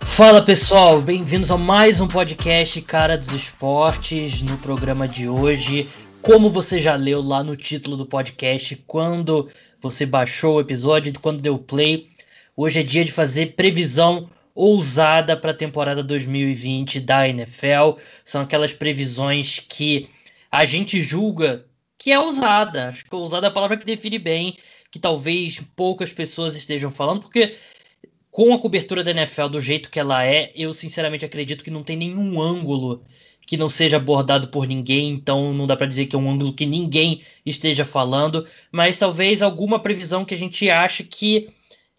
Fala 0.00 0.42
pessoal, 0.42 1.02
bem-vindos 1.02 1.50
a 1.50 1.58
mais 1.58 2.00
um 2.00 2.06
podcast 2.06 2.80
Cara 2.82 3.18
dos 3.18 3.32
Esportes. 3.32 4.40
No 4.42 4.56
programa 4.58 5.08
de 5.08 5.28
hoje, 5.28 5.88
como 6.22 6.48
você 6.48 6.78
já 6.78 6.94
leu 6.94 7.20
lá 7.20 7.42
no 7.42 7.56
título 7.56 7.96
do 7.96 8.06
podcast, 8.06 8.76
quando 8.86 9.50
você 9.82 10.06
baixou 10.06 10.56
o 10.56 10.60
episódio, 10.60 11.12
quando 11.20 11.42
deu 11.42 11.58
play, 11.58 12.08
hoje 12.56 12.78
é 12.78 12.84
dia 12.84 13.04
de 13.04 13.10
fazer 13.10 13.56
previsão 13.56 14.30
ousada 14.54 15.36
para 15.36 15.50
a 15.50 15.54
temporada 15.54 16.00
2020 16.00 17.00
da 17.00 17.28
NFL. 17.28 17.98
São 18.24 18.42
aquelas 18.42 18.72
previsões 18.72 19.58
que 19.58 20.08
a 20.48 20.64
gente 20.64 21.02
julga 21.02 21.64
que 21.98 22.12
é 22.12 22.20
ousada. 22.20 22.88
Acho 22.88 23.04
que 23.04 23.14
ousada 23.14 23.46
é 23.46 23.50
a 23.50 23.52
palavra 23.52 23.76
que 23.76 23.86
define 23.86 24.18
bem, 24.18 24.56
que 24.94 24.98
talvez 25.00 25.60
poucas 25.74 26.12
pessoas 26.12 26.54
estejam 26.54 26.88
falando, 26.88 27.22
porque 27.22 27.56
com 28.30 28.54
a 28.54 28.58
cobertura 28.60 29.02
da 29.02 29.10
NFL 29.10 29.48
do 29.48 29.60
jeito 29.60 29.90
que 29.90 29.98
ela 29.98 30.24
é, 30.24 30.52
eu 30.54 30.72
sinceramente 30.72 31.24
acredito 31.24 31.64
que 31.64 31.70
não 31.70 31.82
tem 31.82 31.96
nenhum 31.96 32.40
ângulo 32.40 33.04
que 33.44 33.56
não 33.56 33.68
seja 33.68 33.96
abordado 33.96 34.46
por 34.46 34.68
ninguém, 34.68 35.10
então 35.10 35.52
não 35.52 35.66
dá 35.66 35.76
para 35.76 35.88
dizer 35.88 36.06
que 36.06 36.14
é 36.14 36.18
um 36.18 36.30
ângulo 36.30 36.52
que 36.52 36.64
ninguém 36.64 37.22
esteja 37.44 37.84
falando, 37.84 38.46
mas 38.70 38.96
talvez 38.96 39.42
alguma 39.42 39.80
previsão 39.80 40.24
que 40.24 40.32
a 40.32 40.38
gente 40.38 40.70
acha 40.70 41.02
que 41.02 41.48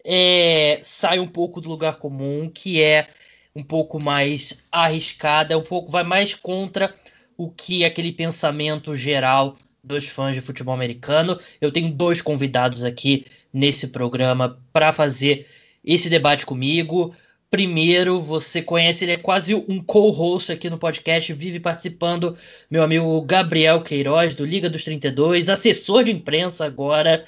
é, 0.02 0.80
sai 0.82 1.18
um 1.18 1.28
pouco 1.28 1.60
do 1.60 1.68
lugar 1.68 1.96
comum, 1.96 2.48
que 2.48 2.80
é 2.80 3.08
um 3.54 3.62
pouco 3.62 4.00
mais 4.00 4.66
arriscada, 4.72 5.58
um 5.58 5.62
pouco 5.62 5.92
vai 5.92 6.02
mais 6.02 6.34
contra 6.34 6.94
o 7.36 7.50
que 7.50 7.84
aquele 7.84 8.10
pensamento 8.10 8.96
geral 8.96 9.54
dos 9.86 10.08
fãs 10.08 10.34
de 10.34 10.40
futebol 10.40 10.74
americano. 10.74 11.38
Eu 11.60 11.70
tenho 11.70 11.92
dois 11.92 12.20
convidados 12.20 12.84
aqui 12.84 13.24
nesse 13.52 13.88
programa 13.88 14.58
para 14.72 14.92
fazer 14.92 15.46
esse 15.84 16.10
debate 16.10 16.44
comigo. 16.44 17.14
Primeiro, 17.48 18.20
você 18.20 18.60
conhece, 18.60 19.04
ele 19.04 19.12
é 19.12 19.16
quase 19.16 19.54
um 19.54 19.80
co-host 19.80 20.50
aqui 20.50 20.68
no 20.68 20.76
podcast, 20.76 21.32
vive 21.32 21.60
participando, 21.60 22.36
meu 22.68 22.82
amigo 22.82 23.22
Gabriel 23.22 23.80
Queiroz, 23.82 24.34
do 24.34 24.44
Liga 24.44 24.68
dos 24.68 24.82
32, 24.82 25.48
assessor 25.48 26.02
de 26.02 26.10
imprensa 26.10 26.64
agora, 26.64 27.24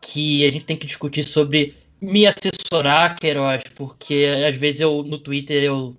que 0.00 0.44
a 0.44 0.50
gente 0.50 0.66
tem 0.66 0.76
que 0.76 0.86
discutir 0.86 1.22
sobre 1.22 1.74
me 2.00 2.26
assessorar, 2.26 3.14
Queiroz, 3.16 3.62
porque 3.76 4.26
às 4.46 4.56
vezes 4.56 4.80
eu, 4.80 5.04
no 5.04 5.16
Twitter, 5.16 5.62
eu 5.62 5.96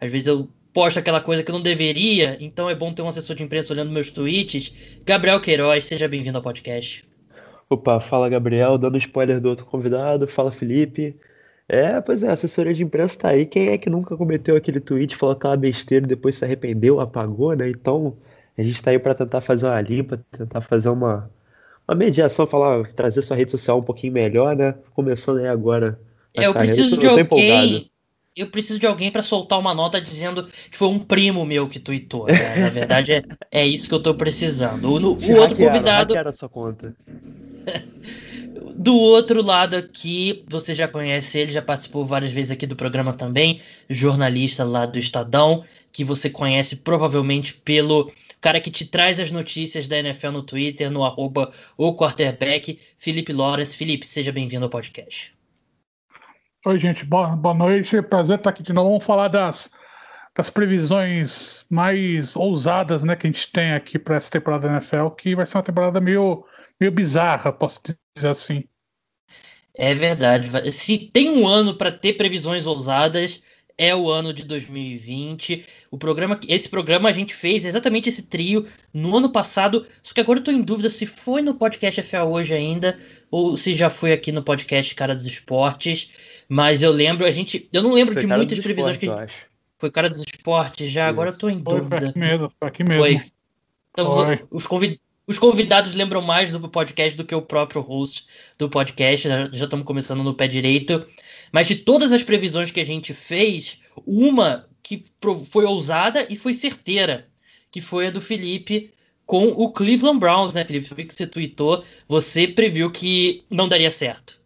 às 0.00 0.10
vezes 0.10 0.26
eu 0.26 0.48
posto 0.72 0.98
aquela 0.98 1.20
coisa 1.20 1.42
que 1.42 1.50
eu 1.50 1.54
não 1.54 1.62
deveria, 1.62 2.36
então 2.40 2.68
é 2.68 2.74
bom 2.74 2.92
ter 2.92 3.02
um 3.02 3.08
assessor 3.08 3.34
de 3.34 3.44
imprensa 3.44 3.72
olhando 3.72 3.90
meus 3.90 4.10
tweets. 4.10 4.72
Gabriel 5.04 5.40
Queiroz, 5.40 5.84
seja 5.84 6.08
bem-vindo 6.08 6.38
ao 6.38 6.42
podcast. 6.42 7.04
Opa, 7.70 8.00
fala 8.00 8.28
Gabriel, 8.28 8.78
dando 8.78 8.96
spoiler 8.98 9.40
do 9.40 9.48
outro 9.48 9.66
convidado, 9.66 10.26
fala 10.26 10.50
Felipe. 10.50 11.16
É, 11.68 12.00
pois 12.00 12.22
é, 12.22 12.28
a 12.28 12.32
assessoria 12.32 12.72
de 12.72 12.82
imprensa 12.82 13.18
tá 13.18 13.28
aí. 13.28 13.44
Quem 13.44 13.68
é 13.68 13.78
que 13.78 13.90
nunca 13.90 14.16
cometeu 14.16 14.56
aquele 14.56 14.80
tweet, 14.80 15.14
falou 15.14 15.34
aquela 15.34 15.56
besteira 15.56 16.06
e 16.06 16.08
depois 16.08 16.36
se 16.36 16.44
arrependeu, 16.44 16.98
apagou, 16.98 17.54
né? 17.54 17.68
Então, 17.68 18.16
a 18.56 18.62
gente 18.62 18.82
tá 18.82 18.90
aí 18.90 18.98
para 18.98 19.14
tentar 19.14 19.42
fazer 19.42 19.66
uma 19.66 19.80
limpa, 19.80 20.18
tentar 20.30 20.62
fazer 20.62 20.88
uma, 20.88 21.30
uma 21.86 21.94
mediação, 21.94 22.46
falar, 22.46 22.90
trazer 22.94 23.20
sua 23.20 23.36
rede 23.36 23.50
social 23.50 23.80
um 23.80 23.82
pouquinho 23.82 24.14
melhor, 24.14 24.56
né? 24.56 24.74
Começando 24.94 25.38
aí 25.38 25.46
agora. 25.46 26.00
É, 26.34 26.46
eu 26.46 26.54
preciso 26.54 26.96
de 26.96 27.06
alguém. 27.06 27.90
Eu 28.38 28.46
preciso 28.46 28.78
de 28.78 28.86
alguém 28.86 29.10
para 29.10 29.22
soltar 29.22 29.58
uma 29.58 29.74
nota 29.74 30.00
dizendo 30.00 30.46
que 30.70 30.78
foi 30.78 30.88
um 30.88 30.98
primo 30.98 31.44
meu 31.44 31.66
que 31.66 31.80
tweetou. 31.80 32.26
Né? 32.26 32.56
Na 32.56 32.68
verdade, 32.68 33.12
é, 33.12 33.22
é 33.50 33.66
isso 33.66 33.88
que 33.88 33.94
eu 33.94 34.00
tô 34.00 34.14
precisando. 34.14 34.88
O, 34.88 34.94
o 34.94 35.36
outro 35.36 35.56
convidado. 35.56 36.14
Hackearam 36.14 36.30
a 36.30 36.32
sua 36.32 36.48
conta. 36.48 36.94
Do 38.78 38.94
outro 38.94 39.42
lado 39.42 39.74
aqui, 39.74 40.44
você 40.48 40.72
já 40.72 40.86
conhece 40.86 41.36
ele, 41.36 41.50
já 41.50 41.60
participou 41.60 42.04
várias 42.04 42.30
vezes 42.30 42.52
aqui 42.52 42.64
do 42.64 42.76
programa 42.76 43.12
também, 43.12 43.60
jornalista 43.90 44.62
lá 44.62 44.86
do 44.86 45.00
Estadão, 45.00 45.64
que 45.90 46.04
você 46.04 46.30
conhece 46.30 46.76
provavelmente 46.76 47.54
pelo 47.54 48.12
cara 48.40 48.60
que 48.60 48.70
te 48.70 48.84
traz 48.84 49.18
as 49.18 49.32
notícias 49.32 49.88
da 49.88 49.98
NFL 49.98 50.28
no 50.28 50.44
Twitter, 50.44 50.92
no 50.92 51.04
arroba 51.04 51.50
o 51.76 51.92
quarterback, 51.96 52.78
Felipe 52.96 53.32
Lores. 53.32 53.74
Felipe, 53.74 54.06
seja 54.06 54.30
bem-vindo 54.30 54.64
ao 54.64 54.70
podcast. 54.70 55.36
Oi, 56.66 56.76
gente, 56.76 57.04
boa, 57.04 57.36
boa 57.36 57.54
noite, 57.54 58.02
prazer 58.02 58.36
estar 58.36 58.50
aqui 58.50 58.64
de 58.64 58.72
novo. 58.72 58.90
Vamos 58.90 59.04
falar 59.04 59.28
das, 59.28 59.70
das 60.36 60.50
previsões 60.50 61.64
mais 61.70 62.34
ousadas 62.34 63.04
né, 63.04 63.14
que 63.14 63.28
a 63.28 63.30
gente 63.30 63.52
tem 63.52 63.74
aqui 63.74 63.96
para 63.96 64.16
essa 64.16 64.28
temporada 64.28 64.66
da 64.66 64.74
NFL, 64.74 65.10
que 65.10 65.36
vai 65.36 65.46
ser 65.46 65.56
uma 65.56 65.62
temporada 65.62 66.00
meio 66.00 66.44
meio 66.80 66.90
bizarra, 66.90 67.52
posso 67.52 67.80
dizer 68.16 68.28
assim. 68.28 68.64
É 69.72 69.94
verdade. 69.94 70.72
Se 70.72 70.98
tem 70.98 71.30
um 71.30 71.46
ano 71.46 71.76
para 71.78 71.92
ter 71.92 72.14
previsões 72.14 72.66
ousadas, 72.66 73.40
é 73.78 73.94
o 73.94 74.10
ano 74.10 74.34
de 74.34 74.44
2020. 74.44 75.64
O 75.90 75.96
programa, 75.96 76.38
esse 76.48 76.68
programa 76.68 77.08
a 77.08 77.12
gente 77.12 77.32
fez 77.32 77.64
exatamente 77.64 78.08
esse 78.08 78.22
trio 78.22 78.66
no 78.92 79.16
ano 79.16 79.30
passado, 79.30 79.86
só 80.02 80.12
que 80.12 80.20
agora 80.20 80.40
eu 80.40 80.44
tô 80.44 80.50
em 80.50 80.60
dúvida 80.60 80.90
se 80.90 81.06
foi 81.06 81.40
no 81.40 81.54
podcast 81.54 82.02
FA 82.02 82.24
hoje 82.24 82.52
ainda 82.52 82.98
ou 83.30 83.56
se 83.56 83.74
já 83.74 83.88
foi 83.88 84.12
aqui 84.12 84.32
no 84.32 84.42
podcast 84.42 84.92
Cara 84.96 85.14
dos 85.14 85.26
Esportes. 85.26 86.10
Mas 86.48 86.82
eu 86.82 86.90
lembro, 86.90 87.24
a 87.24 87.30
gente, 87.30 87.68
eu 87.72 87.82
não 87.82 87.92
lembro 87.92 88.14
foi 88.14 88.22
de 88.22 88.26
muitas 88.26 88.58
previsões 88.58 89.00
esportes, 89.00 89.36
que 89.36 89.42
foi 89.78 89.90
Cara 89.90 90.10
dos 90.10 90.18
Esportes 90.18 90.90
já. 90.90 91.02
Isso. 91.02 91.10
Agora 91.10 91.30
eu 91.30 91.38
tô 91.38 91.48
em 91.48 91.60
dúvida. 91.60 91.88
Foi, 91.88 91.98
foi 91.98 92.08
aqui 92.08 92.18
mesmo, 92.18 92.50
foi 92.58 92.68
aqui 92.68 92.84
mesmo. 92.84 93.04
Foi. 93.04 93.22
Então, 93.92 94.26
foi. 94.26 94.44
os 94.50 94.66
convidados 94.66 95.07
os 95.28 95.38
convidados 95.38 95.94
lembram 95.94 96.22
mais 96.22 96.50
do 96.50 96.68
podcast 96.70 97.14
do 97.14 97.24
que 97.24 97.34
o 97.34 97.42
próprio 97.42 97.82
host 97.82 98.26
do 98.56 98.68
podcast. 98.68 99.28
Já 99.52 99.64
estamos 99.64 99.84
começando 99.84 100.24
no 100.24 100.34
pé 100.34 100.48
direito. 100.48 101.06
Mas 101.52 101.66
de 101.66 101.76
todas 101.76 102.12
as 102.12 102.22
previsões 102.22 102.70
que 102.70 102.80
a 102.80 102.84
gente 102.84 103.12
fez, 103.12 103.78
uma 104.06 104.66
que 104.82 105.04
foi 105.50 105.66
ousada 105.66 106.26
e 106.30 106.36
foi 106.36 106.54
certeira, 106.54 107.28
que 107.70 107.82
foi 107.82 108.06
a 108.06 108.10
do 108.10 108.22
Felipe 108.22 108.90
com 109.26 109.48
o 109.48 109.70
Cleveland 109.70 110.18
Browns, 110.18 110.54
né, 110.54 110.64
Felipe? 110.64 110.90
Eu 110.90 110.96
vi 110.96 111.04
que 111.04 111.14
você 111.14 111.26
tweetou, 111.26 111.84
você 112.08 112.48
previu 112.48 112.90
que 112.90 113.44
não 113.50 113.68
daria 113.68 113.90
certo. 113.90 114.40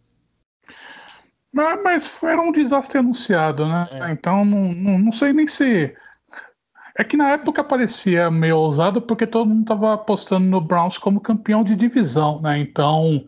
Mas, 1.53 1.81
mas 1.81 2.23
era 2.23 2.41
um 2.41 2.51
desastre 2.51 2.97
anunciado, 2.97 3.65
né? 3.65 3.87
É. 3.89 4.11
Então 4.11 4.43
não, 4.43 4.73
não, 4.73 4.99
não 4.99 5.11
sei 5.13 5.31
nem 5.31 5.47
se 5.47 5.95
é 6.95 7.03
que 7.03 7.17
na 7.17 7.31
época 7.31 7.63
parecia 7.63 8.29
meio 8.29 8.57
ousado 8.57 9.01
porque 9.01 9.25
todo 9.25 9.49
mundo 9.49 9.61
estava 9.61 9.93
apostando 9.93 10.45
no 10.45 10.61
Browns 10.61 10.97
como 10.97 11.19
campeão 11.19 11.63
de 11.63 11.75
divisão, 11.75 12.41
né? 12.41 12.59
Então. 12.59 13.27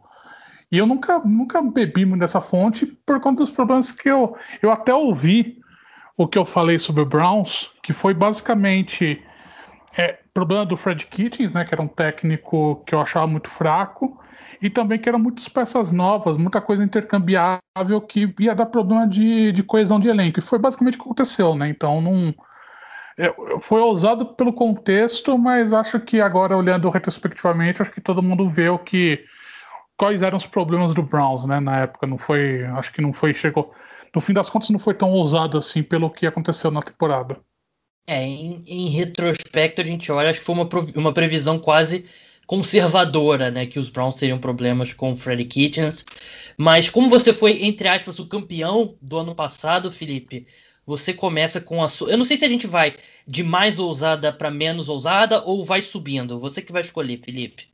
E 0.71 0.77
eu 0.77 0.85
nunca, 0.85 1.19
nunca 1.19 1.61
bebi 1.61 2.05
nessa 2.05 2.41
fonte 2.41 2.85
por 3.05 3.19
conta 3.19 3.43
dos 3.43 3.51
problemas 3.51 3.91
que 3.91 4.09
eu. 4.09 4.35
Eu 4.61 4.71
até 4.71 4.93
ouvi 4.93 5.59
o 6.17 6.27
que 6.27 6.37
eu 6.37 6.45
falei 6.45 6.77
sobre 6.79 7.01
o 7.01 7.05
Browns, 7.05 7.71
que 7.81 7.93
foi 7.93 8.13
basicamente 8.13 9.21
é, 9.97 10.19
problema 10.33 10.65
do 10.65 10.77
Fred 10.77 11.05
Kitchens, 11.07 11.53
né? 11.53 11.65
Que 11.65 11.73
era 11.73 11.81
um 11.81 11.87
técnico 11.87 12.83
que 12.85 12.93
eu 12.93 13.01
achava 13.01 13.25
muito 13.25 13.49
fraco. 13.49 14.19
E 14.61 14.69
também 14.69 14.99
que 14.99 15.09
eram 15.09 15.19
muitas 15.19 15.49
peças 15.49 15.91
novas, 15.91 16.37
muita 16.37 16.61
coisa 16.61 16.83
intercambiável 16.83 18.01
que 18.07 18.33
ia 18.39 18.55
dar 18.55 18.67
problema 18.67 19.07
de, 19.07 19.51
de 19.51 19.63
coesão 19.63 19.99
de 19.99 20.07
elenco. 20.07 20.39
E 20.39 20.41
foi 20.41 20.59
basicamente 20.59 20.95
o 20.95 20.97
que 20.97 21.03
aconteceu, 21.03 21.55
né? 21.55 21.69
Então 21.69 22.01
não 22.01 22.33
foi 23.61 23.79
ousado 23.79 24.25
pelo 24.25 24.53
contexto, 24.53 25.37
mas 25.37 25.71
acho 25.71 25.99
que 25.99 26.19
agora, 26.19 26.57
olhando 26.57 26.89
retrospectivamente, 26.89 27.81
acho 27.81 27.91
que 27.91 28.01
todo 28.01 28.23
mundo 28.23 28.49
vê 28.49 28.69
o 28.69 28.79
que. 28.79 29.23
Quais 29.97 30.21
eram 30.21 30.37
os 30.37 30.45
problemas 30.45 30.93
do 30.93 31.01
Browns, 31.01 31.45
né? 31.45 31.59
Na 31.61 31.81
época, 31.81 32.05
não 32.05 32.17
foi. 32.17 32.65
Acho 32.65 32.91
que 32.91 33.01
não 33.01 33.13
foi. 33.13 33.33
Chegou. 33.33 33.73
No 34.13 34.21
fim 34.21 34.33
das 34.33 34.49
contas, 34.49 34.69
não 34.69 34.79
foi 34.79 34.93
tão 34.93 35.11
ousado 35.11 35.57
assim 35.57 35.81
pelo 35.81 36.09
que 36.09 36.27
aconteceu 36.27 36.69
na 36.69 36.81
temporada. 36.81 37.39
É, 38.07 38.21
em, 38.21 38.63
em 38.67 38.89
retrospecto, 38.89 39.81
a 39.81 39.85
gente 39.85 40.11
olha, 40.11 40.29
acho 40.29 40.39
que 40.39 40.45
foi 40.45 40.55
uma, 40.55 40.69
uma 40.95 41.13
previsão 41.13 41.57
quase 41.57 42.05
conservadora, 42.45 43.49
né? 43.49 43.65
Que 43.65 43.79
os 43.79 43.89
Browns 43.89 44.15
teriam 44.15 44.37
problemas 44.37 44.93
com 44.93 45.11
o 45.11 45.15
Freddie 45.15 45.45
Kitchens. 45.45 46.05
Mas 46.57 46.89
como 46.89 47.09
você 47.09 47.33
foi, 47.33 47.63
entre 47.63 47.87
aspas, 47.87 48.19
o 48.19 48.27
campeão 48.27 48.95
do 49.01 49.17
ano 49.17 49.33
passado, 49.33 49.91
Felipe, 49.91 50.45
você 50.85 51.13
começa 51.13 51.59
com 51.59 51.81
a 51.81 51.89
sua. 51.89 52.11
Eu 52.11 52.17
não 52.17 52.25
sei 52.25 52.37
se 52.37 52.45
a 52.45 52.49
gente 52.49 52.67
vai 52.67 52.95
de 53.27 53.43
mais 53.43 53.79
ousada 53.79 54.31
para 54.31 54.51
menos 54.51 54.87
ousada 54.87 55.43
ou 55.43 55.65
vai 55.65 55.81
subindo. 55.81 56.39
Você 56.39 56.61
que 56.61 56.71
vai 56.71 56.81
escolher, 56.81 57.19
Felipe. 57.23 57.67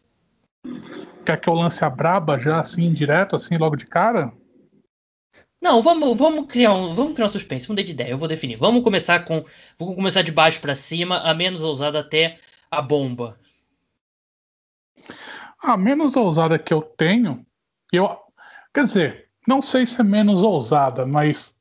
Quer 1.26 1.40
que 1.40 1.50
eu 1.50 1.54
lance 1.54 1.84
a 1.84 1.90
braba 1.90 2.38
já 2.38 2.60
assim, 2.60 2.94
direto, 2.94 3.36
assim, 3.36 3.58
logo 3.58 3.76
de 3.76 3.86
cara? 3.86 4.32
Não, 5.62 5.82
vamos, 5.82 6.18
vamos 6.18 6.48
criar 6.48 6.74
um, 6.74 6.96
vamos 6.96 7.14
criar 7.14 7.28
um 7.28 7.32
suspense, 7.32 7.70
mudei 7.70 7.86
de 7.86 7.92
ideia, 7.92 8.10
eu 8.10 8.18
vou 8.18 8.28
definir. 8.28 8.58
Vamos 8.58 8.84
começar 8.84 9.24
com, 9.26 9.46
vamos 9.78 9.96
começar 9.96 10.24
de 10.24 10.32
baixo 10.32 10.60
para 10.60 10.76
cima, 10.76 11.20
a 11.20 11.36
menos 11.36 11.64
ousada 11.64 12.00
até 12.00 12.40
a 12.72 12.82
bomba. 12.82 13.40
A 15.62 15.78
menos 15.78 16.16
ousada 16.16 16.58
que 16.58 16.74
eu 16.74 16.82
tenho, 16.82 17.46
eu, 17.94 18.18
quer 18.74 18.86
dizer, 18.86 19.30
não 19.48 19.62
sei 19.62 19.86
se 19.86 20.02
é 20.02 20.04
menos 20.04 20.42
ousada, 20.42 21.06
mas 21.06 21.56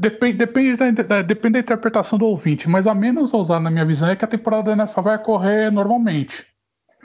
Depende, 0.00 0.34
depende, 0.34 1.02
da, 1.02 1.22
depende 1.22 1.54
da 1.54 1.58
interpretação 1.58 2.18
do 2.18 2.26
ouvinte, 2.26 2.68
mas 2.68 2.86
a 2.86 2.94
menos 2.94 3.34
ousada 3.34 3.60
na 3.60 3.70
minha 3.70 3.84
visão 3.84 4.08
é 4.08 4.14
que 4.14 4.24
a 4.24 4.28
temporada 4.28 4.74
da 4.74 4.84
NFL 4.84 5.00
vai 5.00 5.20
correr 5.20 5.72
normalmente. 5.72 6.46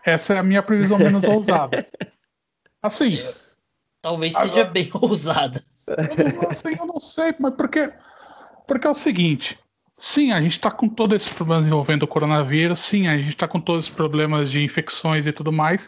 Essa 0.06 0.36
é 0.36 0.38
a 0.38 0.44
minha 0.44 0.62
previsão 0.62 1.00
menos 1.00 1.24
ousada. 1.24 1.88
Assim, 2.84 3.18
talvez 4.02 4.36
Agora... 4.36 4.50
seja 4.50 4.66
bem 4.66 4.90
ousada. 4.94 5.64
Eu 5.88 6.34
não, 6.34 6.50
assim, 6.50 6.76
eu 6.78 6.86
não 6.86 7.00
sei, 7.00 7.34
mas 7.40 7.54
porque, 7.56 7.92
porque 8.68 8.88
é 8.88 8.90
o 8.90 8.94
seguinte. 8.94 9.58
Sim, 9.98 10.32
a 10.32 10.42
gente 10.42 10.54
está 10.54 10.70
com 10.70 10.88
todos 10.90 11.16
esses 11.16 11.34
problemas 11.34 11.66
envolvendo 11.66 12.04
o 12.04 12.08
coronavírus, 12.08 12.80
sim, 12.80 13.08
a 13.08 13.18
gente 13.18 13.30
está 13.30 13.48
com 13.48 13.60
todos 13.60 13.86
os 13.86 13.90
problemas 13.90 14.52
de 14.52 14.64
infecções 14.64 15.26
e 15.26 15.32
tudo 15.32 15.52
mais. 15.52 15.88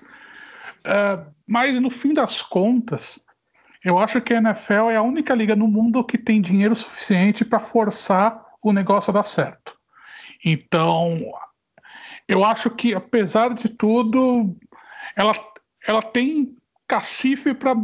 Uh, 0.85 1.25
mas 1.45 1.79
no 1.81 1.89
fim 1.89 2.13
das 2.13 2.41
contas, 2.41 3.19
eu 3.85 3.99
acho 3.99 4.19
que 4.19 4.33
a 4.33 4.37
NFL 4.37 4.89
é 4.89 4.95
a 4.95 5.03
única 5.03 5.35
liga 5.35 5.55
no 5.55 5.67
mundo 5.67 6.03
que 6.03 6.17
tem 6.17 6.41
dinheiro 6.41 6.75
suficiente 6.75 7.45
para 7.45 7.59
forçar 7.59 8.43
o 8.59 8.73
negócio 8.73 9.11
a 9.11 9.13
dar 9.13 9.23
certo. 9.23 9.77
Então, 10.43 11.21
eu 12.27 12.43
acho 12.43 12.71
que, 12.71 12.95
apesar 12.95 13.53
de 13.53 13.69
tudo, 13.69 14.57
ela, 15.15 15.33
ela 15.87 16.01
tem 16.01 16.57
cacife 16.87 17.53
para 17.53 17.75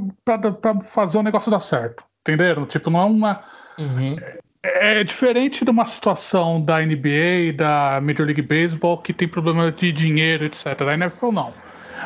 fazer 0.85 1.19
o 1.19 1.23
negócio 1.23 1.51
dar 1.51 1.59
certo. 1.59 2.03
Entenderam? 2.21 2.65
Tipo, 2.65 2.89
não 2.89 3.01
é 3.01 3.05
uma. 3.05 3.43
Uhum. 3.77 4.15
É, 4.63 5.01
é 5.01 5.03
diferente 5.03 5.63
de 5.63 5.69
uma 5.69 5.85
situação 5.85 6.59
da 6.59 6.79
NBA 6.79 7.53
da 7.55 8.01
Major 8.01 8.25
League 8.25 8.41
Baseball 8.41 8.97
que 8.97 9.13
tem 9.13 9.27
problema 9.27 9.71
de 9.71 9.91
dinheiro, 9.91 10.45
etc. 10.45 10.65
A 10.81 10.93
NFL 10.95 11.31
não. 11.31 11.53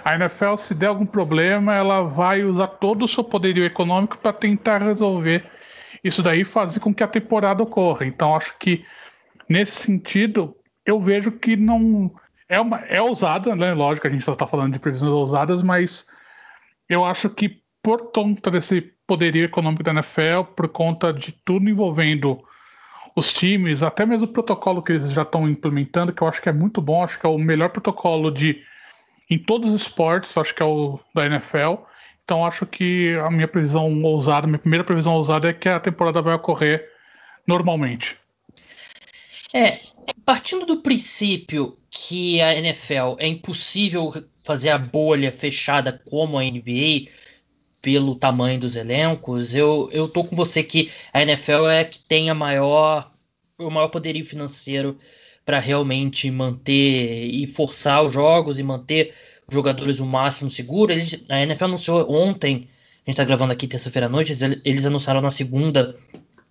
A 0.04 0.16
NFL, 0.16 0.56
se 0.58 0.74
der 0.74 0.88
algum 0.88 1.06
problema, 1.06 1.74
ela 1.74 2.02
vai 2.02 2.44
usar 2.44 2.68
todo 2.68 3.06
o 3.06 3.08
seu 3.08 3.24
poderio 3.24 3.66
econômico 3.66 4.18
para 4.18 4.34
tentar 4.34 4.82
resolver 4.82 5.46
isso 6.04 6.22
daí 6.22 6.42
e 6.42 6.46
fazer 6.46 6.80
com 6.80 6.94
que 6.94 7.04
a 7.04 7.08
temporada 7.08 7.64
ocorra. 7.64 8.06
Então, 8.06 8.36
acho 8.36 8.58
que 8.60 8.86
nesse 9.50 9.76
sentido, 9.76 10.56
eu 10.86 11.00
vejo 11.00 11.32
que 11.32 11.56
não. 11.56 12.14
É, 12.48 12.60
uma, 12.60 12.80
é 12.82 13.02
ousada, 13.02 13.56
né? 13.56 13.74
Lógico, 13.74 14.08
a 14.08 14.10
gente 14.10 14.24
só 14.24 14.34
está 14.34 14.46
falando 14.46 14.74
de 14.74 14.80
previsões 14.80 15.12
ousadas, 15.12 15.64
mas 15.64 16.08
eu 16.88 17.04
acho 17.04 17.30
que 17.30 17.62
por 17.82 18.12
conta 18.12 18.52
desse 18.52 18.82
poderio 19.08 19.44
econômico 19.44 19.84
da 19.84 19.92
NFL, 19.92 20.44
por 20.56 20.68
conta 20.70 21.12
de 21.12 21.32
tudo 21.32 21.70
envolvendo 21.70 22.44
os 23.16 23.32
times, 23.32 23.82
até 23.82 24.06
mesmo 24.06 24.28
o 24.28 24.34
protocolo 24.34 24.84
que 24.84 24.92
eles 24.92 25.12
já 25.12 25.22
estão 25.22 25.48
implementando, 25.48 26.12
que 26.12 26.22
eu 26.22 26.28
acho 26.28 26.42
que 26.42 26.50
é 26.50 26.54
muito 26.54 26.82
bom, 26.82 27.04
acho 27.04 27.20
que 27.20 27.26
é 27.26 27.30
o 27.30 27.38
melhor 27.38 27.70
protocolo 27.70 28.30
de 28.30 28.62
em 29.30 29.38
todos 29.38 29.74
os 29.74 29.82
esportes, 29.82 30.38
acho 30.38 30.54
que 30.54 30.62
é 30.62 30.66
o 30.66 31.00
da 31.14 31.26
NFL. 31.26 31.76
Então 32.24 32.46
acho 32.46 32.66
que 32.66 33.16
a 33.16 33.30
minha 33.30 33.48
previsão 33.48 34.02
ousada, 34.04 34.48
minha 34.48 34.60
primeira 34.60 34.84
previsão 34.84 35.14
ousada 35.14 35.50
é 35.50 35.54
que 35.54 35.70
a 35.70 35.80
temporada 35.80 36.22
vai 36.22 36.34
ocorrer 36.34 36.90
normalmente. 37.48 38.18
É, 39.54 39.80
partindo 40.26 40.66
do 40.66 40.82
princípio 40.82 41.78
que 41.90 42.42
a 42.42 42.56
NFL 42.56 43.16
é 43.20 43.28
impossível 43.28 44.12
fazer 44.44 44.70
a 44.70 44.78
bolha 44.78 45.32
fechada 45.32 46.02
como 46.06 46.38
a 46.38 46.44
NBA 46.44 47.10
pelo 47.82 48.16
tamanho 48.16 48.60
dos 48.60 48.76
elencos, 48.76 49.54
eu, 49.54 49.88
eu 49.92 50.08
tô 50.08 50.24
com 50.24 50.36
você 50.36 50.64
que 50.64 50.92
a 51.14 51.22
NFL 51.22 51.68
é 51.68 51.86
que 51.86 52.00
tem 52.00 52.32
a 52.32 52.34
maior, 52.34 53.12
o 53.60 53.70
maior 53.70 53.90
poderio 53.90 54.26
financeiro 54.26 54.98
para 55.46 55.60
realmente 55.60 56.30
manter 56.32 57.28
e 57.28 57.46
forçar 57.46 58.04
os 58.04 58.12
jogos 58.12 58.58
e 58.58 58.64
manter 58.64 59.14
os 59.48 59.54
jogadores 59.54 60.00
o 60.00 60.06
máximo 60.06 60.50
seguro. 60.50 60.92
Eles, 60.92 61.20
a 61.30 61.42
NFL 61.42 61.66
anunciou 61.66 62.12
ontem, 62.12 62.56
a 62.56 63.10
gente 63.10 63.10
está 63.10 63.24
gravando 63.24 63.54
aqui 63.54 63.68
terça-feira 63.68 64.08
à 64.08 64.10
noite, 64.10 64.32
eles, 64.32 64.62
eles 64.66 64.86
anunciaram 64.86 65.22
na 65.22 65.32
segunda 65.32 65.96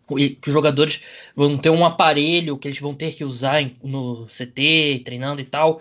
que 0.07 0.39
os 0.47 0.53
jogadores 0.53 1.01
vão 1.35 1.57
ter 1.57 1.71
um 1.71 1.85
aparelho 1.85 2.59
que 2.59 2.69
eles 2.69 2.79
vão 2.79 2.95
ter 2.95 3.15
que 3.15 3.25
usar 3.25 3.69
no 3.83 4.27
CT, 4.27 5.03
treinando 5.05 5.41
e 5.41 5.45
tal, 5.45 5.81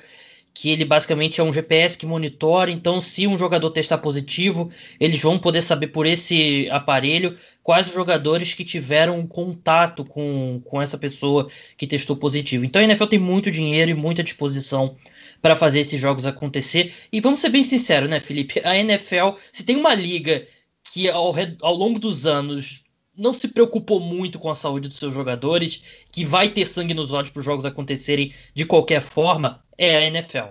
que 0.54 0.70
ele 0.70 0.86
basicamente 0.86 1.42
é 1.42 1.44
um 1.44 1.52
GPS 1.52 1.98
que 1.98 2.06
monitora, 2.06 2.70
então 2.70 3.02
se 3.02 3.26
um 3.26 3.38
jogador 3.38 3.72
testar 3.72 3.98
positivo, 3.98 4.70
eles 5.00 5.20
vão 5.20 5.40
poder 5.40 5.64
saber 5.64 5.88
por 5.88 6.06
esse 6.06 6.70
aparelho 6.70 7.36
quais 7.64 7.88
os 7.88 7.94
jogadores 7.94 8.54
que 8.54 8.64
tiveram 8.64 9.26
contato 9.26 10.06
com, 10.06 10.62
com 10.64 10.82
essa 10.82 10.98
pessoa 10.98 11.50
que 11.76 11.88
testou 11.88 12.16
positivo. 12.16 12.64
Então 12.64 12.80
a 12.80 12.86
NFL 12.86 13.06
tem 13.06 13.20
muito 13.20 13.50
dinheiro 13.50 13.90
e 13.90 13.96
muita 13.96 14.22
disposição 14.22 14.96
para 15.42 15.56
fazer 15.56 15.80
esses 15.80 16.00
jogos 16.00 16.28
acontecer. 16.28 16.94
E 17.12 17.20
vamos 17.20 17.42
ser 17.42 17.50
bem 17.50 17.64
sinceros, 17.64 18.10
né, 18.10 18.20
Felipe? 18.20 18.62
A 18.64 18.78
NFL, 18.78 19.38
se 19.52 19.64
tem 19.64 19.76
uma 19.76 19.96
liga 19.96 20.46
que 20.94 21.10
ao, 21.10 21.34
ao 21.62 21.74
longo 21.74 22.00
dos 22.00 22.28
anos 22.28 22.84
não 23.16 23.34
se 23.34 23.48
preocupou 23.48 24.00
muito 24.00 24.40
com 24.40 24.50
a 24.50 24.56
saúde 24.56 24.88
dos 24.88 24.98
seus 24.98 25.14
jogadores, 25.14 26.04
que 26.12 26.26
vai 26.26 26.50
ter 26.50 26.68
sangue 26.68 26.94
nos 26.94 27.12
olhos 27.12 27.30
para 27.30 27.40
os 27.40 27.46
jogos 27.46 27.66
acontecerem 27.66 28.34
de 28.54 28.66
qualquer 28.66 29.02
forma, 29.02 29.63
é 29.78 29.98
a 29.98 30.02
NFL. 30.02 30.50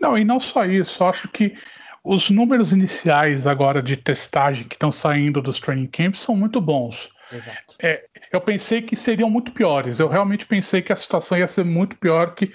Não, 0.00 0.16
e 0.16 0.24
não 0.24 0.40
só 0.40 0.64
isso, 0.64 1.04
acho 1.04 1.28
que 1.28 1.54
os 2.02 2.30
números 2.30 2.72
iniciais 2.72 3.46
agora 3.46 3.82
de 3.82 3.96
testagem 3.96 4.64
que 4.64 4.74
estão 4.74 4.90
saindo 4.90 5.42
dos 5.42 5.60
training 5.60 5.86
camps 5.86 6.22
são 6.22 6.34
muito 6.34 6.60
bons. 6.60 7.10
Exato. 7.32 7.76
É, 7.80 8.04
eu 8.32 8.40
pensei 8.40 8.82
que 8.82 8.96
seriam 8.96 9.30
muito 9.30 9.52
piores. 9.52 10.00
Eu 10.00 10.08
realmente 10.08 10.46
pensei 10.46 10.82
que 10.82 10.92
a 10.92 10.96
situação 10.96 11.38
ia 11.38 11.46
ser 11.46 11.64
muito 11.64 11.96
pior 11.96 12.34
que, 12.34 12.52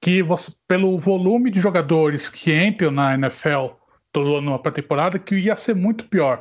que 0.00 0.22
você, 0.22 0.52
pelo 0.68 0.98
volume 0.98 1.50
de 1.50 1.60
jogadores 1.60 2.28
que 2.28 2.54
entram 2.54 2.90
na 2.90 3.14
NFL 3.14 3.68
todo 4.12 4.36
ano 4.36 4.58
para 4.58 4.72
temporada, 4.72 5.18
que 5.18 5.36
ia 5.36 5.56
ser 5.56 5.74
muito 5.74 6.04
pior. 6.04 6.40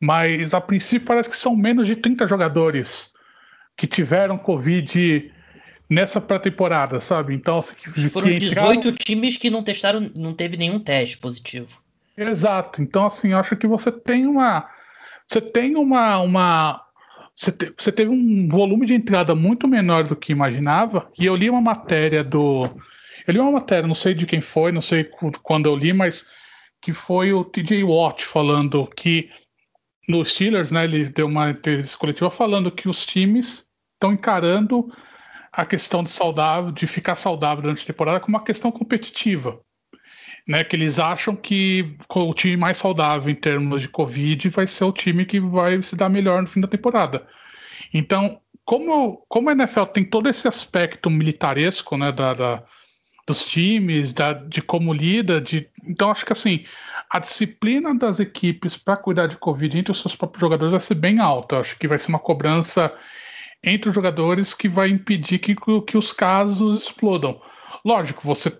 Mas 0.00 0.54
a 0.54 0.60
princípio 0.60 1.06
parece 1.06 1.30
que 1.30 1.36
são 1.36 1.54
menos 1.54 1.86
de 1.86 1.96
30 1.96 2.26
jogadores 2.26 3.12
que 3.76 3.86
tiveram 3.86 4.38
Covid 4.38 5.32
nessa 5.88 6.20
pré-temporada, 6.20 7.00
sabe? 7.00 7.34
Então, 7.34 7.58
assim, 7.58 7.74
que, 7.76 8.08
foram 8.08 8.28
que 8.28 8.34
18 8.34 8.92
times 8.92 9.36
que 9.36 9.50
não 9.50 9.62
testaram, 9.62 10.10
não 10.14 10.32
teve 10.32 10.56
nenhum 10.56 10.78
teste 10.78 11.18
positivo. 11.18 11.80
Exato. 12.16 12.80
Então, 12.80 13.06
assim, 13.06 13.32
eu 13.32 13.38
acho 13.38 13.56
que 13.56 13.66
você 13.66 13.90
tem 13.90 14.26
uma. 14.26 14.68
Você 15.26 15.40
tem 15.40 15.76
uma. 15.76 16.18
uma 16.20 16.84
você, 17.34 17.50
te, 17.50 17.72
você 17.76 17.90
teve 17.90 18.10
um 18.10 18.48
volume 18.48 18.86
de 18.86 18.94
entrada 18.94 19.34
muito 19.34 19.66
menor 19.66 20.04
do 20.04 20.16
que 20.16 20.32
imaginava. 20.32 21.10
E 21.18 21.26
eu 21.26 21.36
li 21.36 21.50
uma 21.50 21.60
matéria 21.60 22.22
do. 22.22 22.64
Eu 23.26 23.32
li 23.32 23.38
uma 23.38 23.52
matéria, 23.52 23.86
não 23.86 23.94
sei 23.94 24.14
de 24.14 24.26
quem 24.26 24.40
foi, 24.40 24.70
não 24.70 24.82
sei 24.82 25.08
quando 25.42 25.66
eu 25.66 25.76
li, 25.76 25.92
mas 25.92 26.26
que 26.80 26.92
foi 26.92 27.32
o 27.32 27.42
TJ 27.42 27.82
Watt 27.82 28.24
falando 28.24 28.86
que 28.94 29.30
no 30.06 30.22
Steelers, 30.24 30.70
né, 30.70 30.84
ele 30.84 31.06
deu 31.06 31.26
uma 31.26 31.50
entrevista 31.50 31.96
coletiva 31.96 32.28
falando 32.28 32.70
que 32.70 32.88
os 32.88 33.06
times 33.06 33.66
estão 33.94 34.12
encarando 34.12 34.92
a 35.56 35.64
questão 35.64 36.02
de 36.02 36.10
saudável, 36.10 36.72
de 36.72 36.86
ficar 36.86 37.14
saudável 37.14 37.62
durante 37.62 37.82
a 37.82 37.86
temporada 37.86 38.20
como 38.20 38.36
uma 38.36 38.44
questão 38.44 38.70
competitiva. 38.70 39.60
Né, 40.46 40.62
que 40.62 40.76
eles 40.76 40.98
acham 40.98 41.34
que 41.34 41.96
o 42.14 42.34
time 42.34 42.54
mais 42.54 42.76
saudável 42.76 43.30
em 43.32 43.34
termos 43.34 43.80
de 43.80 43.88
Covid 43.88 44.50
vai 44.50 44.66
ser 44.66 44.84
o 44.84 44.92
time 44.92 45.24
que 45.24 45.40
vai 45.40 45.82
se 45.82 45.96
dar 45.96 46.10
melhor 46.10 46.42
no 46.42 46.46
fim 46.46 46.60
da 46.60 46.68
temporada. 46.68 47.26
Então, 47.94 48.38
como, 48.62 49.24
como 49.26 49.48
a 49.48 49.52
NFL 49.52 49.84
tem 49.84 50.04
todo 50.04 50.28
esse 50.28 50.46
aspecto 50.46 51.08
militaresco 51.08 51.96
né, 51.96 52.12
da, 52.12 52.34
da 52.34 52.62
dos 53.26 53.44
times, 53.44 54.12
da, 54.12 54.34
de 54.34 54.60
como 54.60 54.92
lida, 54.92 55.40
de, 55.40 55.68
então 55.82 56.10
acho 56.10 56.26
que 56.26 56.32
assim, 56.32 56.64
a 57.10 57.18
disciplina 57.18 57.94
das 57.94 58.20
equipes 58.20 58.76
para 58.76 58.96
cuidar 58.96 59.26
de 59.26 59.36
Covid 59.36 59.78
entre 59.78 59.92
os 59.92 60.00
seus 60.00 60.14
próprios 60.14 60.40
jogadores 60.40 60.72
vai 60.72 60.80
ser 60.80 60.94
bem 60.94 61.20
alta. 61.20 61.58
Acho 61.58 61.78
que 61.78 61.88
vai 61.88 61.98
ser 61.98 62.08
uma 62.08 62.18
cobrança 62.18 62.92
entre 63.64 63.88
os 63.88 63.94
jogadores 63.94 64.54
que 64.54 64.68
vai 64.68 64.88
impedir 64.88 65.38
que, 65.38 65.56
que 65.86 65.96
os 65.96 66.12
casos 66.12 66.82
explodam. 66.82 67.40
Lógico, 67.84 68.22
você 68.26 68.56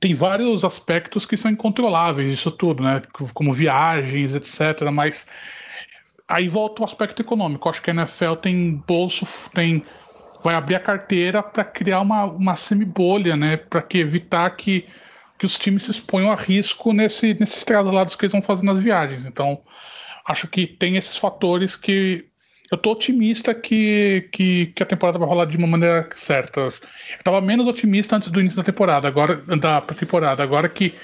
tem 0.00 0.14
vários 0.14 0.64
aspectos 0.64 1.24
que 1.24 1.36
são 1.36 1.50
incontroláveis, 1.50 2.32
isso 2.32 2.50
tudo, 2.50 2.82
né? 2.82 3.02
Como 3.34 3.52
viagens, 3.52 4.34
etc. 4.34 4.90
Mas 4.92 5.26
aí 6.28 6.48
volta 6.48 6.82
o 6.82 6.84
aspecto 6.84 7.22
econômico. 7.22 7.68
Acho 7.68 7.82
que 7.82 7.90
a 7.90 7.94
NFL 7.94 8.34
tem 8.34 8.82
bolso, 8.86 9.26
tem 9.54 9.84
vai 10.42 10.54
abrir 10.54 10.76
a 10.76 10.80
carteira 10.80 11.42
para 11.42 11.64
criar 11.64 12.00
uma, 12.00 12.24
uma 12.24 12.54
semi-bolha, 12.54 13.36
né? 13.36 13.56
Para 13.56 13.82
que 13.82 13.98
evitar 13.98 14.50
que 14.50 14.86
que 15.38 15.46
os 15.46 15.56
times 15.56 15.84
se 15.84 15.92
exponham 15.92 16.32
a 16.32 16.34
risco 16.34 16.92
nesse, 16.92 17.34
nesses 17.38 17.62
traslados 17.62 18.16
que 18.16 18.24
eles 18.24 18.32
vão 18.32 18.42
fazer 18.42 18.64
nas 18.64 18.78
viagens. 18.78 19.24
Então, 19.24 19.62
acho 20.26 20.48
que 20.48 20.66
tem 20.66 20.96
esses 20.96 21.16
fatores 21.16 21.76
que 21.76 22.27
eu 22.70 22.78
tô 22.78 22.92
otimista 22.92 23.54
que, 23.54 24.28
que, 24.32 24.66
que, 24.66 24.82
a 24.82 24.86
temporada 24.86 25.18
vai 25.18 25.28
rolar 25.28 25.46
de 25.46 25.56
uma 25.56 25.66
maneira 25.66 26.08
certa. 26.14 26.60
Eu 26.60 26.72
tava 27.24 27.40
menos 27.40 27.66
otimista 27.66 28.16
antes 28.16 28.28
do 28.30 28.40
início 28.40 28.56
da 28.56 28.64
temporada, 28.64 29.08
agora 29.08 29.36
da 29.36 29.80
temporada. 29.80 30.42
Agora 30.42 30.68
que 30.68 30.94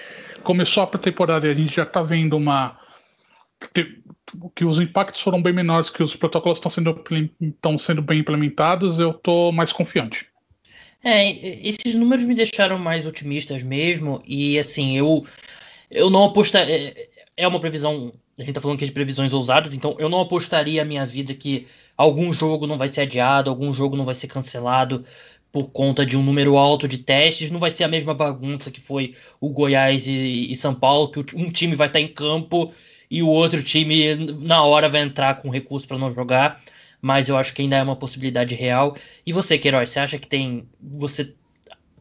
começou 0.43 0.83
a 0.83 0.87
temporada 0.87 1.47
e 1.47 1.51
a 1.51 1.55
gente 1.55 1.75
já 1.75 1.87
tá 1.87 2.03
vendo 2.03 2.37
uma 2.37 2.79
que 4.55 4.65
os 4.65 4.79
impactos 4.79 5.23
foram 5.23 5.41
bem 5.41 5.53
menores, 5.53 5.91
que 5.91 6.03
os 6.03 6.17
protocolos 6.17 6.59
estão 6.59 6.71
sendo, 6.71 7.03
estão 7.41 7.79
sendo 7.79 8.03
bem 8.03 8.21
implementados, 8.21 8.99
eu 8.99 9.15
tô 9.15 9.53
mais 9.53 9.73
confiante. 9.73 10.27
É, 11.03 11.31
esses 11.67 11.95
números 11.95 12.25
me 12.25 12.35
deixaram 12.35 12.79
mais 12.79 13.07
otimistas 13.07 13.63
mesmo, 13.63 14.23
e 14.27 14.59
assim, 14.59 14.97
eu, 14.97 15.25
eu 15.91 16.11
não 16.11 16.25
apostaria. 16.25 16.75
É, 16.75 17.09
é 17.37 17.49
uma 17.49 17.61
previsão. 17.61 18.13
A 18.39 18.43
gente 18.43 18.55
tá 18.55 18.61
falando 18.61 18.77
aqui 18.77 18.87
de 18.87 18.93
previsões 18.93 19.33
ousadas, 19.33 19.73
então 19.73 19.95
eu 19.99 20.09
não 20.09 20.21
apostaria 20.21 20.83
a 20.83 20.85
minha 20.85 21.07
vida 21.07 21.33
que 21.35 21.67
algum 21.97 22.33
jogo 22.33 22.67
não 22.67 22.77
vai 22.77 22.89
ser 22.89 23.03
adiado, 23.03 23.49
algum 23.49 23.73
jogo 23.73 23.97
não 23.97 24.05
vai 24.05 24.15
ser 24.15 24.27
cancelado 24.27 25.05
por 25.53 25.69
conta 25.71 26.05
de 26.05 26.17
um 26.17 26.23
número 26.23 26.57
alto 26.57 26.89
de 26.89 26.99
testes. 26.99 27.51
Não 27.51 27.61
vai 27.61 27.71
ser 27.71 27.85
a 27.85 27.89
mesma 27.89 28.13
bagunça 28.13 28.73
que 28.73 28.81
foi 28.81 29.15
o 29.41 29.51
Goiás 29.51 30.09
e, 30.09 30.51
e 30.51 30.57
São 30.57 30.75
Paulo, 30.75 31.11
que 31.11 31.37
um 31.37 31.49
time 31.51 31.77
vai 31.77 31.87
estar 31.87 32.01
em 32.01 32.09
campo 32.09 32.73
e 33.09 33.23
o 33.23 33.29
outro 33.29 33.63
time 33.63 34.17
na 34.43 34.65
hora 34.65 34.89
vai 34.89 35.03
entrar 35.03 35.41
com 35.41 35.51
recurso 35.51 35.87
para 35.87 35.99
não 35.99 36.13
jogar, 36.13 36.61
mas 37.01 37.29
eu 37.29 37.37
acho 37.37 37.55
que 37.55 37.63
ainda 37.63 37.77
é 37.77 37.83
uma 37.83 37.95
possibilidade 37.95 38.57
real. 38.57 38.97
E 39.25 39.33
você, 39.33 39.57
Queiroz, 39.57 39.91
você 39.91 40.01
acha 40.01 40.19
que 40.19 40.27
tem. 40.27 40.67
Você 40.81 41.33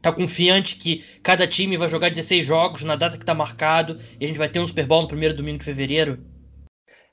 tá 0.04 0.12
confiante 0.12 0.76
que 0.76 1.04
cada 1.24 1.48
time 1.48 1.78
vai 1.78 1.88
jogar 1.88 2.10
16 2.10 2.46
jogos 2.46 2.84
na 2.84 2.98
data 2.98 3.18
que 3.18 3.26
tá 3.26 3.34
marcado 3.34 3.98
e 4.20 4.26
a 4.26 4.28
gente 4.28 4.38
vai 4.38 4.50
ter 4.50 4.60
um 4.60 4.68
Super 4.68 4.86
Bowl 4.86 5.02
no 5.02 5.08
primeiro 5.08 5.34
domingo 5.34 5.60
de 5.60 5.66
fevereiro? 5.66 6.20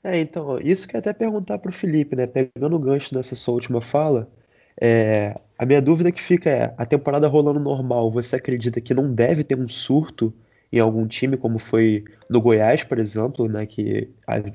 É, 0.03 0.19
então, 0.19 0.59
isso 0.59 0.87
que 0.87 0.97
até 0.97 1.13
perguntar 1.13 1.57
pro 1.59 1.71
Felipe, 1.71 2.15
né? 2.15 2.27
Pegando 2.27 2.75
o 2.75 2.79
gancho 2.79 3.13
dessa 3.13 3.33
sua 3.33 3.53
última 3.53 3.81
fala, 3.81 4.29
é, 4.79 5.39
a 5.57 5.65
minha 5.65 5.81
dúvida 5.81 6.11
que 6.11 6.21
fica 6.21 6.49
é, 6.49 6.73
a 6.77 6.85
temporada 6.85 7.27
rolando 7.27 7.59
normal, 7.59 8.11
você 8.11 8.35
acredita 8.35 8.81
que 8.81 8.93
não 8.93 9.13
deve 9.13 9.43
ter 9.43 9.57
um 9.57 9.69
surto 9.69 10.33
em 10.71 10.79
algum 10.79 11.07
time, 11.07 11.37
como 11.37 11.59
foi 11.59 12.03
no 12.29 12.41
Goiás, 12.41 12.83
por 12.83 12.99
exemplo, 12.99 13.47
né, 13.47 13.65
que 13.65 14.09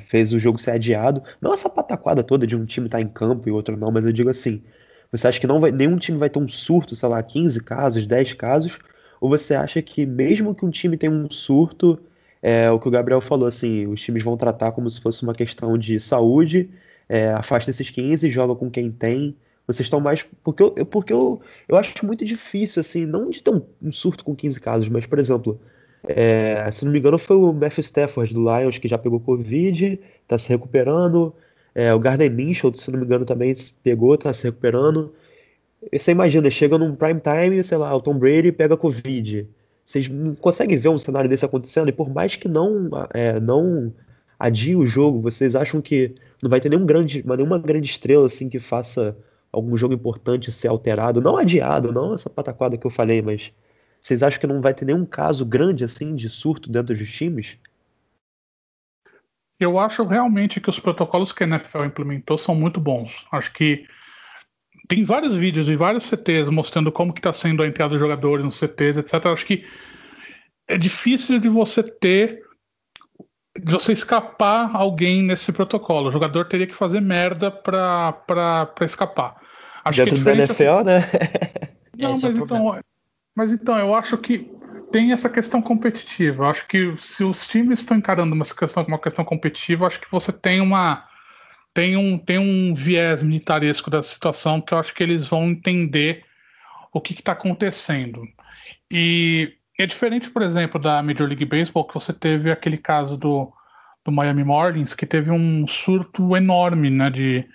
fez 0.06 0.32
o 0.32 0.38
jogo 0.38 0.58
ser 0.58 0.72
adiado? 0.72 1.22
Não 1.40 1.52
essa 1.52 1.68
pataquada 1.68 2.22
toda 2.22 2.46
de 2.46 2.56
um 2.56 2.64
time 2.64 2.86
estar 2.86 2.98
tá 2.98 3.02
em 3.02 3.08
campo 3.08 3.48
e 3.48 3.52
outro 3.52 3.76
não, 3.76 3.90
mas 3.92 4.04
eu 4.04 4.12
digo 4.12 4.30
assim, 4.30 4.62
você 5.10 5.28
acha 5.28 5.40
que 5.40 5.46
não 5.46 5.60
vai, 5.60 5.70
nenhum 5.70 5.96
time 5.96 6.18
vai 6.18 6.30
ter 6.30 6.38
um 6.38 6.48
surto, 6.48 6.94
sei 6.94 7.08
lá, 7.08 7.22
15 7.22 7.62
casos, 7.62 8.06
10 8.06 8.32
casos? 8.34 8.78
Ou 9.20 9.28
você 9.28 9.54
acha 9.54 9.80
que 9.82 10.04
mesmo 10.04 10.54
que 10.54 10.64
um 10.64 10.70
time 10.70 10.96
tenha 10.96 11.12
um 11.12 11.30
surto, 11.30 11.98
é 12.42 12.70
o 12.70 12.78
que 12.78 12.88
o 12.88 12.90
Gabriel 12.90 13.20
falou, 13.20 13.46
assim, 13.46 13.86
os 13.86 14.00
times 14.00 14.22
vão 14.22 14.36
tratar 14.36 14.72
como 14.72 14.90
se 14.90 15.00
fosse 15.00 15.22
uma 15.22 15.34
questão 15.34 15.76
de 15.78 15.98
saúde, 16.00 16.70
é, 17.08 17.30
afasta 17.32 17.70
esses 17.70 17.90
15, 17.90 18.30
joga 18.30 18.54
com 18.54 18.70
quem 18.70 18.90
tem, 18.90 19.36
vocês 19.66 19.86
estão 19.86 20.00
mais. 20.00 20.24
Porque 20.44 20.62
eu, 20.62 20.86
porque 20.86 21.12
eu, 21.12 21.40
eu 21.68 21.76
acho 21.76 22.04
muito 22.04 22.24
difícil, 22.24 22.80
assim, 22.80 23.04
não 23.04 23.30
de 23.30 23.42
ter 23.42 23.50
um, 23.50 23.62
um 23.82 23.92
surto 23.92 24.24
com 24.24 24.34
15 24.34 24.60
casos, 24.60 24.88
mas, 24.88 25.06
por 25.06 25.18
exemplo, 25.18 25.60
é, 26.08 26.70
se 26.70 26.84
não 26.84 26.92
me 26.92 26.98
engano, 26.98 27.18
foi 27.18 27.36
o 27.36 27.52
Matthew 27.52 27.80
Stafford 27.80 28.32
do 28.32 28.40
Lions 28.40 28.78
que 28.78 28.88
já 28.88 28.98
pegou 28.98 29.18
Covid, 29.20 29.98
tá 30.28 30.38
se 30.38 30.48
recuperando. 30.48 31.34
É, 31.76 31.92
o 31.92 31.98
Gardner 31.98 32.30
Minshew, 32.32 32.72
se 32.74 32.90
não 32.90 32.98
me 32.98 33.04
engano, 33.04 33.26
também 33.26 33.54
pegou, 33.82 34.16
tá 34.16 34.32
se 34.32 34.44
recuperando. 34.44 35.12
E 35.92 35.98
você 35.98 36.10
imagina, 36.10 36.48
chega 36.50 36.78
num 36.78 36.96
prime 36.96 37.20
time, 37.20 37.62
sei 37.62 37.76
lá, 37.76 37.94
o 37.94 38.00
Tom 38.00 38.18
Brady 38.18 38.50
pega 38.50 38.78
Covid. 38.78 39.46
Vocês 39.84 40.08
não 40.08 40.34
conseguem 40.34 40.78
ver 40.78 40.88
um 40.88 40.96
cenário 40.96 41.28
desse 41.28 41.44
acontecendo? 41.44 41.90
E 41.90 41.92
por 41.92 42.08
mais 42.08 42.34
que 42.34 42.48
não, 42.48 42.88
é, 43.12 43.38
não 43.38 43.92
adie 44.38 44.74
o 44.74 44.86
jogo, 44.86 45.20
vocês 45.20 45.54
acham 45.54 45.82
que 45.82 46.14
não 46.42 46.48
vai 46.48 46.60
ter 46.60 46.70
nenhum 46.70 46.86
grande, 46.86 47.22
nenhuma 47.26 47.58
grande 47.58 47.90
estrela 47.90 48.24
assim 48.24 48.48
que 48.48 48.58
faça 48.58 49.14
algum 49.52 49.76
jogo 49.76 49.92
importante 49.92 50.50
ser 50.50 50.68
alterado, 50.68 51.20
não 51.20 51.36
adiado, 51.36 51.92
não 51.92 52.14
essa 52.14 52.30
pataquada 52.30 52.78
que 52.78 52.86
eu 52.86 52.90
falei, 52.90 53.20
mas 53.20 53.52
vocês 54.00 54.22
acham 54.22 54.40
que 54.40 54.46
não 54.46 54.62
vai 54.62 54.72
ter 54.72 54.86
nenhum 54.86 55.04
caso 55.04 55.44
grande 55.44 55.84
assim 55.84 56.14
de 56.14 56.30
surto 56.30 56.70
dentro 56.70 56.96
dos 56.96 57.12
times? 57.12 57.58
Eu 59.58 59.78
acho 59.78 60.04
realmente 60.04 60.60
que 60.60 60.68
os 60.68 60.78
protocolos 60.78 61.32
que 61.32 61.44
a 61.44 61.46
NFL 61.46 61.84
implementou 61.84 62.36
são 62.36 62.54
muito 62.54 62.80
bons. 62.80 63.26
Acho 63.32 63.52
que 63.52 63.86
tem 64.88 65.04
vários 65.04 65.34
vídeos 65.34 65.68
e 65.68 65.76
vários 65.76 66.04
CTs 66.04 66.48
mostrando 66.48 66.92
como 66.92 67.12
que 67.12 67.20
está 67.20 67.32
sendo 67.32 67.62
a 67.62 67.66
entrada 67.66 67.90
dos 67.90 68.00
jogadores 68.00 68.44
nos 68.44 68.56
CTs, 68.56 68.98
etc. 68.98 69.26
Acho 69.26 69.46
que 69.46 69.66
é 70.68 70.76
difícil 70.76 71.38
de 71.38 71.48
você 71.48 71.82
ter 71.82 72.44
de 73.58 73.72
você 73.72 73.92
escapar 73.92 74.70
alguém 74.74 75.22
nesse 75.22 75.50
protocolo. 75.50 76.10
O 76.10 76.12
jogador 76.12 76.46
teria 76.46 76.66
que 76.66 76.74
fazer 76.74 77.00
merda 77.00 77.50
para 77.50 78.70
escapar. 78.82 79.36
Acho 79.82 80.04
Dentro 80.04 80.16
que 80.16 80.20
é 80.20 80.24
da 80.24 80.34
NFL, 80.34 80.84
né? 80.84 81.00
Não, 81.96 82.10
mas, 82.10 82.24
é 82.24 82.28
então, 82.28 82.80
mas 83.34 83.52
então, 83.52 83.78
eu 83.78 83.94
acho 83.94 84.18
que 84.18 84.50
tem 84.96 85.12
essa 85.12 85.28
questão 85.28 85.60
competitiva. 85.60 86.48
Acho 86.48 86.66
que 86.66 86.96
se 87.02 87.22
os 87.22 87.46
times 87.46 87.80
estão 87.80 87.98
encarando 87.98 88.34
uma 88.34 88.46
questão 88.46 88.82
como 88.82 88.96
uma 88.96 89.02
questão 89.02 89.26
competitiva, 89.26 89.86
acho 89.86 90.00
que 90.00 90.10
você 90.10 90.32
tem 90.32 90.58
uma 90.62 91.06
tem 91.74 91.98
um 91.98 92.16
tem 92.16 92.38
um 92.38 92.74
viés 92.74 93.22
militaresco 93.22 93.90
da 93.90 94.02
situação 94.02 94.58
que 94.58 94.72
eu 94.72 94.78
acho 94.78 94.94
que 94.94 95.02
eles 95.02 95.28
vão 95.28 95.50
entender 95.50 96.24
o 96.94 96.98
que 96.98 97.12
está 97.12 97.32
acontecendo. 97.32 98.22
E 98.90 99.52
é 99.78 99.84
diferente, 99.84 100.30
por 100.30 100.40
exemplo, 100.40 100.80
da 100.80 101.02
Major 101.02 101.28
League 101.28 101.44
Baseball, 101.44 101.86
que 101.86 101.92
você 101.92 102.14
teve 102.14 102.50
aquele 102.50 102.78
caso 102.78 103.18
do, 103.18 103.52
do 104.02 104.10
Miami 104.10 104.44
Marlins, 104.44 104.94
que 104.94 105.04
teve 105.04 105.30
um 105.30 105.68
surto 105.68 106.34
enorme, 106.34 106.88
né, 106.88 107.10
de, 107.10 107.46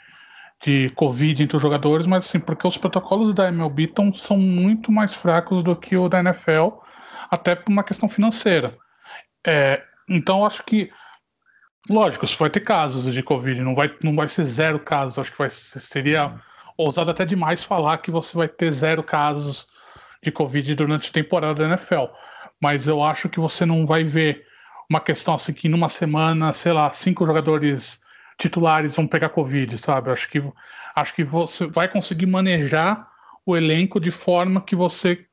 de 0.64 0.92
Covid 0.92 1.42
entre 1.42 1.56
os 1.56 1.62
jogadores, 1.64 2.06
mas 2.06 2.26
assim, 2.26 2.40
porque 2.40 2.68
os 2.68 2.78
protocolos 2.78 3.34
da 3.34 3.48
MLB 3.48 3.88
tão, 3.88 4.14
são 4.14 4.38
muito 4.38 4.92
mais 4.92 5.16
fracos 5.16 5.64
do 5.64 5.76
que 5.76 5.98
o 5.98 6.08
da 6.08 6.20
NFL, 6.20 6.82
até 7.30 7.56
por 7.56 7.72
uma 7.72 7.84
questão 7.84 8.10
financeira. 8.10 8.78
É, 9.46 9.84
então, 10.08 10.46
acho 10.46 10.64
que, 10.64 10.92
lógico, 11.90 12.26
vai 12.38 12.50
ter 12.50 12.62
casos 12.62 13.12
de 13.14 13.24
Covid, 13.24 13.62
não 13.62 13.76
vai, 13.76 13.96
não 14.04 14.16
vai 14.16 14.28
ser 14.28 14.46
zero 14.46 14.80
casos, 14.80 15.20
acho 15.20 15.32
que 15.32 15.38
vai, 15.38 15.50
seria 15.50 16.40
ousado 16.78 17.12
até 17.12 17.26
demais 17.26 17.64
falar 17.64 17.98
que 18.00 18.12
você 18.12 18.36
vai 18.36 18.48
ter 18.48 18.72
zero 18.72 19.04
casos 19.04 19.68
de 20.24 20.32
Covid 20.32 20.76
durante 20.76 21.10
a 21.10 21.14
temporada 21.14 21.56
da 21.56 21.66
NFL. 21.66 22.06
Mas 22.62 22.88
eu 22.88 23.04
acho 23.04 23.28
que 23.30 23.40
você 23.40 23.66
não 23.66 23.86
vai 23.86 24.04
ver 24.04 24.46
uma 24.90 25.00
questão 25.00 25.36
assim 25.36 25.54
que 25.54 25.70
numa 25.70 25.90
semana, 25.90 26.54
sei 26.54 26.74
lá, 26.74 26.92
cinco 26.92 27.26
jogadores 27.26 28.02
titulares 28.38 28.96
vão 28.96 29.08
pegar 29.08 29.30
Covid, 29.30 29.78
sabe? 29.78 30.12
Acho 30.12 30.30
que, 30.30 30.44
acho 30.96 31.14
que 31.14 31.24
você 31.24 31.68
vai 31.68 31.88
conseguir 31.88 32.26
manejar 32.26 33.08
o 33.46 33.56
elenco 33.56 34.00
de 34.00 34.12
forma 34.12 34.62
que 34.62 34.76
você 34.76 35.26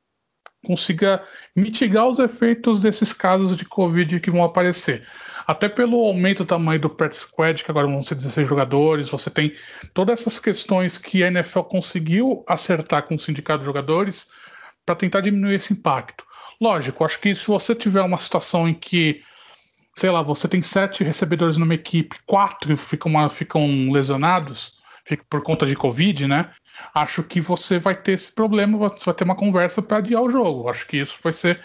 consiga 0.65 1.23
mitigar 1.55 2.07
os 2.07 2.19
efeitos 2.19 2.81
desses 2.81 3.13
casos 3.13 3.55
de 3.55 3.65
Covid 3.65 4.19
que 4.19 4.31
vão 4.31 4.43
aparecer. 4.43 5.07
Até 5.47 5.67
pelo 5.67 6.05
aumento 6.05 6.43
do 6.43 6.47
tamanho 6.47 6.79
do 6.79 6.89
practice 6.89 7.23
squad, 7.23 7.63
que 7.63 7.71
agora 7.71 7.87
vão 7.87 8.03
ser 8.03 8.15
16 8.15 8.47
jogadores, 8.47 9.09
você 9.09 9.29
tem 9.29 9.53
todas 9.93 10.21
essas 10.21 10.39
questões 10.39 10.97
que 10.97 11.23
a 11.23 11.27
NFL 11.27 11.61
conseguiu 11.61 12.43
acertar 12.47 13.03
com 13.03 13.15
o 13.15 13.19
sindicato 13.19 13.59
de 13.59 13.65
jogadores 13.65 14.27
para 14.85 14.95
tentar 14.95 15.21
diminuir 15.21 15.55
esse 15.55 15.73
impacto. 15.73 16.23
Lógico, 16.61 17.05
acho 17.05 17.19
que 17.19 17.33
se 17.33 17.47
você 17.47 17.73
tiver 17.73 18.01
uma 18.01 18.17
situação 18.17 18.67
em 18.67 18.73
que 18.73 19.23
sei 19.95 20.09
lá, 20.09 20.21
você 20.21 20.47
tem 20.47 20.61
sete 20.61 21.03
recebedores 21.03 21.57
numa 21.57 21.73
equipe, 21.73 22.15
quatro 22.25 22.75
ficam, 22.77 23.29
ficam 23.29 23.91
lesionados 23.91 24.73
por 25.29 25.41
conta 25.41 25.65
de 25.65 25.75
Covid, 25.75 26.27
né? 26.27 26.51
Acho 26.93 27.23
que 27.23 27.39
você 27.41 27.79
vai 27.79 27.95
ter 27.95 28.13
esse 28.13 28.31
problema, 28.31 28.77
você 28.77 29.05
vai 29.05 29.13
ter 29.13 29.23
uma 29.23 29.35
conversa 29.35 29.81
para 29.81 29.97
adiar 29.97 30.21
o 30.21 30.29
jogo. 30.29 30.69
Acho 30.69 30.87
que 30.87 30.97
isso 30.97 31.17
vai 31.23 31.33
ser 31.33 31.61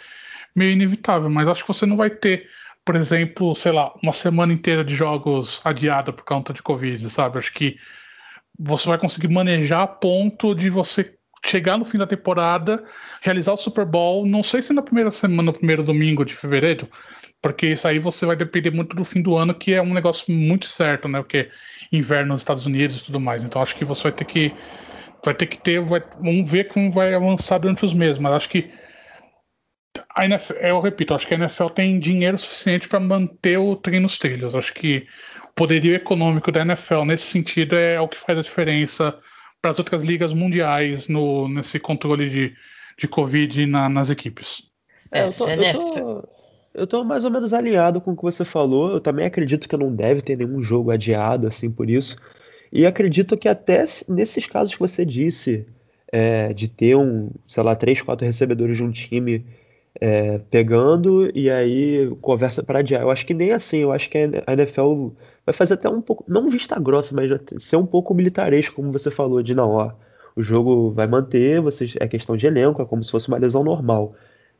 meio 0.54 0.72
inevitável, 0.72 1.28
mas 1.28 1.48
acho 1.48 1.62
que 1.62 1.68
você 1.68 1.86
não 1.86 1.96
vai 1.96 2.10
ter, 2.10 2.48
por 2.84 2.94
exemplo, 2.94 3.54
sei 3.54 3.72
lá, 3.72 3.92
uma 4.02 4.12
semana 4.12 4.52
inteira 4.52 4.84
de 4.84 4.94
jogos 4.94 5.60
adiada 5.64 6.12
por 6.12 6.24
conta 6.24 6.52
de 6.52 6.62
Covid, 6.62 7.08
sabe? 7.10 7.38
Acho 7.38 7.52
que 7.52 7.76
você 8.58 8.88
vai 8.88 8.98
conseguir 8.98 9.28
manejar 9.28 9.82
a 9.82 9.86
ponto 9.86 10.54
de 10.54 10.70
você 10.70 11.16
chegar 11.44 11.76
no 11.76 11.84
fim 11.84 11.98
da 11.98 12.06
temporada, 12.06 12.84
realizar 13.20 13.52
o 13.52 13.56
Super 13.56 13.84
Bowl, 13.84 14.26
não 14.26 14.42
sei 14.42 14.62
se 14.62 14.72
na 14.72 14.80
primeira 14.80 15.10
semana, 15.10 15.42
no 15.42 15.52
primeiro 15.52 15.82
domingo 15.82 16.24
de 16.24 16.34
fevereiro, 16.34 16.88
porque 17.42 17.66
isso 17.66 17.86
aí 17.86 17.98
você 17.98 18.24
vai 18.24 18.36
depender 18.36 18.70
muito 18.70 18.96
do 18.96 19.04
fim 19.04 19.20
do 19.20 19.36
ano, 19.36 19.52
que 19.52 19.74
é 19.74 19.82
um 19.82 19.92
negócio 19.92 20.32
muito 20.32 20.66
certo, 20.66 21.06
né? 21.08 21.20
Porque 21.20 21.50
inverno 21.92 22.32
nos 22.32 22.40
Estados 22.40 22.64
Unidos 22.64 23.00
e 23.00 23.04
tudo 23.04 23.20
mais. 23.20 23.44
Então 23.44 23.60
acho 23.60 23.76
que 23.76 23.84
você 23.84 24.04
vai 24.04 24.12
ter 24.12 24.24
que 24.24 24.54
vai 25.24 25.34
ter 25.34 25.46
que 25.46 25.58
ter, 25.58 25.80
vai, 25.80 26.02
vamos 26.20 26.50
ver 26.50 26.68
como 26.68 26.90
vai 26.90 27.14
avançar 27.14 27.58
durante 27.58 27.84
os 27.84 27.94
meses, 27.94 28.18
mas 28.18 28.32
acho 28.32 28.48
que 28.48 28.70
a 30.14 30.24
NFL, 30.24 30.54
eu 30.54 30.80
repito, 30.80 31.14
acho 31.14 31.26
que 31.26 31.34
a 31.34 31.38
NFL 31.38 31.66
tem 31.68 31.98
dinheiro 31.98 32.38
suficiente 32.38 32.88
para 32.88 33.00
manter 33.00 33.58
o 33.58 33.76
trem 33.76 34.00
nos 34.00 34.18
trilhos. 34.18 34.54
Acho 34.54 34.72
que 34.74 35.06
o 35.44 35.52
poderio 35.54 35.94
econômico 35.94 36.52
da 36.52 36.62
NFL 36.62 37.04
nesse 37.04 37.24
sentido 37.24 37.76
é 37.76 38.00
o 38.00 38.08
que 38.08 38.18
faz 38.18 38.38
a 38.38 38.42
diferença 38.42 39.18
para 39.60 39.70
as 39.70 39.78
outras 39.78 40.02
ligas 40.02 40.32
mundiais 40.32 41.08
no, 41.08 41.48
nesse 41.48 41.78
controle 41.78 42.28
de, 42.28 42.54
de 42.98 43.08
Covid 43.08 43.66
na, 43.66 43.88
nas 43.88 44.10
equipes. 44.10 44.62
É, 45.10 45.26
eu 45.26 45.30
tô, 45.32 45.48
eu 45.48 45.78
tô, 45.78 46.28
eu 46.74 46.86
tô 46.86 47.04
mais 47.04 47.24
ou 47.24 47.30
menos 47.30 47.52
alinhado 47.52 48.00
com 48.00 48.12
o 48.12 48.16
que 48.16 48.22
você 48.22 48.44
falou. 48.44 48.92
Eu 48.92 49.00
também 49.00 49.26
acredito 49.26 49.68
que 49.68 49.76
não 49.76 49.94
deve 49.94 50.22
ter 50.22 50.36
nenhum 50.36 50.62
jogo 50.62 50.90
adiado, 50.90 51.46
assim, 51.46 51.70
por 51.70 51.88
isso. 51.88 52.16
E 52.74 52.84
acredito 52.86 53.36
que 53.36 53.48
até 53.48 53.84
nesses 54.08 54.46
casos 54.46 54.74
que 54.74 54.80
você 54.80 55.04
disse, 55.06 55.64
é, 56.12 56.52
de 56.52 56.66
ter 56.68 56.96
um, 56.96 57.30
sei 57.46 57.62
lá, 57.62 57.76
três, 57.76 58.02
quatro 58.02 58.26
recebedores 58.26 58.76
de 58.76 58.82
um 58.82 58.90
time 58.90 59.46
é, 60.00 60.38
pegando 60.50 61.30
e 61.38 61.48
aí 61.48 62.10
conversa 62.20 62.64
para 62.64 62.80
adiar. 62.80 63.02
Eu 63.02 63.12
acho 63.12 63.24
que 63.24 63.32
nem 63.32 63.52
assim, 63.52 63.78
eu 63.78 63.92
acho 63.92 64.10
que 64.10 64.18
a 64.18 64.52
NFL 64.52 65.10
vai 65.46 65.52
fazer 65.54 65.74
até 65.74 65.88
um 65.88 66.00
pouco, 66.00 66.24
não 66.26 66.48
vista 66.50 66.78
grossa, 66.80 67.14
mas 67.14 67.30
ser 67.58 67.76
um 67.76 67.86
pouco 67.86 68.12
militaresco, 68.12 68.74
como 68.74 68.90
você 68.92 69.08
falou, 69.10 69.40
de 69.40 69.54
não, 69.54 69.70
ó, 69.70 69.92
o 70.34 70.42
jogo 70.42 70.90
vai 70.90 71.06
manter, 71.06 71.60
vocês, 71.60 71.94
é 72.00 72.08
questão 72.08 72.36
de 72.36 72.46
elenco, 72.46 72.82
é 72.82 72.84
como 72.84 73.04
se 73.04 73.10
fosse 73.12 73.28
uma 73.28 73.38
lesão 73.38 73.62
normal. 73.62 74.16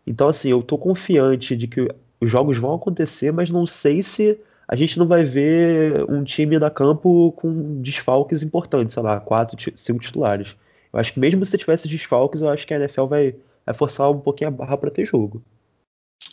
Então, 0.06 0.28
assim, 0.28 0.50
eu 0.50 0.62
tô 0.62 0.78
confiante 0.78 1.56
de 1.56 1.66
que 1.66 1.88
os 2.20 2.30
jogos 2.30 2.58
vão 2.58 2.74
acontecer, 2.74 3.32
mas 3.32 3.50
não 3.50 3.66
sei 3.66 4.04
se 4.04 4.38
a 4.66 4.76
gente 4.76 4.98
não 4.98 5.06
vai 5.06 5.24
ver 5.24 6.04
um 6.10 6.24
time 6.24 6.58
na 6.58 6.70
campo 6.70 7.32
com 7.32 7.80
desfalques 7.80 8.42
importantes, 8.42 8.94
sei 8.94 9.02
lá, 9.02 9.20
quatro, 9.20 9.56
cinco 9.76 10.00
titulares. 10.00 10.56
Eu 10.92 11.00
acho 11.00 11.12
que 11.12 11.20
mesmo 11.20 11.44
se 11.44 11.58
tivesse 11.58 11.88
desfalques, 11.88 12.40
eu 12.40 12.48
acho 12.48 12.66
que 12.66 12.72
a 12.72 12.78
NFL 12.78 13.06
vai, 13.06 13.34
vai 13.66 13.74
forçar 13.74 14.10
um 14.10 14.20
pouquinho 14.20 14.48
a 14.48 14.50
barra 14.50 14.76
para 14.76 14.90
ter 14.90 15.04
jogo. 15.04 15.42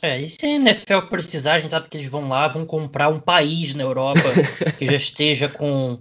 É, 0.02 0.20
e 0.20 0.28
se 0.28 0.46
a 0.46 0.50
NFL 0.50 1.08
precisar, 1.10 1.54
a 1.54 1.60
gente 1.60 1.72
sabe 1.72 1.90
que 1.90 1.98
eles 1.98 2.10
vão 2.10 2.28
lá, 2.28 2.48
vão 2.48 2.66
comprar 2.66 3.10
um 3.10 3.20
país 3.20 3.74
na 3.74 3.84
Europa 3.84 4.22
que 4.78 4.86
já 4.86 4.96
esteja 4.96 5.50
com, 5.50 6.00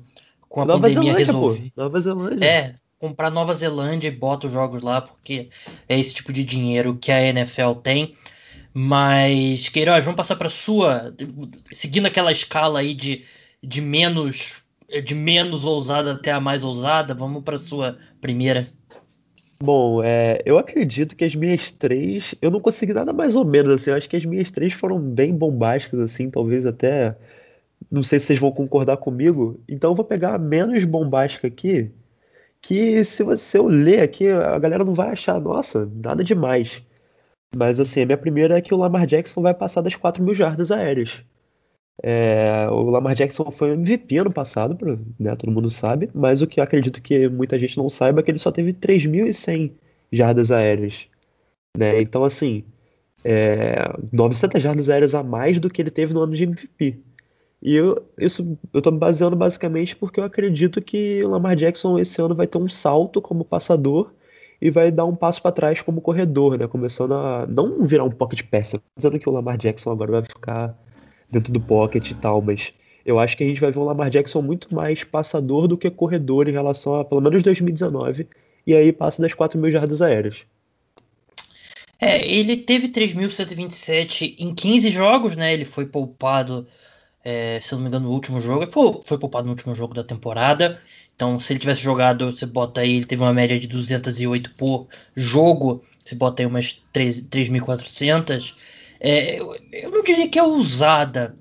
com 0.48 0.62
a 0.62 0.64
Nova 0.64 0.82
pandemia 0.82 1.16
resolvida. 1.16 1.72
Nova 1.76 2.00
Zelândia. 2.00 2.46
É, 2.46 2.74
comprar 2.98 3.30
Nova 3.30 3.54
Zelândia 3.54 4.08
e 4.08 4.12
bota 4.12 4.46
os 4.46 4.52
jogos 4.52 4.82
lá, 4.82 5.00
porque 5.00 5.48
é 5.88 5.98
esse 5.98 6.14
tipo 6.14 6.32
de 6.32 6.44
dinheiro 6.44 6.96
que 7.00 7.10
a 7.10 7.22
NFL 7.22 7.72
tem. 7.82 8.14
Mas, 8.72 9.68
Queiroz, 9.68 10.04
vamos 10.04 10.16
passar 10.16 10.36
para 10.36 10.48
sua. 10.48 11.14
Seguindo 11.72 12.06
aquela 12.06 12.30
escala 12.30 12.80
aí 12.80 12.94
de, 12.94 13.24
de 13.62 13.80
menos 13.80 14.62
de 15.04 15.14
menos 15.14 15.64
ousada 15.64 16.12
até 16.12 16.32
a 16.32 16.40
mais 16.40 16.64
ousada, 16.64 17.14
vamos 17.14 17.44
para 17.44 17.56
sua 17.56 17.96
primeira. 18.20 18.66
Bom, 19.62 20.02
é, 20.02 20.42
eu 20.44 20.58
acredito 20.58 21.14
que 21.14 21.24
as 21.24 21.34
minhas 21.34 21.70
três. 21.70 22.34
Eu 22.40 22.50
não 22.50 22.60
consegui 22.60 22.92
nada 22.94 23.12
mais 23.12 23.36
ou 23.36 23.44
menos, 23.44 23.74
assim. 23.74 23.90
Eu 23.90 23.96
acho 23.96 24.08
que 24.08 24.16
as 24.16 24.24
minhas 24.24 24.50
três 24.50 24.72
foram 24.72 24.98
bem 24.98 25.36
bombásticas, 25.36 26.00
assim. 26.00 26.30
Talvez 26.30 26.66
até. 26.66 27.14
Não 27.90 28.02
sei 28.02 28.18
se 28.18 28.26
vocês 28.26 28.38
vão 28.38 28.50
concordar 28.50 28.96
comigo. 28.96 29.60
Então 29.68 29.90
eu 29.90 29.94
vou 29.94 30.04
pegar 30.04 30.34
a 30.34 30.38
menos 30.38 30.84
bombástica 30.84 31.46
aqui. 31.46 31.90
Que 32.62 33.04
se 33.04 33.22
você 33.22 33.58
eu 33.58 33.68
ler 33.68 34.00
aqui, 34.02 34.28
a 34.28 34.58
galera 34.58 34.84
não 34.84 34.94
vai 34.94 35.10
achar, 35.10 35.40
nossa, 35.40 35.88
nada 35.94 36.24
demais. 36.24 36.82
Mas 37.54 37.80
assim, 37.80 38.02
a 38.02 38.06
minha 38.06 38.18
primeira 38.18 38.58
é 38.58 38.60
que 38.60 38.72
o 38.74 38.76
Lamar 38.76 39.06
Jackson 39.06 39.42
vai 39.42 39.54
passar 39.54 39.80
das 39.80 39.96
4 39.96 40.22
mil 40.22 40.34
jardas 40.34 40.70
aéreas. 40.70 41.22
É, 42.02 42.66
o 42.70 42.82
Lamar 42.90 43.14
Jackson 43.14 43.50
foi 43.50 43.72
MVP 43.72 44.18
ano 44.18 44.32
passado, 44.32 44.78
né, 45.18 45.36
todo 45.36 45.52
mundo 45.52 45.70
sabe, 45.70 46.08
mas 46.14 46.40
o 46.40 46.46
que 46.46 46.60
eu 46.60 46.64
acredito 46.64 47.02
que 47.02 47.28
muita 47.28 47.58
gente 47.58 47.76
não 47.76 47.88
saiba 47.90 48.20
é 48.20 48.22
que 48.22 48.30
ele 48.30 48.38
só 48.38 48.50
teve 48.50 48.72
3.100 48.72 49.72
jardas 50.10 50.50
aéreas. 50.50 51.08
Né? 51.76 52.00
Então, 52.00 52.24
assim, 52.24 52.64
é, 53.24 53.74
900 54.12 54.62
jardas 54.62 54.88
aéreas 54.88 55.14
a 55.14 55.22
mais 55.22 55.60
do 55.60 55.70
que 55.70 55.82
ele 55.82 55.90
teve 55.90 56.14
no 56.14 56.22
ano 56.22 56.34
de 56.34 56.44
MVP. 56.44 57.00
E 57.62 57.74
eu, 57.76 58.06
isso 58.18 58.58
eu 58.72 58.80
tô 58.82 58.90
me 58.90 58.98
baseando 58.98 59.36
basicamente 59.36 59.94
porque 59.94 60.18
eu 60.18 60.24
acredito 60.24 60.80
que 60.80 61.22
o 61.24 61.28
Lamar 61.30 61.56
Jackson 61.56 61.98
esse 61.98 62.20
ano 62.20 62.34
vai 62.34 62.46
ter 62.46 62.58
um 62.58 62.68
salto 62.68 63.20
como 63.20 63.44
passador 63.44 64.12
e 64.60 64.70
vai 64.70 64.90
dar 64.90 65.06
um 65.06 65.16
passo 65.16 65.40
para 65.40 65.52
trás 65.52 65.80
como 65.80 66.00
corredor, 66.00 66.58
né? 66.58 66.66
Começando 66.66 67.14
a 67.14 67.46
não 67.46 67.84
virar 67.84 68.04
um 68.04 68.10
pocket 68.10 68.42
passer, 68.42 68.80
dizendo 68.96 69.18
que 69.18 69.28
o 69.28 69.32
Lamar 69.32 69.56
Jackson 69.56 69.90
agora 69.90 70.12
vai 70.12 70.22
ficar 70.22 70.76
dentro 71.30 71.52
do 71.52 71.60
pocket 71.60 72.10
e 72.10 72.14
tal, 72.14 72.42
mas 72.42 72.72
eu 73.04 73.18
acho 73.18 73.36
que 73.36 73.44
a 73.44 73.46
gente 73.46 73.60
vai 73.60 73.70
ver 73.70 73.78
um 73.78 73.84
Lamar 73.84 74.10
Jackson 74.10 74.42
muito 74.42 74.74
mais 74.74 75.02
passador 75.04 75.66
do 75.66 75.78
que 75.78 75.90
corredor 75.90 76.48
em 76.48 76.52
relação 76.52 76.96
a 76.96 77.04
pelo 77.04 77.20
menos 77.20 77.42
2019, 77.42 78.28
e 78.66 78.74
aí 78.74 78.92
passa 78.92 79.22
das 79.22 79.32
4 79.32 79.58
mil 79.58 79.70
jardas 79.70 80.02
aéreas. 80.02 80.44
É, 82.00 82.26
ele 82.26 82.56
teve 82.56 82.88
3.127 82.88 84.36
em 84.38 84.54
15 84.54 84.90
jogos, 84.90 85.36
né? 85.36 85.52
Ele 85.52 85.66
foi 85.66 85.84
poupado, 85.84 86.66
é, 87.22 87.60
se 87.60 87.74
eu 87.74 87.76
não 87.76 87.82
me 87.82 87.88
engano, 87.88 88.08
no 88.08 88.14
último 88.14 88.40
jogo. 88.40 88.70
Foi, 88.70 89.00
foi 89.04 89.18
poupado 89.18 89.44
no 89.44 89.52
último 89.52 89.74
jogo 89.74 89.92
da 89.92 90.02
temporada. 90.02 90.80
Então, 91.20 91.38
se 91.38 91.52
ele 91.52 91.60
tivesse 91.60 91.82
jogado, 91.82 92.32
você 92.32 92.46
bota 92.46 92.80
aí, 92.80 92.96
ele 92.96 93.04
teve 93.04 93.20
uma 93.20 93.34
média 93.34 93.58
de 93.58 93.68
208 93.68 94.52
por 94.52 94.88
jogo, 95.14 95.84
você 95.98 96.14
bota 96.14 96.42
aí 96.42 96.46
umas 96.46 96.82
3.400. 96.94 98.56
É, 98.98 99.38
eu, 99.38 99.54
eu, 99.70 99.90
não 99.90 100.02
diria 100.02 100.30
que 100.30 100.38
é 100.38 100.42
ousada, 100.42 101.36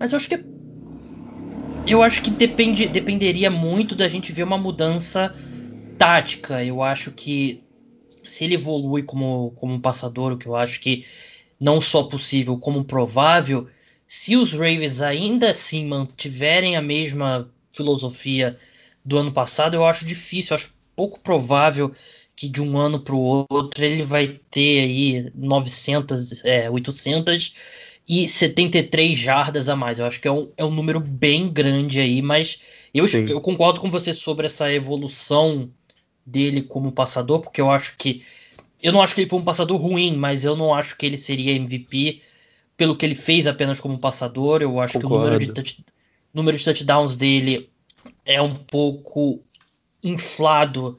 mas 0.00 0.10
eu 0.10 0.16
acho 0.16 0.28
que 0.28 0.44
eu 1.86 2.02
acho 2.02 2.22
que 2.22 2.30
depende, 2.32 2.88
dependeria 2.88 3.52
muito 3.52 3.94
da 3.94 4.08
gente 4.08 4.32
ver 4.32 4.42
uma 4.42 4.58
mudança 4.58 5.32
tática. 5.96 6.64
Eu 6.64 6.82
acho 6.82 7.12
que 7.12 7.62
se 8.24 8.42
ele 8.42 8.54
evolui 8.54 9.04
como, 9.04 9.52
como 9.52 9.74
um 9.74 9.80
passador, 9.80 10.32
o 10.32 10.38
que 10.38 10.48
eu 10.48 10.56
acho 10.56 10.80
que 10.80 11.06
não 11.60 11.80
só 11.80 12.02
possível, 12.02 12.58
como 12.58 12.84
provável, 12.84 13.68
se 14.08 14.34
os 14.34 14.54
Ravens 14.54 15.00
ainda 15.00 15.52
assim 15.52 15.86
mantiverem 15.86 16.74
a 16.74 16.82
mesma 16.82 17.48
filosofia 17.70 18.58
do 19.04 19.18
ano 19.18 19.32
passado, 19.32 19.74
eu 19.74 19.84
acho 19.84 20.04
difícil, 20.04 20.52
eu 20.52 20.56
acho 20.56 20.74
pouco 20.96 21.20
provável 21.20 21.92
que 22.36 22.48
de 22.48 22.62
um 22.62 22.76
ano 22.78 23.00
para 23.00 23.14
o 23.14 23.46
outro 23.48 23.84
ele 23.84 24.02
vai 24.02 24.40
ter 24.50 24.80
aí 24.80 25.32
900, 25.34 26.44
é, 26.44 26.70
800 26.70 27.54
e 28.08 28.28
73 28.28 29.18
jardas 29.18 29.68
a 29.68 29.76
mais. 29.76 29.98
Eu 29.98 30.06
acho 30.06 30.20
que 30.20 30.28
é 30.28 30.32
um, 30.32 30.50
é 30.56 30.64
um 30.64 30.74
número 30.74 31.00
bem 31.00 31.48
grande 31.48 32.00
aí, 32.00 32.20
mas 32.20 32.60
eu, 32.92 33.06
eu 33.06 33.40
concordo 33.40 33.80
com 33.80 33.90
você 33.90 34.12
sobre 34.12 34.46
essa 34.46 34.72
evolução 34.72 35.70
dele 36.24 36.62
como 36.62 36.92
passador, 36.92 37.40
porque 37.40 37.60
eu 37.60 37.70
acho 37.70 37.96
que. 37.96 38.22
Eu 38.82 38.92
não 38.92 39.00
acho 39.00 39.14
que 39.14 39.22
ele 39.22 39.30
foi 39.30 39.38
um 39.38 39.44
passador 39.44 39.80
ruim, 39.80 40.14
mas 40.14 40.44
eu 40.44 40.54
não 40.54 40.74
acho 40.74 40.96
que 40.96 41.06
ele 41.06 41.16
seria 41.16 41.54
MVP 41.54 42.20
pelo 42.76 42.94
que 42.94 43.06
ele 43.06 43.14
fez 43.14 43.46
apenas 43.46 43.80
como 43.80 43.98
passador. 43.98 44.60
Eu 44.60 44.78
acho 44.78 45.00
concordo. 45.00 45.08
que 45.08 45.14
o 45.14 45.24
número 45.24 45.38
de, 45.38 45.52
touch, 45.52 45.84
número 46.34 46.58
de 46.58 46.64
touchdowns 46.64 47.16
dele 47.16 47.70
é 48.24 48.40
um 48.40 48.54
pouco 48.54 49.42
inflado 50.02 50.98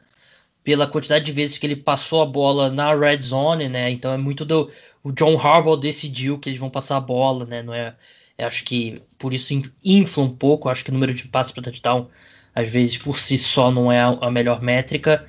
pela 0.64 0.88
quantidade 0.88 1.26
de 1.26 1.32
vezes 1.32 1.58
que 1.58 1.66
ele 1.66 1.76
passou 1.76 2.22
a 2.22 2.26
bola 2.26 2.70
na 2.72 2.94
red 2.96 3.20
zone, 3.20 3.70
né? 3.70 3.92
Então 3.92 4.12
é 4.12 4.18
muito 4.18 4.44
do 4.44 4.72
o 5.04 5.12
John 5.12 5.38
Harbaugh 5.38 5.78
decidiu 5.78 6.40
que 6.40 6.50
eles 6.50 6.60
vão 6.60 6.70
passar 6.70 6.98
a 6.98 7.02
bola, 7.02 7.46
né? 7.46 7.62
Não 7.62 7.74
é, 7.74 7.96
é 8.38 8.46
acho 8.46 8.64
que 8.64 9.02
por 9.20 9.34
isso 9.34 9.54
infla 9.84 10.24
um 10.24 10.36
pouco, 10.36 10.68
acho 10.70 10.84
que 10.84 10.90
o 10.90 10.94
número 10.94 11.14
de 11.14 11.28
passos 11.28 11.52
para 11.52 11.64
touchdown 11.64 12.10
às 12.56 12.68
vezes 12.70 12.98
por 12.98 13.18
si 13.18 13.38
só 13.38 13.72
não 13.72 13.92
é 13.92 14.02
a, 14.02 14.32
melhor 14.32 14.62
métrica. 14.62 15.28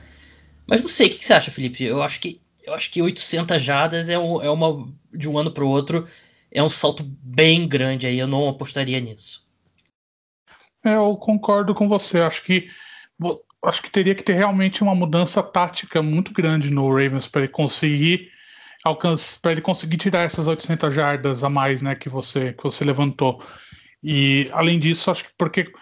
Mas 0.66 0.80
não 0.80 0.88
sei, 0.88 1.08
o 1.08 1.10
que, 1.10 1.18
que, 1.18 1.24
você 1.24 1.34
acha, 1.34 1.50
Felipe? 1.50 1.84
Eu 1.84 2.02
acho 2.02 2.20
que 2.20 2.40
eu 2.64 2.74
acho 2.74 2.90
que 2.90 3.00
800 3.00 3.62
jadas 3.62 4.08
é, 4.08 4.18
um, 4.18 4.42
é 4.42 4.50
uma 4.50 4.88
de 5.14 5.28
um 5.28 5.38
ano 5.38 5.52
para 5.52 5.64
o 5.64 5.68
outro 5.68 6.06
é 6.50 6.62
um 6.62 6.68
salto 6.68 7.02
bem 7.22 7.68
grande 7.68 8.06
aí, 8.06 8.18
eu 8.18 8.26
não 8.26 8.48
apostaria 8.48 8.98
nisso. 8.98 9.45
Eu 10.94 11.16
concordo 11.16 11.74
com 11.74 11.88
você, 11.88 12.20
acho 12.20 12.42
que 12.42 12.68
acho 13.64 13.82
que 13.82 13.90
teria 13.90 14.14
que 14.14 14.22
ter 14.22 14.34
realmente 14.34 14.82
uma 14.82 14.94
mudança 14.94 15.42
tática 15.42 16.02
muito 16.02 16.32
grande 16.32 16.70
no 16.70 16.88
Ravens 16.88 17.26
para 17.26 17.42
ele 17.42 17.50
conseguir 17.50 18.30
alcançar, 18.84 19.40
para 19.40 19.52
ele 19.52 19.60
conseguir 19.60 19.96
tirar 19.96 20.20
essas 20.20 20.46
800 20.46 20.94
jardas 20.94 21.42
a 21.42 21.48
mais, 21.48 21.82
né, 21.82 21.94
que 21.94 22.08
você 22.08 22.52
que 22.52 22.62
você 22.62 22.84
levantou. 22.84 23.42
E 24.02 24.48
além 24.52 24.78
disso, 24.78 25.10
acho 25.10 25.24
que 25.24 25.30
porque 25.36 25.72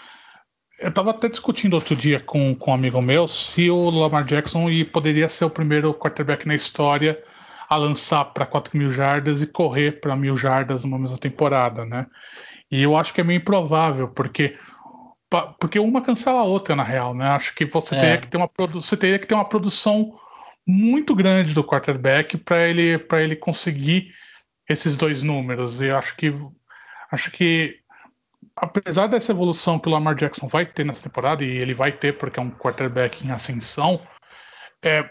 eu 0.81 0.89
estava 0.89 1.11
até 1.11 1.29
discutindo 1.29 1.75
outro 1.75 1.95
dia 1.95 2.21
com, 2.21 2.55
com 2.55 2.71
um 2.71 2.75
amigo 2.75 3.01
meu 3.01 3.29
se 3.29 3.71
o 3.71 3.91
Lamar 3.91 4.25
Jackson 4.25 4.67
poderia 4.93 5.29
ser 5.29 5.45
o 5.45 5.51
primeiro 5.51 5.95
quarterback 5.95 6.47
na 6.47 6.55
história 6.55 7.23
a 7.69 7.77
lançar 7.77 8.25
para 8.27 8.47
4 8.47 8.77
mil 8.77 8.91
jardas 8.91 9.43
e 9.43 9.47
correr 9.47 10.01
para 10.01 10.17
mil 10.17 10.37
jardas 10.37 10.85
numa 10.85 10.99
mesma 10.99 11.19
temporada, 11.19 11.85
né? 11.85 12.07
E 12.71 12.83
eu 12.83 12.97
acho 12.97 13.13
que 13.15 13.21
é 13.21 13.25
meio 13.25 13.39
improvável, 13.39 14.09
porque 14.09 14.57
porque 15.43 15.79
uma 15.79 16.03
cancela 16.03 16.41
a 16.41 16.45
outra, 16.45 16.77
na 16.77 16.83
real, 16.83 17.15
né? 17.15 17.29
Acho 17.29 17.55
que 17.55 17.65
você, 17.65 17.95
é. 17.95 18.01
teria, 18.01 18.19
que 18.19 18.29
ter 18.29 18.37
uma 18.37 18.51
você 18.73 18.97
teria 18.97 19.19
que 19.19 19.27
ter 19.27 19.35
uma 19.35 19.49
produção 19.49 20.19
muito 20.67 21.15
grande 21.15 21.55
do 21.55 21.65
quarterback 21.65 22.37
para 22.39 22.67
ele, 22.67 23.05
ele 23.13 23.37
conseguir 23.37 24.13
esses 24.69 24.97
dois 24.97 25.23
números. 25.23 25.81
E 25.81 25.91
acho 25.91 26.17
que 26.17 26.35
acho 27.11 27.31
que 27.31 27.79
apesar 28.57 29.07
dessa 29.07 29.33
evolução 29.33 29.79
que 29.79 29.89
o 29.89 29.93
Lamar 29.93 30.15
Jackson 30.15 30.47
vai 30.47 30.65
ter 30.65 30.85
nessa 30.85 31.05
temporada, 31.05 31.45
e 31.45 31.57
ele 31.57 31.75
vai 31.75 31.93
ter 31.93 32.17
porque 32.17 32.39
é 32.39 32.43
um 32.43 32.51
quarterback 32.51 33.27
em 33.27 33.31
ascensão, 33.31 34.01
é, 34.83 35.09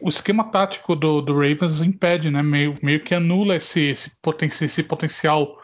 o 0.00 0.08
esquema 0.08 0.44
tático 0.44 0.96
do, 0.96 1.20
do 1.20 1.34
Ravens 1.34 1.82
impede, 1.82 2.30
né? 2.30 2.42
Meio, 2.42 2.78
meio 2.82 3.00
que 3.00 3.14
anula 3.14 3.56
esse, 3.56 3.80
esse, 3.90 4.10
poten 4.22 4.48
esse 4.48 4.82
potencial 4.82 5.59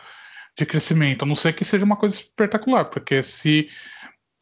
de 0.56 0.66
crescimento, 0.66 1.24
a 1.24 1.26
não 1.26 1.36
ser 1.36 1.52
que 1.52 1.64
seja 1.64 1.84
uma 1.84 1.96
coisa 1.96 2.14
espetacular, 2.14 2.86
porque 2.86 3.22
se, 3.22 3.68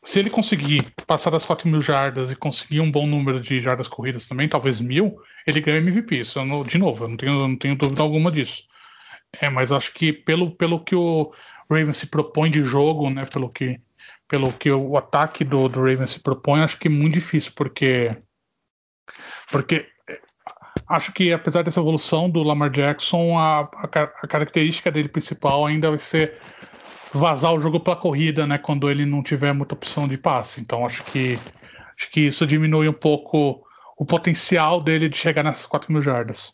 se 0.05 0.21
ele 0.21 0.31
conseguir 0.31 0.93
passar 1.07 1.31
das 1.31 1.45
4 1.45 1.69
mil 1.69 1.81
jardas 1.81 2.31
e 2.31 2.37
conseguir 2.37 2.81
um 2.81 2.91
bom 2.91 3.07
número 3.07 3.41
de 3.41 3.61
jardas 3.61 3.89
corridas 3.89 4.29
também, 4.29 4.49
talvez 4.49 4.81
mil, 4.81 5.17
ele 5.47 5.61
ganha 5.61 5.79
MVP. 5.79 6.21
Isso, 6.21 6.43
não, 6.45 6.63
de 6.63 6.79
novo, 6.79 7.05
eu 7.05 7.09
não 7.09 7.17
tenho, 7.17 7.49
não 7.49 7.57
tenho 7.57 7.77
dúvida 7.77 8.03
alguma 8.03 8.31
disso. 8.31 8.63
É, 9.41 9.51
mas 9.51 9.73
acho 9.73 9.93
que 9.93 10.13
pelo, 10.13 10.55
pelo 10.55 10.85
que 10.85 10.95
o 10.95 11.35
Ravens 11.69 11.97
se 11.97 12.07
propõe 12.07 12.51
de 12.51 12.63
jogo, 12.63 13.11
né, 13.11 13.27
pelo 13.27 13.49
que, 13.51 13.81
pelo 14.29 14.53
que 14.53 14.71
o 14.71 14.97
ataque 14.97 15.45
do, 15.45 15.69
do 15.69 15.81
Ravens 15.81 16.11
se 16.13 16.21
propõe, 16.21 16.61
acho 16.61 16.79
que 16.79 16.87
é 16.89 16.91
muito 16.91 17.15
difícil, 17.15 17.53
porque 17.57 18.17
porque 19.51 19.89
acho 20.89 21.13
que 21.13 21.33
apesar 21.33 21.63
dessa 21.63 21.81
evolução 21.81 22.29
do 22.29 22.43
Lamar 22.43 22.71
Jackson, 22.71 23.39
a, 23.39 23.61
a, 23.61 24.03
a 24.23 24.27
característica 24.27 24.91
dele 24.91 25.09
principal 25.09 25.67
ainda 25.67 25.91
vai 25.91 25.99
ser 25.99 26.39
vazar 27.13 27.55
o 27.55 27.61
jogo 27.61 27.79
para 27.79 27.97
corrida, 27.97 28.47
né, 28.47 28.59
quando 28.59 28.91
ele 28.91 29.07
não 29.07 29.23
tiver 29.23 29.53
muita 29.53 29.75
opção 29.75 30.09
de 30.09 30.19
passe. 30.19 30.61
Então 30.61 30.85
acho 30.85 31.05
que 31.05 31.39
acho 31.97 32.11
que 32.11 32.21
isso 32.23 32.47
diminui 32.47 32.89
um 32.89 32.93
pouco 32.93 33.65
o 33.97 34.05
potencial 34.05 34.81
dele 34.81 35.09
de 35.09 35.17
chegar 35.17 35.43
nessas 35.43 35.67
4 35.67 35.93
mil 35.93 36.03
jardas. 36.03 36.53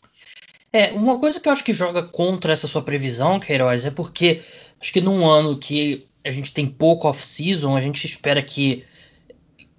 É, 0.71 0.91
uma 0.91 1.19
coisa 1.19 1.39
que 1.39 1.49
eu 1.49 1.53
acho 1.53 1.63
que 1.63 1.73
joga 1.73 2.03
contra 2.03 2.53
essa 2.53 2.67
sua 2.67 2.81
previsão, 2.81 3.39
Queiroz, 3.39 3.85
é 3.85 3.91
porque 3.91 4.41
acho 4.79 4.93
que 4.93 5.01
num 5.01 5.27
ano 5.27 5.57
que 5.57 6.07
a 6.23 6.31
gente 6.31 6.53
tem 6.53 6.67
pouco 6.67 7.07
off-season, 7.07 7.75
a 7.75 7.79
gente 7.79 8.05
espera 8.05 8.41
que 8.41 8.85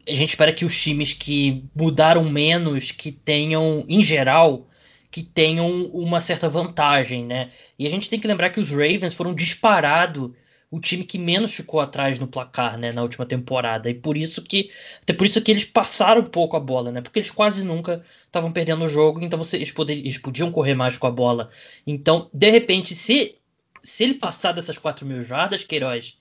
a 0.06 0.14
gente 0.14 0.30
espera 0.30 0.52
que 0.52 0.64
os 0.64 0.80
times 0.80 1.12
que 1.12 1.64
mudaram 1.74 2.24
menos, 2.24 2.90
que 2.90 3.12
tenham, 3.12 3.84
em 3.88 4.02
geral, 4.02 4.66
que 5.10 5.22
tenham 5.22 5.86
uma 5.86 6.20
certa 6.20 6.48
vantagem, 6.48 7.24
né? 7.24 7.50
E 7.78 7.86
a 7.86 7.90
gente 7.90 8.08
tem 8.10 8.18
que 8.18 8.26
lembrar 8.26 8.50
que 8.50 8.60
os 8.60 8.70
Ravens 8.70 9.14
foram 9.14 9.34
disparado 9.34 10.34
o 10.70 10.80
time 10.80 11.04
que 11.04 11.18
menos 11.18 11.54
ficou 11.54 11.80
atrás 11.80 12.18
no 12.18 12.26
placar, 12.26 12.78
né, 12.78 12.92
na 12.92 13.02
última 13.02 13.26
temporada. 13.26 13.90
E 13.90 13.94
por 13.94 14.16
isso 14.16 14.40
que 14.42 14.70
até 15.02 15.12
por 15.12 15.26
isso 15.26 15.42
que 15.42 15.50
eles 15.50 15.64
passaram 15.64 16.22
um 16.22 16.26
pouco 16.26 16.56
a 16.56 16.60
bola, 16.60 16.90
né? 16.90 17.02
Porque 17.02 17.18
eles 17.18 17.30
quase 17.30 17.62
nunca 17.62 18.02
estavam 18.24 18.50
perdendo 18.50 18.82
o 18.84 18.88
jogo, 18.88 19.20
então 19.22 19.38
você, 19.38 19.56
eles, 19.58 19.70
poder, 19.70 19.94
eles 19.98 20.16
podiam 20.16 20.50
correr 20.50 20.74
mais 20.74 20.96
com 20.96 21.06
a 21.06 21.10
bola. 21.10 21.50
Então, 21.86 22.30
de 22.32 22.50
repente, 22.50 22.94
se 22.94 23.38
se 23.82 24.04
ele 24.04 24.14
passar 24.14 24.52
dessas 24.52 24.78
4 24.78 25.04
mil 25.04 25.22
jardas, 25.22 25.64
Queiroz, 25.64 26.16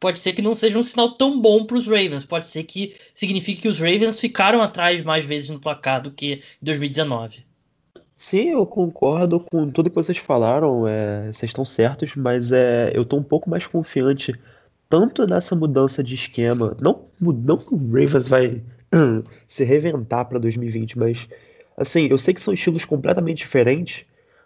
pode 0.00 0.18
ser 0.18 0.32
que 0.32 0.42
não 0.42 0.54
seja 0.54 0.78
um 0.78 0.82
sinal 0.82 1.12
tão 1.12 1.40
bom 1.40 1.64
para 1.64 1.76
os 1.76 1.86
Ravens. 1.86 2.24
Pode 2.24 2.46
ser 2.46 2.64
que 2.64 2.94
signifique 3.14 3.62
que 3.62 3.68
os 3.68 3.78
Ravens 3.78 4.20
ficaram 4.20 4.60
atrás 4.60 5.02
mais 5.02 5.24
vezes 5.24 5.48
no 5.48 5.60
placar 5.60 6.02
do 6.02 6.10
que 6.10 6.34
em 6.34 6.64
2019. 6.64 7.44
Sim, 8.16 8.50
eu 8.50 8.64
concordo 8.64 9.40
com 9.40 9.70
tudo 9.70 9.90
que 9.90 9.96
vocês 9.96 10.16
falaram, 10.18 10.86
é, 10.86 11.32
vocês 11.32 11.50
estão 11.50 11.64
certos, 11.64 12.14
mas 12.14 12.52
é, 12.52 12.92
eu 12.94 13.02
estou 13.02 13.18
um 13.18 13.22
pouco 13.22 13.50
mais 13.50 13.66
confiante 13.66 14.34
tanto 14.88 15.26
nessa 15.26 15.56
mudança 15.56 16.02
de 16.02 16.14
esquema, 16.14 16.76
não, 16.80 17.06
não 17.20 17.58
que 17.58 17.74
o 17.74 17.76
Ravens 17.76 18.28
vai 18.28 18.62
se 19.48 19.64
reventar 19.64 20.26
para 20.26 20.38
2020, 20.38 20.98
mas 20.98 21.28
assim, 21.76 22.06
eu 22.06 22.16
sei 22.16 22.32
que 22.32 22.40
são 22.40 22.54
estilos 22.54 22.84
completamente 22.84 23.38
diferentes, 23.38 24.04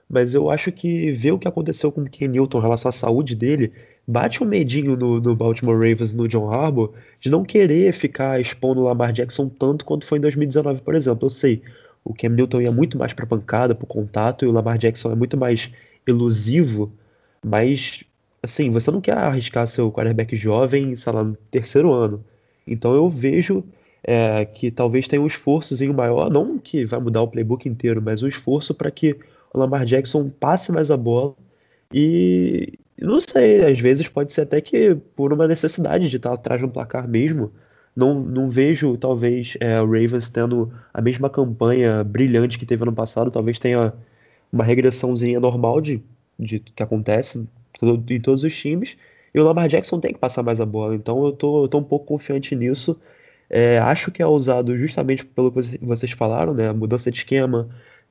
mas 0.09 0.35
eu 0.35 0.51
acho 0.51 0.73
que 0.73 1.11
ver 1.13 1.33
o 1.33 1.39
que 1.39 1.49
aconteceu 1.49 1.93
com 1.93 2.03
o 2.03 2.09
Ken 2.09 2.29
Newton 2.29 2.59
em 2.59 2.63
relação 2.63 2.89
à 2.89 2.93
saúde 2.93 3.35
dele, 3.35 3.73
bate 4.07 4.43
um 4.43 4.47
medinho 4.47 4.97
no, 4.97 5.21
no 5.21 5.37
Baltimore 5.37 5.77
Ravens, 5.77 6.15
no 6.15 6.27
John 6.27 6.51
Harbaugh, 6.51 6.93
de 7.21 7.29
não 7.29 7.45
querer 7.45 7.93
ficar 7.93 8.41
expondo 8.41 8.81
o 8.81 8.85
Lamar 8.85 9.13
Jackson 9.13 9.49
tanto 9.49 9.85
quanto 9.85 10.07
foi 10.07 10.19
em 10.19 10.23
2019, 10.23 10.81
por 10.81 10.95
exemplo. 10.95 11.27
Eu 11.27 11.31
sei, 11.31 11.63
o 12.03 12.15
Cam 12.15 12.31
Newton 12.31 12.63
ia 12.63 12.73
muito 12.73 12.97
mais 12.97 13.13
para 13.13 13.27
pancada, 13.27 13.75
para 13.75 13.87
contato, 13.87 14.45
e 14.45 14.49
o 14.49 14.53
Lamar 14.53 14.79
Jackson 14.79 15.13
é 15.13 15.15
muito 15.15 15.37
mais 15.37 15.71
elusivo, 16.07 16.91
mas 17.45 18.03
assim, 18.43 18.71
você 18.71 18.91
não 18.91 19.01
quer 19.01 19.17
arriscar 19.17 19.67
seu 19.67 19.93
quarterback 19.93 20.35
jovem, 20.37 20.97
sei 20.97 21.13
lá, 21.13 21.23
no 21.23 21.37
terceiro 21.51 21.93
ano. 21.93 22.25
Então 22.67 22.95
eu 22.95 23.09
vejo 23.09 23.65
é, 24.03 24.45
que 24.45 24.71
talvez 24.71 25.07
tenha 25.07 25.21
um 25.21 25.27
esforçozinho 25.27 25.93
maior, 25.93 26.31
não 26.31 26.59
que 26.59 26.85
vai 26.85 27.01
mudar 27.01 27.23
o 27.23 27.29
playbook 27.29 27.69
inteiro, 27.69 28.01
mas 28.01 28.23
um 28.23 28.29
esforço 28.29 28.75
para 28.75 28.91
que 28.91 29.17
o 29.53 29.59
Lamar 29.59 29.85
Jackson 29.85 30.29
passe 30.29 30.73
mais 30.73 30.91
a 30.91 30.97
bola 30.97 31.35
e 31.93 32.79
não 33.01 33.21
sei, 33.21 33.65
às 33.65 33.79
vezes 33.79 34.09
pode 34.09 34.33
ser 34.33 34.43
até 34.43 34.61
que 34.61 34.95
por 35.17 35.33
uma 35.33 35.47
necessidade 35.49 36.09
de 36.11 36.17
estar 36.17 36.33
atrás 36.33 36.61
do 36.61 36.69
placar 36.69 37.09
mesmo, 37.09 37.53
não, 37.99 38.15
não 38.15 38.49
vejo, 38.49 38.97
talvez, 38.97 39.57
é, 39.61 39.81
o 39.83 39.87
Ravens 39.87 40.29
tendo 40.31 40.73
a 40.95 41.03
mesma 41.03 41.29
campanha 41.29 42.05
brilhante 42.05 42.57
que 42.57 42.65
teve 42.65 42.85
ano 42.85 42.93
passado. 42.93 43.29
Talvez 43.29 43.59
tenha 43.59 43.93
uma 44.53 44.63
regressãozinha 44.63 45.41
normal 45.41 45.81
de, 45.81 46.01
de 46.39 46.61
que 46.61 46.81
acontece 46.81 47.45
em 47.83 48.21
todos 48.21 48.45
os 48.45 48.57
times. 48.57 48.97
E 49.35 49.41
o 49.41 49.45
Lamar 49.45 49.69
Jackson 49.69 49.99
tem 49.99 50.13
que 50.13 50.19
passar 50.19 50.45
mais 50.45 50.61
a 50.61 50.67
bola. 50.67 50.95
Então 50.95 51.25
eu 51.27 51.33
tô, 51.33 51.65
eu 51.65 51.69
tô 51.69 51.79
um 51.79 51.83
pouco 51.83 52.07
confiante 52.07 52.55
nisso. 52.55 52.97
É, 53.51 53.79
acho 53.81 54.13
que 54.13 54.23
é 54.23 54.27
usado 54.27 54.79
justamente 54.79 55.25
pelo 55.25 55.51
que 55.51 55.79
vocês 55.85 56.13
falaram, 56.13 56.55
né? 56.55 56.69
A 56.69 56.75
mudança 56.75 57.11
de 57.11 57.19
esquema, 57.19 57.69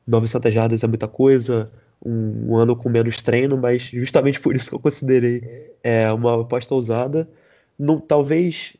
900 0.07 0.53
jardas 0.53 0.83
é 0.83 0.87
muita 0.87 1.07
coisa, 1.07 1.71
um, 2.03 2.51
um, 2.51 2.55
ano 2.55 2.75
com 2.75 2.89
menos 2.89 3.21
treino, 3.21 3.57
mas 3.57 3.83
justamente 3.83 4.39
por 4.41 4.55
isso 4.55 4.69
que 4.69 4.75
eu 4.75 4.79
considerei 4.79 5.71
é, 5.83 6.11
uma 6.11 6.41
aposta 6.41 6.73
ousada. 6.73 7.29
Não, 7.77 7.99
talvez 7.99 8.73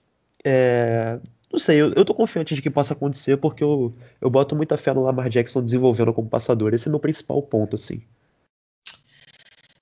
é, 0.44 1.20
não 1.52 1.60
sei, 1.60 1.78
eu, 1.82 1.94
eu 1.94 2.04
tô 2.04 2.14
confiante 2.14 2.54
de 2.54 2.62
que 2.62 2.70
possa 2.70 2.94
acontecer 2.94 3.38
porque 3.38 3.64
eu, 3.64 3.94
eu 4.20 4.30
boto 4.30 4.56
muita 4.56 4.78
fé 4.78 4.94
no 4.94 5.04
Lamar 5.04 5.30
Jackson 5.30 5.64
desenvolvendo 5.64 6.14
como 6.14 6.30
passador. 6.30 6.74
Esse 6.74 6.88
é 6.88 6.92
meu 6.92 7.00
principal 7.00 7.42
ponto, 7.42 7.76
assim. 7.76 8.02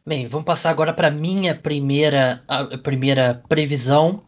Bem, 0.05 0.27
vamos 0.27 0.45
passar 0.45 0.69
agora 0.69 0.93
para 0.93 1.09
minha 1.09 1.55
primeira, 1.55 2.43
a 2.47 2.77
primeira 2.77 3.41
previsão, 3.49 4.23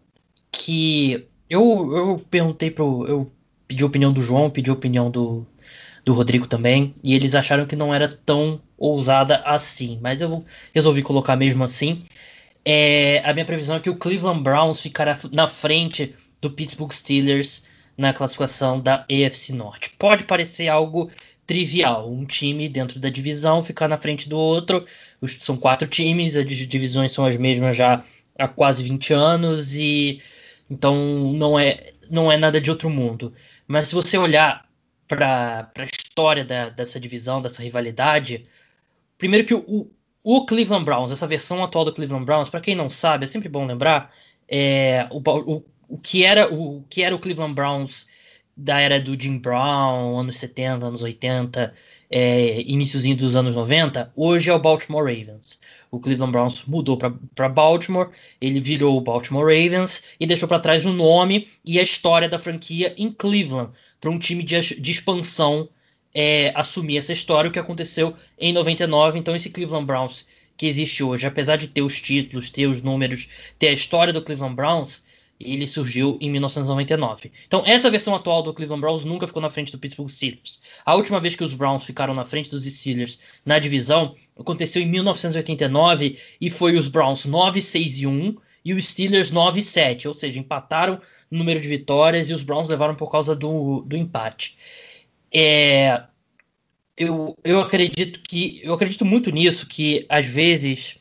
que 0.52 1.28
eu, 1.48 1.96
eu 1.96 2.22
perguntei 2.32 2.72
pro. 2.72 3.06
Eu 3.08 3.32
pedi 3.68 3.84
a 3.84 3.88
opinião 3.88 4.12
do 4.12 4.22
João, 4.22 4.50
pedi 4.50 4.72
a 4.72 4.74
opinião 4.74 5.12
do, 5.12 5.46
do 6.08 6.14
Rodrigo 6.14 6.48
também, 6.48 6.96
e 7.04 7.14
eles 7.14 7.36
acharam 7.36 7.66
que 7.66 7.76
não 7.76 7.94
era 7.94 8.08
tão 8.08 8.62
ousada 8.78 9.42
assim, 9.44 10.00
mas 10.02 10.22
eu 10.22 10.42
resolvi 10.74 11.04
colocar 11.04 11.36
mesmo 11.36 11.66
assim. 11.66 12.02
É, 12.64 13.22
a 13.26 13.34
minha 13.34 13.44
previsão 13.44 13.76
é 13.76 13.80
que 13.82 13.90
o 13.90 13.96
Cleveland 13.98 14.42
Browns 14.42 14.80
ficará 14.80 15.20
na 15.34 15.48
frente 15.48 16.16
do 16.42 16.50
Pittsburgh 16.50 16.94
Steelers 16.94 17.62
na 17.98 18.14
classificação 18.14 18.80
da 18.80 19.06
AFC 19.12 19.52
Norte. 19.52 19.90
Pode 20.00 20.24
parecer 20.24 20.70
algo 20.70 21.12
trivial, 21.46 22.10
um 22.10 22.26
time 22.26 22.70
dentro 22.70 23.02
da 23.02 23.10
divisão 23.10 23.62
ficar 23.62 23.90
na 23.90 23.98
frente 23.98 24.30
do 24.30 24.38
outro. 24.38 24.86
São 25.26 25.58
quatro 25.58 25.90
times, 25.90 26.38
as 26.38 26.46
divisões 26.46 27.12
são 27.12 27.26
as 27.26 27.36
mesmas 27.36 27.76
já 27.76 28.02
há 28.40 28.48
quase 28.48 28.82
20 28.82 29.14
anos 29.14 29.74
e 29.74 30.22
então 30.72 30.96
não 31.34 31.60
é 31.60 31.92
não 32.10 32.32
é 32.32 32.38
nada 32.38 32.62
de 32.62 32.72
outro 32.72 32.90
mundo. 32.90 33.34
Mas 33.68 33.88
se 33.88 33.96
você 33.96 34.18
olhar 34.18 34.67
para 35.08 35.72
a 35.76 35.86
história 35.86 36.44
da, 36.44 36.70
dessa 36.70 37.00
divisão, 37.00 37.42
dessa 37.42 37.62
rivalidade, 37.64 38.44
primeiro 39.18 39.46
que 39.46 39.54
o, 39.54 39.90
o 40.24 40.46
Cleveland 40.46 40.86
Browns, 40.86 41.12
essa 41.12 41.26
versão 41.26 41.64
atual 41.64 41.86
do 41.86 41.94
Cleveland 41.94 42.26
Browns, 42.26 42.50
para 42.50 42.62
quem 42.62 42.76
não 42.76 42.90
sabe, 42.90 43.24
é 43.24 43.28
sempre 43.28 43.50
bom 43.50 43.66
lembrar, 43.66 44.14
é, 44.48 45.08
o, 45.10 45.20
o, 45.20 45.64
o, 45.88 45.98
que 45.98 46.24
era, 46.24 46.54
o, 46.54 46.80
o 46.80 46.84
que 46.90 47.02
era 47.02 47.16
o 47.16 47.20
Cleveland 47.20 47.54
Browns 47.54 48.08
da 48.58 48.80
era 48.80 49.00
do 49.00 49.20
Jim 49.20 49.38
Brown, 49.38 50.18
anos 50.18 50.38
70, 50.38 50.86
anos 50.86 51.04
80, 51.04 51.74
é, 52.10 52.62
iníciozinho 52.62 53.16
dos 53.16 53.36
anos 53.36 53.54
90, 53.54 54.12
hoje 54.16 54.50
é 54.50 54.54
o 54.54 54.60
Baltimore 54.60 55.04
Ravens. 55.04 55.60
O 55.92 56.00
Cleveland 56.00 56.32
Browns 56.32 56.66
mudou 56.66 56.98
para 56.98 57.50
Baltimore, 57.50 58.10
ele 58.42 58.60
virou 58.60 58.98
o 58.98 59.02
Baltimore 59.02 59.44
Ravens 59.44 60.04
e 60.20 60.26
deixou 60.26 60.48
para 60.48 60.60
trás 60.60 60.84
o 60.84 60.92
nome 60.92 61.48
e 61.64 61.80
a 61.80 61.84
história 61.84 62.28
da 62.28 62.40
franquia 62.40 62.94
em 62.98 63.12
Cleveland, 63.12 63.72
para 64.02 64.10
um 64.10 64.18
time 64.18 64.44
de, 64.44 64.60
de 64.60 64.92
expansão 64.92 65.70
é, 66.14 66.52
assumir 66.56 66.98
essa 66.98 67.14
história, 67.14 67.50
o 67.50 67.54
que 67.54 67.60
aconteceu 67.60 68.16
em 68.40 68.52
99. 68.52 69.20
Então, 69.20 69.36
esse 69.36 69.52
Cleveland 69.52 69.86
Browns 69.86 70.26
que 70.58 70.66
existe 70.66 71.04
hoje, 71.04 71.28
apesar 71.28 71.56
de 71.56 71.68
ter 71.68 71.84
os 71.84 72.02
títulos, 72.02 72.50
ter 72.50 72.66
os 72.66 72.82
números, 72.82 73.30
ter 73.60 73.68
a 73.68 73.74
história 73.74 74.12
do 74.12 74.24
Cleveland 74.24 74.56
Browns, 74.56 75.04
ele 75.40 75.68
surgiu 75.68 76.18
em 76.20 76.32
1999. 76.32 77.32
Então, 77.46 77.64
essa 77.66 77.92
versão 77.92 78.16
atual 78.16 78.42
do 78.42 78.54
Cleveland 78.54 78.82
Browns 78.82 79.06
nunca 79.06 79.28
ficou 79.28 79.42
na 79.42 79.50
frente 79.50 79.72
do 79.72 79.78
Pittsburgh 79.78 80.10
Steelers. 80.10 80.60
A 80.86 80.96
última 80.96 81.20
vez 81.20 81.36
que 81.36 81.44
os 81.44 81.54
Browns 81.54 81.86
ficaram 81.86 82.14
na 82.14 82.26
frente 82.26 82.50
dos 82.50 82.66
Steelers 82.66 83.20
na 83.46 83.60
divisão 83.60 84.16
aconteceu 84.38 84.82
em 84.82 84.88
1989 84.88 86.18
e 86.42 86.50
foi 86.50 86.76
os 86.76 86.88
Browns 86.88 87.26
9, 87.26 87.62
6 87.62 88.00
e 88.00 88.08
1 88.08 88.36
e 88.66 88.74
os 88.74 88.88
Steelers 88.88 89.32
9 89.32 89.60
e 89.60 89.64
7, 89.64 90.08
ou 90.08 90.14
seja, 90.14 90.40
empataram 90.40 91.00
no 91.30 91.40
número 91.40 91.60
de 91.60 91.68
vitórias 91.68 92.30
e 92.30 92.34
os 92.34 92.44
Browns 92.44 92.70
levaram 92.70 92.96
por 92.96 93.10
causa 93.10 93.36
do, 93.36 93.82
do 93.82 93.96
empate. 93.96 94.58
É, 95.34 96.04
eu, 96.98 97.38
eu 97.44 97.60
acredito 97.60 98.20
que 98.22 98.60
eu 98.64 98.74
acredito 98.74 99.06
muito 99.06 99.30
nisso 99.30 99.68
que 99.68 100.06
às 100.10 100.26
vezes 100.26 100.98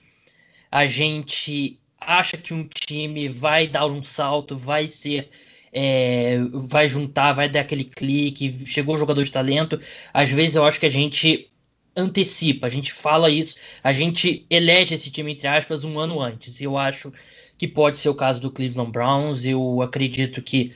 a 0.70 0.84
gente 0.84 1.80
acha 2.06 2.36
que 2.36 2.54
um 2.54 2.66
time 2.66 3.28
vai 3.28 3.66
dar 3.66 3.86
um 3.86 4.02
salto, 4.02 4.56
vai 4.56 4.86
ser 4.86 5.28
é, 5.72 6.38
vai 6.54 6.88
juntar, 6.88 7.34
vai 7.34 7.48
dar 7.50 7.60
aquele 7.60 7.84
clique, 7.84 8.64
chegou 8.64 8.94
o 8.94 8.98
jogador 8.98 9.22
de 9.22 9.30
talento. 9.30 9.78
Às 10.14 10.30
vezes 10.30 10.54
eu 10.56 10.64
acho 10.64 10.80
que 10.80 10.86
a 10.86 10.90
gente 10.90 11.50
antecipa, 11.94 12.66
a 12.66 12.70
gente 12.70 12.92
fala 12.92 13.28
isso, 13.28 13.56
a 13.82 13.92
gente 13.92 14.46
elege 14.48 14.94
esse 14.94 15.10
time 15.10 15.32
entre 15.32 15.46
aspas 15.48 15.84
um 15.84 15.98
ano 15.98 16.20
antes. 16.20 16.60
Eu 16.62 16.78
acho 16.78 17.12
que 17.58 17.68
pode 17.68 17.96
ser 17.96 18.08
o 18.08 18.14
caso 18.14 18.40
do 18.40 18.50
Cleveland 18.50 18.90
Browns. 18.90 19.44
Eu 19.44 19.82
acredito 19.82 20.40
que 20.40 20.72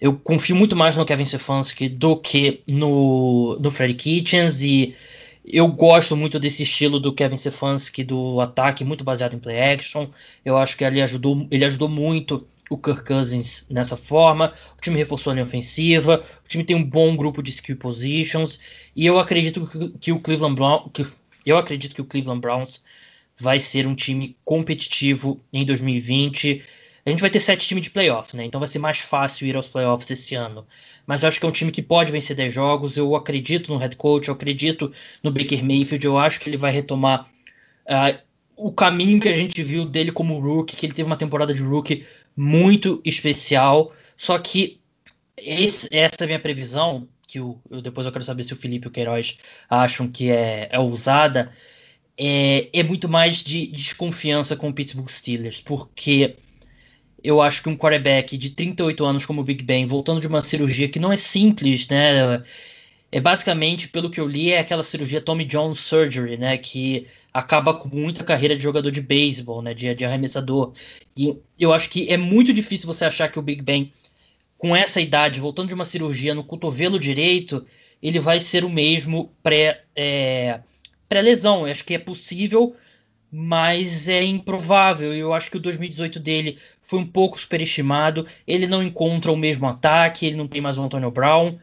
eu 0.00 0.14
confio 0.14 0.56
muito 0.56 0.74
mais 0.74 0.96
no 0.96 1.04
Kevin 1.04 1.26
Stefanski 1.26 1.88
do 1.88 2.16
que 2.16 2.62
no, 2.66 3.58
no 3.60 3.70
Freddy 3.70 3.94
Kitchens 3.94 4.62
e 4.62 4.94
eu 5.44 5.66
gosto 5.68 6.16
muito 6.16 6.38
desse 6.38 6.62
estilo 6.62 7.00
do 7.00 7.12
Kevin 7.12 7.36
Stefanski 7.36 8.04
do 8.04 8.40
ataque, 8.40 8.84
muito 8.84 9.02
baseado 9.02 9.34
em 9.34 9.38
play 9.38 9.60
action. 9.60 10.08
Eu 10.44 10.56
acho 10.56 10.76
que 10.76 10.84
ele 10.84 11.02
ajudou, 11.02 11.46
ele 11.50 11.64
ajudou 11.64 11.88
muito 11.88 12.46
o 12.70 12.78
Kirk 12.78 13.04
Cousins 13.04 13.66
nessa 13.68 13.96
forma. 13.96 14.52
O 14.78 14.80
time 14.80 14.96
reforçou 14.96 15.30
a 15.30 15.34
linha 15.34 15.44
ofensiva, 15.44 16.22
o 16.44 16.48
time 16.48 16.64
tem 16.64 16.76
um 16.76 16.84
bom 16.84 17.16
grupo 17.16 17.42
de 17.42 17.50
skill 17.50 17.76
positions 17.76 18.60
e 18.94 19.04
eu 19.04 19.18
acredito 19.18 19.68
que, 20.00 20.12
o 20.12 20.20
Cleveland 20.20 20.54
Browns, 20.54 20.90
eu 21.44 21.58
acredito 21.58 21.94
que 21.94 22.00
o 22.00 22.04
Cleveland 22.04 22.40
Browns 22.40 22.82
vai 23.38 23.58
ser 23.58 23.86
um 23.86 23.94
time 23.94 24.36
competitivo 24.44 25.40
em 25.52 25.64
2020 25.66 26.62
a 27.04 27.10
gente 27.10 27.20
vai 27.20 27.30
ter 27.30 27.40
sete 27.40 27.66
times 27.66 27.82
de 27.84 27.90
playoff, 27.90 28.36
né? 28.36 28.44
Então 28.44 28.60
vai 28.60 28.68
ser 28.68 28.78
mais 28.78 28.98
fácil 28.98 29.46
ir 29.46 29.56
aos 29.56 29.66
playoffs 29.66 30.08
esse 30.10 30.34
ano. 30.34 30.64
Mas 31.04 31.24
acho 31.24 31.40
que 31.40 31.46
é 31.46 31.48
um 31.48 31.52
time 31.52 31.72
que 31.72 31.82
pode 31.82 32.12
vencer 32.12 32.36
10 32.36 32.52
jogos. 32.52 32.96
Eu 32.96 33.16
acredito 33.16 33.72
no 33.72 33.78
head 33.78 33.96
coach, 33.96 34.28
eu 34.28 34.34
acredito 34.34 34.92
no 35.22 35.32
Baker 35.32 35.64
Mayfield. 35.64 36.06
Eu 36.06 36.16
acho 36.16 36.38
que 36.38 36.48
ele 36.48 36.56
vai 36.56 36.70
retomar 36.70 37.28
uh, 37.86 38.18
o 38.56 38.70
caminho 38.70 39.20
que 39.20 39.28
a 39.28 39.32
gente 39.32 39.60
viu 39.64 39.84
dele 39.84 40.12
como 40.12 40.38
rookie, 40.38 40.76
que 40.76 40.86
ele 40.86 40.92
teve 40.92 41.06
uma 41.06 41.16
temporada 41.16 41.52
de 41.52 41.62
rookie 41.62 42.06
muito 42.36 43.02
especial. 43.04 43.92
Só 44.16 44.38
que 44.38 44.80
esse, 45.36 45.88
essa 45.90 46.18
é 46.20 46.24
a 46.24 46.26
minha 46.26 46.38
previsão, 46.38 47.08
que 47.26 47.40
eu, 47.40 47.60
depois 47.82 48.06
eu 48.06 48.12
quero 48.12 48.24
saber 48.24 48.44
se 48.44 48.52
o 48.52 48.56
Felipe 48.56 48.86
e 48.86 48.88
o 48.88 48.92
Queiroz 48.92 49.38
acham 49.68 50.06
que 50.06 50.30
é, 50.30 50.68
é 50.70 50.78
ousada, 50.78 51.50
é, 52.16 52.68
é 52.72 52.82
muito 52.84 53.08
mais 53.08 53.38
de 53.38 53.66
desconfiança 53.66 54.54
com 54.54 54.68
o 54.68 54.72
Pittsburgh 54.72 55.08
Steelers, 55.08 55.60
porque 55.60 56.36
eu 57.24 57.40
acho 57.40 57.62
que 57.62 57.68
um 57.68 57.76
quarterback 57.76 58.36
de 58.36 58.50
38 58.50 59.04
anos 59.04 59.26
como 59.26 59.40
o 59.40 59.44
Big 59.44 59.62
Ben, 59.64 59.86
voltando 59.86 60.20
de 60.20 60.26
uma 60.26 60.40
cirurgia 60.40 60.88
que 60.88 60.98
não 60.98 61.12
é 61.12 61.16
simples, 61.16 61.88
né? 61.88 62.42
É 63.10 63.20
basicamente, 63.20 63.88
pelo 63.88 64.10
que 64.10 64.20
eu 64.20 64.26
li, 64.26 64.52
é 64.52 64.58
aquela 64.58 64.82
cirurgia 64.82 65.20
Tommy 65.20 65.44
John 65.44 65.74
Surgery, 65.74 66.36
né? 66.36 66.56
Que 66.58 67.06
acaba 67.32 67.74
com 67.74 67.88
muita 67.88 68.24
carreira 68.24 68.56
de 68.56 68.62
jogador 68.62 68.90
de 68.90 69.00
beisebol, 69.00 69.62
né? 69.62 69.74
De, 69.74 69.94
de 69.94 70.04
arremessador. 70.04 70.72
E 71.16 71.36
eu 71.58 71.72
acho 71.72 71.90
que 71.90 72.08
é 72.10 72.16
muito 72.16 72.52
difícil 72.52 72.86
você 72.86 73.04
achar 73.04 73.28
que 73.28 73.38
o 73.38 73.42
Big 73.42 73.62
Ben, 73.62 73.90
com 74.58 74.74
essa 74.74 75.00
idade, 75.00 75.40
voltando 75.40 75.68
de 75.68 75.74
uma 75.74 75.84
cirurgia 75.84 76.34
no 76.34 76.44
cotovelo 76.44 76.98
direito, 76.98 77.66
ele 78.02 78.18
vai 78.18 78.40
ser 78.40 78.64
o 78.64 78.70
mesmo 78.70 79.30
pré, 79.42 79.84
é, 79.94 80.60
pré-lesão. 81.08 81.66
Eu 81.66 81.72
acho 81.72 81.84
que 81.84 81.94
é 81.94 81.98
possível, 81.98 82.74
mas 83.32 84.10
é 84.10 84.22
improvável. 84.22 85.14
Eu 85.14 85.32
acho 85.32 85.50
que 85.50 85.56
o 85.56 85.60
2018 85.60 86.20
dele 86.20 86.58
foi 86.82 86.98
um 86.98 87.06
pouco 87.06 87.40
superestimado. 87.40 88.26
Ele 88.46 88.66
não 88.66 88.82
encontra 88.82 89.32
o 89.32 89.36
mesmo 89.36 89.66
ataque, 89.66 90.26
ele 90.26 90.36
não 90.36 90.46
tem 90.46 90.60
mais 90.60 90.76
o 90.76 90.82
Antonio 90.82 91.10
Brown. 91.10 91.58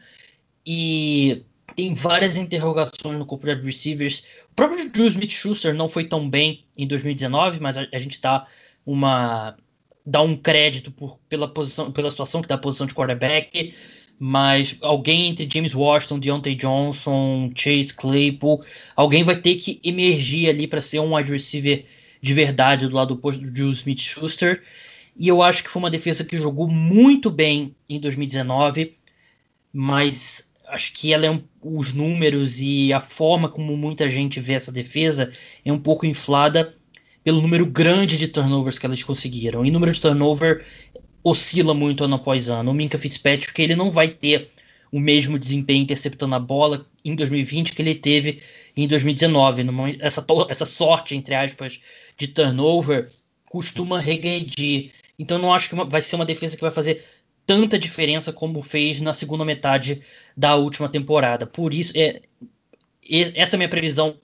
E 0.66 1.44
tem 1.76 1.94
várias 1.94 2.36
interrogações 2.36 3.16
no 3.16 3.24
corpo 3.24 3.46
de 3.46 3.54
receivers. 3.54 4.24
O 4.50 4.54
próprio 4.56 4.90
Drew 4.90 5.06
Smith-Schuster 5.06 5.72
não 5.72 5.88
foi 5.88 6.04
tão 6.04 6.28
bem 6.28 6.64
em 6.76 6.88
2019, 6.88 7.60
mas 7.60 7.76
a, 7.76 7.86
a 7.92 7.98
gente 8.00 8.20
dá 8.20 8.44
uma 8.84 9.56
dá 10.04 10.22
um 10.22 10.36
crédito 10.36 10.90
por, 10.90 11.18
pela 11.28 11.46
posição, 11.46 11.92
pela 11.92 12.10
situação 12.10 12.42
que 12.42 12.48
dá 12.48 12.56
a 12.56 12.58
posição 12.58 12.86
de 12.86 12.94
quarterback. 12.94 13.74
Mas 14.22 14.76
alguém 14.82 15.30
entre 15.30 15.48
James 15.50 15.74
Washington, 15.74 16.18
Deontay 16.18 16.54
Johnson, 16.54 17.50
Chase 17.54 17.94
Claypool, 17.94 18.62
alguém 18.94 19.24
vai 19.24 19.34
ter 19.34 19.54
que 19.54 19.80
emergir 19.82 20.50
ali 20.50 20.66
para 20.66 20.82
ser 20.82 21.00
um 21.00 21.14
wide 21.14 21.32
receiver 21.32 21.86
de 22.20 22.34
verdade 22.34 22.86
do 22.86 22.94
lado 22.94 23.14
oposto 23.14 23.42
do 23.42 23.50
Drew 23.50 23.70
Smith-Schuster. 23.70 24.62
E 25.16 25.26
eu 25.26 25.40
acho 25.40 25.64
que 25.64 25.70
foi 25.70 25.80
uma 25.80 25.90
defesa 25.90 26.22
que 26.22 26.36
jogou 26.36 26.68
muito 26.68 27.30
bem 27.30 27.74
em 27.88 27.98
2019, 27.98 28.92
mas 29.72 30.46
acho 30.68 30.92
que 30.92 31.14
ela 31.14 31.24
é 31.24 31.30
um, 31.30 31.42
os 31.62 31.94
números 31.94 32.60
e 32.60 32.92
a 32.92 33.00
forma 33.00 33.48
como 33.48 33.74
muita 33.74 34.06
gente 34.06 34.38
vê 34.38 34.52
essa 34.52 34.70
defesa 34.70 35.32
é 35.64 35.72
um 35.72 35.78
pouco 35.78 36.04
inflada 36.04 36.74
pelo 37.24 37.40
número 37.40 37.64
grande 37.64 38.16
de 38.18 38.28
turnovers 38.28 38.78
que 38.78 38.84
elas 38.84 39.02
conseguiram. 39.02 39.64
E 39.64 39.70
número 39.70 39.92
de 39.92 40.00
turnover 40.00 40.62
oscila 41.22 41.74
muito 41.74 42.04
ano 42.04 42.16
após 42.16 42.48
ano. 42.48 42.70
O 42.70 42.74
Minka 42.74 42.98
Fitzpatrick 42.98 43.60
ele 43.60 43.76
não 43.76 43.90
vai 43.90 44.08
ter 44.08 44.48
o 44.92 44.98
mesmo 44.98 45.38
desempenho 45.38 45.82
interceptando 45.82 46.34
a 46.34 46.38
bola 46.38 46.86
em 47.04 47.14
2020 47.14 47.72
que 47.72 47.82
ele 47.82 47.94
teve 47.94 48.42
em 48.76 48.88
2019. 48.88 49.66
Essa, 50.00 50.24
essa 50.48 50.66
sorte, 50.66 51.14
entre 51.14 51.34
aspas, 51.34 51.80
de 52.16 52.28
turnover 52.28 53.08
costuma 53.46 54.00
regredir. 54.00 54.92
Então 55.18 55.38
não 55.38 55.52
acho 55.52 55.68
que 55.68 55.74
uma, 55.74 55.84
vai 55.84 56.02
ser 56.02 56.16
uma 56.16 56.24
defesa 56.24 56.56
que 56.56 56.62
vai 56.62 56.70
fazer 56.70 57.04
tanta 57.46 57.78
diferença 57.78 58.32
como 58.32 58.62
fez 58.62 59.00
na 59.00 59.12
segunda 59.12 59.44
metade 59.44 60.00
da 60.36 60.54
última 60.56 60.88
temporada. 60.88 61.46
Por 61.46 61.74
isso, 61.74 61.92
é, 61.96 62.22
essa 63.34 63.56
minha 63.56 63.68
previsão 63.68 64.16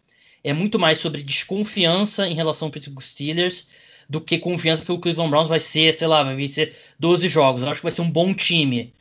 é 0.45 0.53
muito 0.53 0.79
mais 0.79 0.99
sobre 0.99 1.23
desconfiança 1.23 2.29
em 2.29 2.35
relação 2.35 2.69
ao 2.69 2.73
Pittsburgh 2.73 3.03
Steelers 3.03 3.69
do 4.09 4.21
que 4.21 4.39
confiança 4.39 4.85
que 4.85 4.93
o 4.93 4.99
Cleveland 4.99 5.31
Browns 5.31 5.49
vai 5.49 5.61
ser, 5.61 5.93
sei 5.95 6.07
lá, 6.07 6.23
vai 6.23 6.49
ser 6.49 6.75
12 6.99 7.29
jogos. 7.29 7.63
Eu 7.63 7.69
acho 7.69 7.81
que 7.81 7.85
vai 7.87 7.93
ser 7.93 8.03
um 8.03 8.11
bom 8.11 8.35
time. 8.35 8.93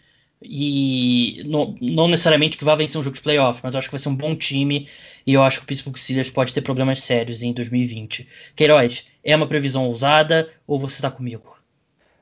E 0.42 1.44
não, 1.46 1.76
não 1.82 2.08
necessariamente 2.08 2.58
que 2.58 2.64
vá 2.64 2.76
vencer 2.76 3.00
um 3.00 3.04
jogo 3.04 3.16
de 3.16 3.22
playoff, 3.22 3.62
mas 3.64 3.76
acho 3.76 3.88
que 3.88 3.94
vai 3.94 4.00
ser 4.00 4.10
um 4.10 4.16
bom 4.16 4.36
time. 4.36 4.88
E 5.26 5.34
eu 5.34 5.44
acho 5.44 5.60
que 5.60 5.64
o 5.66 5.68
Pittsburgh 5.68 5.98
Steelers 5.98 6.30
pode 6.30 6.54
ter 6.54 6.62
problemas 6.62 7.00
sérios 7.00 7.42
em 7.42 7.54
2020. 7.54 8.28
Queiroz, 8.56 9.08
é 9.24 9.36
uma 9.36 9.48
previsão 9.48 9.86
ousada 9.86 10.48
ou 10.68 10.80
você 10.80 10.96
está 10.96 11.10
comigo? 11.10 11.56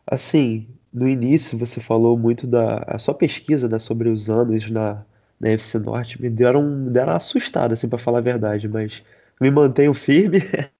Assim, 0.05 0.67
no 0.93 1.07
início 1.07 1.57
você 1.57 1.79
falou 1.81 2.17
muito 2.17 2.45
da 2.47 2.83
a 2.87 2.97
sua 2.97 3.13
pesquisa, 3.13 3.67
né, 3.67 3.79
sobre 3.79 4.09
os 4.09 4.29
anos 4.29 4.69
na, 4.69 5.03
na 5.39 5.49
FC 5.49 5.79
Norte 5.79 6.21
me 6.21 6.29
deram, 6.29 6.85
deram 6.91 7.09
uma 7.09 7.17
assustada, 7.17 7.73
assim, 7.73 7.89
para 7.89 7.99
falar 7.99 8.19
a 8.19 8.21
verdade, 8.21 8.67
mas 8.67 9.03
me 9.41 9.51
mantenho 9.51 9.93
firme. 9.93 10.39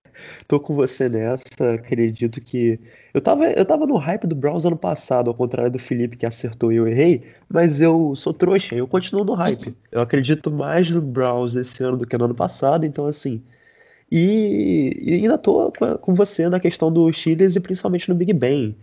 Tô 0.47 0.59
com 0.59 0.75
você 0.75 1.07
nessa, 1.09 1.73
acredito 1.75 2.41
que. 2.41 2.79
Eu 3.13 3.21
tava, 3.21 3.45
eu 3.45 3.65
tava 3.65 3.85
no 3.85 3.97
hype 3.97 4.27
do 4.27 4.35
Browns 4.35 4.65
ano 4.65 4.77
passado, 4.77 5.29
ao 5.29 5.33
contrário 5.33 5.71
do 5.71 5.79
Felipe 5.79 6.17
que 6.17 6.25
acertou 6.25 6.71
e 6.71 6.77
eu 6.77 6.87
errei, 6.87 7.23
mas 7.49 7.79
eu 7.79 8.15
sou 8.15 8.33
trouxa, 8.33 8.75
eu 8.75 8.87
continuo 8.87 9.23
no 9.23 9.33
hype. 9.33 9.75
Eu 9.91 10.01
acredito 10.01 10.51
mais 10.51 10.89
no 10.89 11.01
Browns 11.01 11.55
esse 11.55 11.83
ano 11.83 11.97
do 11.97 12.07
que 12.07 12.17
no 12.17 12.25
ano 12.25 12.35
passado, 12.35 12.85
então 12.85 13.05
assim. 13.05 13.41
E, 14.11 14.95
e 15.01 15.13
ainda 15.15 15.37
tô 15.37 15.71
com 16.01 16.13
você 16.13 16.47
na 16.47 16.59
questão 16.59 16.91
do 16.91 17.11
Chiles 17.11 17.55
e 17.55 17.59
principalmente 17.59 18.09
no 18.09 18.15
Big 18.15 18.31
Ben. 18.33 18.75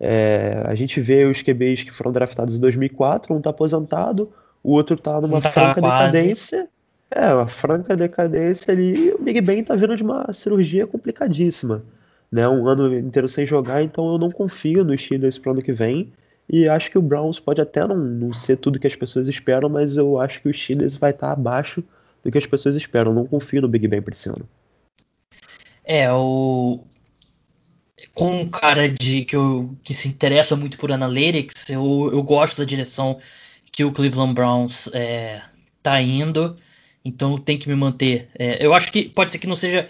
É, 0.00 0.60
a 0.66 0.74
gente 0.74 1.00
vê 1.00 1.24
os 1.24 1.40
QBs 1.42 1.84
que 1.84 1.92
foram 1.92 2.10
draftados 2.10 2.56
em 2.56 2.60
2004, 2.60 3.32
um 3.32 3.40
tá 3.40 3.50
aposentado, 3.50 4.32
o 4.60 4.72
outro 4.72 4.96
tá 4.96 5.20
numa 5.20 5.40
tá 5.40 5.50
franca 5.50 5.80
quase. 5.80 6.18
decadência. 6.18 6.68
É, 7.14 7.34
uma 7.34 7.46
franca 7.46 7.96
decadência 7.96 8.72
ali, 8.72 9.12
o 9.12 9.22
Big 9.22 9.40
Ben 9.42 9.62
tá 9.62 9.74
vindo 9.74 9.94
de 9.96 10.02
uma 10.02 10.32
cirurgia 10.32 10.86
complicadíssima. 10.86 11.84
Né, 12.30 12.48
um 12.48 12.66
ano 12.66 12.98
inteiro 12.98 13.28
sem 13.28 13.46
jogar, 13.46 13.82
então 13.82 14.10
eu 14.10 14.16
não 14.16 14.30
confio 14.30 14.82
no 14.82 14.96
Steelers 14.96 15.36
pro 15.36 15.52
ano 15.52 15.60
que 15.60 15.72
vem. 15.72 16.10
E 16.48 16.66
acho 16.66 16.90
que 16.90 16.96
o 16.96 17.02
Browns 17.02 17.38
pode 17.38 17.60
até 17.60 17.86
não, 17.86 17.96
não 17.96 18.32
ser 18.32 18.56
tudo 18.56 18.78
que 18.78 18.86
as 18.86 18.96
pessoas 18.96 19.28
esperam, 19.28 19.68
mas 19.68 19.98
eu 19.98 20.18
acho 20.18 20.40
que 20.40 20.48
o 20.48 20.54
Steelers 20.54 20.96
vai 20.96 21.10
estar 21.10 21.26
tá 21.26 21.32
abaixo 21.34 21.84
do 22.24 22.30
que 22.30 22.38
as 22.38 22.46
pessoas 22.46 22.74
esperam. 22.74 23.12
Não 23.12 23.26
confio 23.26 23.60
no 23.60 23.68
Big 23.68 23.86
Ben 23.86 24.00
para 24.00 24.14
esse 24.14 24.30
ano. 24.30 24.48
É, 25.84 26.10
o, 26.10 26.80
com 28.14 28.30
um 28.30 28.48
cara 28.48 28.88
de 28.88 29.24
que, 29.24 29.36
eu, 29.36 29.74
que 29.82 29.94
se 29.94 30.08
interessa 30.08 30.56
muito 30.56 30.78
por 30.78 30.92
analytics, 30.92 31.68
eu, 31.70 32.10
eu 32.12 32.22
gosto 32.22 32.58
da 32.58 32.64
direção 32.64 33.18
que 33.70 33.84
o 33.84 33.92
Cleveland 33.92 34.34
Browns 34.34 34.88
é, 34.92 35.40
tá 35.82 36.00
indo, 36.00 36.56
então 37.04 37.38
tem 37.38 37.58
que 37.58 37.68
me 37.68 37.74
manter. 37.74 38.28
É, 38.38 38.64
eu 38.64 38.74
acho 38.74 38.90
que 38.92 39.08
pode 39.08 39.32
ser 39.32 39.38
que 39.38 39.46
não 39.46 39.56
seja. 39.56 39.88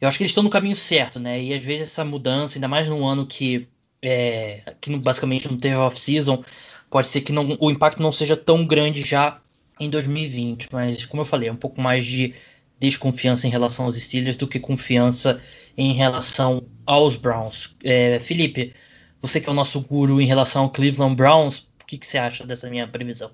Eu 0.00 0.08
acho 0.08 0.18
que 0.18 0.24
eles 0.24 0.30
estão 0.30 0.42
no 0.42 0.50
caminho 0.50 0.76
certo, 0.76 1.18
né? 1.20 1.42
E 1.42 1.54
às 1.54 1.62
vezes 1.62 1.88
essa 1.88 2.04
mudança, 2.04 2.58
ainda 2.58 2.68
mais 2.68 2.88
num 2.88 3.06
ano 3.06 3.26
que, 3.26 3.68
é, 4.02 4.62
que 4.80 4.94
basicamente 4.98 5.48
não 5.48 5.56
teve 5.58 5.76
off-season, 5.76 6.42
pode 6.90 7.08
ser 7.08 7.20
que 7.22 7.32
não, 7.32 7.56
o 7.60 7.70
impacto 7.70 8.02
não 8.02 8.12
seja 8.12 8.36
tão 8.36 8.66
grande 8.66 9.02
já 9.02 9.40
em 9.80 9.88
2020. 9.88 10.68
Mas, 10.72 11.06
como 11.06 11.22
eu 11.22 11.26
falei, 11.26 11.48
é 11.48 11.52
um 11.52 11.56
pouco 11.56 11.80
mais 11.80 12.04
de 12.04 12.34
desconfiança 12.78 13.46
em 13.46 13.50
relação 13.50 13.86
aos 13.86 13.96
Steelers 13.96 14.36
do 14.36 14.46
que 14.46 14.60
confiança 14.60 15.40
em 15.76 15.92
relação 15.92 16.66
aos 16.86 17.16
Browns. 17.16 17.74
É, 17.82 18.18
Felipe, 18.20 18.74
você 19.20 19.40
que 19.40 19.48
é 19.48 19.52
o 19.52 19.54
nosso 19.54 19.80
guru 19.80 20.20
em 20.20 20.26
relação 20.26 20.64
ao 20.64 20.70
Cleveland 20.70 21.14
Browns, 21.16 21.58
o 21.80 21.86
que, 21.86 21.98
que 21.98 22.06
você 22.06 22.18
acha 22.18 22.46
dessa 22.46 22.68
minha 22.68 22.86
previsão? 22.86 23.30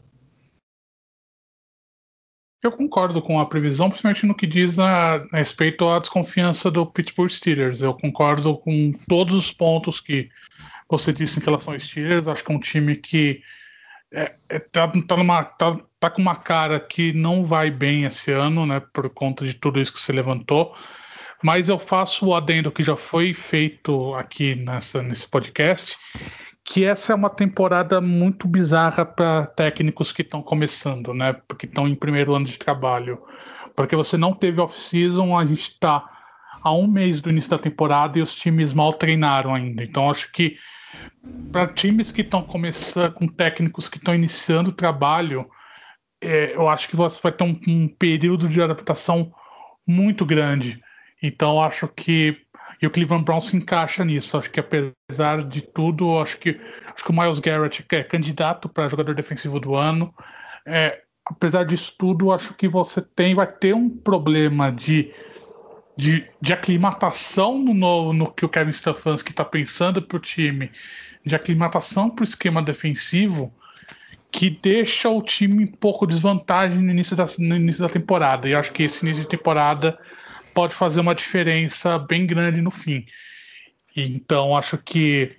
Eu 2.63 2.71
concordo 2.71 3.23
com 3.23 3.41
a 3.41 3.47
previsão, 3.47 3.89
principalmente 3.89 4.27
no 4.27 4.35
que 4.35 4.47
diz 4.47 4.79
a, 4.79 5.17
a, 5.17 5.37
respeito 5.39 5.89
à 5.89 5.99
desconfiança 5.99 6.71
do 6.71 6.85
Pittsburgh 6.85 7.31
Steelers. 7.31 7.81
Eu 7.81 7.95
concordo 7.95 8.57
com 8.59 8.93
todos 9.09 9.35
os 9.35 9.51
pontos 9.51 9.99
que 9.99 10.29
você 10.89 11.13
disse 11.13 11.41
em 11.41 11.43
relação 11.43 11.73
aos 11.73 11.85
Steelers. 11.85 12.29
Acho 12.29 12.45
que 12.45 12.53
é 12.53 12.55
um 12.55 12.61
time 12.61 12.97
que 12.97 13.43
é, 14.13 14.35
é, 14.51 14.59
tá, 14.59 14.89
tá, 14.89 15.45
tá, 15.45 15.81
tá 15.99 16.11
com 16.11 16.21
uma 16.21 16.37
cara 16.37 16.79
que 16.79 17.13
não 17.15 17.45
vai 17.45 17.71
bem 17.71 18.05
esse 18.05 18.31
ano, 18.31 18.67
né? 18.67 18.83
Por 18.93 19.09
conta 19.09 19.45
de 19.45 19.55
tudo 19.55 19.81
isso 19.81 19.93
que 19.93 20.01
você 20.01 20.13
levantou. 20.13 20.75
Mas 21.43 21.71
eu 21.71 21.79
faço 21.79 22.27
o 22.27 22.35
adendo 22.35 22.71
que 22.71 22.83
já 22.83 22.97
foi 22.97 23.33
feito 23.33 24.15
aqui 24.15 24.55
nessa, 24.55 25.03
nesse 25.03 25.27
podcast, 25.27 25.97
que 26.71 26.85
essa 26.85 27.13
é 27.13 27.17
uma 27.17 27.29
temporada 27.29 28.01
muito 28.01 28.47
bizarra 28.47 29.05
para 29.05 29.45
técnicos 29.45 30.13
que 30.13 30.23
estão 30.23 30.41
começando, 30.41 31.13
né? 31.13 31.33
Porque 31.49 31.67
estão 31.67 31.89
em 31.89 31.97
primeiro 31.97 32.33
ano 32.33 32.45
de 32.45 32.57
trabalho. 32.57 33.21
Porque 33.75 33.97
você 33.97 34.17
não 34.17 34.33
teve 34.33 34.61
off-season, 34.61 35.37
a 35.37 35.45
gente 35.45 35.63
está 35.63 36.09
a 36.63 36.73
um 36.73 36.87
mês 36.87 37.21
do 37.21 37.29
início 37.29 37.51
da 37.51 37.59
temporada 37.59 38.21
e 38.21 38.23
os 38.23 38.37
times 38.37 38.73
mal 38.73 38.95
treinaram 38.95 39.53
ainda. 39.53 39.83
Então 39.83 40.09
acho 40.09 40.31
que 40.31 40.57
para 41.51 41.67
times 41.67 42.13
que 42.13 42.21
estão 42.21 42.41
começando, 42.41 43.15
com 43.15 43.27
técnicos 43.27 43.89
que 43.89 43.99
estão 43.99 44.15
iniciando 44.15 44.71
o 44.71 44.75
trabalho, 44.75 45.51
é, 46.21 46.55
eu 46.55 46.69
acho 46.69 46.89
que 46.89 46.95
você 46.95 47.21
vai 47.21 47.33
ter 47.33 47.43
um, 47.43 47.59
um, 47.67 47.89
período 47.89 48.49
de 48.49 48.63
adaptação 48.63 49.33
muito 49.85 50.25
grande. 50.25 50.81
Então, 51.21 51.61
acho 51.61 51.89
que. 51.89 52.37
E 52.81 52.87
o 52.87 52.91
Cleveland 52.91 53.25
Browns 53.25 53.47
se 53.47 53.57
encaixa 53.57 54.05
nisso. 54.05 54.39
Acho 54.39 54.51
que, 54.51 54.61
apesar 54.61 55.43
de 55.45 55.61
tudo, 55.61 56.19
acho 56.19 56.39
que, 56.39 56.59
acho 56.87 57.05
que 57.05 57.11
o 57.11 57.15
Miles 57.15 57.39
Garrett 57.39 57.85
é 57.93 58.03
candidato 58.03 58.69
para 58.69 58.89
jogador 58.89 59.15
defensivo 59.15 59.61
do 59.61 59.75
ano. 59.75 60.15
É, 60.67 61.03
apesar 61.25 61.65
disso 61.65 61.95
tudo, 61.99 62.33
acho 62.33 62.55
que 62.55 62.69
você 62.69 63.03
tem, 63.03 63.35
vai 63.35 63.47
ter 63.47 63.75
um 63.75 63.89
problema 63.89 64.71
de 64.71 65.13
de, 66.01 66.25
de 66.41 66.53
aclimatação 66.55 67.59
no, 67.59 68.13
no 68.15 68.33
que 68.33 68.45
o 68.47 68.49
Kevin 68.49 68.73
Stefanski 68.73 69.33
está 69.33 69.45
pensando 69.45 70.01
para 70.01 70.17
o 70.17 70.21
time, 70.21 70.71
de 71.27 71.35
aclimatação 71.35 72.09
para 72.09 72.23
o 72.23 72.25
esquema 72.25 72.63
defensivo, 72.63 73.53
que 74.33 74.49
deixa 74.49 75.11
o 75.11 75.21
time 75.21 75.65
um 75.65 75.67
pouco 75.67 76.07
desvantagem 76.07 76.79
no 76.79 76.91
início 76.91 77.15
da, 77.15 77.27
no 77.39 77.57
início 77.57 77.83
da 77.83 77.89
temporada. 77.89 78.49
E 78.49 78.55
acho 78.55 78.73
que 78.73 78.85
esse 78.85 79.05
início 79.05 79.25
de 79.25 79.29
temporada 79.29 79.99
pode 80.61 80.75
fazer 80.75 81.01
uma 81.01 81.15
diferença 81.15 81.99
bem 81.99 82.27
grande 82.27 82.61
no 82.61 82.71
fim. 82.71 83.07
Então, 83.97 84.55
acho 84.55 84.77
que, 84.77 85.35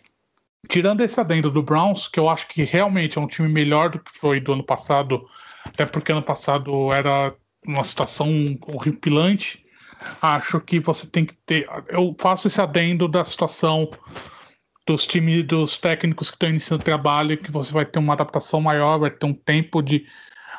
tirando 0.67 1.01
esse 1.01 1.19
adendo 1.19 1.51
do 1.51 1.61
Browns, 1.61 2.07
que 2.07 2.19
eu 2.19 2.27
acho 2.27 2.47
que 2.47 2.63
realmente 2.63 3.19
é 3.19 3.21
um 3.21 3.27
time 3.27 3.47
melhor 3.47 3.91
do 3.91 3.99
que 3.99 4.09
foi 4.17 4.39
do 4.39 4.53
ano 4.53 4.63
passado, 4.63 5.23
até 5.63 5.85
porque 5.85 6.11
ano 6.11 6.23
passado 6.23 6.91
era 6.91 7.35
uma 7.63 7.83
situação 7.83 8.27
horripilante, 8.65 9.63
acho 10.19 10.59
que 10.59 10.79
você 10.79 11.05
tem 11.05 11.23
que 11.23 11.35
ter. 11.45 11.69
Eu 11.87 12.15
faço 12.19 12.47
esse 12.47 12.59
adendo 12.59 13.07
da 13.07 13.23
situação 13.23 13.91
dos 14.87 15.05
times, 15.05 15.43
dos 15.43 15.77
técnicos 15.77 16.31
que 16.31 16.35
estão 16.35 16.49
iniciando 16.49 16.81
o 16.81 16.85
trabalho, 16.85 17.37
que 17.37 17.51
você 17.51 17.71
vai 17.71 17.85
ter 17.85 17.99
uma 17.99 18.13
adaptação 18.13 18.59
maior, 18.59 18.97
vai 18.97 19.11
ter 19.11 19.27
um 19.27 19.35
tempo 19.35 19.83
de 19.83 20.03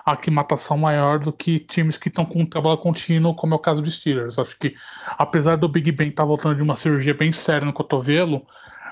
aclimatação 0.04 0.76
maior 0.76 1.18
do 1.18 1.32
que 1.32 1.58
times 1.58 1.96
que 1.96 2.08
estão 2.08 2.24
com 2.24 2.44
trabalho 2.44 2.78
contínuo, 2.78 3.34
como 3.34 3.54
é 3.54 3.56
o 3.56 3.60
caso 3.60 3.80
dos 3.80 3.96
Steelers. 3.96 4.38
Acho 4.38 4.58
que, 4.58 4.74
apesar 5.18 5.56
do 5.56 5.68
Big 5.68 5.92
Ben 5.92 6.08
estar 6.08 6.22
tá 6.22 6.26
voltando 6.26 6.56
de 6.56 6.62
uma 6.62 6.76
cirurgia 6.76 7.14
bem 7.14 7.32
séria 7.32 7.64
no 7.64 7.72
cotovelo, 7.72 8.46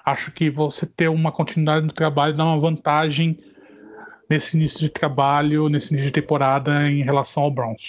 acho 0.05 0.31
que 0.31 0.51
você 0.51 0.87
ter 0.87 1.09
uma 1.09 1.33
continuidade 1.33 1.87
no 1.87 1.93
trabalho 1.93 2.37
dá 2.37 2.45
uma 2.45 2.61
vantagem 2.61 3.39
nesse 4.29 4.57
início 4.57 4.79
de 4.81 4.89
trabalho, 4.89 5.69
nesse 5.69 5.93
início 5.93 6.11
de 6.11 6.21
temporada 6.21 6.89
em 6.89 7.03
relação 7.03 7.43
ao 7.43 7.51
Browns. 7.51 7.89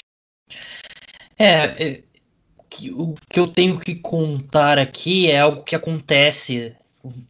É, 1.38 1.84
é 1.84 2.04
o 2.94 3.16
que 3.30 3.40
eu 3.40 3.48
tenho 3.48 3.78
que 3.78 3.96
contar 3.96 4.80
aqui 4.80 5.30
é 5.30 5.42
algo 5.42 5.64
que 5.64 5.76
acontece 5.76 6.74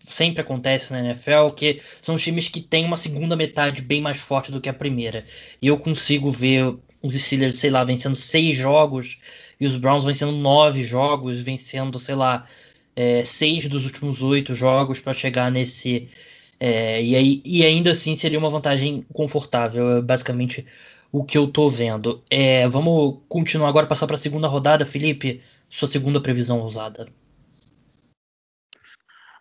sempre 0.06 0.42
acontece 0.42 0.92
na 0.92 1.00
NFL, 1.00 1.50
que 1.56 1.82
são 2.02 2.16
times 2.16 2.48
que 2.50 2.62
têm 2.62 2.86
uma 2.86 2.98
segunda 2.98 3.36
metade 3.36 3.82
bem 3.82 4.02
mais 4.02 4.20
forte 4.20 4.52
do 4.52 4.62
que 4.62 4.70
a 4.70 4.74
primeira. 4.74 5.26
E 5.62 5.68
eu 5.68 5.78
consigo 5.78 6.32
ver 6.32 6.76
os 7.02 7.14
Steelers, 7.14 7.56
sei 7.56 7.70
lá, 7.70 7.84
vencendo 7.84 8.16
seis 8.16 8.56
jogos 8.56 9.18
e 9.60 9.66
os 9.66 9.76
Browns 9.76 10.04
vencendo 10.04 10.32
nove 10.32 10.84
jogos, 10.84 11.40
vencendo, 11.40 12.00
sei 12.00 12.16
lá, 12.16 12.46
é, 12.96 13.24
seis 13.26 13.68
dos 13.68 13.86
últimos 13.86 14.22
oito 14.22 14.54
jogos 14.54 15.00
para 15.00 15.14
chegar 15.14 15.52
nesse. 15.52 16.10
É, 16.60 17.04
e, 17.04 17.16
aí, 17.16 17.42
e 17.44 17.66
ainda 17.66 17.92
assim 17.92 18.16
seria 18.16 18.38
uma 18.38 18.50
vantagem 18.50 19.06
confortável, 19.14 19.98
é 19.98 20.02
basicamente 20.02 20.66
o 21.12 21.24
que 21.24 21.38
eu 21.38 21.48
tô 21.48 21.70
vendo. 21.70 22.22
É, 22.30 22.68
vamos 22.70 23.18
continuar 23.28 23.70
agora, 23.70 23.88
passar 23.88 24.08
para 24.08 24.16
a 24.16 24.20
segunda 24.20 24.48
rodada, 24.48 24.86
Felipe, 24.86 25.42
sua 25.70 25.88
segunda 25.88 26.22
previsão 26.22 26.60
ousada. 26.60 27.08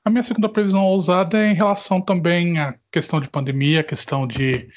A 0.05 0.09
minha 0.09 0.23
segunda 0.23 0.49
previsão 0.49 0.85
ousada 0.85 1.39
é 1.39 1.51
em 1.51 1.55
relação 1.55 2.01
também 2.01 2.59
à 2.59 2.75
questão 2.91 3.21
de 3.21 3.29
pandemia, 3.29 3.81
a 3.81 3.85
questão 3.85 4.27
de, 4.27 4.69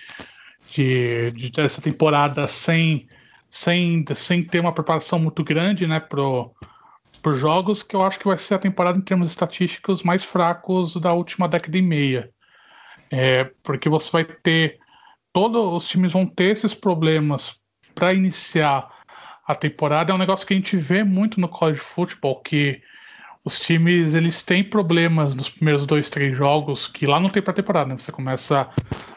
de, 0.70 1.32
de 1.32 1.50
dessa 1.50 1.82
temporada 1.82 2.46
sem, 2.48 3.08
sem, 3.50 4.04
sem 4.16 4.44
ter 4.44 4.60
uma 4.60 4.74
preparação 4.74 5.20
muito 5.20 5.42
grande 5.44 5.88
né, 5.88 6.00
para 6.02 6.22
os 6.22 7.40
jogos, 7.40 7.84
que 7.84 7.96
eu 7.96 8.04
acho 8.04 8.20
que 8.20 8.28
vai 8.28 8.38
ser 8.38 8.56
a 8.56 8.60
temporada 8.60 8.98
em 8.98 9.02
termos 9.02 9.30
estatísticos 9.30 10.04
mais 10.04 10.26
fracos 10.26 10.98
da 10.98 11.14
última 11.14 11.48
década 11.48 11.78
e 11.78 11.82
meia. 11.82 12.30
É, 13.10 13.46
porque 13.64 13.88
você 13.88 14.12
vai 14.12 14.26
ter. 14.26 14.78
Todos 15.32 15.62
os 15.62 15.88
times 15.88 16.12
vão 16.12 16.26
ter 16.26 16.52
esses 16.52 16.74
problemas 16.74 17.56
para 17.96 18.14
iniciar 18.14 18.90
a 19.48 19.56
temporada. 19.56 20.12
É 20.12 20.16
um 20.16 20.20
negócio 20.20 20.46
que 20.46 20.54
a 20.54 20.58
gente 20.58 20.76
vê 20.78 21.04
muito 21.04 21.40
no 21.40 21.48
college 21.48 21.80
football, 21.80 22.42
que 22.42 22.82
os 23.46 23.60
times 23.60 24.14
eles 24.14 24.42
têm 24.42 24.64
problemas 24.64 25.36
nos 25.36 25.50
primeiros 25.50 25.86
dois, 25.86 26.10
três 26.10 26.36
jogos 26.36 26.88
que 26.88 27.06
lá 27.06 27.20
não 27.20 27.30
tem 27.30 27.44
para 27.44 27.54
temporada. 27.54 27.90
Né? 27.90 27.98
Você 27.98 28.12
começa, 28.12 28.70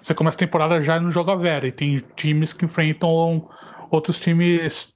você 0.02 0.14
começa 0.14 0.36
a 0.36 0.38
temporada 0.38 0.82
já 0.82 0.98
no 0.98 1.10
jogo 1.10 1.30
a 1.30 1.36
vera 1.36 1.66
e 1.66 1.72
tem 1.72 2.02
times 2.16 2.52
que 2.52 2.64
enfrentam 2.64 3.48
outros 3.90 4.18
times 4.18 4.94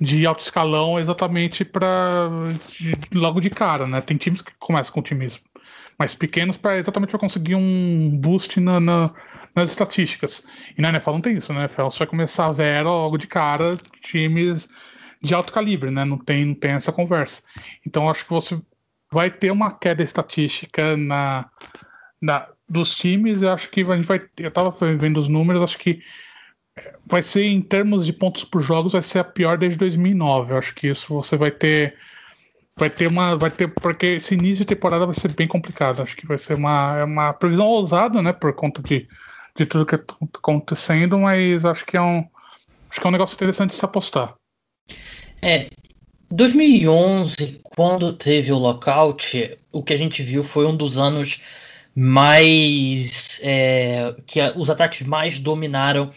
de 0.00 0.24
alto 0.24 0.40
escalão 0.40 0.98
exatamente 0.98 1.64
para 1.64 2.28
logo 3.12 3.40
de 3.40 3.50
cara, 3.50 3.86
né? 3.86 4.00
Tem 4.00 4.16
times 4.16 4.40
que 4.40 4.52
começam 4.58 4.94
com 4.94 5.02
times 5.02 5.42
mais 5.98 6.14
pequenos 6.14 6.56
para 6.56 6.78
exatamente 6.78 7.10
para 7.10 7.18
conseguir 7.18 7.54
um 7.54 8.16
boost 8.16 8.58
na, 8.60 8.80
na, 8.80 9.12
nas 9.54 9.68
estatísticas. 9.68 10.42
E 10.78 10.80
na 10.80 10.88
NFL 10.88 11.10
não 11.10 11.20
tem 11.20 11.36
isso, 11.36 11.52
né? 11.52 11.58
Na 11.58 11.64
NFL 11.66 11.84
você 11.84 11.98
vai 11.98 12.06
começar 12.06 12.46
a 12.46 12.52
vera 12.52 12.88
logo 12.88 13.18
de 13.18 13.26
cara, 13.26 13.76
times 14.00 14.68
de 15.22 15.34
alto 15.34 15.52
calibre, 15.52 15.90
né? 15.90 16.04
Não 16.04 16.18
tem, 16.18 16.44
não 16.44 16.54
tem 16.54 16.72
essa 16.72 16.92
conversa. 16.92 17.42
Então 17.86 18.08
acho 18.08 18.24
que 18.24 18.30
você 18.30 18.60
vai 19.12 19.30
ter 19.30 19.50
uma 19.50 19.70
queda 19.70 20.02
estatística 20.02 20.96
na, 20.96 21.50
na 22.20 22.48
dos 22.68 22.94
times. 22.94 23.42
Eu 23.42 23.50
acho 23.50 23.68
que 23.70 23.82
a 23.82 23.96
gente 23.96 24.06
vai. 24.06 24.22
Eu 24.38 24.48
estava 24.48 24.70
vendo 24.70 25.18
os 25.18 25.28
números, 25.28 25.62
acho 25.62 25.78
que 25.78 26.00
vai 27.06 27.22
ser 27.22 27.44
em 27.44 27.60
termos 27.60 28.06
de 28.06 28.12
pontos 28.12 28.44
por 28.44 28.62
jogos 28.62 28.92
vai 28.92 29.02
ser 29.02 29.18
a 29.18 29.24
pior 29.24 29.58
desde 29.58 29.78
2009. 29.78 30.52
Eu 30.52 30.58
acho 30.58 30.74
que 30.74 30.88
isso 30.88 31.14
você 31.14 31.36
vai 31.36 31.50
ter 31.50 31.96
vai 32.76 32.88
ter 32.88 33.08
uma 33.08 33.36
vai 33.36 33.50
ter 33.50 33.68
porque 33.68 34.06
esse 34.06 34.34
início 34.34 34.58
de 34.58 34.64
temporada 34.64 35.04
vai 35.04 35.14
ser 35.14 35.34
bem 35.34 35.48
complicado. 35.48 36.02
Acho 36.02 36.16
que 36.16 36.26
vai 36.26 36.38
ser 36.38 36.54
uma 36.54 36.98
é 36.98 37.04
uma 37.04 37.32
previsão 37.32 37.66
ousada, 37.66 38.22
né, 38.22 38.32
por 38.32 38.52
conta 38.54 38.82
de, 38.82 39.08
de 39.56 39.66
tudo 39.66 39.86
que 39.86 39.96
está 39.96 40.14
acontecendo, 40.38 41.18
mas 41.18 41.64
acho 41.64 41.84
que 41.84 41.96
é 41.96 42.00
um 42.00 42.24
acho 42.90 43.00
que 43.00 43.06
é 43.06 43.08
um 43.08 43.12
negócio 43.12 43.34
interessante 43.34 43.70
de 43.70 43.76
se 43.76 43.84
apostar. 43.84 44.34
É, 45.42 45.70
2011, 46.30 47.60
quando 47.62 48.12
teve 48.12 48.52
o 48.52 48.58
lockout, 48.58 49.56
o 49.72 49.82
que 49.82 49.92
a 49.92 49.96
gente 49.96 50.22
viu 50.22 50.42
foi 50.42 50.66
um 50.66 50.76
dos 50.76 50.98
anos 50.98 51.40
mais 51.94 53.40
é, 53.42 54.14
que 54.26 54.40
a, 54.40 54.52
os 54.54 54.68
ataques 54.68 55.02
mais 55.02 55.38
dominaram 55.38 56.10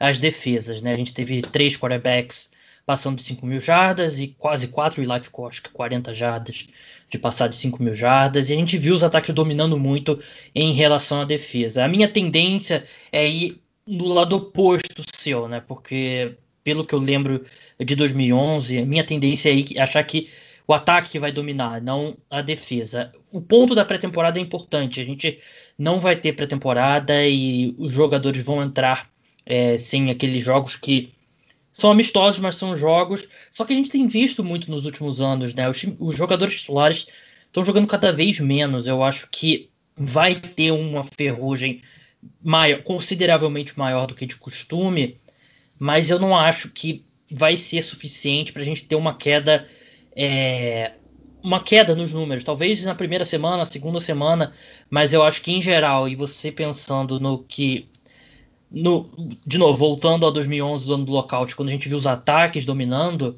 as 0.00 0.18
defesas, 0.18 0.82
né? 0.82 0.92
A 0.92 0.96
gente 0.96 1.14
teve 1.14 1.42
três 1.42 1.76
quarterbacks 1.76 2.50
passando 2.84 3.16
de 3.16 3.22
5 3.22 3.46
mil 3.46 3.60
jardas 3.60 4.18
e 4.18 4.28
quase 4.28 4.66
quatro 4.68 5.02
e 5.02 5.06
life 5.06 5.30
cost 5.30 5.62
40 5.70 6.12
jardas 6.12 6.66
de 7.08 7.18
passar 7.18 7.46
de 7.48 7.56
5 7.56 7.80
mil 7.82 7.94
jardas, 7.94 8.48
e 8.50 8.54
a 8.54 8.56
gente 8.56 8.78
viu 8.78 8.94
os 8.94 9.04
ataques 9.04 9.34
dominando 9.34 9.78
muito 9.78 10.18
em 10.54 10.72
relação 10.72 11.20
à 11.20 11.24
defesa. 11.24 11.84
A 11.84 11.88
minha 11.88 12.08
tendência 12.08 12.84
é 13.12 13.28
ir 13.28 13.62
no 13.86 14.06
lado 14.06 14.36
oposto 14.36 15.02
seu, 15.14 15.46
né? 15.46 15.60
Porque 15.60 16.36
pelo 16.64 16.84
que 16.84 16.94
eu 16.94 16.98
lembro 16.98 17.44
de 17.78 17.96
2011, 17.96 18.78
a 18.78 18.86
minha 18.86 19.04
tendência 19.04 19.50
é 19.50 19.80
achar 19.80 20.02
que 20.04 20.28
o 20.66 20.72
ataque 20.72 21.10
que 21.10 21.18
vai 21.18 21.32
dominar, 21.32 21.80
não 21.80 22.16
a 22.30 22.40
defesa. 22.40 23.12
O 23.32 23.40
ponto 23.40 23.74
da 23.74 23.84
pré-temporada 23.84 24.38
é 24.38 24.42
importante. 24.42 25.00
A 25.00 25.04
gente 25.04 25.38
não 25.76 25.98
vai 25.98 26.16
ter 26.16 26.34
pré-temporada 26.34 27.26
e 27.26 27.74
os 27.78 27.92
jogadores 27.92 28.44
vão 28.44 28.62
entrar 28.62 29.10
é, 29.44 29.76
sem 29.76 30.10
aqueles 30.10 30.44
jogos 30.44 30.76
que 30.76 31.12
são 31.72 31.90
amistosos, 31.90 32.38
mas 32.38 32.56
são 32.56 32.76
jogos. 32.76 33.28
Só 33.50 33.64
que 33.64 33.72
a 33.72 33.76
gente 33.76 33.90
tem 33.90 34.06
visto 34.06 34.44
muito 34.44 34.70
nos 34.70 34.86
últimos 34.86 35.20
anos, 35.20 35.54
né? 35.54 35.68
Os, 35.68 35.84
os 35.98 36.16
jogadores 36.16 36.60
titulares 36.60 37.06
estão 37.46 37.64
jogando 37.64 37.86
cada 37.86 38.12
vez 38.12 38.38
menos. 38.38 38.86
Eu 38.86 39.02
acho 39.02 39.28
que 39.30 39.68
vai 39.96 40.36
ter 40.36 40.70
uma 40.70 41.02
ferrugem 41.02 41.82
maior, 42.42 42.82
consideravelmente 42.82 43.76
maior 43.78 44.06
do 44.06 44.14
que 44.14 44.26
de 44.26 44.36
costume 44.36 45.16
mas 45.82 46.10
eu 46.10 46.18
não 46.20 46.36
acho 46.36 46.68
que 46.68 47.04
vai 47.28 47.56
ser 47.56 47.82
suficiente 47.82 48.52
para 48.52 48.62
a 48.62 48.64
gente 48.64 48.84
ter 48.84 48.94
uma 48.94 49.14
queda 49.14 49.66
é, 50.14 50.92
uma 51.42 51.60
queda 51.60 51.96
nos 51.96 52.14
números, 52.14 52.44
talvez 52.44 52.84
na 52.84 52.94
primeira 52.94 53.24
semana, 53.24 53.56
na 53.56 53.66
segunda 53.66 53.98
semana, 53.98 54.52
mas 54.88 55.12
eu 55.12 55.24
acho 55.24 55.42
que 55.42 55.50
em 55.50 55.60
geral, 55.60 56.08
e 56.08 56.14
você 56.14 56.52
pensando 56.52 57.18
no 57.18 57.42
que 57.42 57.88
no, 58.70 59.10
de 59.44 59.58
novo, 59.58 59.76
voltando 59.76 60.24
ao 60.24 60.30
2011, 60.30 60.86
do 60.86 60.94
ano 60.94 61.04
do 61.04 61.10
lockout, 61.10 61.56
quando 61.56 61.70
a 61.70 61.72
gente 61.72 61.88
viu 61.88 61.98
os 61.98 62.06
ataques 62.06 62.64
dominando, 62.64 63.36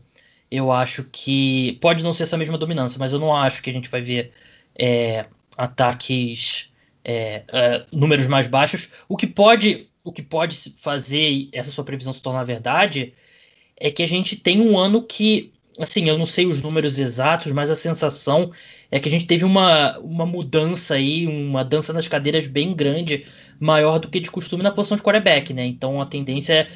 eu 0.50 0.70
acho 0.70 1.04
que 1.04 1.78
pode 1.80 2.04
não 2.04 2.12
ser 2.12 2.24
essa 2.24 2.36
mesma 2.36 2.58
dominância, 2.58 2.98
mas 2.98 3.14
eu 3.14 3.18
não 3.18 3.34
acho 3.34 3.62
que 3.62 3.70
a 3.70 3.72
gente 3.72 3.88
vai 3.88 4.02
ver 4.02 4.32
é, 4.78 5.24
ataques 5.56 6.70
é, 7.02 7.42
é, 7.48 7.86
números 7.90 8.26
mais 8.26 8.46
baixos, 8.46 8.90
o 9.08 9.16
que 9.16 9.26
pode 9.26 9.88
o 10.04 10.12
que 10.12 10.22
pode 10.22 10.74
fazer 10.76 11.48
essa 11.52 11.70
sua 11.72 11.84
previsão 11.84 12.12
se 12.12 12.22
tornar 12.22 12.44
verdade 12.44 13.14
é 13.76 13.90
que 13.90 14.02
a 14.02 14.06
gente 14.06 14.36
tem 14.36 14.60
um 14.60 14.78
ano 14.78 15.02
que, 15.02 15.52
assim, 15.78 16.08
eu 16.08 16.18
não 16.18 16.26
sei 16.26 16.46
os 16.46 16.62
números 16.62 16.98
exatos, 16.98 17.50
mas 17.52 17.70
a 17.70 17.74
sensação 17.74 18.52
é 18.90 19.00
que 19.00 19.08
a 19.08 19.10
gente 19.10 19.26
teve 19.26 19.44
uma, 19.44 19.98
uma 19.98 20.26
mudança 20.26 20.94
aí, 20.94 21.26
uma 21.26 21.64
dança 21.64 21.92
nas 21.92 22.06
cadeiras 22.06 22.46
bem 22.46 22.74
grande, 22.74 23.26
maior 23.58 23.98
do 23.98 24.08
que 24.08 24.20
de 24.20 24.30
costume 24.30 24.62
na 24.62 24.70
posição 24.70 24.96
de 24.96 25.02
quarterback, 25.02 25.52
né? 25.54 25.66
Então 25.66 26.00
a 26.00 26.06
tendência 26.06 26.52
é 26.52 26.68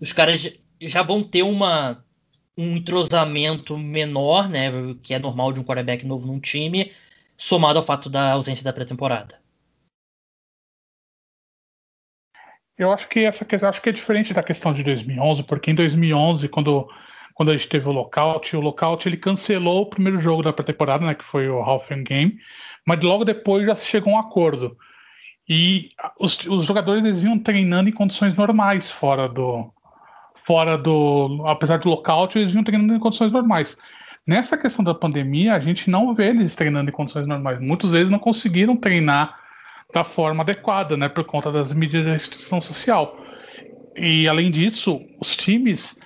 os 0.00 0.12
caras 0.12 0.52
já 0.80 1.02
vão 1.02 1.22
ter 1.22 1.42
uma 1.42 2.04
um 2.56 2.76
entrosamento 2.76 3.76
menor, 3.76 4.48
né, 4.48 4.70
que 5.02 5.12
é 5.14 5.18
normal 5.18 5.52
de 5.52 5.60
um 5.60 5.64
quarterback 5.64 6.06
novo 6.06 6.26
num 6.26 6.38
time, 6.40 6.92
somado 7.36 7.78
ao 7.78 7.84
fato 7.84 8.08
da 8.08 8.32
ausência 8.32 8.64
da 8.64 8.72
pré-temporada. 8.72 9.43
Eu 12.76 12.92
acho 12.92 13.08
que 13.08 13.20
essa 13.20 13.44
questão 13.44 13.68
acho 13.68 13.80
que 13.80 13.88
é 13.88 13.92
diferente 13.92 14.34
da 14.34 14.42
questão 14.42 14.72
de 14.72 14.82
2011, 14.82 15.44
porque 15.44 15.70
em 15.70 15.74
2011, 15.74 16.48
quando, 16.48 16.88
quando 17.32 17.50
a 17.50 17.56
gente 17.56 17.68
teve 17.68 17.88
o 17.88 17.92
lockout, 17.92 18.56
o 18.56 18.60
lockout 18.60 19.08
ele 19.08 19.16
cancelou 19.16 19.82
o 19.82 19.86
primeiro 19.86 20.20
jogo 20.20 20.42
da 20.42 20.52
pré-temporada, 20.52 21.06
né, 21.06 21.14
que 21.14 21.24
foi 21.24 21.48
o 21.48 21.60
Half 21.60 21.88
Game, 22.04 22.36
mas 22.84 23.02
logo 23.02 23.24
depois 23.24 23.66
já 23.66 23.76
se 23.76 23.88
chegou 23.88 24.12
a 24.12 24.16
um 24.16 24.20
acordo. 24.20 24.76
E 25.48 25.90
os, 26.18 26.38
os 26.46 26.64
jogadores 26.64 27.04
eles 27.04 27.20
vinham 27.20 27.38
treinando 27.38 27.88
em 27.88 27.92
condições 27.92 28.34
normais 28.34 28.90
fora 28.90 29.28
do. 29.28 29.70
Fora 30.42 30.76
do. 30.76 31.44
Apesar 31.46 31.78
do 31.78 31.88
lockout, 31.88 32.38
eles 32.38 32.52
vinham 32.52 32.64
treinando 32.64 32.94
em 32.94 32.98
condições 32.98 33.30
normais. 33.30 33.76
Nessa 34.26 34.56
questão 34.56 34.84
da 34.84 34.94
pandemia, 34.94 35.54
a 35.54 35.60
gente 35.60 35.90
não 35.90 36.14
vê 36.14 36.28
eles 36.28 36.54
treinando 36.54 36.90
em 36.90 36.92
condições 36.92 37.26
normais. 37.26 37.60
Muitos 37.60 37.92
deles 37.92 38.10
não 38.10 38.18
conseguiram 38.18 38.76
treinar 38.76 39.38
da 39.94 40.02
forma 40.02 40.42
adequada, 40.42 40.96
né? 40.96 41.08
Por 41.08 41.24
conta 41.24 41.52
das 41.52 41.72
medidas 41.72 42.04
de 42.04 42.10
restrição 42.10 42.60
social. 42.60 43.16
E 43.96 44.26
além 44.26 44.50
disso, 44.50 45.00
os 45.20 45.36
times, 45.36 45.96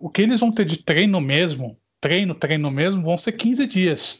o 0.00 0.10
que 0.10 0.22
eles 0.22 0.40
vão 0.40 0.50
ter 0.50 0.64
de 0.64 0.78
treino 0.78 1.20
mesmo, 1.20 1.78
treino, 2.00 2.34
treino 2.34 2.68
mesmo, 2.70 3.02
vão 3.02 3.16
ser 3.16 3.32
15 3.32 3.64
dias. 3.66 4.18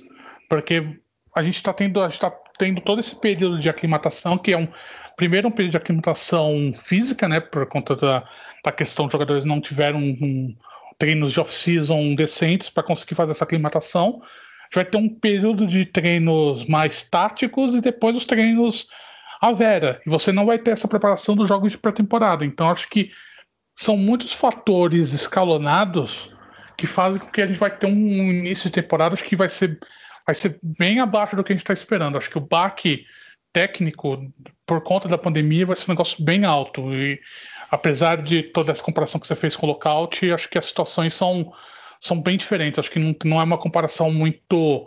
Porque 0.49 1.01
a 1.35 1.43
gente 1.43 1.57
está 1.57 1.73
tendo, 1.73 2.01
a 2.01 2.09
gente 2.09 2.21
tá 2.21 2.33
tendo 2.57 2.81
todo 2.81 3.01
esse 3.01 3.21
período 3.21 3.59
de 3.59 3.69
aclimatação, 3.69 4.39
que 4.39 4.53
é 4.53 4.57
um 4.57 4.69
primeiro 5.17 5.49
um 5.49 5.51
período 5.51 5.73
de 5.73 5.77
aclimatação 5.77 6.73
física, 6.85 7.29
né, 7.29 7.41
por 7.41 7.67
conta 7.67 7.97
da, 7.97 8.25
da 8.65 8.71
questão 8.71 9.07
dos 9.07 9.13
jogadores 9.13 9.45
não 9.45 9.61
tiveram 9.61 9.99
um, 9.99 10.55
treinos 10.97 11.33
de 11.33 11.41
off-season 11.41 12.15
decentes 12.15 12.71
para 12.71 12.85
conseguir 12.85 13.17
fazer 13.17 13.33
essa 13.33 13.45
aclimatação. 13.45 14.21
A 14.23 14.65
gente 14.67 14.75
vai 14.75 14.85
ter 14.85 14.99
um 14.99 15.09
período 15.09 15.67
de 15.67 15.85
treinos 15.87 16.67
mais 16.67 17.03
táticos 17.03 17.75
e 17.75 17.81
depois 17.81 18.15
os 18.15 18.25
treinos 18.25 18.87
à 19.41 19.53
vera. 19.53 20.01
E 20.07 20.11
você 20.11 20.33
não 20.33 20.47
vai 20.47 20.59
ter 20.59 20.73
essa 20.73 20.89
preparação 20.89 21.35
dos 21.35 21.49
jogos 21.49 21.73
de 21.73 21.79
pré-temporada. 21.79 22.45
Então 22.45 22.71
acho 22.71 22.89
que 22.89 23.11
são 23.77 23.97
muitos 23.97 24.33
fatores 24.33 25.13
escalonados 25.13 26.31
que 26.77 26.87
fazem 26.87 27.21
com 27.21 27.27
que 27.29 27.43
a 27.43 27.47
gente 27.47 27.59
vai 27.59 27.77
ter 27.77 27.87
um 27.87 27.93
início 27.97 28.71
de 28.71 28.81
temporada 28.81 29.17
que 29.17 29.37
vai 29.37 29.49
ser 29.49 29.79
vai 30.29 30.35
ser 30.35 30.59
bem 30.63 31.01
abaixo 31.01 31.35
do 31.35 31.43
que 31.43 31.53
a 31.53 31.55
gente 31.55 31.63
está 31.63 31.73
esperando. 31.73 32.19
Acho 32.19 32.29
que 32.29 32.37
o 32.37 32.47
baque 32.47 33.07
técnico, 33.51 34.31
por 34.67 34.83
conta 34.83 35.09
da 35.09 35.17
pandemia, 35.17 35.65
vai 35.65 35.75
ser 35.75 35.91
um 35.91 35.95
negócio 35.95 36.23
bem 36.23 36.45
alto. 36.45 36.93
E 36.93 37.19
apesar 37.71 38.23
de 38.23 38.43
toda 38.43 38.71
essa 38.71 38.83
comparação 38.83 39.19
que 39.19 39.27
você 39.27 39.35
fez 39.35 39.57
com 39.57 39.65
o 39.67 39.71
lockout, 39.71 40.31
acho 40.31 40.51
que 40.51 40.59
as 40.59 40.67
situações 40.67 41.15
são, 41.15 41.51
são 41.99 42.21
bem 42.21 42.37
diferentes. 42.37 42.79
Acho 42.79 42.91
que 42.91 42.99
não, 42.99 43.17
não 43.25 43.41
é 43.41 43.45
uma 43.45 43.57
comparação 43.57 44.13
muito. 44.13 44.87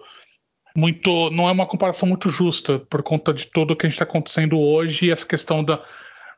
Muito, 0.75 1.29
não 1.31 1.49
é 1.49 1.51
uma 1.51 1.67
comparação 1.67 2.07
muito 2.07 2.29
justa 2.29 2.79
por 2.79 3.03
conta 3.03 3.33
de 3.33 3.47
tudo 3.47 3.75
que 3.75 3.85
a 3.85 3.89
gente 3.89 3.95
está 3.95 4.05
acontecendo 4.05 4.59
hoje 4.59 5.05
e 5.05 5.11
essa 5.11 5.25
questão 5.25 5.63
da, 5.63 5.83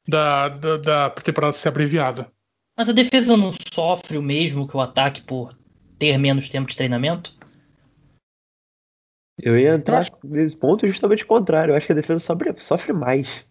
da, 0.07 0.49
da, 0.49 0.77
da 0.77 1.09
temporada 1.09 1.53
ser 1.53 1.69
abreviada. 1.69 2.31
Mas 2.77 2.89
a 2.89 2.93
defesa 2.93 3.37
não 3.37 3.51
sofre 3.73 4.17
o 4.17 4.23
mesmo 4.23 4.67
que 4.67 4.75
o 4.75 4.81
ataque 4.81 5.21
por 5.21 5.55
ter 5.99 6.17
menos 6.17 6.49
tempo 6.49 6.67
de 6.67 6.75
treinamento? 6.75 7.35
Eu 9.39 9.57
ia 9.57 9.75
entrar 9.75 10.05
nesse 10.23 10.55
ponto 10.55 10.87
justamente 10.87 11.23
o 11.23 11.27
contrário. 11.27 11.71
Eu 11.71 11.77
acho 11.77 11.85
que 11.85 11.91
a 11.91 11.95
defesa 11.95 12.19
sofre, 12.19 12.53
sofre 12.57 12.93
mais. 12.93 13.45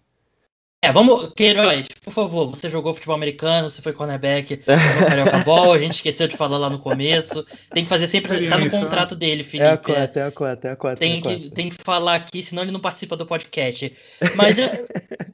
É, 0.84 0.90
vamos, 0.90 1.32
Queiroz, 1.36 1.86
por 2.02 2.12
favor, 2.12 2.48
você 2.48 2.68
jogou 2.68 2.92
futebol 2.92 3.14
americano, 3.14 3.70
você 3.70 3.80
foi 3.80 3.92
cornerback 3.92 4.62
no 4.66 5.06
Carioca 5.06 5.38
Ball, 5.38 5.72
a 5.72 5.78
gente 5.78 5.92
esqueceu 5.94 6.26
de 6.26 6.36
falar 6.36 6.58
lá 6.58 6.68
no 6.68 6.80
começo. 6.80 7.46
Tem 7.72 7.84
que 7.84 7.88
fazer 7.88 8.08
sempre, 8.08 8.48
tá 8.48 8.58
no 8.58 8.68
contrato 8.68 9.14
dele, 9.14 9.44
Felipe. 9.44 9.68
É 9.68 9.70
a 9.70 9.76
cota, 9.76 10.18
é 10.18 10.22
a 10.24 10.32
cota, 10.32 10.68
é 10.68 10.72
a 10.72 10.76
cota. 10.76 10.96
Tem, 10.96 11.22
que, 11.22 11.50
tem 11.50 11.68
que 11.68 11.76
falar 11.76 12.16
aqui, 12.16 12.42
senão 12.42 12.64
ele 12.64 12.72
não 12.72 12.80
participa 12.80 13.16
do 13.16 13.24
podcast. 13.24 13.94
Mas 14.34 14.58
a, 14.58 14.72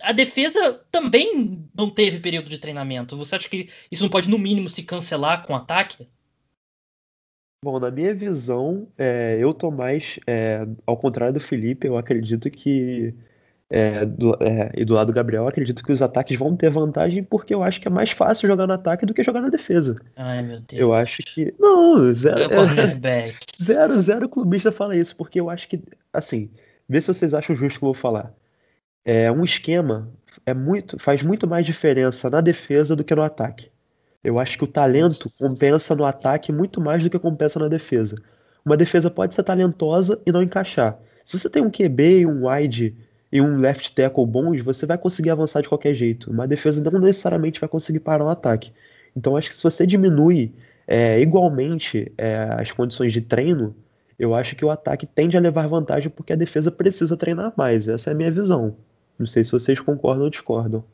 a, 0.02 0.12
defesa 0.12 0.82
também 0.92 1.66
não 1.74 1.88
teve 1.88 2.20
período 2.20 2.50
de 2.50 2.58
treinamento. 2.58 3.16
Você 3.16 3.36
acha 3.36 3.48
que 3.48 3.70
isso 3.90 4.02
não 4.02 4.10
pode, 4.10 4.28
no 4.28 4.38
mínimo, 4.38 4.68
se 4.68 4.82
cancelar 4.82 5.46
com 5.46 5.56
ataque? 5.56 6.06
Bom, 7.64 7.80
na 7.80 7.90
minha 7.90 8.14
visão, 8.14 8.86
é, 8.98 9.38
eu 9.40 9.54
tô 9.54 9.70
mais, 9.70 10.20
é, 10.26 10.66
ao 10.86 10.96
contrário 10.96 11.32
do 11.32 11.40
Felipe, 11.40 11.86
eu 11.86 11.96
acredito 11.96 12.50
que, 12.50 13.14
é, 13.70 14.04
do, 14.04 14.34
é, 14.42 14.72
e 14.74 14.84
do 14.84 14.94
lado 14.94 15.08
do 15.08 15.12
Gabriel, 15.12 15.42
eu 15.42 15.48
acredito 15.48 15.82
que 15.82 15.92
os 15.92 16.00
ataques 16.00 16.38
vão 16.38 16.56
ter 16.56 16.70
vantagem 16.70 17.22
porque 17.22 17.54
eu 17.54 17.62
acho 17.62 17.80
que 17.80 17.88
é 17.88 17.90
mais 17.90 18.10
fácil 18.10 18.48
jogar 18.48 18.66
no 18.66 18.72
ataque 18.72 19.04
do 19.04 19.12
que 19.12 19.22
jogar 19.22 19.42
na 19.42 19.50
defesa. 19.50 20.00
Ai, 20.16 20.42
meu 20.42 20.60
Deus. 20.60 20.80
Eu 20.80 20.94
acho 20.94 21.18
que. 21.18 21.54
Não, 21.58 22.12
zero. 22.14 22.40
É, 22.40 23.34
zero, 23.62 24.00
zero 24.00 24.28
clubista 24.28 24.72
fala 24.72 24.96
isso, 24.96 25.14
porque 25.14 25.38
eu 25.38 25.50
acho 25.50 25.68
que, 25.68 25.82
assim, 26.12 26.50
vê 26.88 27.00
se 27.00 27.08
vocês 27.08 27.34
acham 27.34 27.54
justo 27.54 27.76
o 27.76 27.78
que 27.78 27.84
eu 27.84 27.92
vou 27.92 27.94
falar. 27.94 28.32
É, 29.04 29.30
um 29.30 29.44
esquema 29.44 30.10
é 30.46 30.54
muito, 30.54 30.98
faz 30.98 31.22
muito 31.22 31.46
mais 31.46 31.66
diferença 31.66 32.30
na 32.30 32.40
defesa 32.40 32.96
do 32.96 33.04
que 33.04 33.14
no 33.14 33.22
ataque. 33.22 33.70
Eu 34.24 34.38
acho 34.38 34.58
que 34.58 34.64
o 34.64 34.66
talento 34.66 35.26
compensa 35.38 35.94
no 35.94 36.04
ataque 36.04 36.52
muito 36.52 36.80
mais 36.80 37.02
do 37.02 37.10
que 37.10 37.18
compensa 37.18 37.58
na 37.58 37.68
defesa. 37.68 38.16
Uma 38.64 38.76
defesa 38.76 39.10
pode 39.10 39.34
ser 39.34 39.42
talentosa 39.42 40.20
e 40.26 40.32
não 40.32 40.42
encaixar. 40.42 40.98
Se 41.24 41.38
você 41.38 41.48
tem 41.48 41.62
um 41.62 41.70
QB 41.70 42.20
e 42.20 42.26
um 42.26 42.48
wide 42.48 42.96
e 43.30 43.40
um 43.40 43.58
left 43.58 43.94
tackle 43.94 44.26
bons, 44.26 44.60
você 44.62 44.86
vai 44.86 44.96
conseguir 44.96 45.30
avançar 45.30 45.60
de 45.60 45.68
qualquer 45.68 45.94
jeito. 45.94 46.30
Uma 46.30 46.48
defesa 46.48 46.82
não 46.82 46.98
necessariamente 47.00 47.60
vai 47.60 47.68
conseguir 47.68 48.00
parar 48.00 48.24
um 48.24 48.30
ataque. 48.30 48.72
Então 49.16 49.36
acho 49.36 49.50
que 49.50 49.56
se 49.56 49.62
você 49.62 49.86
diminui 49.86 50.52
é, 50.86 51.20
igualmente 51.20 52.10
é, 52.16 52.36
as 52.58 52.72
condições 52.72 53.12
de 53.12 53.20
treino, 53.20 53.76
eu 54.18 54.34
acho 54.34 54.56
que 54.56 54.64
o 54.64 54.70
ataque 54.70 55.06
tende 55.06 55.36
a 55.36 55.40
levar 55.40 55.68
vantagem 55.68 56.10
porque 56.10 56.32
a 56.32 56.36
defesa 56.36 56.72
precisa 56.72 57.16
treinar 57.16 57.52
mais. 57.56 57.86
Essa 57.86 58.10
é 58.10 58.12
a 58.12 58.16
minha 58.16 58.30
visão. 58.30 58.76
Não 59.18 59.26
sei 59.26 59.44
se 59.44 59.52
vocês 59.52 59.78
concordam 59.78 60.24
ou 60.24 60.30
discordam. 60.30 60.84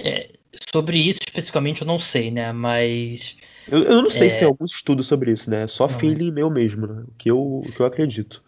É, 0.00 0.28
sobre 0.72 0.96
isso 0.96 1.18
especificamente 1.26 1.82
eu 1.82 1.86
não 1.86 1.98
sei, 1.98 2.30
né? 2.30 2.52
Mas. 2.52 3.36
Eu, 3.70 3.82
eu 3.82 4.02
não 4.02 4.10
sei 4.10 4.28
é... 4.28 4.30
se 4.30 4.38
tem 4.38 4.46
algum 4.46 4.64
estudo 4.64 5.02
sobre 5.02 5.32
isso, 5.32 5.50
né? 5.50 5.64
É 5.64 5.68
só 5.68 5.88
não. 5.88 5.98
feeling 5.98 6.30
meu 6.30 6.48
mesmo, 6.48 6.86
né? 6.86 7.04
O 7.08 7.12
que 7.18 7.30
eu, 7.30 7.38
o 7.38 7.72
que 7.72 7.80
eu 7.80 7.86
acredito. 7.86 8.42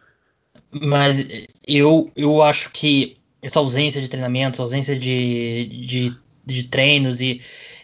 Mas 0.70 1.26
eu, 1.66 2.10
eu 2.14 2.42
acho 2.42 2.70
que 2.70 3.14
essa 3.42 3.58
ausência 3.58 4.00
de 4.00 4.08
treinamento, 4.08 4.62
ausência 4.62 4.98
de, 4.98 5.66
de, 5.66 6.18
de 6.44 6.64
treinos 6.64 7.20
e 7.20 7.40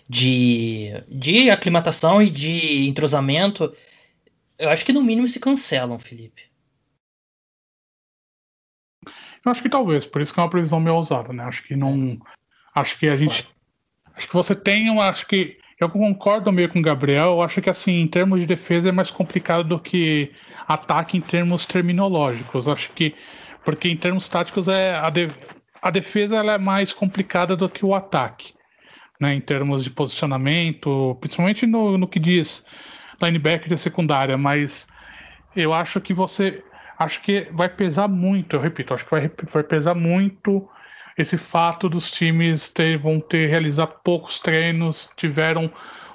de, 0.09 0.93
de 1.09 1.51
aclimatação 1.51 2.23
e 2.23 2.31
de 2.31 2.87
entrosamento, 2.87 3.75
eu 4.59 4.69
acho 4.69 4.85
que 4.85 4.93
no 4.93 5.03
mínimo 5.03 5.27
se 5.27 5.41
cancelam, 5.41 5.99
Felipe. 5.99 6.43
Eu 9.45 9.51
acho 9.51 9.63
que 9.63 9.69
talvez, 9.69 10.05
por 10.05 10.21
isso 10.21 10.33
que 10.33 10.41
é 10.41 10.43
uma 10.43 10.51
previsão 10.51 10.81
meio 10.81 10.97
ousada, 10.97 11.33
né? 11.33 11.45
Acho 11.45 11.63
que 11.63 11.77
não. 11.77 12.19
Acho 12.75 12.99
que 12.99 13.07
a 13.07 13.17
gente 13.17 13.49
Acho 14.17 14.29
que 14.29 14.35
você 14.35 14.57
tem, 14.57 14.89
eu 14.89 15.01
acho 15.01 15.27
que 15.27 15.59
eu 15.79 15.89
concordo 15.91 16.53
meio 16.53 16.69
com 16.69 16.79
o 16.79 16.83
Gabriel. 16.83 17.33
Eu 17.33 17.43
acho 17.43 17.61
que 17.61 17.71
assim, 17.71 18.01
em 18.01 18.07
termos 18.07 18.41
de 18.41 18.47
defesa 18.47 18.89
é 18.89 18.93
mais 18.93 19.11
complicado 19.11 19.65
do 19.65 19.79
que 19.79 20.33
ataque 20.67 21.19
em 21.19 21.21
termos 21.21 21.65
terminológicos. 21.65 22.67
Eu 22.67 22.73
acho 22.73 22.91
que 22.93 23.15
porque 23.65 23.89
em 23.89 23.97
termos 23.97 24.29
táticos 24.29 24.69
é 24.69 24.95
a, 24.97 25.11
de, 25.11 25.29
a 25.83 25.91
defesa 25.91 26.37
ela 26.37 26.55
é 26.55 26.59
mais 26.59 26.93
complicada 26.93 27.57
do 27.57 27.69
que 27.69 27.85
o 27.85 27.95
ataque, 27.95 28.55
né? 29.21 29.35
Em 29.35 29.41
termos 29.41 29.85
de 29.85 29.91
posicionamento, 29.91 31.17
principalmente 31.21 31.67
no, 31.67 31.99
no 31.99 32.09
que 32.09 32.21
diz 32.21 32.65
linebacker 33.21 33.69
de 33.69 33.77
secundária. 33.77 34.39
Mas 34.39 34.87
eu 35.55 35.75
acho 35.75 36.01
que 36.01 36.15
você 36.15 36.63
acho 36.99 37.21
que 37.21 37.49
vai 37.53 37.69
pesar 37.69 38.09
muito. 38.09 38.57
Eu 38.57 38.61
repito, 38.61 38.95
acho 38.95 39.05
que 39.05 39.11
vai, 39.11 39.31
vai 39.53 39.63
pesar 39.63 39.95
muito 39.95 40.67
esse 41.17 41.39
fato 41.39 41.89
dos 41.89 42.11
times 42.11 42.69
ter, 42.69 42.99
vão 42.99 43.21
ter 43.21 43.49
realizar 43.49 43.87
poucos 43.87 44.39
treinos, 44.39 45.11
tiveram 45.17 45.71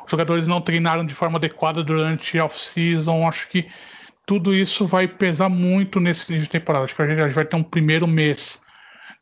os 0.06 0.12
jogadores 0.12 0.47
não 0.47 0.60
treinaram 0.60 1.06
de 1.06 1.14
forma 1.14 1.38
adequada 1.38 1.84
durante 1.84 2.38
off-season, 2.39 3.28
acho 3.28 3.47
que 3.47 3.70
tudo 4.26 4.54
isso 4.54 4.86
vai 4.86 5.08
pesar 5.08 5.49
muito 5.49 5.99
nesse 5.99 6.32
início 6.32 6.45
de 6.45 6.60
temporada. 6.60 6.86
Acho 6.86 6.95
que 6.95 7.02
a 7.02 7.08
gente 7.08 7.34
vai 7.34 7.45
ter 7.45 7.56
um 7.56 7.64
primeiro 7.64 8.08
mês 8.08 8.62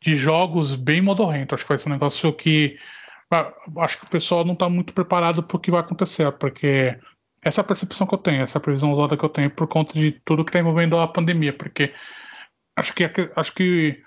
de 0.02 0.16
jogos 0.16 0.74
bem 0.74 1.00
modorrento. 1.00 1.54
Acho 1.54 1.64
que 1.64 1.68
vai 1.68 1.78
ser 1.78 1.88
um 1.88 1.92
negócio 1.92 2.32
que 2.32 2.78
acho 3.78 3.98
que 3.98 4.04
o 4.04 4.08
pessoal 4.08 4.44
não 4.44 4.54
está 4.54 4.68
muito 4.68 4.92
preparado 4.92 5.42
para 5.42 5.56
o 5.56 5.60
que 5.60 5.70
vai 5.70 5.80
acontecer, 5.80 6.30
porque 6.32 6.98
essa 7.42 7.60
é 7.60 7.62
a 7.62 7.66
percepção 7.66 8.06
que 8.06 8.14
eu 8.14 8.18
tenho, 8.18 8.42
essa 8.42 8.58
é 8.58 8.60
previsão 8.60 8.90
usada 8.92 9.16
que 9.16 9.24
eu 9.24 9.28
tenho 9.28 9.50
por 9.50 9.68
conta 9.68 9.98
de 9.98 10.12
tudo 10.24 10.44
que 10.44 10.50
está 10.50 10.58
envolvendo 10.58 10.98
a 10.98 11.06
pandemia, 11.06 11.52
porque 11.52 11.94
acho 12.76 12.92
que 12.92 13.04
acho 13.36 13.54
que 13.54 14.02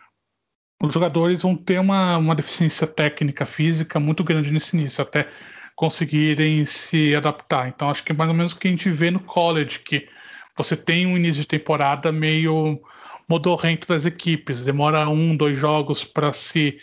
os 0.84 0.94
jogadores 0.94 1.42
vão 1.42 1.56
ter 1.56 1.80
uma, 1.80 2.18
uma 2.18 2.36
deficiência 2.36 2.86
técnica, 2.86 3.46
física 3.46 4.02
muito 4.02 4.22
grande 4.22 4.52
nesse 4.52 4.76
início, 4.76 5.02
até 5.02 5.30
conseguirem 5.76 6.66
se 6.66 7.16
adaptar. 7.16 7.70
Então, 7.70 7.90
acho 7.90 8.04
que 8.04 8.12
é 8.12 8.16
mais 8.16 8.30
ou 8.30 8.36
menos 8.36 8.52
o 8.52 8.60
que 8.60 8.68
a 8.68 8.72
gente 8.72 8.90
vê 8.92 9.10
no 9.10 9.22
college, 9.22 9.80
que 9.80 10.10
você 10.58 10.76
tem 10.76 11.08
um 11.08 11.16
início 11.16 11.42
de 11.42 11.48
temporada 11.48 12.12
meio 12.12 12.82
modorrento 13.30 13.88
das 13.88 14.06
equipes, 14.06 14.66
demora 14.66 15.08
um, 15.08 15.38
dois 15.38 15.58
jogos 15.58 16.04
para 16.04 16.34
se 16.34 16.78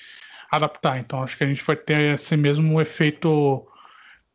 adaptar. 0.50 0.98
Então, 0.98 1.22
acho 1.22 1.36
que 1.36 1.44
a 1.44 1.46
gente 1.46 1.62
vai 1.62 1.76
ter 1.76 2.14
esse 2.14 2.38
mesmo 2.38 2.80
efeito, 2.80 3.66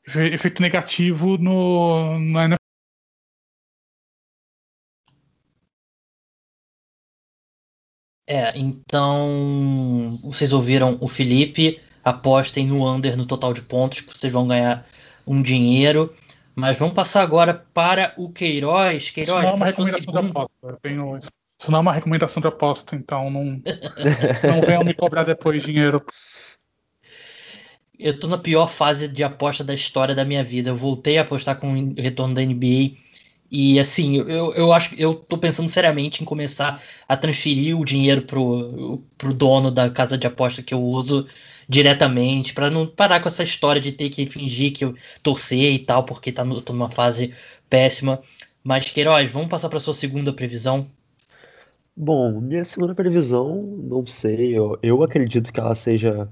efeito 0.06 0.62
negativo 0.62 1.40
no, 1.40 2.20
no 2.20 2.40
NFL 2.40 2.65
É, 8.28 8.58
então 8.58 10.20
vocês 10.24 10.52
ouviram 10.52 10.98
o 11.00 11.08
Felipe, 11.08 11.80
apostem 12.04 12.68
no 12.68 12.88
under 12.88 13.16
no 13.16 13.26
total 13.26 13.54
de 13.54 13.62
pontos, 13.62 14.02
que 14.02 14.12
vocês 14.12 14.34
vão 14.34 14.48
ganhar 14.48 14.86
um 15.28 15.42
dinheiro. 15.42 16.14
Mas 16.56 16.80
vamos 16.80 16.96
passar 16.96 17.22
agora 17.22 17.54
para 17.74 18.14
o 18.18 18.32
Queiroz. 18.32 19.10
Queiroz, 19.10 19.44
Isso 19.44 19.46
não 19.46 19.52
é 19.52 19.56
uma 19.56 19.66
recomendação 19.66 20.14
de 20.14 20.20
aposta. 20.30 20.80
Tenho 20.82 21.18
Isso 21.18 21.72
não 21.72 21.78
é 21.78 21.82
uma 21.82 21.94
recomendação 21.94 22.42
de 22.42 22.48
aposta, 22.48 22.96
então 22.96 23.30
não, 23.30 23.44
não 24.44 24.62
venham 24.66 24.84
me 24.84 24.94
cobrar 24.94 25.24
depois 25.24 25.64
dinheiro. 25.64 26.04
Eu 27.98 28.18
tô 28.18 28.28
na 28.28 28.38
pior 28.38 28.68
fase 28.68 29.08
de 29.08 29.24
aposta 29.24 29.64
da 29.64 29.74
história 29.74 30.16
da 30.16 30.26
minha 30.26 30.44
vida. 30.44 30.70
Eu 30.70 30.76
voltei 30.76 31.18
a 31.18 31.22
apostar 31.22 31.60
com 31.60 31.74
o 31.74 31.94
retorno 31.98 32.34
da 32.34 32.42
NBA. 32.42 32.96
E 33.58 33.80
assim, 33.80 34.18
eu, 34.18 34.54
eu 34.54 34.74
acho 34.74 34.90
que 34.90 35.02
eu 35.02 35.16
tô 35.16 35.38
pensando 35.38 35.70
seriamente 35.70 36.22
em 36.22 36.26
começar 36.26 36.84
a 37.08 37.16
transferir 37.16 37.80
o 37.80 37.86
dinheiro 37.86 38.24
pro, 38.24 39.02
pro 39.18 39.34
dono 39.34 39.72
da 39.72 39.90
casa 39.90 40.18
de 40.18 40.28
aposta 40.28 40.62
que 40.62 40.74
eu 40.74 40.84
uso 40.84 41.26
diretamente, 41.70 42.54
para 42.54 42.70
não 42.70 42.86
parar 42.86 43.22
com 43.22 43.30
essa 43.30 43.44
história 43.44 43.82
de 43.82 43.94
ter 43.94 44.10
que 44.10 44.28
fingir 44.28 44.74
que 44.74 44.84
eu 44.84 44.94
torcer 45.24 45.72
e 45.72 45.80
tal, 45.80 46.04
porque 46.04 46.34
tá 46.34 46.44
no, 46.44 46.60
tô 46.60 46.74
numa 46.74 46.90
fase 46.90 47.34
péssima. 47.70 48.22
Mas, 48.62 48.92
Queiroz, 48.92 49.32
vamos 49.32 49.48
passar 49.48 49.70
para 49.70 49.80
sua 49.80 49.94
segunda 49.94 50.34
previsão? 50.34 50.86
Bom, 51.96 52.42
minha 52.42 52.66
segunda 52.66 52.94
previsão, 52.94 53.56
não 53.84 54.06
sei, 54.06 54.58
eu, 54.58 54.78
eu 54.84 55.02
acredito 55.02 55.54
que 55.54 55.60
ela 55.62 55.76
seja 55.76 56.28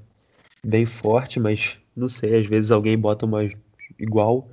bem 0.62 0.86
forte, 0.86 1.40
mas 1.40 1.78
não 1.96 2.10
sei, 2.10 2.40
às 2.40 2.46
vezes 2.46 2.70
alguém 2.70 2.98
bota 2.98 3.26
uma 3.26 3.50
igual. 3.98 4.50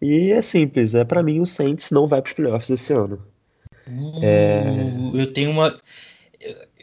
E 0.00 0.30
é 0.30 0.42
simples, 0.42 0.94
é 0.94 1.04
para 1.04 1.22
mim 1.22 1.40
o 1.40 1.46
Saints 1.46 1.90
não 1.90 2.06
vai 2.06 2.20
para 2.20 2.28
os 2.28 2.34
playoffs 2.34 2.70
esse 2.70 2.92
ano. 2.92 3.22
Uh, 3.86 4.20
é... 4.22 4.62
Eu 5.14 5.32
tenho 5.32 5.50
uma 5.50 5.74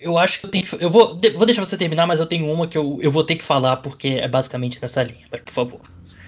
eu 0.03 0.17
acho 0.17 0.39
que 0.39 0.45
eu 0.45 0.51
tenho. 0.51 0.65
Eu 0.79 0.89
vou, 0.89 1.17
vou 1.35 1.45
deixar 1.45 1.63
você 1.63 1.77
terminar, 1.77 2.05
mas 2.05 2.19
eu 2.19 2.25
tenho 2.25 2.51
uma 2.51 2.67
que 2.67 2.77
eu, 2.77 2.99
eu 3.01 3.09
vou 3.09 3.23
ter 3.23 3.35
que 3.37 3.43
falar 3.43 3.77
porque 3.77 4.09
é 4.09 4.27
basicamente 4.27 4.79
nessa 4.81 5.01
linha. 5.01 5.25
Mas, 5.31 5.41
por 5.41 5.53
favor. 5.53 5.81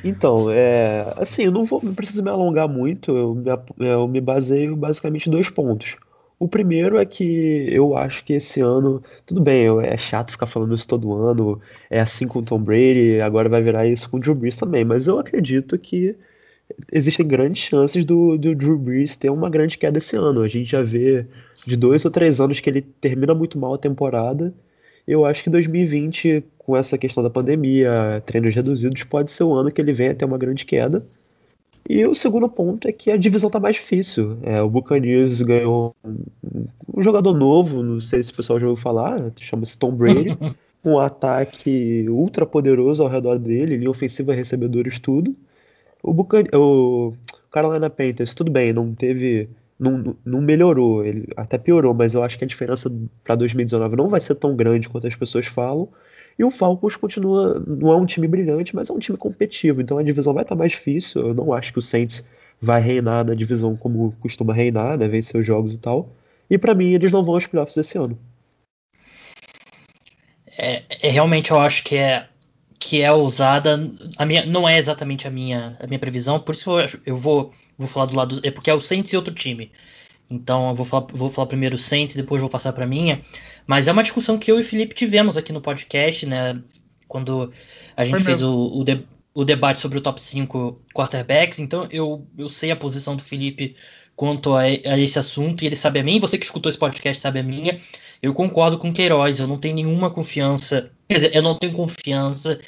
Então, 0.03 0.49
é, 0.49 1.13
assim, 1.17 1.43
eu 1.43 1.51
não 1.51 1.65
vou, 1.65 1.81
não 1.83 1.93
preciso 1.93 2.23
me 2.23 2.29
alongar 2.29 2.69
muito. 2.69 3.15
Eu 3.15 3.35
me, 3.35 3.85
eu 3.85 4.07
me 4.07 4.21
baseio 4.21 4.75
basicamente 4.75 5.27
em 5.27 5.31
dois 5.31 5.49
pontos. 5.49 5.97
O 6.39 6.47
primeiro 6.47 6.97
é 6.97 7.05
que 7.05 7.67
eu 7.69 7.97
acho 7.97 8.23
que 8.23 8.33
esse 8.33 8.61
ano, 8.61 9.03
tudo 9.25 9.41
bem, 9.41 9.67
é 9.83 9.97
chato 9.97 10.31
ficar 10.31 10.45
falando 10.45 10.75
isso 10.75 10.87
todo 10.87 11.13
ano, 11.13 11.61
é 11.89 11.99
assim 11.99 12.27
com 12.27 12.39
o 12.39 12.43
Tom 12.43 12.59
Brady, 12.59 13.21
agora 13.21 13.47
vai 13.47 13.61
virar 13.61 13.87
isso 13.87 14.09
com 14.09 14.17
o 14.17 14.19
Drew 14.19 14.35
Brees 14.35 14.57
também, 14.57 14.83
mas 14.83 15.07
eu 15.07 15.17
acredito 15.17 15.77
que 15.79 16.13
existem 16.91 17.25
grandes 17.27 17.63
chances 17.63 18.03
do, 18.03 18.37
do 18.37 18.55
Drew 18.55 18.77
Brees 18.77 19.15
ter 19.15 19.29
uma 19.29 19.49
grande 19.49 19.77
queda 19.77 19.97
esse 19.97 20.15
ano. 20.15 20.41
A 20.41 20.47
gente 20.47 20.71
já 20.71 20.81
vê 20.81 21.25
de 21.65 21.75
dois 21.75 22.05
ou 22.05 22.11
três 22.11 22.39
anos 22.39 22.59
que 22.59 22.69
ele 22.69 22.81
termina 22.81 23.33
muito 23.33 23.57
mal 23.57 23.73
a 23.73 23.77
temporada. 23.77 24.53
Eu 25.07 25.25
acho 25.25 25.43
que 25.43 25.49
2020, 25.49 26.43
com 26.57 26.75
essa 26.75 26.97
questão 26.97 27.23
da 27.23 27.29
pandemia, 27.29 28.23
treinos 28.25 28.55
reduzidos, 28.55 29.03
pode 29.03 29.31
ser 29.31 29.43
o 29.43 29.53
ano 29.53 29.71
que 29.71 29.79
ele 29.79 29.93
venha 29.93 30.15
ter 30.15 30.25
uma 30.25 30.37
grande 30.37 30.65
queda. 30.65 31.05
E 31.87 32.03
o 32.05 32.15
segundo 32.15 32.49
ponto 32.49 32.87
é 32.87 32.91
que 32.91 33.11
a 33.11 33.17
divisão 33.17 33.47
tá 33.47 33.59
mais 33.59 33.75
difícil. 33.75 34.39
É, 34.41 34.59
o 34.59 34.69
Buccaneers 34.69 35.39
ganhou 35.43 35.95
um, 36.03 36.65
um, 36.97 37.03
jogador 37.03 37.33
novo, 37.33 37.83
não 37.83 38.01
sei 38.01 38.23
se 38.23 38.31
o 38.31 38.35
pessoal 38.35 38.59
já 38.59 38.67
ouviu 38.67 38.81
falar, 38.81 39.31
chama-se 39.39 39.77
Tom 39.77 39.91
Brady. 39.91 40.35
um 40.83 40.99
ataque 40.99 42.05
ultra 42.09 42.45
poderoso 42.45 43.01
ao 43.01 43.09
redor 43.09 43.39
dele, 43.39 43.77
linha 43.77 43.89
ofensiva, 43.89 44.33
recebedores, 44.33 44.99
tudo. 44.99 45.35
O, 46.05 46.13
Bucan... 46.13 46.43
o 46.53 47.13
Carolina 47.51 47.89
Panthers, 47.89 48.35
tudo 48.35 48.51
bem, 48.51 48.71
não 48.71 48.93
teve. 48.93 49.49
Não, 49.77 50.15
não 50.23 50.39
melhorou, 50.39 51.03
ele 51.03 51.27
até 51.35 51.57
piorou, 51.57 51.93
mas 51.93 52.13
eu 52.13 52.23
acho 52.23 52.37
que 52.37 52.45
a 52.45 52.47
diferença 52.47 52.89
para 53.25 53.35
2019 53.35 53.97
não 53.97 54.07
vai 54.07 54.21
ser 54.21 54.35
tão 54.35 54.55
grande 54.55 54.87
quanto 54.87 55.05
as 55.05 55.15
pessoas 55.15 55.47
falam. 55.47 55.89
E 56.39 56.45
o 56.45 56.51
Falcons 56.51 56.95
continua, 56.95 57.61
não 57.67 57.91
é 57.91 57.95
um 57.97 58.05
time 58.05 58.25
brilhante, 58.25 58.73
mas 58.73 58.89
é 58.89 58.93
um 58.93 58.99
time 58.99 59.17
competitivo, 59.17 59.81
então 59.81 59.97
a 59.97 60.03
divisão 60.03 60.33
vai 60.33 60.43
estar 60.43 60.55
mais 60.55 60.71
difícil. 60.71 61.27
Eu 61.27 61.33
não 61.33 61.51
acho 61.51 61.73
que 61.73 61.79
o 61.79 61.81
Saints 61.81 62.25
vai 62.61 62.79
reinar 62.79 63.25
na 63.25 63.33
divisão 63.33 63.75
como 63.75 64.13
costuma 64.21 64.53
reinar, 64.53 64.97
né, 64.97 65.09
vencer 65.09 65.39
os 65.39 65.45
jogos 65.45 65.73
e 65.73 65.77
tal. 65.77 66.09
E 66.49 66.57
para 66.57 66.73
mim 66.73 66.93
eles 66.93 67.11
não 67.11 67.23
vão 67.23 67.33
aos 67.33 67.45
playoffs 67.45 67.75
esse 67.75 67.97
ano. 67.97 68.17
É, 70.57 70.83
é, 71.01 71.09
realmente 71.09 71.51
eu 71.51 71.59
acho 71.59 71.83
que 71.83 71.97
é 71.97 72.27
que 72.85 73.01
é 73.01 73.11
usada. 73.11 73.91
A 74.15 74.25
minha, 74.27 74.45
não 74.45 74.69
é 74.69 74.77
exatamente 74.77 75.27
a 75.27 75.31
minha, 75.31 75.75
a 75.79 75.87
minha 75.87 75.97
previsão, 75.97 76.39
por 76.39 76.53
isso 76.53 76.79
eu, 76.79 76.87
eu 77.03 77.17
vou, 77.17 77.51
vou 77.75 77.87
falar 77.87 78.05
do 78.05 78.15
lado. 78.15 78.39
É 78.43 78.51
porque 78.51 78.69
é 78.69 78.73
o 78.75 78.79
Saints 78.79 79.11
e 79.11 79.17
outro 79.17 79.33
time. 79.33 79.71
Então 80.29 80.69
eu 80.69 80.75
vou 80.75 80.85
falar, 80.85 81.07
vou 81.11 81.27
falar 81.27 81.47
primeiro 81.47 81.75
o 81.75 81.79
Saints, 81.79 82.15
depois 82.15 82.39
vou 82.41 82.49
passar 82.49 82.73
para 82.73 82.85
minha. 82.85 83.21
Mas 83.65 83.87
é 83.87 83.91
uma 83.91 84.03
discussão 84.03 84.37
que 84.37 84.51
eu 84.51 84.59
e 84.59 84.61
o 84.61 84.63
Felipe 84.63 84.93
tivemos 84.93 85.35
aqui 85.35 85.51
no 85.51 85.61
podcast, 85.61 86.27
né? 86.27 86.61
Quando 87.07 87.51
a 87.97 88.05
gente 88.05 88.23
fez 88.23 88.43
o, 88.43 88.53
o, 88.53 88.83
de, 88.83 89.03
o, 89.33 89.43
debate 89.43 89.79
sobre 89.79 89.97
o 89.97 90.01
top 90.01 90.21
5 90.21 90.79
quarterbacks. 90.93 91.59
Então 91.59 91.87
eu, 91.89 92.27
eu 92.37 92.47
sei 92.47 92.69
a 92.69 92.75
posição 92.75 93.15
do 93.15 93.23
Felipe 93.23 93.75
quanto 94.15 94.53
a, 94.53 94.61
a, 94.61 94.99
esse 94.99 95.17
assunto, 95.17 95.63
e 95.63 95.67
ele 95.67 95.75
sabe 95.75 95.99
a 95.99 96.03
minha, 96.03 96.21
você 96.21 96.37
que 96.37 96.45
escutou 96.45 96.69
esse 96.69 96.77
podcast 96.77 97.19
sabe 97.19 97.39
a 97.39 97.43
minha. 97.43 97.79
Eu 98.21 98.31
concordo 98.33 98.77
com 98.77 98.89
o 98.89 98.93
Queiroz, 98.93 99.39
eu 99.39 99.47
não 99.47 99.57
tenho 99.57 99.75
nenhuma 99.75 100.11
confiança, 100.11 100.91
quer 101.07 101.15
dizer, 101.15 101.35
eu 101.35 101.41
não 101.41 101.55
tenho 101.57 101.73
confiança 101.73 102.59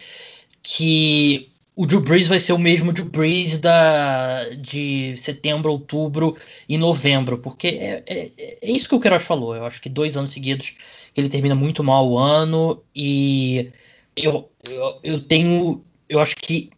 que 0.63 1.49
o 1.75 1.85
Drew 1.85 2.01
Brees 2.01 2.27
vai 2.27 2.39
ser 2.39 2.53
o 2.53 2.57
mesmo 2.59 2.91
Drew 2.91 3.05
Brees 3.05 3.57
da, 3.59 4.49
de 4.55 5.15
setembro, 5.17 5.71
outubro 5.71 6.35
e 6.67 6.77
novembro, 6.77 7.37
porque 7.37 7.67
é, 7.67 8.03
é, 8.07 8.31
é 8.61 8.71
isso 8.71 8.89
que 8.89 8.95
o 8.95 8.99
Queiroz 8.99 9.23
falou. 9.23 9.55
Eu 9.55 9.63
acho 9.65 9.79
que 9.79 9.87
dois 9.87 10.17
anos 10.17 10.33
seguidos 10.33 10.73
que 11.13 11.21
ele 11.21 11.29
termina 11.29 11.53
muito 11.55 11.83
mal 11.83 12.09
o 12.09 12.17
ano 12.17 12.81
e 12.95 13.71
eu, 14.15 14.49
eu, 14.67 14.99
eu 15.03 15.21
tenho. 15.21 15.83
Eu 16.09 16.19
acho 16.19 16.35
que 16.37 16.71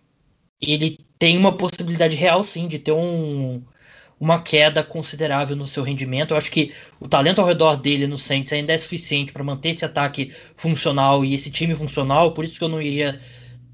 ele 0.62 1.00
tem 1.18 1.38
uma 1.38 1.56
possibilidade 1.56 2.16
real, 2.16 2.44
sim, 2.44 2.68
de 2.68 2.80
ter 2.80 2.92
um, 2.92 3.62
uma 4.20 4.42
queda 4.42 4.84
considerável 4.84 5.56
no 5.56 5.66
seu 5.66 5.84
rendimento. 5.84 6.32
Eu 6.32 6.38
acho 6.38 6.52
que 6.52 6.74
o 7.00 7.08
talento 7.08 7.40
ao 7.40 7.48
redor 7.48 7.78
dele 7.78 8.06
no 8.06 8.18
Saints 8.18 8.52
ainda 8.52 8.74
é 8.74 8.78
suficiente 8.78 9.32
para 9.32 9.44
manter 9.44 9.70
esse 9.70 9.86
ataque 9.86 10.34
funcional 10.58 11.24
e 11.24 11.34
esse 11.34 11.50
time 11.50 11.74
funcional, 11.74 12.34
por 12.34 12.44
isso 12.44 12.58
que 12.58 12.64
eu 12.64 12.70
não 12.70 12.82
iria 12.82 13.20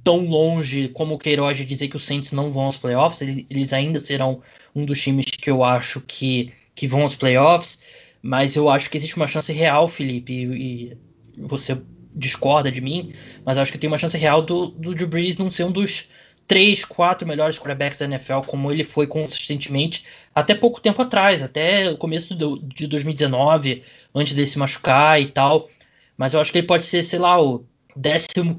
tão 0.04 0.24
longe 0.24 0.88
como 0.90 1.16
o 1.16 1.18
Queiroz 1.18 1.58
de 1.58 1.66
dizer 1.66 1.88
que 1.88 1.96
os 1.96 2.06
Saints 2.06 2.32
não 2.32 2.52
vão 2.52 2.66
aos 2.66 2.78
playoffs, 2.78 3.22
eles 3.22 3.74
ainda 3.74 4.00
serão 4.00 4.40
um 4.76 4.86
dos 4.86 5.02
times 5.02 5.26
que 5.26 5.50
eu 5.50 5.64
acho 5.64 6.00
que, 6.02 6.54
que 6.76 6.86
vão 6.86 7.02
aos 7.02 7.16
playoffs, 7.16 7.80
mas 8.22 8.56
eu 8.56 8.70
acho 8.70 8.88
que 8.88 8.98
existe 8.98 9.16
uma 9.16 9.26
chance 9.26 9.52
real, 9.52 9.88
Felipe, 9.88 10.32
e, 10.32 10.98
você 11.38 11.82
discorda 12.14 12.72
de 12.72 12.82
mim, 12.82 13.12
mas 13.44 13.58
acho 13.58 13.72
que 13.72 13.78
tem 13.78 13.88
uma 13.88 13.98
chance 13.98 14.18
real 14.18 14.42
do, 14.42 14.68
do 14.68 14.94
Drew 14.94 15.08
Brees 15.08 15.38
não 15.38 15.52
ser 15.52 15.66
um 15.66 15.72
dos 15.72 16.08
três, 16.48 16.86
quatro 16.86 17.28
melhores 17.28 17.58
quarterbacks 17.58 17.98
da 17.98 18.06
NFL, 18.06 18.42
como 18.48 18.72
ele 18.72 18.84
foi 18.84 19.08
consistentemente 19.08 20.06
até 20.34 20.54
pouco 20.54 20.82
tempo 20.82 21.02
atrás, 21.02 21.42
até 21.42 21.90
o 21.90 21.98
começo 21.98 22.36
do, 22.36 22.60
de 22.60 22.88
2019, 22.88 23.84
antes 24.14 24.34
dele 24.34 24.48
se 24.48 24.60
machucar 24.60 25.22
e 25.22 25.28
tal. 25.28 25.70
Mas 26.18 26.34
eu 26.34 26.40
acho 26.40 26.52
que 26.52 26.60
ele 26.60 26.68
pode 26.68 26.86
ser, 26.86 27.04
sei 27.04 27.20
lá, 27.20 27.42
o 27.42 27.66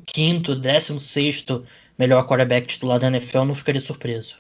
15, 0.07 0.55
16 0.57 1.47
melhor 1.99 2.27
quarterback 2.27 2.67
titular 2.67 2.99
da 2.99 3.09
NFL, 3.09 3.45
não 3.45 3.55
ficaria 3.55 3.81
surpreso. 3.81 4.37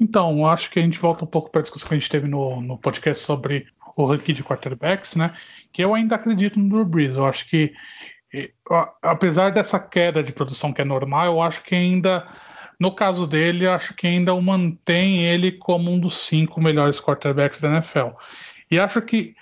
Então, 0.00 0.46
acho 0.46 0.70
que 0.70 0.80
a 0.80 0.82
gente 0.82 0.98
volta 0.98 1.24
um 1.24 1.28
pouco 1.28 1.50
para 1.50 1.60
a 1.60 1.62
discussão 1.62 1.88
que 1.88 1.94
a 1.94 1.98
gente 1.98 2.10
teve 2.10 2.26
no, 2.26 2.60
no 2.60 2.76
podcast 2.76 3.22
sobre 3.22 3.66
o 3.96 4.06
ranking 4.06 4.32
de 4.32 4.42
quarterbacks, 4.42 5.14
né? 5.14 5.36
Que 5.72 5.84
eu 5.84 5.94
ainda 5.94 6.16
acredito 6.16 6.58
no 6.58 6.68
Drew 6.68 6.84
Brees. 6.84 7.16
Eu 7.16 7.26
acho 7.26 7.48
que 7.48 7.72
apesar 9.02 9.50
dessa 9.50 9.78
queda 9.78 10.22
de 10.22 10.32
produção 10.32 10.72
que 10.72 10.80
é 10.80 10.84
normal, 10.84 11.26
eu 11.26 11.42
acho 11.42 11.62
que 11.62 11.74
ainda, 11.74 12.26
no 12.78 12.90
caso 12.94 13.26
dele, 13.26 13.66
acho 13.66 13.94
que 13.94 14.06
ainda 14.06 14.34
o 14.34 14.42
mantém 14.42 15.24
ele 15.24 15.52
como 15.52 15.90
um 15.90 15.98
dos 15.98 16.16
cinco 16.26 16.60
melhores 16.60 17.00
quarterbacks 17.00 17.60
da 17.60 17.68
NFL. 17.68 18.10
E 18.70 18.78
acho 18.78 19.02
que, 19.02 19.34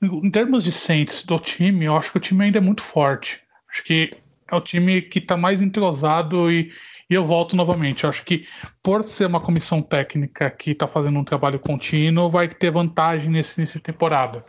em 0.00 0.30
termos 0.30 0.64
de 0.64 0.72
Saints 0.72 1.24
do 1.24 1.38
time, 1.38 1.86
eu 1.86 1.96
acho 1.96 2.12
que 2.12 2.18
o 2.18 2.20
time 2.20 2.44
ainda 2.44 2.58
é 2.58 2.60
muito 2.60 2.82
forte. 2.82 3.40
Acho 3.70 3.82
que 3.82 4.10
é 4.50 4.54
o 4.54 4.60
time 4.60 5.02
que 5.02 5.18
está 5.18 5.36
mais 5.36 5.60
entrosado 5.60 6.50
e, 6.50 6.70
e 7.10 7.14
eu 7.14 7.24
volto 7.24 7.56
novamente. 7.56 8.04
Eu 8.04 8.10
acho 8.10 8.24
que 8.24 8.46
por 8.82 9.02
ser 9.02 9.26
uma 9.26 9.40
comissão 9.40 9.82
técnica 9.82 10.48
que 10.50 10.70
está 10.70 10.86
fazendo 10.86 11.18
um 11.18 11.24
trabalho 11.24 11.58
contínuo, 11.58 12.30
vai 12.30 12.46
ter 12.48 12.70
vantagem 12.70 13.30
nesse 13.30 13.60
início 13.60 13.80
de 13.80 13.84
temporada. 13.84 14.44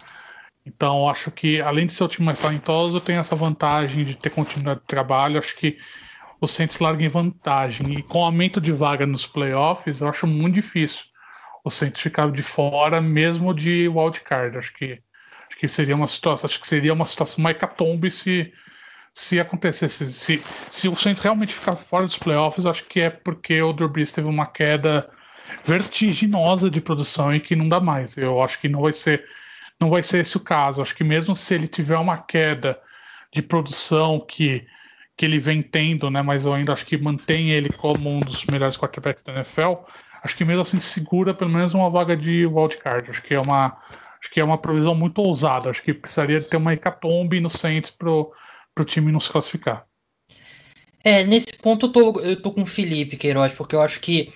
Então, 0.67 1.07
acho 1.07 1.31
que 1.31 1.61
além 1.61 1.87
de 1.87 1.93
ser 1.93 2.03
o 2.03 2.07
time 2.09 2.25
mais 2.25 2.39
talentoso, 2.39 2.99
tem 2.99 3.15
essa 3.15 3.35
vantagem 3.37 4.03
de 4.03 4.15
ter 4.15 4.29
continuidade 4.29 4.81
de 4.81 4.85
trabalho. 4.85 5.39
Acho 5.39 5.55
que 5.55 5.77
o 6.41 6.47
Saints 6.47 6.79
larga 6.79 7.05
em 7.05 7.07
vantagem. 7.07 7.93
E 7.93 8.03
com 8.03 8.23
aumento 8.23 8.59
de 8.59 8.73
vaga 8.73 9.05
nos 9.05 9.25
playoffs, 9.25 10.01
eu 10.01 10.09
acho 10.09 10.27
muito 10.27 10.55
difícil 10.55 11.05
o 11.63 11.69
Saints 11.69 12.01
ficar 12.01 12.31
de 12.31 12.43
fora, 12.43 12.99
mesmo 13.01 13.53
de 13.53 13.87
wildcard. 13.87 14.57
Acho 14.57 14.73
que, 14.73 15.01
acho 15.49 15.57
que 15.57 15.67
seria 15.69 15.95
uma 15.95 16.07
situação, 16.07 16.49
acho 16.49 16.59
que 16.59 16.67
seria 16.67 16.93
uma 16.93 17.05
situação 17.05 17.41
mais 17.41 17.57
catombe 17.57 18.11
se, 18.11 18.53
se 19.13 19.39
acontecesse. 19.39 20.05
Se, 20.11 20.43
se 20.69 20.89
o 20.89 20.95
Saints 20.97 21.21
realmente 21.21 21.53
ficar 21.53 21.77
fora 21.77 22.05
dos 22.05 22.17
playoffs, 22.17 22.65
acho 22.65 22.83
que 22.85 22.99
é 22.99 23.09
porque 23.09 23.61
o 23.61 23.71
Drew 23.71 23.91
teve 23.91 24.27
uma 24.27 24.45
queda 24.45 25.09
vertiginosa 25.63 26.69
de 26.69 26.81
produção 26.81 27.33
e 27.33 27.39
que 27.39 27.55
não 27.55 27.69
dá 27.69 27.79
mais. 27.79 28.17
Eu 28.17 28.41
acho 28.41 28.59
que 28.59 28.67
não 28.67 28.81
vai 28.81 28.91
ser 28.91 29.25
não 29.79 29.89
vai 29.89 30.03
ser 30.03 30.19
esse 30.19 30.37
o 30.37 30.43
caso. 30.43 30.81
Acho 30.81 30.95
que 30.95 31.03
mesmo 31.03 31.35
se 31.35 31.53
ele 31.53 31.67
tiver 31.67 31.97
uma 31.97 32.17
queda 32.17 32.79
de 33.33 33.41
produção 33.41 34.19
que, 34.19 34.65
que 35.15 35.25
ele 35.25 35.39
vem 35.39 35.61
tendo, 35.61 36.09
né, 36.09 36.21
mas 36.21 36.45
eu 36.45 36.53
ainda 36.53 36.73
acho 36.73 36.85
que 36.85 36.97
mantém 36.97 37.51
ele 37.51 37.69
como 37.69 38.09
um 38.09 38.19
dos 38.19 38.45
melhores 38.45 38.77
quarterbacks 38.77 39.23
da 39.23 39.33
NFL, 39.33 39.73
acho 40.23 40.35
que 40.35 40.45
mesmo 40.45 40.61
assim 40.61 40.79
segura 40.79 41.33
pelo 41.33 41.51
menos 41.51 41.73
uma 41.73 41.89
vaga 41.89 42.15
de 42.15 42.45
wildcard. 42.45 43.09
Acho 43.09 43.21
que 43.21 43.33
é 43.33 43.39
uma 43.39 43.77
Acho 44.27 44.31
que 44.33 44.39
é 44.39 44.43
uma 44.43 44.57
previsão 44.57 44.95
muito 44.95 45.19
ousada. 45.19 45.69
Acho 45.69 45.81
que 45.81 45.93
precisaria 45.93 46.41
ter 46.41 46.57
uma 46.57 46.73
hecatombe 46.73 47.39
no 47.39 47.49
Saints 47.49 47.91
pro, 47.91 48.33
pro 48.73 48.85
time 48.85 49.11
não 49.11 49.19
se 49.19 49.31
classificar. 49.31 49.85
É, 51.03 51.23
nesse 51.23 51.53
ponto 51.61 51.85
eu 51.85 51.91
tô, 51.91 52.19
eu 52.19 52.41
tô 52.41 52.51
com 52.51 52.63
o 52.63 52.65
Felipe 52.65 53.15
Queiroz, 53.15 53.53
porque 53.53 53.75
eu 53.75 53.81
acho 53.81 53.99
que 53.99 54.33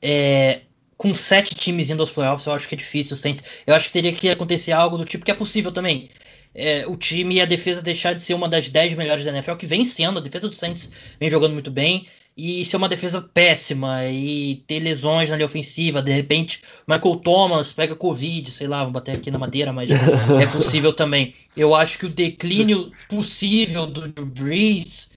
é, 0.00 0.62
com 0.96 1.14
sete 1.14 1.54
times 1.54 1.90
indo 1.90 2.00
aos 2.00 2.10
playoffs, 2.10 2.46
eu 2.46 2.52
acho 2.52 2.68
que 2.68 2.74
é 2.74 2.78
difícil 2.78 3.16
Saints. 3.16 3.42
Eu 3.66 3.74
acho 3.74 3.86
que 3.86 3.92
teria 3.92 4.12
que 4.12 4.28
acontecer 4.28 4.72
algo 4.72 4.96
do 4.96 5.04
tipo 5.04 5.24
que 5.24 5.30
é 5.30 5.34
possível 5.34 5.72
também. 5.72 6.08
É, 6.54 6.86
o 6.86 6.96
time 6.96 7.36
e 7.36 7.40
a 7.40 7.46
defesa 7.46 7.80
deixar 7.80 8.12
de 8.12 8.20
ser 8.20 8.34
uma 8.34 8.48
das 8.48 8.68
dez 8.68 8.92
melhores 8.94 9.24
da 9.24 9.30
NFL, 9.30 9.54
que 9.54 9.66
vem 9.66 9.84
sendo, 9.84 10.18
a 10.18 10.22
defesa 10.22 10.48
do 10.48 10.54
Saints 10.54 10.90
vem 11.18 11.30
jogando 11.30 11.54
muito 11.54 11.70
bem 11.70 12.06
e 12.36 12.64
ser 12.64 12.76
uma 12.76 12.88
defesa 12.88 13.20
péssima 13.20 14.06
e 14.06 14.62
ter 14.66 14.80
lesões 14.80 15.28
na 15.28 15.36
linha 15.36 15.46
ofensiva, 15.46 16.00
de 16.00 16.12
repente 16.12 16.62
Michael 16.86 17.16
Thomas 17.16 17.72
pega 17.72 17.94
Covid, 17.94 18.50
sei 18.50 18.66
lá, 18.66 18.82
vou 18.84 18.92
bater 18.92 19.16
aqui 19.16 19.30
na 19.30 19.38
madeira, 19.38 19.72
mas 19.72 19.90
é 19.90 20.46
possível 20.46 20.92
também. 20.92 21.34
Eu 21.56 21.74
acho 21.74 21.98
que 21.98 22.06
o 22.06 22.14
declínio 22.14 22.90
possível 23.08 23.86
do 23.86 24.08
Drew 24.08 24.26
Brees, 24.26 25.10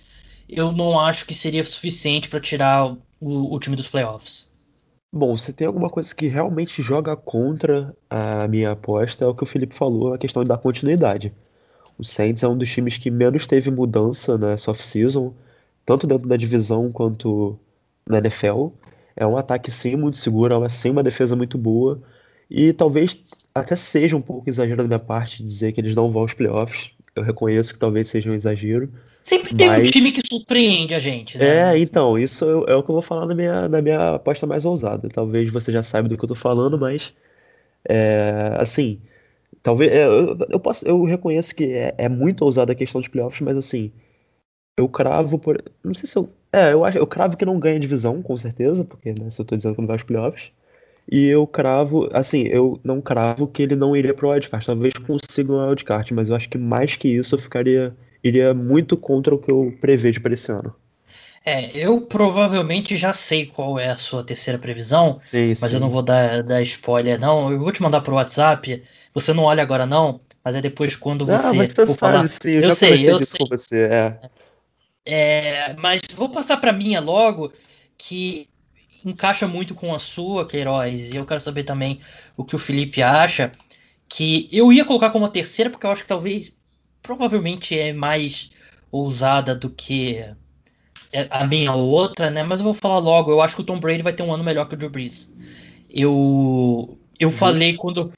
eu 0.49 0.71
não 0.71 0.99
acho 0.99 1.25
que 1.25 1.33
seria 1.33 1.63
suficiente 1.63 2.27
para 2.27 2.39
tirar 2.39 2.85
o, 2.85 3.55
o 3.55 3.59
time 3.59 3.75
dos 3.75 3.87
playoffs. 3.87 4.49
Bom, 5.17 5.37
se 5.37 5.53
tem 5.53 5.65
alguma 5.65 5.89
coisa 5.89 6.13
que 6.13 6.27
realmente 6.27 6.81
joga 6.83 7.15
contra 7.15 7.95
a 8.09 8.47
minha 8.49 8.71
aposta, 8.71 9.23
é 9.23 9.27
o 9.27 9.33
que 9.33 9.43
o 9.43 9.45
Felipe 9.45 9.73
falou, 9.73 10.13
a 10.13 10.17
questão 10.17 10.43
da 10.43 10.57
continuidade. 10.57 11.33
O 11.97 12.03
Saints 12.03 12.43
é 12.43 12.47
um 12.49 12.57
dos 12.57 12.69
times 12.69 12.97
que 12.97 13.09
menos 13.09 13.47
teve 13.47 13.71
mudança 13.71 14.37
nessa 14.37 14.71
off-season 14.71 15.33
tanto 15.85 16.07
dentro 16.07 16.27
da 16.27 16.37
divisão 16.37 16.91
quanto 16.91 17.57
na 18.07 18.17
NFL. 18.19 18.69
É 19.15 19.25
um 19.25 19.37
ataque 19.37 19.71
sim 19.71 19.95
muito 19.95 20.17
seguro, 20.17 20.65
é 20.65 20.69
sim 20.69 20.89
uma 20.91 21.03
defesa 21.03 21.35
muito 21.35 21.57
boa. 21.57 22.01
E 22.49 22.73
talvez 22.73 23.31
até 23.53 23.75
seja 23.75 24.17
um 24.17 24.21
pouco 24.21 24.49
exagero 24.49 24.83
da 24.83 24.87
minha 24.87 24.99
parte 24.99 25.43
dizer 25.43 25.71
que 25.73 25.81
eles 25.81 25.95
não 25.95 26.11
vão 26.11 26.23
aos 26.23 26.33
playoffs. 26.33 26.91
Eu 27.15 27.23
reconheço 27.23 27.73
que 27.73 27.79
talvez 27.79 28.09
seja 28.09 28.29
um 28.31 28.35
exagero. 28.35 28.91
Sempre 29.25 29.55
tem 29.55 29.67
mas... 29.67 29.87
um 29.87 29.91
time 29.91 30.11
que 30.11 30.21
surpreende 30.23 30.93
a 30.93 30.99
gente, 30.99 31.39
né? 31.39 31.73
É, 31.73 31.79
então, 31.79 32.17
isso 32.17 32.45
é, 32.45 32.73
é 32.73 32.75
o 32.75 32.83
que 32.83 32.91
eu 32.91 32.93
vou 32.93 33.01
falar 33.01 33.25
na 33.25 33.33
minha, 33.33 33.67
na 33.67 33.81
minha 33.81 34.13
aposta 34.13 34.45
mais 34.45 34.65
ousada. 34.65 35.09
Talvez 35.09 35.51
você 35.51 35.71
já 35.71 35.81
saiba 35.81 36.07
do 36.07 36.15
que 36.15 36.23
eu 36.23 36.29
tô 36.29 36.35
falando, 36.35 36.77
mas 36.77 37.11
é, 37.89 38.55
assim, 38.59 39.01
talvez 39.63 39.91
é, 39.91 40.05
eu, 40.05 40.37
eu, 40.47 40.59
posso, 40.59 40.87
eu 40.87 41.03
reconheço 41.05 41.55
que 41.55 41.63
é, 41.73 41.95
é 41.97 42.07
muito 42.07 42.45
ousada 42.45 42.73
a 42.73 42.75
questão 42.75 43.01
dos 43.01 43.07
playoffs, 43.07 43.41
mas 43.41 43.57
assim, 43.57 43.91
eu 44.77 44.87
cravo 44.87 45.39
por. 45.39 45.63
Não 45.83 45.95
sei 45.95 46.07
se 46.07 46.15
eu. 46.17 46.29
É, 46.53 46.73
eu 46.73 46.85
acho. 46.85 46.99
Eu 46.99 47.07
cravo 47.07 47.35
que 47.35 47.45
não 47.45 47.59
ganha 47.59 47.79
divisão, 47.79 48.21
com 48.21 48.37
certeza, 48.37 48.83
porque, 48.83 49.09
né, 49.19 49.31
se 49.31 49.41
eu 49.41 49.45
tô 49.45 49.55
dizendo 49.55 49.73
que 49.73 49.81
não 49.81 49.87
vai 49.87 49.95
aos 49.95 50.03
playoffs. 50.03 50.51
E 51.11 51.25
eu 51.27 51.47
cravo, 51.47 52.09
assim, 52.13 52.43
eu 52.43 52.79
não 52.83 53.01
cravo 53.01 53.47
que 53.47 53.63
ele 53.63 53.75
não 53.75 53.95
iria 53.95 54.13
pro 54.13 54.29
wildcard. 54.29 54.65
Talvez 54.65 54.93
consiga 54.95 55.51
um 55.51 55.67
wildcard, 55.67 56.13
mas 56.13 56.29
eu 56.29 56.35
acho 56.35 56.49
que 56.49 56.57
mais 56.59 56.95
que 56.95 57.07
isso 57.07 57.33
eu 57.33 57.39
ficaria. 57.39 57.95
Iria 58.27 58.53
muito 58.53 58.97
contra 58.97 59.33
o 59.33 59.37
que 59.37 59.51
eu 59.51 59.75
prevejo 59.79 60.21
para 60.21 60.33
esse 60.33 60.51
ano. 60.51 60.75
É, 61.45 61.69
eu 61.77 62.01
provavelmente 62.01 62.95
já 62.95 63.13
sei 63.13 63.45
qual 63.45 63.77
é 63.77 63.89
a 63.89 63.95
sua 63.95 64.23
terceira 64.23 64.57
previsão, 64.57 65.19
sim, 65.23 65.53
mas 65.61 65.71
sim. 65.71 65.77
eu 65.77 65.81
não 65.81 65.89
vou 65.89 66.01
dar, 66.01 66.41
dar 66.41 66.61
spoiler, 66.63 67.19
não. 67.19 67.51
Eu 67.51 67.59
vou 67.59 67.71
te 67.71 67.83
mandar 67.83 68.01
pro 68.01 68.15
WhatsApp. 68.15 68.81
Você 69.13 69.31
não 69.31 69.43
olha 69.43 69.61
agora, 69.61 69.85
não, 69.85 70.19
mas 70.43 70.55
é 70.55 70.61
depois 70.61 70.95
quando 70.95 71.23
você. 71.23 71.45
Ah, 71.45 71.53
mas 71.53 71.69
você 71.71 71.85
sabe, 71.85 71.97
falar... 71.97 72.27
sim, 72.27 72.49
eu, 72.49 72.61
eu 72.63 72.71
sei, 72.71 73.09
eu 73.09 73.19
sei. 73.19 73.37
Com 73.37 73.45
você, 73.45 73.81
é. 73.83 74.19
É, 75.07 75.73
mas 75.75 76.01
vou 76.15 76.29
passar 76.29 76.57
para 76.57 76.73
minha 76.73 76.99
logo, 76.99 77.53
que 77.95 78.49
encaixa 79.05 79.47
muito 79.47 79.75
com 79.75 79.93
a 79.93 79.99
sua, 79.99 80.47
Queiroz, 80.47 81.13
e 81.13 81.17
eu 81.17 81.25
quero 81.25 81.39
saber 81.39 81.63
também 81.63 81.99
o 82.35 82.43
que 82.43 82.55
o 82.55 82.59
Felipe 82.59 83.03
acha. 83.03 83.51
Que 84.09 84.49
eu 84.51 84.73
ia 84.73 84.83
colocar 84.83 85.11
como 85.11 85.25
a 85.25 85.29
terceira, 85.29 85.69
porque 85.69 85.85
eu 85.85 85.91
acho 85.91 86.01
que 86.01 86.09
talvez, 86.09 86.55
provavelmente 87.05 87.77
é 87.77 87.93
mais 87.93 88.49
ousada 88.91 89.55
do 89.55 89.69
que 89.69 90.25
a 91.29 91.45
minha 91.45 91.73
outra, 91.73 92.29
né? 92.29 92.43
Mas 92.43 92.59
eu 92.59 92.65
vou 92.65 92.73
falar 92.73 92.99
logo. 92.99 93.31
Eu 93.31 93.41
acho 93.41 93.55
que 93.55 93.61
o 93.61 93.65
Tom 93.65 93.79
Brady 93.79 94.01
vai 94.01 94.13
ter 94.13 94.23
um 94.23 94.33
ano 94.33 94.43
melhor 94.43 94.67
que 94.67 94.73
o 94.73 94.77
Drew 94.77 94.89
Brees. 94.89 95.33
Eu, 95.89 96.97
eu 97.19 97.29
uhum. 97.29 97.35
falei 97.35 97.75
quando, 97.75 98.09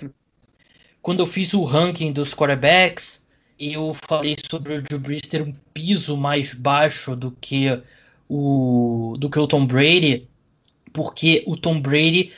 quando 1.02 1.20
eu 1.20 1.26
fiz 1.26 1.54
o 1.54 1.64
ranking 1.64 2.12
dos 2.12 2.34
quarterbacks 2.34 3.26
eu 3.60 3.96
falei 4.08 4.36
sobre 4.50 4.76
o 4.76 4.82
Drew 4.82 5.00
Brees 5.00 5.22
ter 5.22 5.42
um 5.42 5.54
piso 5.74 6.16
mais 6.16 6.54
baixo 6.54 7.16
do 7.16 7.32
que 7.32 7.82
o 8.30 9.16
do 9.18 9.30
que 9.30 9.40
o 9.40 9.48
Tom 9.48 9.66
Brady, 9.66 10.28
porque 10.94 11.44
o 11.48 11.58
Tom 11.58 11.80
Brady 11.82 12.32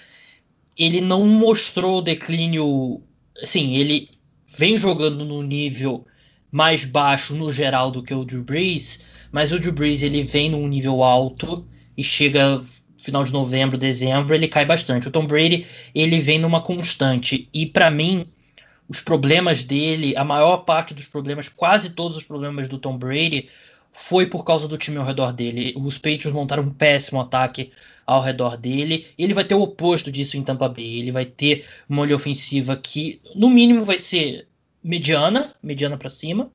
ele 0.78 1.02
não 1.02 1.26
mostrou 1.28 1.98
o 1.98 2.02
declínio, 2.02 3.02
assim, 3.42 3.76
ele 3.76 4.10
vem 4.48 4.78
jogando 4.78 5.26
no 5.26 5.44
nível 5.44 6.06
mais 6.52 6.86
baixo 6.86 7.34
no 7.36 7.52
geral 7.52 7.92
do 7.92 8.04
que 8.04 8.14
o 8.14 8.26
Drew 8.26 8.44
Brees, 8.44 9.02
mas 9.32 9.52
o 9.52 9.60
Drew 9.60 9.74
Brees 9.74 10.04
ele 10.04 10.24
vem 10.24 10.50
num 10.50 10.68
nível 10.68 11.04
alto 11.04 11.66
e 11.96 12.04
chega 12.04 12.64
final 13.00 13.24
de 13.24 13.32
novembro, 13.32 13.78
dezembro, 13.78 14.36
ele 14.36 14.48
cai 14.48 14.66
bastante. 14.66 15.08
O 15.08 15.12
Tom 15.12 15.26
Brady, 15.26 15.66
ele 15.96 16.20
vem 16.20 16.40
numa 16.40 16.62
constante. 16.62 17.48
E 17.54 17.66
para 17.66 17.90
mim, 17.90 18.26
os 18.88 19.02
problemas 19.02 19.64
dele, 19.64 20.16
a 20.18 20.24
maior 20.24 20.58
parte 20.58 20.94
dos 20.94 21.06
problemas, 21.06 21.48
quase 21.48 21.92
todos 21.92 22.18
os 22.18 22.24
problemas 22.24 22.68
do 22.68 22.78
Tom 22.78 22.98
Brady, 22.98 23.48
foi 23.92 24.26
por 24.26 24.44
causa 24.44 24.68
do 24.68 24.78
time 24.78 24.98
ao 24.98 25.06
redor 25.06 25.32
dele. 25.32 25.74
Os 25.78 25.98
Patriots 25.98 26.32
montaram 26.32 26.64
um 26.64 26.74
péssimo 26.74 27.20
ataque 27.22 27.72
ao 28.06 28.22
redor 28.22 28.58
dele. 28.58 29.06
Ele 29.18 29.34
vai 29.34 29.44
ter 29.44 29.56
o 29.56 29.62
oposto 29.62 30.12
disso 30.12 30.38
em 30.38 30.44
Tampa 30.44 30.68
Bay. 30.68 31.00
Ele 31.00 31.12
vai 31.12 31.26
ter 31.26 31.66
uma 31.88 32.02
olha 32.02 32.16
ofensiva 32.16 32.76
que, 32.76 33.22
no 33.36 33.50
mínimo, 33.50 33.86
vai 33.86 33.98
ser 33.98 34.48
mediana, 34.84 35.56
mediana 35.62 35.98
para 35.98 36.10
cima. 36.10 36.52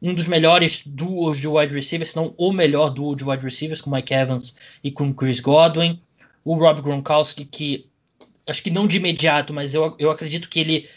Um 0.00 0.12
dos 0.12 0.26
melhores 0.26 0.82
duos 0.84 1.38
de 1.38 1.48
wide 1.48 1.74
receivers, 1.74 2.10
se 2.10 2.16
não 2.16 2.34
o 2.36 2.52
melhor 2.52 2.90
duo 2.90 3.14
de 3.16 3.24
wide 3.24 3.42
receivers, 3.42 3.80
com 3.80 3.90
Mike 3.90 4.12
Evans 4.12 4.54
e 4.82 4.90
com 4.90 5.14
Chris 5.14 5.40
Godwin. 5.40 5.98
O 6.44 6.54
Rob 6.56 6.82
Gronkowski, 6.82 7.44
que 7.44 7.86
acho 8.46 8.62
que 8.62 8.70
não 8.70 8.86
de 8.86 8.98
imediato, 8.98 9.54
mas 9.54 9.74
eu, 9.74 9.94
eu 9.98 10.10
acredito 10.10 10.48
que 10.48 10.60
ele 10.60 10.88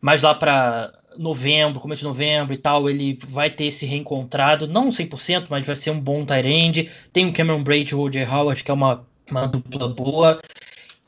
mas 0.00 0.22
lá 0.22 0.34
para 0.34 0.92
novembro, 1.18 1.80
começo 1.80 2.00
de 2.00 2.06
novembro 2.06 2.52
e 2.52 2.58
tal, 2.58 2.88
ele 2.88 3.18
vai 3.26 3.50
ter 3.50 3.70
se 3.70 3.86
reencontrado, 3.86 4.68
não 4.68 4.88
100%, 4.88 5.46
mas 5.48 5.66
vai 5.66 5.74
ser 5.74 5.90
um 5.90 6.00
bom 6.00 6.24
tight 6.24 6.90
Tem 7.12 7.26
o 7.26 7.32
Cameron 7.32 7.62
Braid 7.62 7.90
e 7.90 7.94
o 7.94 8.00
O.J. 8.00 8.24
Howard, 8.24 8.62
que 8.62 8.70
é 8.70 8.74
uma, 8.74 9.04
uma 9.30 9.46
dupla 9.46 9.88
boa. 9.88 10.40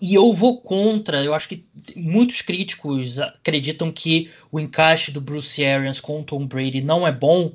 E 0.01 0.15
eu 0.15 0.33
vou 0.33 0.61
contra, 0.61 1.25
eu 1.25 1.35
acho 1.35 1.49
que 1.49 1.65
muitos 1.97 2.41
críticos 2.41 3.19
acreditam 3.19 3.91
que 3.91 4.31
o 4.51 4.61
encaixe 4.61 5.11
do 5.11 5.21
Bruce 5.21 5.65
Arians 5.65 6.01
com 6.01 6.21
o 6.21 6.25
Tom 6.25 6.47
Brady 6.47 6.81
não 6.81 7.07
é 7.07 7.11
bom, 7.11 7.53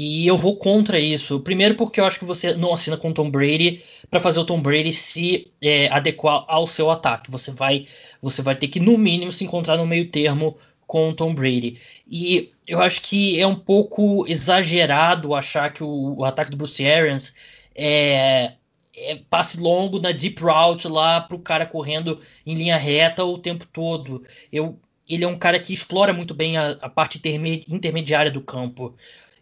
e 0.00 0.28
eu 0.28 0.36
vou 0.36 0.56
contra 0.56 1.00
isso. 1.00 1.40
Primeiro, 1.40 1.74
porque 1.74 1.98
eu 1.98 2.04
acho 2.04 2.20
que 2.20 2.24
você 2.24 2.54
não 2.54 2.72
assina 2.72 2.96
com 2.96 3.10
o 3.10 3.12
Tom 3.12 3.28
Brady 3.28 3.82
para 4.08 4.20
fazer 4.20 4.38
o 4.38 4.44
Tom 4.44 4.62
Brady 4.62 4.92
se 4.92 5.50
é, 5.60 5.88
adequar 5.88 6.44
ao 6.46 6.68
seu 6.68 6.88
ataque. 6.88 7.28
Você 7.32 7.50
vai, 7.50 7.84
você 8.22 8.40
vai 8.40 8.54
ter 8.54 8.68
que, 8.68 8.78
no 8.78 8.96
mínimo, 8.96 9.32
se 9.32 9.44
encontrar 9.44 9.76
no 9.76 9.84
meio 9.84 10.08
termo 10.08 10.56
com 10.86 11.08
o 11.08 11.14
Tom 11.14 11.34
Brady. 11.34 11.78
E 12.08 12.52
eu 12.64 12.80
acho 12.80 13.02
que 13.02 13.40
é 13.40 13.46
um 13.46 13.56
pouco 13.56 14.24
exagerado 14.28 15.34
achar 15.34 15.72
que 15.72 15.82
o, 15.82 16.18
o 16.18 16.24
ataque 16.24 16.52
do 16.52 16.56
Bruce 16.56 16.86
Arians 16.86 17.34
é, 17.74 18.52
é, 18.98 19.20
passe 19.28 19.58
longo 19.58 20.00
na 20.00 20.12
deep 20.12 20.42
route 20.42 20.88
lá 20.88 21.20
para 21.20 21.36
o 21.36 21.40
cara 21.40 21.66
correndo 21.66 22.20
em 22.46 22.54
linha 22.54 22.76
reta 22.76 23.24
o 23.24 23.38
tempo 23.38 23.66
todo. 23.72 24.22
Eu, 24.52 24.78
ele 25.08 25.24
é 25.24 25.28
um 25.28 25.38
cara 25.38 25.58
que 25.58 25.72
explora 25.72 26.12
muito 26.12 26.34
bem 26.34 26.56
a, 26.56 26.70
a 26.80 26.88
parte 26.88 27.20
intermediária 27.68 28.30
do 28.30 28.40
campo. 28.40 28.94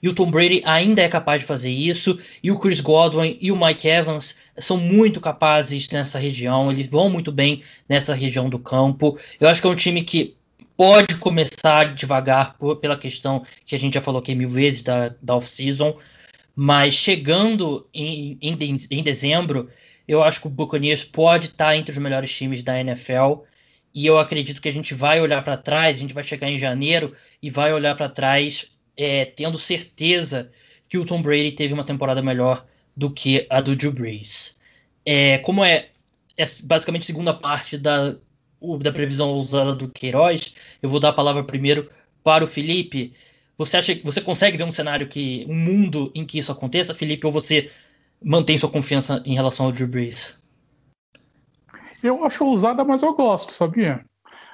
E 0.03 0.09
o 0.09 0.15
Tom 0.15 0.31
Brady 0.31 0.63
ainda 0.65 1.03
é 1.03 1.09
capaz 1.09 1.41
de 1.41 1.47
fazer 1.47 1.71
isso. 1.71 2.19
E 2.43 2.51
o 2.51 2.59
Chris 2.59 2.81
Godwin 2.81 3.37
e 3.41 3.51
o 3.51 3.57
Mike 3.57 3.89
Evans 3.89 4.37
são 4.57 4.77
muito 4.77 5.21
capazes 5.21 5.89
nessa 5.89 6.19
região. 6.19 6.71
Eles 6.71 6.89
vão 6.89 7.09
muito 7.09 7.33
bem 7.33 7.63
nessa 7.89 8.15
região 8.15 8.49
do 8.49 8.59
campo. 8.59 9.19
Eu 9.41 9.49
acho 9.49 9.61
que 9.61 9.67
é 9.67 9.71
um 9.71 9.75
time 9.77 10.03
que 10.03 10.37
pode 10.77 11.17
começar 11.17 11.95
devagar 11.95 12.57
por, 12.59 12.77
pela 12.77 12.97
questão 12.97 13.43
que 13.65 13.75
a 13.75 13.79
gente 13.79 13.95
já 13.95 14.01
falou 14.01 14.21
aqui 14.21 14.35
mil 14.35 14.49
vezes 14.49 14.83
da, 14.83 15.15
da 15.21 15.35
off-season. 15.35 15.97
Mas 16.57 16.95
chegando 16.95 17.87
em, 17.93 18.39
em, 18.41 18.57
em 18.91 19.03
dezembro, 19.03 19.69
eu 20.09 20.23
acho 20.23 20.41
que 20.41 20.47
o 20.47 20.51
Buccaneers 20.51 21.05
pode 21.05 21.49
estar 21.49 21.77
entre 21.77 21.93
os 21.93 21.99
melhores 21.99 22.35
times 22.35 22.63
da 22.63 22.81
NFL. 22.81 23.43
E 23.95 24.07
eu 24.07 24.19
acredito 24.19 24.63
que 24.63 24.69
a 24.69 24.73
gente 24.73 24.95
vai 24.95 25.21
olhar 25.21 25.43
para 25.45 25.57
trás, 25.57 25.97
a 25.97 26.01
gente 26.01 26.15
vai 26.15 26.23
chegar 26.23 26.51
em 26.51 26.57
janeiro 26.57 27.15
e 27.43 27.51
vai 27.51 27.73
olhar 27.73 27.95
para 27.95 28.09
trás 28.09 28.71
é, 28.97 29.27
tendo 29.27 29.59
certeza 29.59 30.51
que 30.89 30.99
o 30.99 31.05
Tom 31.05 31.21
Brady 31.21 31.53
teve 31.53 31.75
uma 31.75 31.85
temporada 31.85 32.23
melhor 32.23 32.65
do 32.97 33.11
que 33.11 33.47
a 33.51 33.61
do 33.61 33.77
Drew 33.77 33.93
Brees. 33.93 34.57
É, 35.05 35.39
como 35.39 35.65
é, 35.65 35.91
é 36.37 36.45
basicamente 36.65 37.03
a 37.03 37.07
segunda 37.07 37.35
parte 37.35 37.77
da, 37.77 38.17
da 38.81 38.93
previsão 38.93 39.33
usada 39.33 39.75
do 39.75 39.89
Queiroz, 39.89 40.55
eu 40.83 40.89
vou 40.89 41.01
dar 41.01 41.11
a 41.11 41.13
palavra 41.13 41.45
primeiro 41.45 41.91
para 42.25 42.45
o 42.45 42.47
Felipe. 42.47 43.13
Você 43.59 43.77
acha 43.77 43.95
que 43.95 44.05
você 44.05 44.21
consegue 44.21 44.57
ver 44.57 44.65
um 44.65 44.73
cenário 44.73 45.09
que 45.09 45.47
um 45.49 45.55
mundo 45.55 46.13
em 46.15 46.27
que 46.27 46.39
isso 46.39 46.53
aconteça, 46.53 46.95
Felipe, 46.95 47.27
ou 47.27 47.33
você 47.33 47.71
mantém 48.23 48.57
sua 48.57 48.69
confiança 48.69 49.23
em 49.25 49.35
relação 49.35 49.67
ao 49.67 49.73
Drew 49.73 49.89
Brees? 49.89 50.39
Eu 52.03 52.25
acho 52.25 52.45
ousada, 52.45 52.85
mas 52.85 53.03
eu 53.03 53.15
gosto, 53.15 53.53
sabia? 53.53 54.05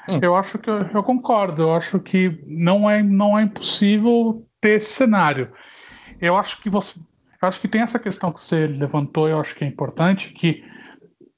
Hum. 0.08 0.18
Eu 0.22 0.36
acho 0.36 0.58
que 0.58 0.70
eu, 0.70 0.82
eu, 0.94 1.02
concordo. 1.02 1.62
Eu 1.62 1.74
acho 1.74 1.98
que 1.98 2.40
não 2.46 2.88
é, 2.88 3.02
não 3.02 3.38
é 3.38 3.42
impossível 3.42 4.46
ter 4.60 4.76
esse 4.76 4.92
cenário. 4.92 5.50
Eu 6.20 6.36
acho 6.36 6.60
que 6.60 6.70
você, 6.70 6.96
eu 6.98 7.48
acho 7.48 7.60
que 7.60 7.68
tem 7.68 7.82
essa 7.82 7.98
questão 7.98 8.32
que 8.32 8.40
você 8.40 8.66
levantou. 8.66 9.28
Eu 9.28 9.40
acho 9.40 9.54
que 9.54 9.64
é 9.64 9.66
importante 9.66 10.32
que 10.32 10.64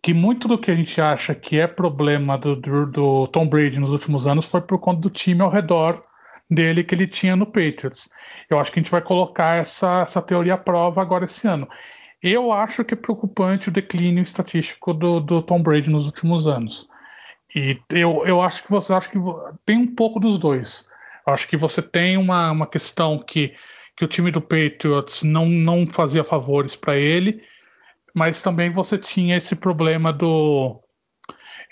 que 0.02 0.12
muito 0.12 0.46
do 0.46 0.58
que 0.58 0.70
a 0.70 0.74
gente 0.74 1.00
acha 1.00 1.34
que 1.34 1.58
é 1.58 1.66
problema 1.66 2.36
do, 2.36 2.54
do, 2.54 2.84
do 2.84 3.26
Tom 3.28 3.48
Brady 3.48 3.80
nos 3.80 3.88
últimos 3.88 4.26
anos 4.26 4.50
foi 4.50 4.60
por 4.60 4.78
conta 4.78 5.00
do 5.00 5.08
time 5.08 5.40
ao 5.40 5.48
redor 5.48 6.02
dele 6.50 6.84
que 6.84 6.94
ele 6.94 7.06
tinha 7.06 7.36
no 7.36 7.46
Patriots. 7.46 8.08
Eu 8.48 8.58
acho 8.58 8.70
que 8.72 8.78
a 8.78 8.82
gente 8.82 8.90
vai 8.90 9.02
colocar 9.02 9.56
essa, 9.56 10.02
essa 10.02 10.22
teoria 10.22 10.54
à 10.54 10.58
prova 10.58 11.00
agora 11.00 11.24
esse 11.24 11.46
ano. 11.46 11.68
Eu 12.22 12.52
acho 12.52 12.84
que 12.84 12.94
é 12.94 12.96
preocupante 12.96 13.68
o 13.68 13.72
declínio 13.72 14.22
estatístico 14.22 14.94
do, 14.94 15.20
do 15.20 15.42
Tom 15.42 15.62
Brady 15.62 15.90
nos 15.90 16.06
últimos 16.06 16.46
anos. 16.46 16.88
E 17.54 17.80
eu, 17.90 18.24
eu 18.26 18.40
acho 18.40 18.62
que 18.62 18.70
você 18.70 18.92
acha 18.92 19.08
que 19.10 19.18
tem 19.64 19.78
um 19.78 19.94
pouco 19.94 20.18
dos 20.18 20.38
dois. 20.38 20.88
Eu 21.26 21.32
acho 21.32 21.46
que 21.48 21.56
você 21.56 21.80
tem 21.80 22.16
uma, 22.16 22.50
uma 22.50 22.66
questão 22.66 23.18
que, 23.18 23.54
que 23.96 24.04
o 24.04 24.08
time 24.08 24.30
do 24.30 24.40
Patriots 24.40 25.22
não, 25.22 25.46
não 25.46 25.86
fazia 25.86 26.24
favores 26.24 26.74
para 26.74 26.96
ele, 26.96 27.42
mas 28.14 28.42
também 28.42 28.70
você 28.70 28.98
tinha 28.98 29.36
esse 29.36 29.56
problema 29.56 30.12
do. 30.12 30.80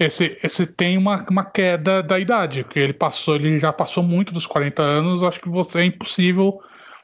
Esse, 0.05 0.39
esse 0.43 0.67
tem 0.67 0.99
uma, 0.99 1.25
uma 1.29 1.45
queda 1.45 2.03
da 2.03 2.19
idade, 2.19 2.65
que 2.65 2.79
ele 2.79 2.93
passou, 2.93 3.37
ele 3.37 3.59
já 3.59 3.73
passou 3.73 4.03
muito 4.03 4.33
dos 4.33 4.47
40 4.47 4.83
anos, 4.83 5.23
acho 5.23 5.41
que 5.41 5.49
você, 5.49 5.81
é 5.81 5.85
impossível 5.85 6.61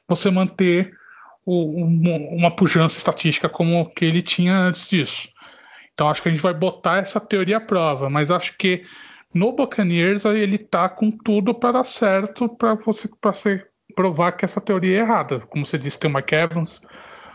você 0.06 0.30
manter 0.30 0.92
o, 1.44 1.84
uma 2.36 2.50
pujança 2.50 2.98
estatística 2.98 3.48
como 3.48 3.90
que 3.90 4.04
ele 4.04 4.22
tinha 4.22 4.54
antes 4.54 4.88
disso. 4.88 5.28
Então 5.92 6.08
acho 6.08 6.22
que 6.22 6.28
a 6.28 6.32
gente 6.32 6.42
vai 6.42 6.54
botar 6.54 6.98
essa 6.98 7.20
teoria 7.20 7.56
à 7.56 7.60
prova, 7.60 8.08
mas 8.08 8.30
acho 8.30 8.56
que 8.56 8.84
no 9.34 9.52
Buccaneers 9.52 10.24
ele 10.24 10.58
tá 10.58 10.88
com 10.88 11.10
tudo 11.10 11.54
para 11.54 11.72
dar 11.72 11.84
certo 11.84 12.48
para 12.48 12.74
você 12.74 13.08
para 13.20 13.32
provar 13.94 14.32
que 14.32 14.44
essa 14.44 14.60
teoria 14.60 14.98
é 14.98 15.00
errada. 15.00 15.40
Como 15.40 15.66
você 15.66 15.76
disse, 15.76 15.98
tem 15.98 16.10
o 16.10 16.14
Mike 16.14 16.34
Evans, 16.34 16.80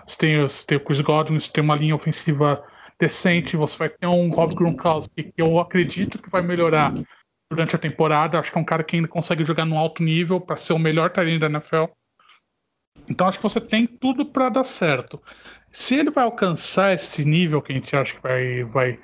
você 0.08 0.18
tem, 0.18 0.42
você 0.42 0.64
tem 0.66 0.78
o 0.78 0.82
Chris 0.82 1.02
Godwin, 1.02 1.40
você 1.40 1.52
tem 1.52 1.64
uma 1.64 1.76
linha 1.76 1.96
ofensiva 1.96 2.64
decente, 3.04 3.58
você 3.58 3.78
vai 3.78 3.90
ter 3.90 4.08
um 4.08 4.30
Rob 4.30 4.56
Gronkowski 4.56 5.24
que 5.24 5.42
eu 5.42 5.60
acredito 5.60 6.18
que 6.18 6.30
vai 6.30 6.42
melhorar 6.42 6.94
durante 7.52 7.76
a 7.76 7.80
temporada. 7.80 8.40
Acho 8.40 8.52
que 8.52 8.58
é 8.58 8.62
um 8.62 8.66
cara 8.66 8.84
que 8.84 8.96
ainda 8.96 9.10
consegue 9.10 9.44
jogar 9.44 9.66
no 9.66 9.78
alto 9.78 10.02
nível 10.02 10.40
para 10.40 10.56
ser 10.56 10.72
o 10.72 10.80
melhor 10.80 11.10
talento 11.10 11.42
da 11.42 11.48
NFL. 11.48 11.86
Então 13.10 13.28
acho 13.28 13.38
que 13.38 13.44
você 13.44 13.60
tem 13.60 13.86
tudo 13.86 14.26
para 14.26 14.48
dar 14.48 14.64
certo. 14.64 15.22
Se 15.70 15.96
ele 15.96 16.12
vai 16.12 16.24
alcançar 16.24 16.94
esse 16.94 17.26
nível 17.26 17.62
que 17.62 17.74
a 17.74 17.76
gente 17.76 17.94
acha 17.94 18.14
que 18.14 18.22
vai, 18.22 18.64
vai 18.64 19.00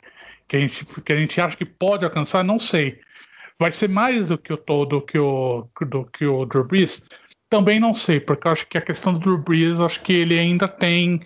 que 0.48 0.56
a 0.56 0.60
gente, 0.60 0.86
que 0.86 1.14
a 1.14 1.18
gente 1.18 1.42
acha 1.42 1.58
que 1.58 1.66
pode 1.66 2.06
alcançar, 2.06 2.44
não 2.44 2.58
sei. 2.58 3.02
Vai 3.60 3.74
ser 3.74 3.90
mais 3.90 4.30
do 4.30 4.38
que 4.38 4.54
o 4.54 4.58
todo 4.58 5.02
que 5.02 5.20
o 5.20 5.68
do 5.82 6.06
que 6.06 6.26
o 6.26 6.46
Drew 6.46 6.64
Brees? 6.64 7.04
Também 7.50 7.80
não 7.80 7.94
sei, 7.94 8.22
porque 8.22 8.48
eu 8.48 8.52
acho 8.54 8.68
que 8.68 8.78
a 8.78 8.82
questão 8.82 9.12
do 9.12 9.20
Drew 9.20 9.38
Brees, 9.38 9.80
acho 9.82 10.02
que 10.02 10.14
ele 10.14 10.40
ainda 10.40 10.68
tem 10.68 11.20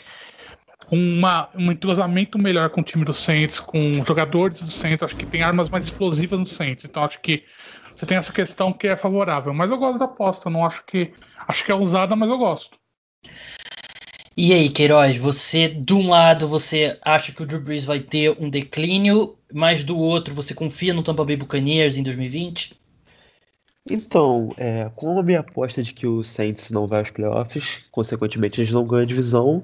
uma, 0.91 1.49
um 1.55 1.71
entrosamento 1.71 2.37
melhor 2.37 2.69
com 2.69 2.81
o 2.81 2.83
time 2.83 3.05
do 3.05 3.13
Saints, 3.13 3.59
com 3.59 4.03
jogadores 4.05 4.61
do 4.61 4.69
Saints, 4.69 5.03
acho 5.03 5.15
que 5.15 5.25
tem 5.25 5.41
armas 5.41 5.69
mais 5.69 5.85
explosivas 5.85 6.39
no 6.39 6.45
Saints. 6.45 6.85
Então 6.85 7.03
acho 7.03 7.19
que 7.19 7.43
você 7.95 8.05
tem 8.05 8.17
essa 8.17 8.33
questão 8.33 8.73
que 8.73 8.87
é 8.87 8.95
favorável. 8.95 9.53
Mas 9.53 9.71
eu 9.71 9.77
gosto 9.77 9.99
da 9.99 10.05
aposta, 10.05 10.49
não 10.49 10.65
acho 10.65 10.83
que. 10.85 11.13
Acho 11.47 11.63
que 11.63 11.71
é 11.71 11.75
usada, 11.75 12.15
mas 12.15 12.29
eu 12.29 12.37
gosto. 12.37 12.77
E 14.35 14.51
aí, 14.51 14.69
Queiroz, 14.69 15.15
você, 15.17 15.67
de 15.67 15.93
um 15.93 16.09
lado, 16.09 16.47
você 16.47 16.97
acha 17.03 17.31
que 17.31 17.43
o 17.43 17.45
Drew 17.45 17.61
Brees 17.61 17.83
vai 17.83 17.99
ter 17.99 18.35
um 18.39 18.49
declínio, 18.49 19.37
mas 19.53 19.83
do 19.83 19.95
outro, 19.97 20.33
você 20.33 20.55
confia 20.55 20.93
no 20.93 21.03
Tampa 21.03 21.23
Bay 21.23 21.35
Buccaneers 21.35 21.97
em 21.97 22.03
2020? 22.03 22.73
Então, 23.87 24.51
é, 24.57 24.89
com 24.95 25.19
a 25.19 25.23
minha 25.23 25.41
aposta 25.41 25.83
de 25.83 25.93
que 25.93 26.07
o 26.07 26.23
Saints 26.23 26.71
não 26.71 26.87
vai 26.87 26.99
aos 26.99 27.11
playoffs, 27.11 27.81
consequentemente 27.91 28.59
eles 28.59 28.71
não 28.71 28.87
ganham 28.87 29.03
a 29.03 29.07
divisão, 29.07 29.63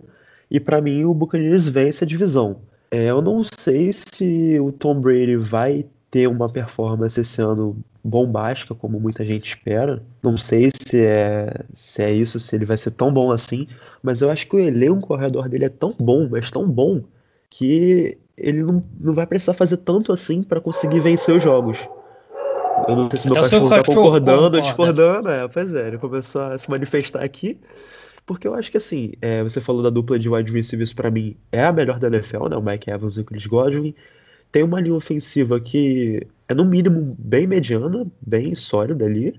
e 0.49 0.59
para 0.59 0.81
mim 0.81 1.03
o 1.03 1.13
Buccaneers 1.13 1.67
vence 1.67 2.03
a 2.03 2.07
divisão. 2.07 2.57
É, 2.91 3.05
eu 3.05 3.21
não 3.21 3.43
sei 3.43 3.91
se 3.93 4.59
o 4.59 4.71
Tom 4.71 4.99
Brady 4.99 5.35
vai 5.35 5.85
ter 6.09 6.27
uma 6.27 6.49
performance 6.49 7.19
esse 7.21 7.41
ano 7.41 7.77
bombástica, 8.03 8.73
como 8.73 8.99
muita 8.99 9.23
gente 9.23 9.49
espera. 9.49 10.01
Não 10.23 10.37
sei 10.37 10.71
se 10.73 11.05
é, 11.05 11.53
se 11.75 12.01
é 12.01 12.11
isso, 12.11 12.39
se 12.39 12.55
ele 12.55 12.65
vai 12.65 12.77
ser 12.77 12.91
tão 12.91 13.13
bom 13.13 13.31
assim, 13.31 13.67
mas 14.01 14.21
eu 14.21 14.31
acho 14.31 14.47
que 14.47 14.55
o 14.55 14.59
elenco 14.59 15.13
ao 15.13 15.19
redor 15.19 15.47
dele 15.47 15.65
é 15.65 15.69
tão 15.69 15.93
bom, 15.99 16.27
mas 16.29 16.49
tão 16.49 16.67
bom, 16.67 17.01
que 17.49 18.17
ele 18.37 18.63
não, 18.63 18.83
não 18.99 19.13
vai 19.13 19.27
precisar 19.27 19.53
fazer 19.53 19.77
tanto 19.77 20.11
assim 20.11 20.41
para 20.41 20.61
conseguir 20.61 20.99
vencer 20.99 21.35
os 21.35 21.43
jogos. 21.43 21.77
Eu 22.87 22.95
não 22.95 23.09
sei 23.09 23.19
se 23.19 23.27
então, 23.27 23.41
meu 23.41 23.51
cachorro 23.51 23.69
tá 23.69 23.83
concordando 23.83 24.57
ou 24.57 24.61
discordando. 24.63 25.29
É, 25.29 25.47
pois 25.47 25.73
é, 25.73 25.87
ele 25.87 25.97
começou 25.97 26.41
a 26.41 26.57
se 26.57 26.69
manifestar 26.69 27.23
aqui. 27.23 27.59
Porque 28.29 28.47
eu 28.47 28.53
acho 28.53 28.69
que 28.69 28.77
assim, 28.77 29.13
é, 29.23 29.41
você 29.41 29.59
falou 29.59 29.81
da 29.81 29.89
dupla 29.89 30.19
de 30.19 30.29
wide 30.29 30.53
receivers 30.53 30.93
para 30.93 31.09
mim 31.09 31.35
é 31.51 31.63
a 31.63 31.73
melhor 31.73 31.97
da 31.97 32.09
NFL, 32.09 32.47
né? 32.47 32.55
O 32.55 32.61
Mike 32.61 32.87
Evans 32.87 33.17
e 33.17 33.21
o 33.21 33.25
Chris 33.25 33.47
Godwin. 33.47 33.95
Tem 34.51 34.61
uma 34.61 34.79
linha 34.79 34.93
ofensiva 34.93 35.59
que 35.59 36.27
é 36.47 36.53
no 36.53 36.63
mínimo 36.63 37.15
bem 37.17 37.47
mediana, 37.47 38.05
bem 38.21 38.53
sólida 38.53 39.03
ali. 39.03 39.33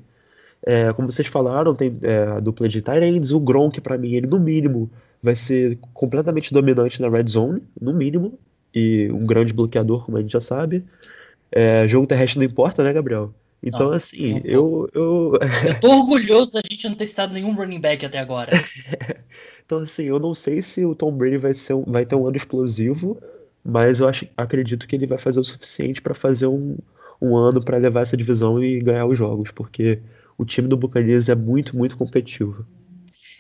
É, 0.67 0.93
como 0.93 1.09
vocês 1.09 1.29
falaram, 1.29 1.73
tem 1.73 1.97
é, 2.03 2.25
a 2.25 2.41
dupla 2.41 2.69
de 2.69 2.83
Tyrants, 2.83 3.31
o 3.31 3.39
Gronk 3.39 3.81
para 3.81 3.97
mim, 3.97 4.15
ele 4.15 4.27
no 4.27 4.41
mínimo 4.41 4.91
vai 5.23 5.37
ser 5.37 5.79
completamente 5.95 6.53
dominante 6.53 7.01
na 7.01 7.09
red 7.09 7.29
zone, 7.29 7.63
no 7.81 7.95
mínimo, 7.95 8.41
e 8.75 9.09
um 9.13 9.25
grande 9.25 9.53
bloqueador, 9.53 10.05
como 10.05 10.19
a 10.19 10.21
gente 10.21 10.33
já 10.33 10.41
sabe. 10.41 10.85
É, 11.53 11.87
jogo 11.87 12.09
terrestre 12.09 12.41
não 12.41 12.47
importa, 12.47 12.83
né, 12.83 12.93
Gabriel? 12.93 13.33
Então, 13.63 13.89
não, 13.89 13.93
assim, 13.93 14.35
não 14.35 14.41
eu, 14.45 14.91
eu. 14.95 15.39
Eu 15.67 15.81
tô 15.81 15.91
orgulhoso 15.99 16.53
da 16.53 16.61
gente 16.69 16.89
não 16.89 16.95
ter 16.95 17.07
citado 17.07 17.35
nenhum 17.35 17.55
running 17.55 17.81
back 17.81 18.05
até 18.05 18.19
agora. 18.19 18.53
então, 19.65 19.79
assim, 19.79 20.05
eu 20.05 20.19
não 20.19 20.35
sei 20.35 20.63
se 20.63 20.85
o 20.85 20.95
Tom 20.95 21.13
Brady 21.13 21.37
vai, 21.37 21.53
ser 21.53 21.75
um, 21.75 21.83
vai 21.83 22.07
ter 22.07 22.15
um 22.15 22.27
ano 22.27 22.37
explosivo, 22.37 23.21
mas 23.65 24.01
eu 24.01 24.09
acho, 24.09 24.27
acredito 24.37 24.87
que 24.87 24.97
ele 24.97 25.07
vai 25.07 25.19
fazer 25.19 25.41
o 25.41 25.45
suficiente 25.45 26.01
para 26.01 26.15
fazer 26.15 26.47
um, 26.47 26.77
um 27.21 27.37
ano 27.37 27.63
para 27.63 27.77
levar 27.77 28.01
essa 28.03 28.17
divisão 28.17 28.63
e 28.63 28.81
ganhar 28.81 29.07
os 29.07 29.19
jogos, 29.19 29.51
porque 29.51 30.01
o 30.39 30.45
time 30.45 30.67
do 30.67 30.77
Buccaneers 30.77 31.29
é 31.29 31.35
muito, 31.35 31.77
muito 31.77 31.97
competitivo. 31.99 32.65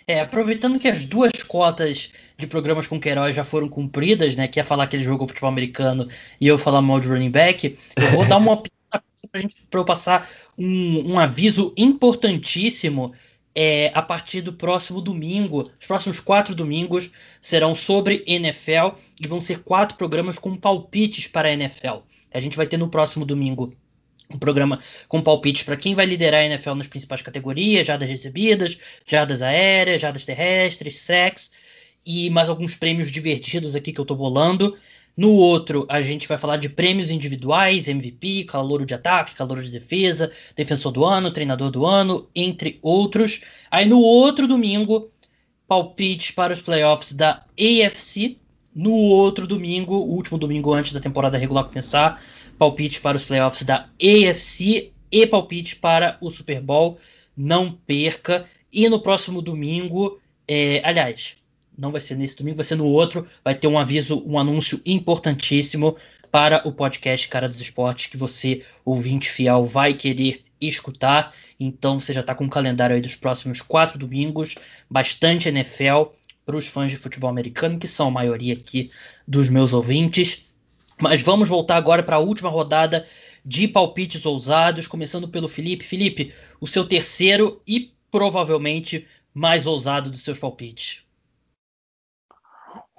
É, 0.06 0.20
aproveitando 0.20 0.78
que 0.78 0.88
as 0.88 1.06
duas 1.06 1.42
cotas 1.42 2.10
de 2.36 2.46
programas 2.46 2.86
com 2.86 2.98
Queiroz 2.98 3.34
já 3.34 3.44
foram 3.44 3.68
cumpridas, 3.68 4.34
né? 4.34 4.48
Que 4.48 4.58
é 4.58 4.62
falar 4.62 4.86
que 4.86 4.96
ele 4.96 5.04
jogou 5.04 5.28
futebol 5.28 5.48
americano 5.48 6.08
e 6.40 6.48
eu 6.48 6.58
falar 6.58 6.82
mal 6.82 6.98
de 6.98 7.06
running 7.06 7.30
back, 7.30 7.78
eu 7.96 8.10
vou 8.10 8.26
dar 8.26 8.38
uma 8.38 8.60
para 9.30 9.80
eu 9.80 9.84
passar 9.84 10.28
um, 10.58 11.12
um 11.12 11.18
aviso 11.18 11.72
importantíssimo 11.76 13.12
é, 13.54 13.90
a 13.94 14.02
partir 14.02 14.40
do 14.40 14.52
próximo 14.52 15.00
domingo. 15.00 15.70
Os 15.78 15.86
próximos 15.86 16.20
quatro 16.20 16.54
domingos 16.54 17.10
serão 17.40 17.74
sobre 17.74 18.24
NFL 18.26 18.96
e 19.20 19.26
vão 19.26 19.40
ser 19.40 19.58
quatro 19.60 19.96
programas 19.96 20.38
com 20.38 20.56
palpites 20.56 21.26
para 21.26 21.48
a 21.48 21.52
NFL. 21.52 21.98
A 22.32 22.40
gente 22.40 22.56
vai 22.56 22.66
ter 22.66 22.76
no 22.76 22.88
próximo 22.88 23.24
domingo 23.24 23.74
um 24.32 24.38
programa 24.38 24.78
com 25.08 25.20
palpites 25.20 25.64
para 25.64 25.76
quem 25.76 25.94
vai 25.94 26.06
liderar 26.06 26.42
a 26.42 26.46
NFL 26.46 26.74
nas 26.74 26.86
principais 26.86 27.20
categorias, 27.20 27.86
jardas 27.86 28.08
recebidas, 28.08 28.78
jardas 29.04 29.42
aéreas, 29.42 30.00
jardas 30.00 30.24
terrestres, 30.24 30.98
sex 30.98 31.50
e 32.06 32.30
mais 32.30 32.48
alguns 32.48 32.76
prêmios 32.76 33.10
divertidos 33.10 33.74
aqui 33.74 33.92
que 33.92 34.00
eu 34.00 34.04
estou 34.04 34.16
bolando. 34.16 34.76
No 35.16 35.32
outro, 35.32 35.86
a 35.88 36.00
gente 36.00 36.26
vai 36.26 36.38
falar 36.38 36.56
de 36.56 36.68
prêmios 36.68 37.10
individuais, 37.10 37.88
MVP, 37.88 38.44
calouro 38.44 38.86
de 38.86 38.94
ataque, 38.94 39.34
calouro 39.34 39.62
de 39.62 39.70
defesa, 39.70 40.30
defensor 40.56 40.92
do 40.92 41.04
ano, 41.04 41.32
treinador 41.32 41.70
do 41.70 41.84
ano, 41.84 42.28
entre 42.34 42.78
outros. 42.80 43.40
Aí 43.70 43.86
no 43.86 44.00
outro 44.00 44.46
domingo, 44.46 45.08
palpites 45.66 46.30
para 46.30 46.52
os 46.52 46.60
playoffs 46.60 47.12
da 47.12 47.44
AFC. 47.58 48.38
No 48.74 48.92
outro 48.92 49.46
domingo, 49.46 49.96
último 49.96 50.38
domingo 50.38 50.72
antes 50.72 50.92
da 50.92 51.00
temporada 51.00 51.36
regular 51.36 51.64
começar, 51.64 52.22
palpite 52.56 53.00
para 53.00 53.16
os 53.16 53.24
playoffs 53.24 53.64
da 53.64 53.88
AFC 54.00 54.92
e 55.10 55.26
palpite 55.26 55.76
para 55.76 56.16
o 56.20 56.30
Super 56.30 56.60
Bowl. 56.60 56.98
Não 57.36 57.72
perca. 57.72 58.46
E 58.72 58.88
no 58.88 59.00
próximo 59.00 59.42
domingo, 59.42 60.20
é, 60.46 60.80
aliás, 60.84 61.36
não 61.80 61.90
vai 61.90 62.00
ser 62.00 62.14
nesse 62.14 62.36
domingo, 62.36 62.58
vai 62.58 62.64
ser 62.64 62.76
no 62.76 62.86
outro. 62.86 63.26
Vai 63.42 63.54
ter 63.54 63.66
um 63.66 63.78
aviso, 63.78 64.22
um 64.26 64.38
anúncio 64.38 64.80
importantíssimo 64.84 65.96
para 66.30 66.66
o 66.68 66.72
podcast 66.72 67.26
Cara 67.26 67.48
dos 67.48 67.60
Esportes 67.60 68.06
que 68.06 68.18
você, 68.18 68.62
ouvinte 68.84 69.30
fiel, 69.30 69.64
vai 69.64 69.94
querer 69.94 70.44
escutar. 70.60 71.34
Então 71.58 71.98
você 71.98 72.12
já 72.12 72.20
está 72.20 72.34
com 72.34 72.44
o 72.44 72.50
calendário 72.50 72.94
aí 72.94 73.00
dos 73.00 73.16
próximos 73.16 73.62
quatro 73.62 73.98
domingos, 73.98 74.54
bastante 74.90 75.48
NFL 75.48 76.12
para 76.44 76.56
os 76.56 76.66
fãs 76.66 76.90
de 76.90 76.98
futebol 76.98 77.30
americano, 77.30 77.78
que 77.78 77.88
são 77.88 78.08
a 78.08 78.10
maioria 78.10 78.52
aqui 78.52 78.90
dos 79.26 79.48
meus 79.48 79.72
ouvintes. 79.72 80.44
Mas 80.98 81.22
vamos 81.22 81.48
voltar 81.48 81.76
agora 81.76 82.02
para 82.02 82.16
a 82.16 82.20
última 82.20 82.50
rodada 82.50 83.06
de 83.42 83.66
palpites 83.66 84.26
ousados, 84.26 84.86
começando 84.86 85.28
pelo 85.28 85.48
Felipe. 85.48 85.82
Felipe, 85.82 86.34
o 86.60 86.66
seu 86.66 86.84
terceiro 86.84 87.62
e 87.66 87.90
provavelmente 88.10 89.06
mais 89.32 89.66
ousado 89.66 90.10
dos 90.10 90.20
seus 90.20 90.38
palpites. 90.38 91.09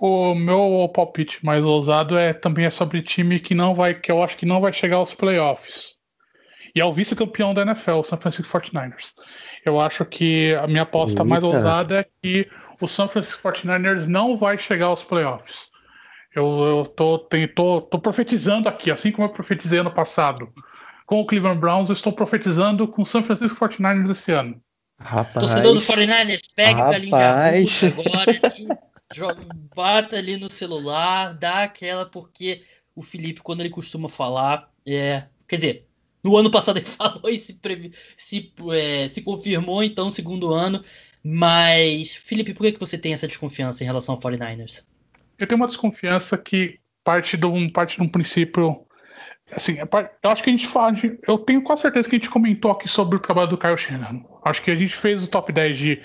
O 0.03 0.33
meu 0.33 0.89
palpite 0.91 1.45
mais 1.45 1.63
ousado 1.63 2.17
é 2.17 2.33
também 2.33 2.65
é 2.65 2.71
sobre 2.71 3.03
time 3.03 3.39
que 3.39 3.53
não 3.53 3.75
vai, 3.75 3.93
que 3.93 4.11
eu 4.11 4.23
acho 4.23 4.35
que 4.35 4.47
não 4.47 4.59
vai 4.59 4.73
chegar 4.73 4.95
aos 4.95 5.13
playoffs. 5.13 5.91
e 6.75 6.81
é 6.81 6.85
o 6.85 6.91
vice-campeão 6.91 7.53
da 7.53 7.61
NFL, 7.61 7.99
o 7.99 8.03
San 8.03 8.17
Francisco 8.17 8.51
49ers. 8.51 9.11
Eu 9.63 9.79
acho 9.79 10.03
que 10.03 10.55
a 10.55 10.65
minha 10.65 10.81
aposta 10.81 11.19
Eita. 11.19 11.29
mais 11.29 11.43
ousada 11.43 11.99
é 11.99 12.05
que 12.19 12.49
o 12.81 12.87
San 12.87 13.07
Francisco 13.07 13.47
49ers 13.47 14.07
não 14.07 14.35
vai 14.35 14.57
chegar 14.57 14.87
aos 14.87 15.03
playoffs. 15.03 15.67
Eu, 16.35 16.47
eu 16.63 16.85
tô, 16.85 17.19
tem, 17.19 17.47
tô, 17.47 17.81
tô 17.81 17.99
profetizando 17.99 18.67
aqui, 18.67 18.89
assim 18.89 19.11
como 19.11 19.27
eu 19.27 19.31
profetizei 19.31 19.77
ano 19.77 19.91
passado. 19.93 20.51
Com 21.05 21.19
o 21.19 21.27
Cleveland 21.27 21.59
Browns, 21.59 21.89
eu 21.89 21.93
estou 21.93 22.11
profetizando 22.11 22.87
com 22.87 23.03
o 23.03 23.05
San 23.05 23.21
Francisco 23.21 23.59
49ers 23.59 24.09
esse 24.09 24.31
ano. 24.31 24.59
Rapaz. 24.99 25.45
Torcedor 25.45 25.75
do 25.75 25.81
49ers, 25.81 26.41
pega 26.55 26.87
o 26.87 26.89
galinho 26.89 27.15
de 27.15 27.85
agora 27.85 28.47
ali, 28.47 28.67
joga, 29.13 29.41
bata 29.75 30.17
ali 30.17 30.37
no 30.37 30.49
celular, 30.49 31.33
dá 31.33 31.63
aquela, 31.63 32.05
porque 32.05 32.63
o 32.95 33.01
Felipe, 33.01 33.41
quando 33.41 33.61
ele 33.61 33.69
costuma 33.69 34.09
falar, 34.09 34.69
é. 34.85 35.27
Quer 35.47 35.55
dizer, 35.57 35.87
no 36.23 36.37
ano 36.37 36.49
passado 36.49 36.77
ele 36.77 36.85
falou 36.87 37.29
e 37.29 37.37
se, 37.37 37.53
previ, 37.53 37.91
se, 38.15 38.53
é, 38.73 39.07
se 39.07 39.21
confirmou, 39.21 39.83
então, 39.83 40.09
segundo 40.09 40.53
ano. 40.53 40.83
Mas, 41.23 42.15
Felipe, 42.15 42.53
por 42.53 42.63
que, 42.63 42.71
que 42.73 42.79
você 42.79 42.97
tem 42.97 43.13
essa 43.13 43.27
desconfiança 43.27 43.83
em 43.83 43.87
relação 43.87 44.15
ao 44.15 44.21
49ers? 44.21 44.85
Eu 45.37 45.47
tenho 45.47 45.59
uma 45.59 45.67
desconfiança 45.67 46.37
que 46.37 46.79
parte 47.03 47.37
de 47.37 47.45
um, 47.45 47.69
parte 47.69 47.97
de 47.97 48.03
um 48.03 48.07
princípio. 48.07 48.85
Assim, 49.51 49.79
é 49.79 49.87
eu 50.23 50.29
acho 50.29 50.43
que 50.43 50.49
a 50.49 50.53
gente 50.53 50.67
fala. 50.67 50.95
Eu 51.27 51.37
tenho 51.37 51.61
quase 51.61 51.83
certeza 51.83 52.09
que 52.09 52.15
a 52.15 52.19
gente 52.19 52.29
comentou 52.29 52.71
aqui 52.71 52.87
sobre 52.87 53.17
o 53.17 53.19
trabalho 53.19 53.49
do 53.49 53.57
Kyle 53.57 53.77
Shanahan. 53.77 54.23
Acho 54.43 54.61
que 54.61 54.71
a 54.71 54.75
gente 54.75 54.95
fez 54.95 55.23
o 55.23 55.27
top 55.27 55.51
10 55.51 55.77
de, 55.77 56.01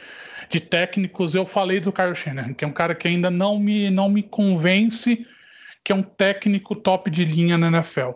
de 0.48 0.60
técnicos. 0.60 1.34
Eu 1.34 1.44
falei 1.44 1.80
do 1.80 1.92
Kyle 1.92 2.14
Shanahan, 2.14 2.54
que 2.54 2.64
é 2.64 2.68
um 2.68 2.72
cara 2.72 2.94
que 2.94 3.08
ainda 3.08 3.30
não 3.30 3.58
me, 3.58 3.90
não 3.90 4.08
me 4.08 4.22
convence 4.22 5.26
que 5.82 5.92
é 5.92 5.94
um 5.94 6.02
técnico 6.02 6.74
top 6.74 7.08
de 7.08 7.24
linha 7.24 7.56
na 7.56 7.68
NFL. 7.68 8.10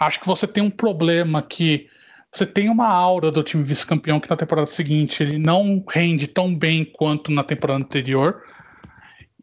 Acho 0.00 0.18
que 0.18 0.26
você 0.26 0.46
tem 0.46 0.62
um 0.62 0.70
problema 0.70 1.42
que 1.42 1.86
você 2.32 2.46
tem 2.46 2.70
uma 2.70 2.88
aura 2.88 3.30
do 3.30 3.42
time 3.42 3.62
vice-campeão 3.62 4.18
que 4.18 4.30
na 4.30 4.36
temporada 4.36 4.66
seguinte 4.66 5.22
ele 5.22 5.38
não 5.38 5.84
rende 5.86 6.26
tão 6.26 6.54
bem 6.54 6.82
quanto 6.82 7.30
na 7.30 7.44
temporada 7.44 7.80
anterior. 7.80 8.42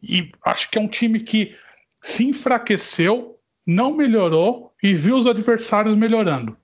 E 0.02 0.32
acho 0.44 0.68
que 0.68 0.78
é 0.78 0.80
um 0.80 0.88
time 0.88 1.20
que 1.20 1.54
se 2.02 2.24
enfraqueceu, 2.24 3.38
não 3.64 3.94
melhorou 3.94 4.74
e 4.82 4.92
viu 4.92 5.14
os 5.14 5.28
adversários 5.28 5.94
melhorando. 5.94 6.56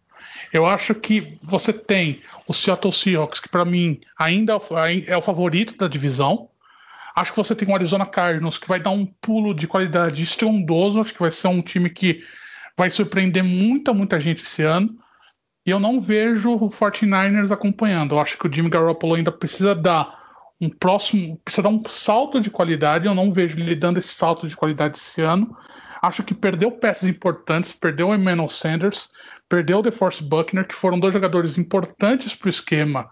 Eu 0.53 0.67
acho 0.67 0.95
que 0.95 1.39
você 1.43 1.73
tem 1.73 2.23
o 2.47 2.53
Seattle 2.53 2.93
Seahawks, 2.93 3.41
que 3.41 3.49
para 3.49 3.65
mim 3.65 4.01
ainda 4.19 4.59
é 5.07 5.17
o 5.17 5.23
favorito 5.23 5.77
da 5.77 5.89
divisão. 5.89 6.49
Acho 7.15 7.33
que 7.33 7.39
você 7.39 7.55
tem 7.55 7.69
o 7.69 7.75
Arizona 7.75 8.05
Cardinals, 8.05 8.59
que 8.59 8.69
vai 8.69 8.79
dar 8.79 8.91
um 8.91 9.07
pulo 9.07 9.55
de 9.55 9.67
qualidade 9.67 10.23
estrondoso. 10.23 11.01
Acho 11.01 11.15
que 11.15 11.21
vai 11.21 11.31
ser 11.31 11.49
um 11.49 11.63
time 11.63 11.89
que 11.89 12.23
vai 12.77 12.91
surpreender 12.91 13.43
muita, 13.43 13.95
muita 13.95 14.21
gente 14.21 14.43
esse 14.43 14.63
ano. 14.63 14.97
E 15.65 15.71
eu 15.71 15.81
não 15.81 16.01
vejo 16.01 16.53
o 16.53 16.71
49ers 16.71 17.51
acompanhando. 17.51 18.15
Eu 18.15 18.21
acho 18.21 18.39
que 18.39 18.47
o 18.47 18.53
Jimmy 18.53 18.69
Garoppolo 18.69 19.15
ainda 19.15 19.33
precisa 19.33 19.75
dar 19.75 20.27
um 20.61 20.69
próximo, 20.69 21.39
precisa 21.45 21.63
dar 21.63 21.71
um 21.71 21.83
salto 21.89 22.41
de 22.41 22.51
qualidade. 22.51 23.07
Eu 23.07 23.15
não 23.15 23.33
vejo 23.33 23.59
ele 23.59 23.75
dando 23.75 23.99
esse 23.99 24.09
salto 24.09 24.47
de 24.47 24.55
qualidade 24.55 24.99
esse 24.99 25.23
ano. 25.23 25.57
Acho 26.03 26.23
que 26.23 26.35
perdeu 26.35 26.71
peças 26.71 27.09
importantes, 27.09 27.73
perdeu 27.73 28.09
o 28.09 28.15
Emmanuel 28.15 28.49
Sanders, 28.49 29.11
perdeu 29.49 29.79
o 29.79 29.83
DeForce 29.83 30.23
Buckner, 30.23 30.67
que 30.67 30.75
foram 30.75 30.99
dois 30.99 31.15
jogadores 31.15 31.57
importantes 31.59 32.35
para 32.35 32.47
o 32.47 32.51
esquema 32.51 33.09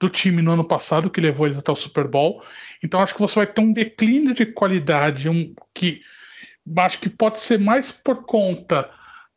do 0.00 0.08
time 0.08 0.42
no 0.42 0.52
ano 0.52 0.64
passado, 0.64 1.10
que 1.10 1.20
levou 1.20 1.46
eles 1.46 1.58
até 1.58 1.72
o 1.72 1.76
Super 1.76 2.06
Bowl. 2.06 2.42
Então 2.82 3.00
acho 3.00 3.14
que 3.14 3.20
você 3.20 3.34
vai 3.36 3.46
ter 3.46 3.60
um 3.60 3.72
declínio 3.72 4.32
de 4.32 4.46
qualidade, 4.46 5.28
um 5.28 5.54
que 5.74 6.00
acho 6.76 6.98
que 7.00 7.08
pode 7.08 7.38
ser 7.40 7.58
mais 7.58 7.90
por 7.90 8.24
conta 8.24 8.88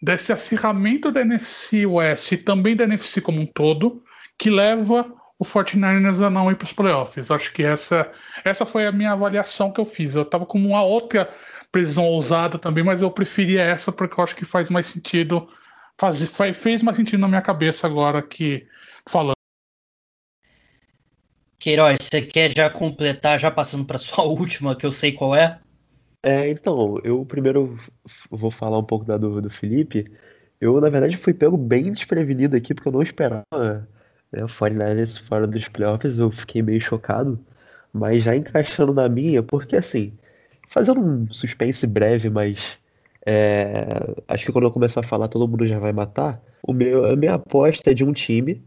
desse 0.02 0.34
acirramento 0.34 1.12
da 1.12 1.22
NFC 1.22 1.86
West 1.86 2.32
e 2.32 2.38
também 2.38 2.76
da 2.76 2.84
NFC 2.84 3.22
como 3.22 3.40
um 3.40 3.46
todo, 3.46 4.04
que 4.38 4.50
leva 4.50 5.12
o 5.38 5.46
49ers 5.46 6.24
a 6.26 6.30
não 6.30 6.52
ir 6.52 6.56
para 6.56 6.66
os 6.66 6.74
playoffs. 6.74 7.32
Acho 7.32 7.52
que 7.52 7.64
essa, 7.64 8.12
essa 8.44 8.66
foi 8.66 8.86
a 8.86 8.92
minha 8.92 9.14
avaliação 9.14 9.72
que 9.72 9.80
eu 9.80 9.86
fiz. 9.86 10.16
Eu 10.16 10.22
estava 10.22 10.46
com 10.46 10.60
uma 10.60 10.84
outra 10.84 11.30
previsão 11.72 12.06
ousada 12.06 12.60
também, 12.60 12.84
mas 12.84 13.02
eu 13.02 13.10
preferia 13.10 13.62
essa 13.64 13.92
porque 13.92 14.20
eu 14.20 14.24
acho 14.24 14.36
que 14.36 14.46
faz 14.46 14.70
mais 14.70 14.88
sentido, 14.88 15.48
faz, 16.00 16.28
fez 16.56 16.82
mais 16.82 16.98
sentido 16.98 17.20
na 17.20 17.28
minha 17.28 17.42
cabeça 17.42 17.88
agora 17.88 18.22
que 18.22 18.68
falando. 19.08 19.36
Queiroz, 21.60 21.98
você 22.02 22.22
quer 22.22 22.52
já 22.56 22.70
completar, 22.70 23.40
já 23.40 23.52
passando 23.52 23.86
para 23.86 23.98
sua 24.00 24.24
última, 24.26 24.76
que 24.76 24.86
eu 24.86 24.92
sei 24.92 25.12
qual 25.12 25.36
é? 25.36 25.60
É, 26.24 26.50
então, 26.50 27.00
eu 27.04 27.26
primeiro 27.26 27.78
vou 28.30 28.52
falar 28.52 28.78
um 28.78 28.84
pouco 28.84 29.06
da 29.06 29.18
do, 29.18 29.42
do 29.42 29.50
Felipe. 29.50 30.12
Eu, 30.60 30.80
na 30.80 30.90
verdade, 30.90 31.18
fui 31.18 31.34
pego 31.34 31.58
bem 31.58 31.92
desprevenido 31.92 32.56
aqui, 32.56 32.74
porque 32.74 32.88
eu 32.88 32.92
não 32.92 33.02
esperava 33.02 33.88
né, 34.32 34.44
o 34.44 34.48
49ers 34.48 35.20
fora 35.20 35.48
dos 35.48 35.68
playoffs, 35.68 36.20
eu 36.20 36.32
fiquei 36.32 36.62
meio 36.62 36.80
chocado. 36.80 37.44
Mas 37.94 38.24
já 38.24 38.36
encaixando 38.36 38.94
na 38.94 39.10
minha, 39.10 39.44
porque 39.44 39.76
assim, 39.76 40.14
fazendo 40.68 41.02
um 41.02 41.32
suspense 41.34 41.86
breve, 41.88 42.30
mas 42.30 42.78
é, 43.26 43.86
acho 44.28 44.46
que 44.46 44.52
quando 44.52 44.66
eu 44.66 44.72
começar 44.72 45.02
a 45.02 45.04
falar, 45.04 45.28
todo 45.28 45.48
mundo 45.48 45.68
já 45.68 45.80
vai 45.80 45.92
matar. 45.92 46.42
O 46.64 46.74
meu, 46.74 47.06
a 47.06 47.16
minha 47.16 47.36
aposta 47.36 47.92
é 47.92 47.94
de 47.94 48.04
um 48.04 48.14
time 48.14 48.62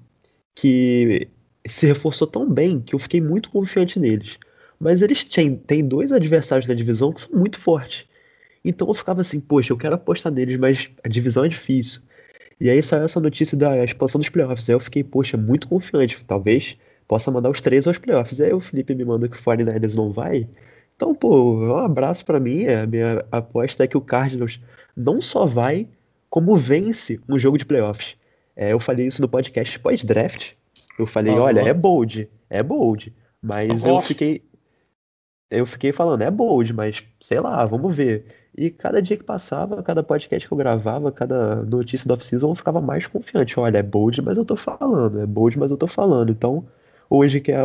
que 0.54 1.28
se 1.66 1.86
reforçou 1.86 2.26
tão 2.26 2.48
bem 2.48 2.80
que 2.80 2.94
eu 2.94 2.98
fiquei 2.98 3.20
muito 3.20 3.50
confiante 3.50 3.98
neles. 3.98 4.38
Mas 4.78 5.02
eles 5.02 5.24
têm, 5.24 5.56
têm 5.56 5.86
dois 5.86 6.12
adversários 6.12 6.66
na 6.66 6.74
divisão 6.74 7.12
que 7.12 7.22
são 7.22 7.30
muito 7.36 7.58
fortes. 7.58 8.06
Então 8.64 8.88
eu 8.88 8.94
ficava 8.94 9.20
assim, 9.20 9.40
poxa, 9.40 9.72
eu 9.72 9.76
quero 9.76 9.94
apostar 9.94 10.32
neles, 10.32 10.58
mas 10.58 10.88
a 11.02 11.08
divisão 11.08 11.44
é 11.44 11.48
difícil. 11.48 12.00
E 12.60 12.70
aí 12.70 12.82
saiu 12.82 13.04
essa 13.04 13.20
notícia 13.20 13.56
da 13.56 13.84
expansão 13.84 14.18
dos 14.18 14.28
playoffs. 14.28 14.68
Aí 14.68 14.74
eu 14.74 14.80
fiquei, 14.80 15.02
poxa, 15.04 15.36
muito 15.36 15.68
confiante. 15.68 16.22
Talvez 16.26 16.76
possa 17.08 17.30
mandar 17.30 17.50
os 17.50 17.60
três 17.60 17.86
aos 17.86 17.98
playoffs. 17.98 18.40
Aí 18.40 18.52
o 18.52 18.60
Felipe 18.60 18.94
me 18.94 19.04
manda 19.04 19.28
que 19.28 19.36
o 19.36 19.40
49ers 19.40 19.94
não 19.94 20.12
vai. 20.12 20.48
Então, 20.96 21.14
pô, 21.14 21.54
um 21.54 21.76
abraço 21.78 22.24
para 22.24 22.40
mim. 22.40 22.66
A 22.66 22.86
minha 22.86 23.24
aposta 23.30 23.84
é 23.84 23.86
que 23.86 23.96
o 23.96 24.00
Cardinals 24.00 24.60
não 24.96 25.20
só 25.20 25.44
vai, 25.44 25.88
como 26.30 26.56
vence 26.56 27.20
um 27.28 27.38
jogo 27.38 27.58
de 27.58 27.64
playoffs. 27.64 28.16
É, 28.56 28.72
eu 28.72 28.78
falei 28.78 29.06
isso 29.06 29.20
no 29.20 29.28
podcast 29.28 29.78
pós-draft. 29.78 30.52
Eu 30.98 31.06
falei, 31.06 31.34
uhum. 31.34 31.40
olha, 31.40 31.60
é 31.60 31.74
bold, 31.74 32.28
é 32.48 32.62
bold. 32.62 33.12
Mas 33.42 33.84
eu, 33.84 34.00
fiquei. 34.00 34.42
Eu 35.50 35.66
fiquei 35.66 35.92
falando, 35.92 36.22
é 36.22 36.30
bold, 36.30 36.72
mas 36.72 37.04
sei 37.20 37.40
lá, 37.40 37.64
vamos 37.66 37.94
ver. 37.94 38.24
E 38.56 38.70
cada 38.70 39.02
dia 39.02 39.16
que 39.16 39.24
passava, 39.24 39.82
cada 39.82 40.02
podcast 40.02 40.46
que 40.46 40.52
eu 40.52 40.56
gravava, 40.58 41.10
cada 41.10 41.56
notícia 41.56 42.06
da 42.06 42.14
off-season, 42.14 42.50
eu 42.50 42.54
ficava 42.54 42.80
mais 42.80 43.06
confiante. 43.06 43.58
Olha, 43.58 43.78
é 43.78 43.82
bold, 43.82 44.22
mas 44.22 44.38
eu 44.38 44.44
tô 44.44 44.56
falando, 44.56 45.20
é 45.20 45.26
bold, 45.26 45.58
mas 45.58 45.70
eu 45.72 45.76
tô 45.76 45.88
falando. 45.88 46.30
Então, 46.30 46.64
hoje 47.14 47.40
que 47.40 47.52
é, 47.52 47.58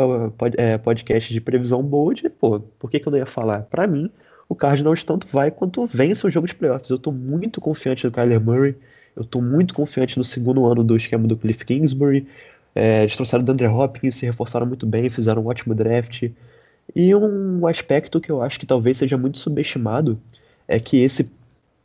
é 0.58 0.78
podcast 0.78 1.34
de 1.34 1.42
previsão 1.42 1.82
bold, 1.84 2.30
pô, 2.30 2.60
por 2.60 2.90
que, 2.90 3.00
que 3.00 3.08
eu 3.08 3.12
não 3.12 3.18
ia 3.18 3.26
falar? 3.26 3.64
Para 3.64 3.88
mim, 3.88 4.10
o 4.48 4.56
Cardinals 4.56 5.04
tanto 5.04 5.28
vai 5.28 5.52
quanto 5.52 5.86
vence 5.86 6.26
o 6.26 6.30
jogo 6.30 6.48
de 6.48 6.56
playoffs. 6.56 6.90
Eu 6.90 6.98
tô 6.98 7.12
muito 7.12 7.62
confiante 7.62 8.06
no 8.06 8.12
Kyler 8.12 8.42
Murray, 8.42 8.76
eu 9.16 9.24
tô 9.24 9.42
muito 9.42 9.74
confiante 9.74 10.18
no 10.18 10.24
segundo 10.24 10.66
ano 10.66 10.84
do 10.84 10.96
esquema 10.96 11.28
do 11.28 11.36
Cliff 11.38 11.66
Kingsbury. 11.66 12.28
É, 12.74 13.02
eles 13.02 13.16
trouxeram 13.16 13.44
o 13.44 13.46
Dandre 13.46 13.68
Hopkins, 13.68 14.16
se 14.16 14.26
reforçaram 14.26 14.66
muito 14.66 14.86
bem, 14.86 15.10
fizeram 15.10 15.44
um 15.44 15.48
ótimo 15.48 15.76
draft. 15.76 16.30
E 16.96 17.14
um 17.14 17.68
aspecto 17.68 18.20
que 18.20 18.32
eu 18.32 18.42
acho 18.42 18.60
que 18.60 18.66
talvez 18.66 18.98
seja 18.98 19.18
muito 19.18 19.38
subestimado 19.38 20.20
é 20.68 20.80
que 20.80 20.98
esse. 20.98 21.30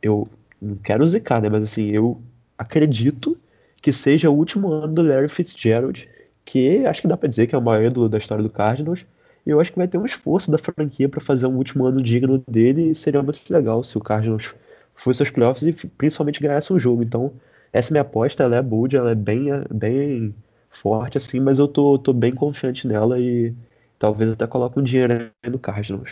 Eu 0.01 0.27
não 0.61 0.75
quero 0.77 1.05
zicar, 1.05 1.41
né? 1.41 1.49
Mas 1.49 1.63
assim, 1.63 1.89
eu 1.91 2.21
acredito 2.57 3.37
que 3.81 3.91
seja 3.93 4.29
o 4.29 4.33
último 4.33 4.71
ano 4.71 4.93
do 4.93 5.01
Larry 5.01 5.29
Fitzgerald, 5.29 6.07
que 6.45 6.85
acho 6.85 7.01
que 7.01 7.07
dá 7.07 7.17
para 7.17 7.27
dizer 7.27 7.47
que 7.47 7.55
é 7.55 7.57
o 7.57 7.61
maior 7.61 7.83
ídolo 7.83 8.07
da 8.07 8.17
história 8.17 8.43
do 8.43 8.49
Cardinals. 8.49 9.05
E 9.45 9.49
eu 9.49 9.59
acho 9.59 9.71
que 9.71 9.77
vai 9.77 9.87
ter 9.87 9.97
um 9.97 10.05
esforço 10.05 10.49
da 10.49 10.57
franquia 10.57 11.09
para 11.09 11.19
fazer 11.19 11.47
um 11.47 11.55
último 11.55 11.85
ano 11.85 12.01
digno 12.01 12.43
dele 12.47 12.91
e 12.91 12.95
seria 12.95 13.21
muito 13.21 13.41
legal 13.49 13.83
se 13.83 13.97
o 13.97 14.01
Cardinals 14.01 14.53
fosse 14.95 15.21
aos 15.21 15.29
playoffs 15.29 15.67
e 15.67 15.73
principalmente 15.73 16.39
ganhasse 16.39 16.71
um 16.71 16.79
jogo. 16.79 17.03
Então, 17.03 17.33
essa 17.71 17.91
minha 17.91 18.01
aposta, 18.01 18.43
ela 18.43 18.55
é 18.55 18.61
bold, 18.61 18.95
ela 18.95 19.11
é 19.11 19.15
bem, 19.15 19.49
bem 19.69 20.33
forte, 20.71 21.17
assim, 21.17 21.39
mas 21.39 21.59
eu 21.59 21.67
tô, 21.67 21.97
tô 21.97 22.13
bem 22.13 22.31
confiante 22.31 22.87
nela 22.87 23.19
e 23.19 23.53
talvez 23.99 24.31
até 24.31 24.47
coloque 24.47 24.79
um 24.79 24.83
dinheiro 24.83 25.29
no 25.45 25.59
Cardinals. 25.59 26.11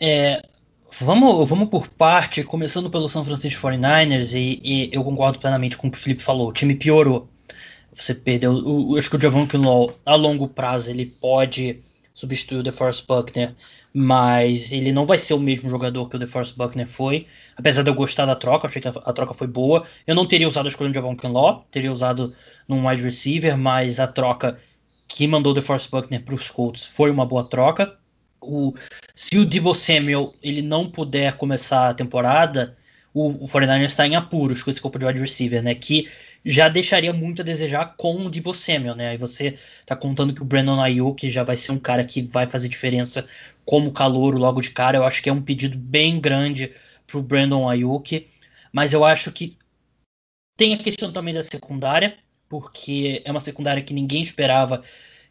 É, 0.00 0.42
vamos, 0.98 1.48
vamos 1.48 1.68
por 1.68 1.88
parte, 1.88 2.42
começando 2.42 2.90
pelo 2.90 3.08
São 3.08 3.24
Francisco 3.24 3.66
49ers, 3.66 4.34
e, 4.34 4.60
e, 4.62 4.90
eu 4.92 5.04
concordo 5.04 5.38
plenamente 5.38 5.76
com 5.76 5.88
o 5.88 5.90
que 5.90 5.98
o 5.98 6.00
Felipe 6.00 6.22
falou. 6.22 6.48
O 6.48 6.52
time 6.52 6.74
piorou. 6.74 7.28
Você 7.92 8.14
perdeu. 8.14 8.52
O, 8.52 8.96
acho 8.96 9.10
que 9.10 9.16
o 9.16 9.20
Javon 9.20 9.46
Kinlaw, 9.46 9.94
a 10.04 10.14
longo 10.14 10.48
prazo, 10.48 10.90
ele 10.90 11.06
pode 11.06 11.80
substituir 12.14 12.58
o 12.58 12.62
DeForest 12.62 13.06
Buckner 13.06 13.54
mas 13.92 14.72
ele 14.72 14.92
não 14.92 15.04
vai 15.04 15.18
ser 15.18 15.34
o 15.34 15.38
mesmo 15.38 15.68
jogador 15.68 16.08
que 16.08 16.16
o 16.16 16.18
DeForest 16.18 16.56
Buckner 16.56 16.86
foi. 16.86 17.26
Apesar 17.56 17.82
de 17.82 17.90
eu 17.90 17.94
gostar 17.94 18.24
da 18.24 18.36
troca, 18.36 18.66
achei 18.66 18.80
que 18.80 18.88
a, 18.88 18.92
a 18.92 19.12
troca 19.12 19.34
foi 19.34 19.46
boa. 19.46 19.84
Eu 20.06 20.14
não 20.14 20.26
teria 20.26 20.46
usado 20.46 20.66
a 20.66 20.68
escolha 20.68 20.90
de 20.90 20.94
Javon 20.94 21.16
Kinlaw, 21.16 21.66
teria 21.70 21.90
usado 21.90 22.32
num 22.68 22.86
wide 22.86 23.02
receiver, 23.02 23.56
mas 23.58 23.98
a 23.98 24.06
troca 24.06 24.56
que 25.08 25.26
mandou 25.26 25.52
o 25.52 25.54
DeForest 25.54 25.90
Buckner 25.90 26.22
para 26.22 26.34
os 26.34 26.50
Colts 26.50 26.84
foi 26.84 27.10
uma 27.10 27.26
boa 27.26 27.44
troca. 27.44 27.96
O, 28.40 28.74
se 29.14 29.36
o 29.38 29.44
Debo 29.44 29.74
Samuel 29.74 30.32
ele 30.42 30.62
não 30.62 30.88
puder 30.88 31.34
começar 31.34 31.90
a 31.90 31.94
temporada, 31.94 32.76
o, 33.12 33.44
o 33.44 33.48
49ers 33.48 33.86
está 33.86 34.06
em 34.06 34.14
apuros 34.14 34.62
com 34.62 34.70
esse 34.70 34.80
corpo 34.80 34.98
de 34.98 35.06
wide 35.06 35.20
receiver, 35.20 35.62
né? 35.62 35.74
Que 35.74 36.08
já 36.44 36.68
deixaria 36.68 37.12
muito 37.12 37.42
a 37.42 37.44
desejar 37.44 37.94
com 37.96 38.16
o 38.24 38.30
Debo 38.30 38.54
Samuel, 38.54 38.94
né? 38.94 39.10
Aí 39.10 39.18
você 39.18 39.58
tá 39.84 39.96
contando 39.96 40.32
que 40.32 40.42
o 40.42 40.44
Brandon 40.44 40.80
Ayuk 40.80 41.30
já 41.30 41.42
vai 41.42 41.56
ser 41.56 41.72
um 41.72 41.78
cara 41.78 42.04
que 42.04 42.22
vai 42.22 42.48
fazer 42.48 42.68
diferença 42.68 43.26
como 43.64 43.92
calouro 43.92 44.38
logo 44.38 44.60
de 44.60 44.70
cara. 44.70 44.98
Eu 44.98 45.04
acho 45.04 45.22
que 45.22 45.28
é 45.28 45.32
um 45.32 45.42
pedido 45.42 45.76
bem 45.76 46.20
grande 46.20 46.72
pro 47.06 47.22
Brandon 47.22 47.68
Ayuk, 47.68 48.26
mas 48.72 48.92
eu 48.92 49.04
acho 49.04 49.32
que 49.32 49.56
tem 50.56 50.74
a 50.74 50.78
questão 50.78 51.12
também 51.12 51.34
da 51.34 51.42
secundária, 51.42 52.16
porque 52.48 53.22
é 53.24 53.30
uma 53.30 53.40
secundária 53.40 53.82
que 53.82 53.94
ninguém 53.94 54.22
esperava 54.22 54.82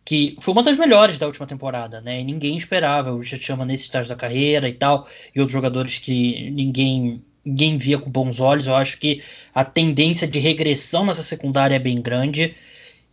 que 0.03 0.35
foi 0.41 0.53
uma 0.53 0.63
das 0.63 0.75
melhores 0.75 1.19
da 1.19 1.27
última 1.27 1.45
temporada, 1.45 2.01
né? 2.01 2.21
E 2.21 2.23
ninguém 2.23 2.57
esperava. 2.57 3.11
O 3.11 3.19
Richard 3.19 3.45
chama 3.45 3.63
nesse 3.65 3.83
estágio 3.83 4.09
da 4.09 4.15
carreira 4.15 4.67
e 4.67 4.73
tal, 4.73 5.07
e 5.35 5.39
outros 5.39 5.53
jogadores 5.53 5.99
que 5.99 6.49
ninguém 6.49 7.23
ninguém 7.49 7.77
via 7.77 7.97
com 7.97 8.09
bons 8.09 8.39
olhos. 8.39 8.67
Eu 8.67 8.75
acho 8.75 8.97
que 8.97 9.21
a 9.53 9.65
tendência 9.65 10.27
de 10.27 10.39
regressão 10.39 11.05
nessa 11.05 11.23
secundária 11.23 11.75
é 11.75 11.79
bem 11.79 12.01
grande. 12.01 12.55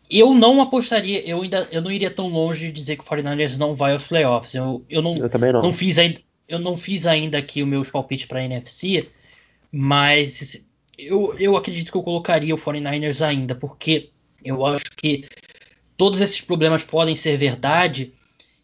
Eu 0.09 0.35
não 0.35 0.61
apostaria, 0.61 1.29
eu 1.29 1.43
ainda 1.43 1.69
eu 1.73 1.83
não 1.83 1.91
iria 1.91 2.11
tão 2.11 2.29
longe 2.29 2.67
de 2.67 2.73
dizer 2.73 2.97
que 2.97 3.03
o 3.03 3.07
49ers 3.07 3.57
não 3.57 3.75
vai 3.75 3.93
aos 3.93 4.07
playoffs. 4.07 4.55
Eu, 4.55 4.85
eu, 4.89 5.03
não, 5.03 5.17
eu 5.17 5.29
também 5.29 5.53
não. 5.53 5.61
não 5.61 5.73
fiz 5.73 5.99
ainda, 5.99 6.21
eu 6.49 6.59
não 6.61 6.77
fiz 6.77 7.07
ainda 7.07 7.39
aqui 7.39 7.63
os 7.63 7.69
meus 7.69 7.91
palpites 7.91 8.27
para 8.27 8.41
a 8.41 8.45
NFC, 8.45 9.09
mas 9.73 10.61
eu, 10.97 11.35
eu 11.39 11.57
acredito 11.57 11.91
que 11.91 11.99
eu 11.99 12.03
colocaria 12.03 12.55
o 12.55 12.59
49ers 12.59 13.27
ainda, 13.27 13.55
porque 13.55 14.11
eu 14.45 14.65
acho 14.65 14.85
que 14.97 15.25
todos 15.97 16.21
esses 16.21 16.41
problemas 16.41 16.85
podem 16.85 17.17
ser 17.17 17.37
verdade, 17.37 18.13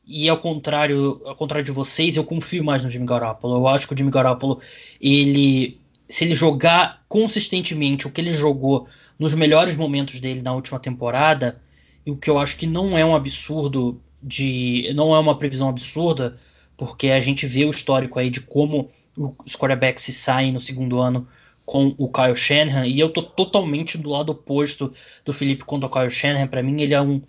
e 0.07 0.29
ao 0.29 0.39
contrário, 0.39 1.21
ao 1.25 1.37
contrário 1.37 1.65
de 1.65 1.73
vocês, 1.73 2.17
eu 2.17 2.25
confio 2.25 2.65
mais 2.65 2.83
no 2.83 2.91
Jimmy 2.91 3.07
Garoppolo. 3.07 3.57
Eu 3.57 3.69
acho 3.69 3.87
que 3.87 3.95
o 3.95 3.97
Jimmy 3.97 4.11
Garoppolo, 4.11 4.61
ele, 5.01 5.79
se 6.09 6.25
ele 6.25 6.35
jogar 6.35 7.03
consistentemente 7.09 8.07
o 8.07 8.11
que 8.11 8.21
ele 8.21 8.33
jogou 8.33 8.89
nos 9.19 9.35
melhores 9.35 9.77
momentos 9.77 10.19
dele 10.19 10.43
na 10.43 10.53
última 10.53 10.79
temporada, 10.79 11.61
e 12.05 12.11
o 12.11 12.17
que 12.17 12.29
eu 12.29 12.39
acho 12.39 12.57
que 12.57 12.67
não 12.67 12.99
é 12.99 13.05
um 13.05 13.15
absurdo 13.15 14.01
de, 14.23 14.93
não 14.95 15.15
é 15.15 15.19
uma 15.19 15.39
previsão 15.39 15.69
absurda, 15.69 16.37
porque 16.77 17.11
a 17.11 17.21
gente 17.21 17.47
vê 17.47 17.65
o 17.65 17.71
histórico 17.71 18.19
aí 18.19 18.29
de 18.29 18.41
como 18.41 18.89
os 19.17 19.55
quarterbacks 19.55 20.03
se 20.03 20.13
saem 20.13 20.53
no 20.53 20.61
segundo 20.61 20.99
ano 20.99 21.29
com 21.65 21.95
o 21.97 22.09
Kyle 22.09 22.35
Shanahan, 22.35 22.87
e 22.87 22.99
eu 22.99 23.09
tô 23.09 23.23
totalmente 23.23 23.97
do 23.97 24.11
lado 24.11 24.31
oposto 24.31 24.93
do 25.25 25.33
Felipe 25.33 25.65
quanto 25.65 25.85
ao 25.85 25.91
Kyle 25.91 26.11
Shanahan. 26.11 26.49
Para 26.49 26.63
mim, 26.63 26.81
ele 26.83 26.93
é 26.93 27.01
um 27.01 27.23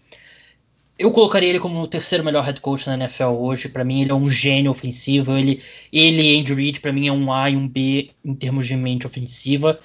eu 0.97 1.11
colocaria 1.11 1.49
ele 1.49 1.59
como 1.59 1.81
o 1.81 1.87
terceiro 1.87 2.23
melhor 2.23 2.43
head 2.43 2.61
coach 2.61 2.87
na 2.87 2.93
NFL 2.93 3.29
hoje. 3.29 3.67
Para 3.67 3.83
mim, 3.83 4.01
ele 4.01 4.11
é 4.11 4.15
um 4.15 4.29
gênio 4.29 4.71
ofensivo. 4.71 5.35
Ele, 5.35 5.61
ele 5.91 6.39
Andy 6.39 6.53
Reid, 6.53 6.79
para 6.79 6.93
mim, 6.93 7.07
é 7.07 7.11
um 7.11 7.31
A 7.31 7.49
e 7.49 7.55
um 7.55 7.67
B 7.67 8.11
em 8.23 8.33
termos 8.35 8.67
de 8.67 8.75
mente 8.75 9.07
ofensiva. 9.07 9.79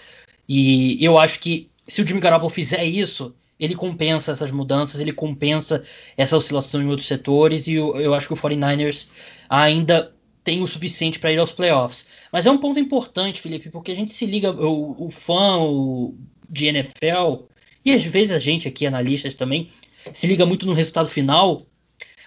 E 0.49 1.03
eu 1.05 1.19
acho 1.19 1.41
que 1.41 1.71
se 1.87 2.03
o 2.03 2.07
Jimmy 2.07 2.21
Garoppolo 2.21 2.51
fizer 2.51 2.85
isso, 2.85 3.35
ele 3.59 3.75
compensa 3.75 4.33
essas 4.33 4.51
mudanças, 4.51 5.01
ele 5.01 5.13
compensa 5.13 5.83
essa 6.17 6.37
oscilação 6.37 6.83
em 6.83 6.87
outros 6.87 7.09
setores. 7.09 7.67
E 7.67 7.75
eu, 7.75 7.97
eu 7.97 8.15
acho 8.15 8.29
que 8.29 8.35
o 8.35 8.37
49ers 8.37 9.09
ainda 9.49 10.13
tem 10.45 10.63
o 10.63 10.67
suficiente 10.67 11.19
para 11.19 11.33
ir 11.33 11.39
aos 11.39 11.53
playoffs. 11.53 12.07
Mas 12.33 12.47
é 12.47 12.51
um 12.51 12.59
ponto 12.59 12.79
importante, 12.79 13.41
Felipe, 13.41 13.71
porque 13.71 13.91
a 13.91 13.95
gente 13.95 14.13
se 14.13 14.27
liga, 14.27 14.51
o, 14.51 15.07
o 15.07 15.11
fã 15.11 15.59
o, 15.59 16.15
de 16.49 16.67
NFL, 16.67 17.45
e 17.85 17.93
às 17.93 18.05
vezes 18.05 18.33
a 18.33 18.39
gente 18.39 18.69
aqui, 18.69 18.87
analistas 18.87 19.35
também, 19.35 19.67
se 20.13 20.27
liga 20.27 20.47
muito 20.47 20.67
no 20.67 20.73
resultado 20.73 21.09
final, 21.09 21.67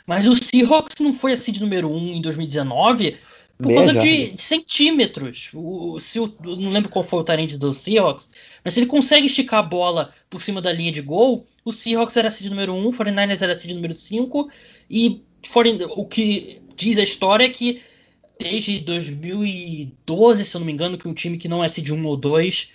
mas 0.05 0.27
o 0.27 0.35
Seahawks 0.35 0.95
não 0.99 1.13
foi 1.13 1.33
a 1.33 1.37
seed 1.37 1.59
número 1.59 1.89
1 1.89 1.95
um 1.95 2.13
em 2.15 2.21
2019 2.21 3.17
por 3.61 3.73
causa 3.73 3.93
de 3.93 4.35
centímetros. 4.37 5.51
O, 5.53 5.99
se 5.99 6.19
o, 6.19 6.33
não 6.43 6.71
lembro 6.71 6.89
qual 6.89 7.03
foi 7.03 7.19
o 7.19 7.23
talento 7.23 7.57
do 7.57 7.71
Seahawks, 7.71 8.29
mas 8.63 8.73
se 8.73 8.79
ele 8.79 8.87
consegue 8.87 9.27
esticar 9.27 9.59
a 9.59 9.63
bola 9.63 10.11
por 10.29 10.41
cima 10.41 10.61
da 10.61 10.73
linha 10.73 10.91
de 10.91 11.01
gol, 11.01 11.45
o 11.63 11.71
Seahawks 11.71 12.17
era 12.17 12.31
seed 12.31 12.49
número 12.49 12.73
1, 12.73 12.87
o 12.87 12.91
49ers 12.91 13.41
era 13.41 13.55
seed 13.55 13.73
número 13.73 13.93
5, 13.93 14.49
e 14.89 15.23
o 15.95 16.05
que 16.05 16.61
diz 16.75 16.97
a 16.97 17.03
história 17.03 17.45
é 17.45 17.49
que 17.49 17.81
desde 18.39 18.79
2012, 18.79 20.45
se 20.45 20.55
eu 20.55 20.59
não 20.59 20.65
me 20.65 20.73
engano, 20.73 20.97
que 20.97 21.07
um 21.07 21.13
time 21.13 21.37
que 21.37 21.47
não 21.47 21.63
é 21.63 21.67
seed 21.67 21.89
1 21.89 22.05
ou 22.05 22.17
2 22.17 22.69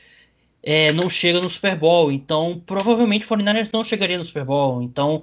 é, 0.66 0.92
não 0.92 1.08
chega 1.08 1.40
no 1.40 1.48
Super 1.48 1.76
Bowl. 1.76 2.10
Então, 2.10 2.60
provavelmente 2.66 3.24
o 3.24 3.28
49ers 3.28 3.72
não 3.72 3.84
chegaria 3.84 4.18
no 4.18 4.24
Super 4.24 4.44
Bowl. 4.44 4.82
Então, 4.82 5.22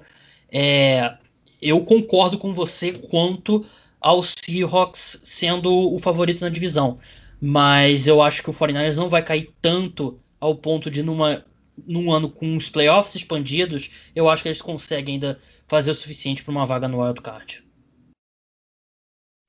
é, 0.49 1.17
eu 1.61 1.81
concordo 1.81 2.37
com 2.37 2.53
você 2.53 2.93
quanto 2.93 3.65
ao 3.99 4.23
Seahawks 4.23 5.19
sendo 5.21 5.93
o 5.93 5.99
favorito 5.99 6.39
na 6.39 6.49
divisão. 6.49 6.97
Mas 7.41 8.07
eu 8.07 8.21
acho 8.21 8.41
que 8.41 8.49
o 8.49 8.53
49ers 8.53 8.95
não 8.95 9.09
vai 9.09 9.21
cair 9.21 9.53
tanto 9.61 10.17
ao 10.39 10.55
ponto 10.55 10.89
de 10.89 11.03
numa 11.03 11.43
num 11.87 12.11
ano 12.11 12.29
com 12.29 12.55
os 12.55 12.69
playoffs 12.69 13.15
expandidos, 13.15 13.89
eu 14.15 14.29
acho 14.29 14.43
que 14.43 14.49
eles 14.49 14.61
conseguem 14.61 15.15
ainda 15.15 15.39
fazer 15.67 15.89
o 15.89 15.95
suficiente 15.95 16.43
para 16.43 16.51
uma 16.51 16.67
vaga 16.67 16.87
no 16.87 17.01
wild 17.01 17.19
card. 17.19 17.63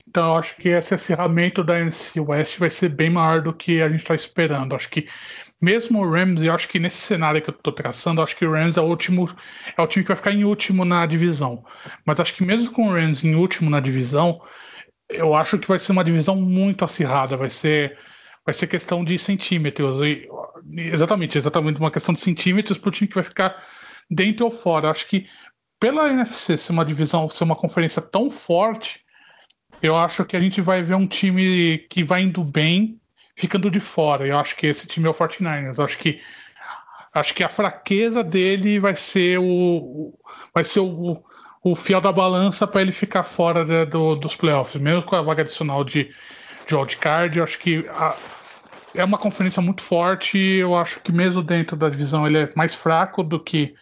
Então, 0.09 0.34
acho 0.34 0.57
que 0.57 0.70
esse 0.70 0.95
acirramento 0.95 1.62
da 1.62 1.78
NFC 1.78 2.18
West 2.20 2.57
vai 2.59 2.70
ser 2.70 2.88
bem 2.88 3.11
maior 3.11 3.42
do 3.42 3.53
que 3.53 3.82
a 3.82 3.90
gente 3.90 4.01
está 4.01 4.14
esperando. 4.14 4.74
Acho 4.74 4.88
que 4.88 5.07
mesmo 5.65 6.01
o 6.01 6.11
Rams, 6.11 6.43
eu 6.43 6.55
acho 6.55 6.69
que 6.69 6.79
nesse 6.79 6.99
cenário 6.99 7.41
que 7.41 7.49
eu 7.49 7.55
tô 7.55 7.73
traçando, 7.73 8.21
acho 8.21 8.37
que 8.37 8.45
o 8.45 8.53
Rams 8.53 8.77
é 8.77 8.81
o 8.83 8.85
último, 8.85 9.29
é 9.77 9.81
o 9.81 9.87
time 9.87 10.05
que 10.05 10.09
vai 10.09 10.17
ficar 10.17 10.33
em 10.33 10.45
último 10.45 10.85
na 10.85 11.07
divisão. 11.07 11.65
Mas 12.05 12.21
acho 12.21 12.35
que 12.35 12.45
mesmo 12.45 12.71
com 12.71 12.89
o 12.89 12.93
Rams 12.93 13.25
em 13.25 13.35
último 13.35 13.71
na 13.71 13.81
divisão, 13.81 14.43
eu 15.09 15.35
acho 15.35 15.59
que 15.59 15.67
vai 15.67 15.79
ser 15.79 15.93
uma 15.93 16.05
divisão 16.05 16.37
muito 16.37 16.85
acirrada, 16.85 17.37
vai 17.37 17.51
ser 17.51 17.99
vai 18.45 18.53
ser 18.53 18.67
questão 18.67 19.03
de 19.03 19.19
centímetros. 19.19 20.05
E, 20.05 20.29
exatamente, 20.77 21.39
exatamente 21.39 21.81
uma 21.81 21.91
questão 21.91 22.12
de 22.12 22.21
centímetros 22.21 22.77
para 22.77 22.89
o 22.89 22.93
time 22.93 23.09
que 23.09 23.15
vai 23.15 23.25
ficar 23.25 23.65
dentro 24.11 24.45
ou 24.45 24.51
fora. 24.51 24.91
Acho 24.91 25.07
que 25.07 25.27
pela 25.81 26.11
NFC 26.11 26.57
ser 26.59 26.73
uma 26.73 26.85
divisão, 26.85 27.29
ser 27.29 27.45
uma 27.45 27.57
conferência 27.57 28.03
tão 28.03 28.31
forte, 28.31 29.01
eu 29.83 29.97
acho 29.97 30.25
que 30.25 30.37
a 30.37 30.41
gente 30.41 30.61
vai 30.61 30.83
ver 30.83 30.95
um 30.95 31.07
time 31.07 31.79
que 31.91 32.05
vai 32.05 32.23
indo 32.23 32.45
bem 32.45 33.01
ficando 33.35 33.70
de 33.70 33.80
fora. 33.80 34.26
Eu 34.26 34.39
acho 34.39 34.57
que 34.57 34.66
esse 34.66 34.87
time 34.87 35.07
é 35.07 35.11
o 35.11 35.14
49ers. 35.14 35.78
Eu 35.78 35.85
acho 35.85 35.99
que 35.99 36.20
acho 37.12 37.35
que 37.35 37.45
a 37.45 37.49
fraqueza 37.49 38.24
dele 38.24 38.78
vai 38.78 38.97
ser 38.97 39.39
o 39.39 40.18
vai 40.53 40.64
ser 40.64 40.80
o, 40.80 41.22
o 41.62 41.74
fiel 41.74 42.01
da 42.01 42.12
balança 42.12 42.66
para 42.66 42.82
ele 42.82 42.93
ficar 42.93 43.22
fora 43.22 43.64
de, 43.64 43.85
do, 43.87 44.16
dos 44.16 44.35
playoffs, 44.35 44.80
mesmo 44.80 45.03
com 45.03 45.16
a 45.16 45.22
vaga 45.22 45.43
adicional 45.43 45.85
de, 45.85 46.12
de 46.66 46.74
wildcard. 46.74 47.39
Eu 47.39 47.45
acho 47.45 47.59
que 47.59 47.87
a, 47.89 48.16
é 48.95 49.05
uma 49.05 49.18
conferência 49.18 49.62
muito 49.62 49.82
forte. 49.82 50.39
Eu 50.39 50.74
acho 50.76 51.01
que 51.01 51.12
mesmo 51.12 51.43
dentro 51.43 51.76
da 51.76 51.89
divisão 51.89 52.26
ele 52.26 52.39
é 52.39 52.53
mais 52.55 52.74
fraco 52.74 53.22
do 53.22 53.41
que 53.41 53.74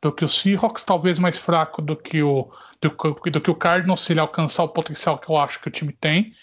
do 0.00 0.10
que 0.10 0.24
o 0.24 0.28
Seahawks, 0.28 0.84
talvez 0.84 1.18
mais 1.20 1.38
fraco 1.38 1.80
do 1.80 1.96
que 1.96 2.22
o 2.22 2.50
do, 2.80 2.90
do 3.30 3.40
que 3.40 3.50
o 3.50 3.54
Cardinals 3.54 4.00
se 4.00 4.12
ele 4.12 4.20
alcançar 4.20 4.64
o 4.64 4.68
potencial 4.68 5.16
que 5.16 5.30
eu 5.30 5.36
acho 5.36 5.60
que 5.60 5.68
o 5.68 5.70
time 5.70 5.92
tem. 5.92 6.34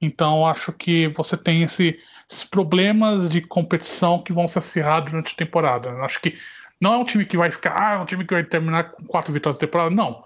Então, 0.00 0.46
acho 0.46 0.72
que 0.72 1.08
você 1.08 1.36
tem 1.36 1.62
esse, 1.62 1.98
esses 2.28 2.44
problemas 2.44 3.30
de 3.30 3.40
competição 3.40 4.22
que 4.22 4.32
vão 4.32 4.46
se 4.46 4.58
acirrar 4.58 5.04
durante 5.04 5.32
a 5.32 5.36
temporada. 5.36 5.90
Acho 6.02 6.20
que 6.20 6.36
não 6.80 6.94
é 6.94 6.96
um 6.98 7.04
time 7.04 7.24
que 7.24 7.36
vai 7.36 7.50
ficar, 7.50 7.74
ah, 7.76 7.94
é 7.94 7.98
um 7.98 8.06
time 8.06 8.24
que 8.24 8.34
vai 8.34 8.44
terminar 8.44 8.92
com 8.92 9.04
quatro 9.06 9.32
vitórias 9.32 9.58
da 9.58 9.66
temporada, 9.66 9.94
não. 9.94 10.22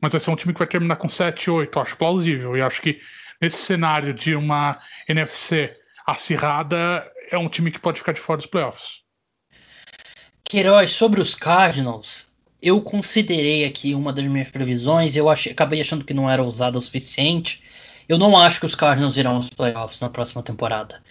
Mas 0.00 0.12
vai 0.12 0.20
ser 0.20 0.30
um 0.30 0.36
time 0.36 0.52
que 0.52 0.58
vai 0.58 0.68
terminar 0.68 0.96
com 0.96 1.08
sete, 1.08 1.50
oito, 1.50 1.80
acho 1.80 1.96
plausível. 1.96 2.56
E 2.56 2.60
acho 2.60 2.82
que 2.82 3.00
nesse 3.40 3.56
cenário 3.56 4.12
de 4.12 4.34
uma 4.34 4.78
NFC 5.08 5.74
acirrada, 6.06 7.10
é 7.30 7.38
um 7.38 7.48
time 7.48 7.70
que 7.70 7.80
pode 7.80 7.98
ficar 7.98 8.12
de 8.12 8.20
fora 8.20 8.36
dos 8.36 8.46
playoffs. 8.46 9.02
Queiroz, 10.44 10.90
sobre 10.92 11.20
os 11.20 11.34
Cardinals, 11.34 12.28
eu 12.62 12.80
considerei 12.80 13.64
aqui 13.64 13.94
uma 13.94 14.12
das 14.12 14.26
minhas 14.26 14.48
previsões, 14.48 15.16
eu 15.16 15.28
achei, 15.28 15.50
acabei 15.50 15.80
achando 15.80 16.04
que 16.04 16.14
não 16.14 16.30
era 16.30 16.42
usada 16.42 16.78
o 16.78 16.80
suficiente, 16.80 17.62
eu 18.08 18.18
não 18.18 18.36
acho 18.36 18.60
que 18.60 18.66
os 18.66 18.74
Cardinals 18.74 19.16
irão 19.16 19.36
aos 19.36 19.50
playoffs 19.50 20.00
na 20.00 20.08
próxima 20.08 20.42
temporada. 20.42 21.02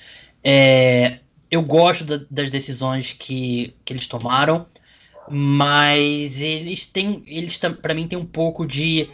É, 0.44 1.20
eu 1.50 1.62
gosto 1.62 2.04
da, 2.04 2.20
das 2.30 2.50
decisões 2.50 3.14
que, 3.14 3.74
que 3.84 3.94
eles 3.94 4.08
tomaram, 4.08 4.66
mas 5.30 6.40
eles 6.40 6.86
têm, 6.86 7.24
eles 7.28 7.58
para 7.58 7.94
mim 7.94 8.08
tem 8.08 8.18
um 8.18 8.26
pouco 8.26 8.66
de, 8.66 9.10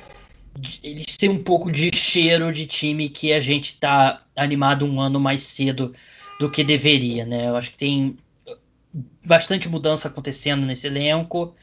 de, 0.57 0.79
eles 0.83 1.17
têm 1.17 1.29
um 1.29 1.43
pouco 1.43 1.71
de 1.71 1.95
cheiro 1.95 2.51
de 2.51 2.65
time 2.65 3.09
que 3.09 3.33
a 3.33 3.39
gente 3.39 3.75
tá 3.77 4.21
animado 4.35 4.85
um 4.85 4.99
ano 4.99 5.19
mais 5.19 5.43
cedo 5.43 5.93
do 6.39 6.49
que 6.49 6.63
deveria, 6.63 7.25
né? 7.25 7.47
Eu 7.49 7.55
acho 7.55 7.71
que 7.71 7.77
tem 7.77 8.17
bastante 9.25 9.69
mudança 9.69 10.07
acontecendo 10.07 10.65
nesse 10.65 10.87
elenco 10.87 11.55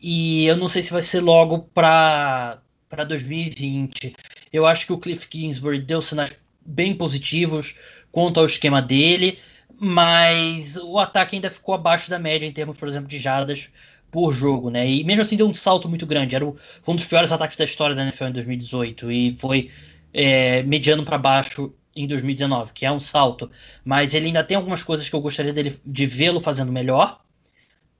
e 0.00 0.46
eu 0.46 0.56
não 0.56 0.68
sei 0.68 0.82
se 0.82 0.92
vai 0.92 1.02
ser 1.02 1.20
logo 1.20 1.60
para 1.74 2.58
para 2.88 3.04
2020. 3.04 4.14
Eu 4.52 4.66
acho 4.66 4.86
que 4.86 4.92
o 4.92 4.98
Cliff 4.98 5.26
Kingsbury 5.28 5.80
deu 5.80 6.00
sinais 6.00 6.38
bem 6.64 6.94
positivos 6.94 7.76
quanto 8.10 8.40
ao 8.40 8.46
esquema 8.46 8.82
dele, 8.82 9.38
mas 9.78 10.76
o 10.76 10.98
ataque 10.98 11.36
ainda 11.36 11.50
ficou 11.50 11.74
abaixo 11.74 12.10
da 12.10 12.18
média 12.18 12.46
em 12.46 12.52
termos, 12.52 12.76
por 12.76 12.88
exemplo, 12.88 13.08
de 13.08 13.18
jardas 13.18 13.70
por 14.10 14.32
jogo, 14.32 14.70
né? 14.70 14.88
E 14.88 15.04
mesmo 15.04 15.22
assim 15.22 15.36
deu 15.36 15.46
um 15.48 15.54
salto 15.54 15.88
muito 15.88 16.06
grande. 16.06 16.34
Era 16.34 16.46
o, 16.46 16.56
foi 16.82 16.92
um 16.92 16.96
dos 16.96 17.06
piores 17.06 17.30
ataques 17.30 17.56
da 17.56 17.64
história 17.64 17.94
da 17.94 18.02
NFL 18.02 18.24
em 18.24 18.32
2018 18.32 19.12
e 19.12 19.32
foi 19.32 19.70
é, 20.12 20.62
mediano 20.62 21.04
para 21.04 21.18
baixo 21.18 21.72
em 21.96 22.06
2019, 22.06 22.72
que 22.72 22.86
é 22.86 22.92
um 22.92 23.00
salto, 23.00 23.50
mas 23.84 24.14
ele 24.14 24.26
ainda 24.26 24.44
tem 24.44 24.56
algumas 24.56 24.82
coisas 24.82 25.08
que 25.08 25.16
eu 25.16 25.20
gostaria 25.20 25.52
dele, 25.52 25.78
de 25.84 26.06
vê-lo 26.06 26.40
fazendo 26.40 26.72
melhor. 26.72 27.20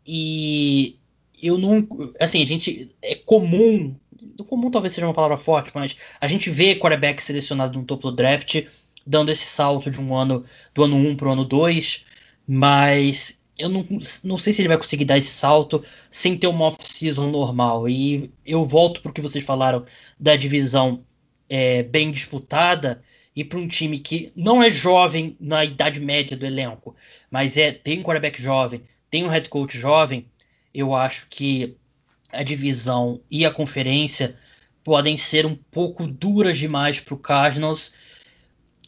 E 0.06 0.96
eu 1.42 1.58
não. 1.58 1.86
Assim, 2.20 2.42
a 2.42 2.46
gente. 2.46 2.88
É 3.02 3.14
comum. 3.14 3.94
Comum 4.48 4.70
talvez 4.70 4.94
seja 4.94 5.06
uma 5.06 5.14
palavra 5.14 5.36
forte, 5.36 5.70
mas 5.74 5.96
a 6.20 6.26
gente 6.26 6.50
vê 6.50 6.76
quarterback 6.76 7.22
selecionado 7.22 7.78
no 7.78 7.84
topo 7.84 8.10
do 8.10 8.16
draft 8.16 8.66
dando 9.06 9.30
esse 9.30 9.46
salto 9.46 9.90
de 9.90 10.00
um 10.00 10.14
ano, 10.14 10.44
do 10.74 10.84
ano 10.84 10.96
1 10.96 11.16
para 11.16 11.28
o 11.28 11.32
ano 11.32 11.44
2, 11.44 12.04
mas 12.46 13.38
eu 13.58 13.68
não, 13.68 13.84
não 14.22 14.36
sei 14.36 14.52
se 14.52 14.60
ele 14.62 14.68
vai 14.68 14.76
conseguir 14.76 15.04
dar 15.04 15.18
esse 15.18 15.30
salto 15.30 15.82
sem 16.10 16.36
ter 16.36 16.46
uma 16.46 16.66
off-season 16.66 17.30
normal. 17.30 17.88
E 17.88 18.30
eu 18.44 18.64
volto 18.64 19.00
para 19.00 19.10
o 19.10 19.14
que 19.14 19.20
vocês 19.20 19.44
falaram 19.44 19.84
da 20.20 20.36
divisão 20.36 21.04
é, 21.48 21.82
bem 21.82 22.10
disputada 22.10 23.02
e 23.34 23.44
para 23.44 23.58
um 23.58 23.68
time 23.68 23.98
que 23.98 24.32
não 24.36 24.62
é 24.62 24.70
jovem 24.70 25.36
na 25.40 25.64
idade 25.64 26.00
média 26.00 26.36
do 26.36 26.44
elenco, 26.44 26.94
mas 27.30 27.56
é 27.56 27.72
tem 27.72 28.00
um 28.00 28.02
quarterback 28.02 28.40
jovem, 28.40 28.82
tem 29.10 29.24
um 29.24 29.28
head 29.28 29.48
coach 29.48 29.78
jovem, 29.78 30.26
eu 30.74 30.94
acho 30.94 31.26
que 31.30 31.76
a 32.32 32.42
divisão 32.42 33.20
e 33.30 33.44
a 33.44 33.50
conferência 33.50 34.34
podem 34.84 35.16
ser 35.16 35.44
um 35.44 35.54
pouco 35.54 36.06
duras 36.06 36.58
demais 36.58 37.00
para 37.00 37.14
o 37.14 37.18
Cardinals, 37.18 37.92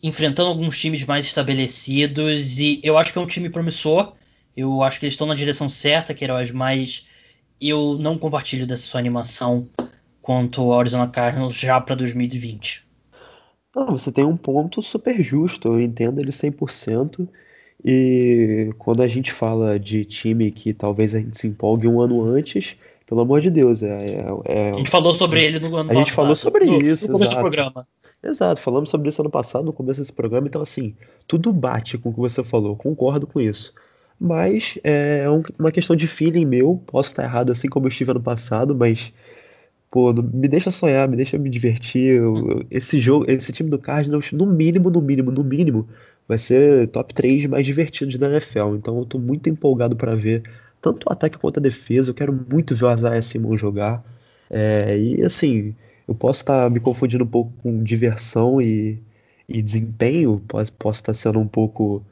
enfrentando 0.03 0.49
alguns 0.49 0.79
times 0.79 1.05
mais 1.05 1.27
estabelecidos. 1.27 2.59
E 2.59 2.81
eu 2.83 2.97
acho 2.97 3.13
que 3.13 3.19
é 3.19 3.23
um 3.23 3.27
time 3.27 3.51
promissor. 3.51 4.15
Eu 4.57 4.83
acho 4.83 4.99
que 4.99 5.07
eles 5.07 5.15
estão 5.15 5.27
na 5.27 5.35
direção 5.35 5.69
certa, 5.69 6.15
Queiroz, 6.15 6.51
mas 6.51 7.07
eu 7.61 7.99
não 7.99 8.19
compartilho 8.19 8.67
dessa 8.67 8.83
sua 8.83 9.01
animação 9.01 9.69
quanto 10.23 10.63
ao 10.63 10.81
Arizona 10.81 11.07
Cardinals 11.07 11.55
já 11.55 11.81
para 11.81 11.95
2020. 11.95 12.87
Não, 13.75 13.87
você 13.87 14.11
tem 14.11 14.25
um 14.25 14.37
ponto 14.37 14.83
super 14.83 15.23
justo, 15.23 15.69
eu 15.69 15.81
entendo 15.81 16.21
ele 16.21 16.31
100%. 16.31 17.29
E 17.85 18.71
quando 18.79 19.03
a 19.03 19.09
gente 19.09 19.33
fala 19.33 19.79
de 19.79 20.05
time 20.05 20.51
que 20.51 20.75
talvez 20.75 21.15
a 21.15 21.19
gente 21.19 21.39
se 21.39 21.47
empolgue 21.47 21.89
um 21.89 22.01
ano 22.01 22.23
antes, 22.25 22.77
pelo 23.11 23.23
amor 23.23 23.41
de 23.41 23.51
Deus, 23.51 23.83
é, 23.83 23.89
é, 23.89 24.25
é... 24.45 24.71
A 24.71 24.77
gente 24.77 24.89
falou 24.89 25.13
sobre 25.13 25.43
ele 25.45 25.59
no 25.59 25.75
ano 25.77 25.91
A 25.91 25.95
gente 25.95 26.13
falou 26.13 26.37
sobre 26.37 26.65
no, 26.65 26.81
isso, 26.81 27.09
no 27.09 27.15
começo 27.15 27.33
exato. 27.33 27.45
do 27.45 27.51
programa. 27.51 27.87
Exato, 28.23 28.61
falamos 28.61 28.89
sobre 28.89 29.09
isso 29.09 29.21
ano 29.21 29.29
passado, 29.29 29.65
no 29.65 29.73
começo 29.73 30.01
desse 30.01 30.13
programa, 30.13 30.47
então 30.47 30.63
assim, 30.63 30.95
tudo 31.27 31.53
bate 31.53 31.99
com 31.99 32.11
o 32.11 32.15
que 32.15 32.21
você 32.21 32.45
falou, 32.45 32.77
concordo 32.77 33.27
com 33.27 33.41
isso. 33.41 33.75
Mas 34.21 34.79
é 34.85 35.25
uma 35.59 35.73
questão 35.73 35.97
de 35.97 36.07
feeling 36.07 36.45
meu, 36.45 36.81
posso 36.87 37.09
estar 37.09 37.25
errado 37.25 37.51
assim 37.51 37.69
como 37.69 37.87
eu 37.87 37.89
estive 37.89 38.13
ano 38.13 38.21
passado, 38.21 38.77
mas 38.77 39.13
pô, 39.91 40.13
me 40.13 40.47
deixa 40.47 40.71
sonhar, 40.71 41.09
me 41.09 41.17
deixa 41.17 41.37
me 41.37 41.51
divertir. 41.51 42.15
Eu, 42.15 42.65
esse 42.71 43.01
jogo, 43.01 43.29
esse 43.29 43.51
time 43.51 43.69
do 43.69 43.79
Cardinals, 43.79 44.31
no 44.31 44.47
mínimo, 44.47 44.89
no 44.89 45.01
mínimo, 45.03 45.33
no 45.33 45.43
mínimo, 45.43 45.89
vai 46.29 46.39
ser 46.39 46.87
top 46.91 47.13
3 47.13 47.47
mais 47.47 47.67
divertidos 47.67 48.17
da 48.21 48.31
NFL. 48.31 48.77
Então 48.77 49.01
eu 49.01 49.05
tô 49.05 49.19
muito 49.19 49.49
empolgado 49.49 49.97
para 49.97 50.15
ver 50.15 50.45
tanto 50.81 51.07
o 51.09 51.13
ataque 51.13 51.39
quanto 51.39 51.59
a 51.59 51.63
defesa. 51.63 52.11
Eu 52.11 52.15
quero 52.15 52.33
muito 52.33 52.75
ver 52.75 52.87
o 52.87 52.95
Isaiah 52.95 53.23
Simon 53.23 53.57
jogar. 53.57 54.03
É, 54.51 54.99
e 54.99 55.23
assim, 55.23 55.75
eu 56.09 56.15
posso 56.15 56.43
estar 56.43 56.65
tá 56.65 56.71
me 56.71 56.81
confundindo 56.81 57.25
um 57.25 57.27
pouco 57.27 57.53
com 57.63 57.83
diversão 57.85 58.61
e, 58.61 58.99
e 59.49 59.63
desempenho, 59.63 60.43
posso, 60.49 60.73
posso 60.75 61.01
estar 61.01 61.13
tá 61.13 61.19
sendo 61.19 61.39
um 61.39 61.47
pouco 61.49 62.05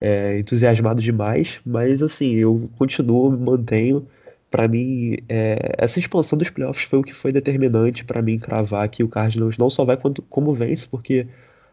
é, 0.00 0.38
entusiasmado 0.38 1.00
demais, 1.02 1.60
mas 1.64 2.02
assim, 2.02 2.34
eu 2.34 2.68
continuo, 2.78 3.30
me 3.30 3.38
mantenho. 3.38 4.06
Para 4.50 4.68
mim, 4.68 5.16
é, 5.28 5.74
essa 5.78 5.98
expansão 5.98 6.38
dos 6.38 6.50
playoffs 6.50 6.84
foi 6.84 6.98
o 7.00 7.02
que 7.02 7.14
foi 7.14 7.32
determinante 7.32 8.04
para 8.04 8.22
mim 8.22 8.38
cravar 8.38 8.88
que 8.88 9.02
o 9.02 9.08
Cardinals 9.08 9.58
não 9.58 9.70
só 9.70 9.84
vai 9.84 9.96
quanto, 9.96 10.22
como 10.22 10.52
vence, 10.52 10.86
porque, 10.86 11.26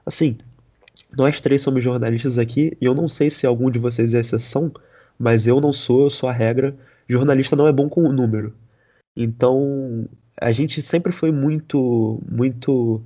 assim, 0.05 0.37
nós 1.15 1.41
três 1.41 1.61
somos 1.61 1.83
jornalistas 1.83 2.37
aqui 2.37 2.77
e 2.81 2.85
eu 2.85 2.95
não 2.95 3.07
sei 3.07 3.29
se 3.29 3.45
algum 3.45 3.69
de 3.69 3.79
vocês 3.79 4.13
é 4.13 4.21
exceção, 4.21 4.71
mas 5.21 5.45
eu 5.45 5.61
não 5.61 5.71
sou, 5.71 6.03
eu 6.03 6.09
sou 6.09 6.27
a 6.27 6.33
regra. 6.33 6.75
Jornalista 7.07 7.55
não 7.55 7.67
é 7.67 7.71
bom 7.71 7.87
com 7.87 8.01
o 8.01 8.11
número. 8.11 8.53
Então, 9.15 10.07
a 10.39 10.51
gente 10.51 10.81
sempre 10.81 11.11
foi 11.11 11.31
muito, 11.31 12.21
muito 12.29 13.01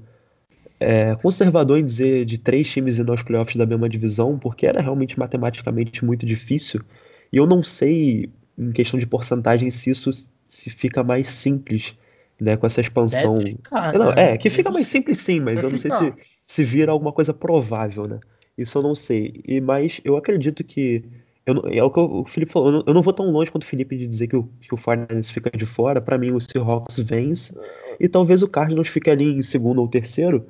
é, 0.79 1.15
conservador 1.15 1.77
em 1.77 1.85
dizer 1.85 2.25
de 2.25 2.37
três 2.37 2.69
times 2.69 2.97
ir 2.97 3.03
nos 3.03 3.21
playoffs 3.21 3.57
da 3.57 3.65
mesma 3.65 3.89
divisão, 3.89 4.39
porque 4.39 4.65
era 4.65 4.81
realmente 4.81 5.19
matematicamente 5.19 6.05
muito 6.05 6.25
difícil. 6.25 6.81
E 7.33 7.37
eu 7.37 7.45
não 7.45 7.61
sei, 7.61 8.29
em 8.57 8.71
questão 8.71 8.99
de 8.99 9.05
porcentagem, 9.05 9.69
se 9.69 9.89
isso 9.89 10.09
se 10.47 10.69
fica 10.69 11.03
mais 11.03 11.29
simples, 11.31 11.95
né, 12.39 12.55
com 12.55 12.65
essa 12.65 12.79
expansão. 12.79 13.39
Ficar, 13.41 13.93
não, 13.93 14.13
né? 14.13 14.33
é, 14.33 14.37
que 14.37 14.49
fica 14.49 14.71
mais 14.71 14.87
simples 14.87 15.19
sim, 15.19 15.39
mas 15.41 15.61
eu 15.61 15.69
não 15.69 15.77
sei 15.77 15.91
se, 15.91 16.13
se 16.47 16.63
vira 16.63 16.91
alguma 16.91 17.11
coisa 17.11 17.33
provável, 17.33 18.07
né? 18.07 18.19
Isso 18.57 18.77
eu 18.77 18.81
não 18.81 18.95
sei. 18.95 19.41
E, 19.45 19.59
mas 19.59 19.99
eu 20.05 20.15
acredito 20.15 20.63
que. 20.63 21.03
Eu, 21.45 21.61
é 21.67 21.83
o 21.83 21.91
que 21.91 21.99
o 21.99 22.25
Felipe 22.25 22.51
falou, 22.51 22.69
eu 22.69 22.71
não, 22.73 22.83
eu 22.87 22.93
não 22.93 23.01
vou 23.01 23.13
tão 23.13 23.29
longe 23.29 23.51
quanto 23.51 23.63
o 23.63 23.67
Felipe 23.67 23.95
de 23.97 24.07
dizer 24.07 24.27
que 24.27 24.35
o, 24.35 24.49
que 24.61 24.73
o 24.73 24.77
49ers 24.77 25.31
fica 25.31 25.51
de 25.55 25.65
fora. 25.65 26.01
Pra 26.01 26.17
mim, 26.17 26.31
o 26.31 26.41
Seahawks 26.41 26.97
vence. 26.99 27.55
E 27.99 28.07
talvez 28.09 28.41
o 28.41 28.47
Cardinals 28.47 28.87
fique 28.87 29.09
ali 29.09 29.25
em 29.25 29.41
segundo 29.41 29.79
ou 29.79 29.87
terceiro, 29.87 30.45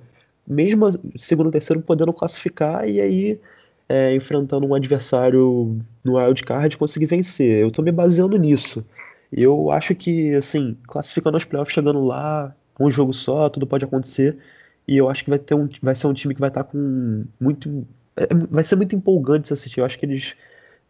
mesmo 0.48 0.92
segundo 1.18 1.48
ou 1.48 1.52
terceiro 1.52 1.82
podendo 1.82 2.14
classificar 2.14 2.88
e 2.88 3.02
aí 3.02 3.40
é, 3.88 4.16
enfrentando 4.16 4.66
um 4.66 4.74
adversário 4.74 5.80
no 6.04 6.18
wild 6.18 6.44
card 6.44 6.78
conseguir 6.78 7.06
vencer. 7.06 7.60
Eu 7.62 7.72
tô 7.72 7.82
me 7.82 7.92
baseando 7.92 8.38
nisso. 8.38 8.86
Eu 9.32 9.72
acho 9.72 9.96
que, 9.96 10.34
assim, 10.36 10.78
classificando 10.88 11.36
aos 11.38 11.44
playoffs, 11.46 11.74
chegando 11.74 12.04
lá, 12.06 12.56
um 12.80 12.90
jogo 12.90 13.14
só, 13.14 13.50
tudo 13.50 13.68
pode 13.68 13.86
acontecer. 13.86 14.38
E 14.88 14.98
eu 14.98 15.10
acho 15.10 15.24
que 15.24 15.30
vai 15.30 15.40
ter 15.40 15.56
um, 15.56 15.68
vai 15.82 15.96
ser 15.96 16.08
um 16.08 16.14
time 16.14 16.34
que 16.34 16.40
vai 16.40 16.50
estar 16.50 16.64
com 16.64 17.26
muito. 17.40 17.88
é, 18.16 18.28
vai 18.50 18.64
ser 18.64 18.76
muito 18.76 18.96
empolgante 18.96 19.48
se 19.48 19.54
assistir. 19.54 19.80
Eu 19.80 19.86
acho 19.86 19.98
que 20.00 20.06
eles, 20.06 20.36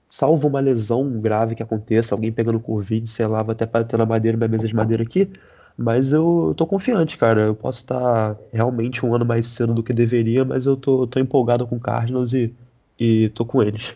salvo 0.09 0.47
uma 0.47 0.59
lesão 0.59 1.19
grave 1.19 1.55
que 1.55 1.63
aconteça, 1.63 2.15
alguém 2.15 2.31
pegando 2.31 2.59
Covid, 2.59 3.09
sei 3.09 3.27
lá, 3.27 3.41
vou 3.43 3.51
até 3.51 3.65
bater 3.65 3.97
na 3.97 4.05
madeira, 4.05 4.37
minha 4.37 4.47
mesa 4.47 4.67
de 4.67 4.75
madeira 4.75 5.03
aqui. 5.03 5.29
Mas 5.77 6.13
eu, 6.13 6.53
tô 6.55 6.65
confiante, 6.65 7.17
cara. 7.17 7.41
Eu 7.41 7.55
posso 7.55 7.79
estar 7.79 8.37
realmente 8.53 9.05
um 9.05 9.13
ano 9.13 9.25
mais 9.25 9.45
cedo 9.47 9.73
do 9.73 9.83
que 9.83 9.91
deveria, 9.91 10.45
mas 10.45 10.65
eu 10.65 10.77
tô, 10.77 11.05
tô 11.05 11.19
empolgado 11.19 11.67
com 11.67 11.75
o 11.75 11.79
Cardinals 11.79 12.33
e, 12.33 12.53
e 12.97 13.29
tô 13.29 13.43
com 13.45 13.61
eles. 13.61 13.95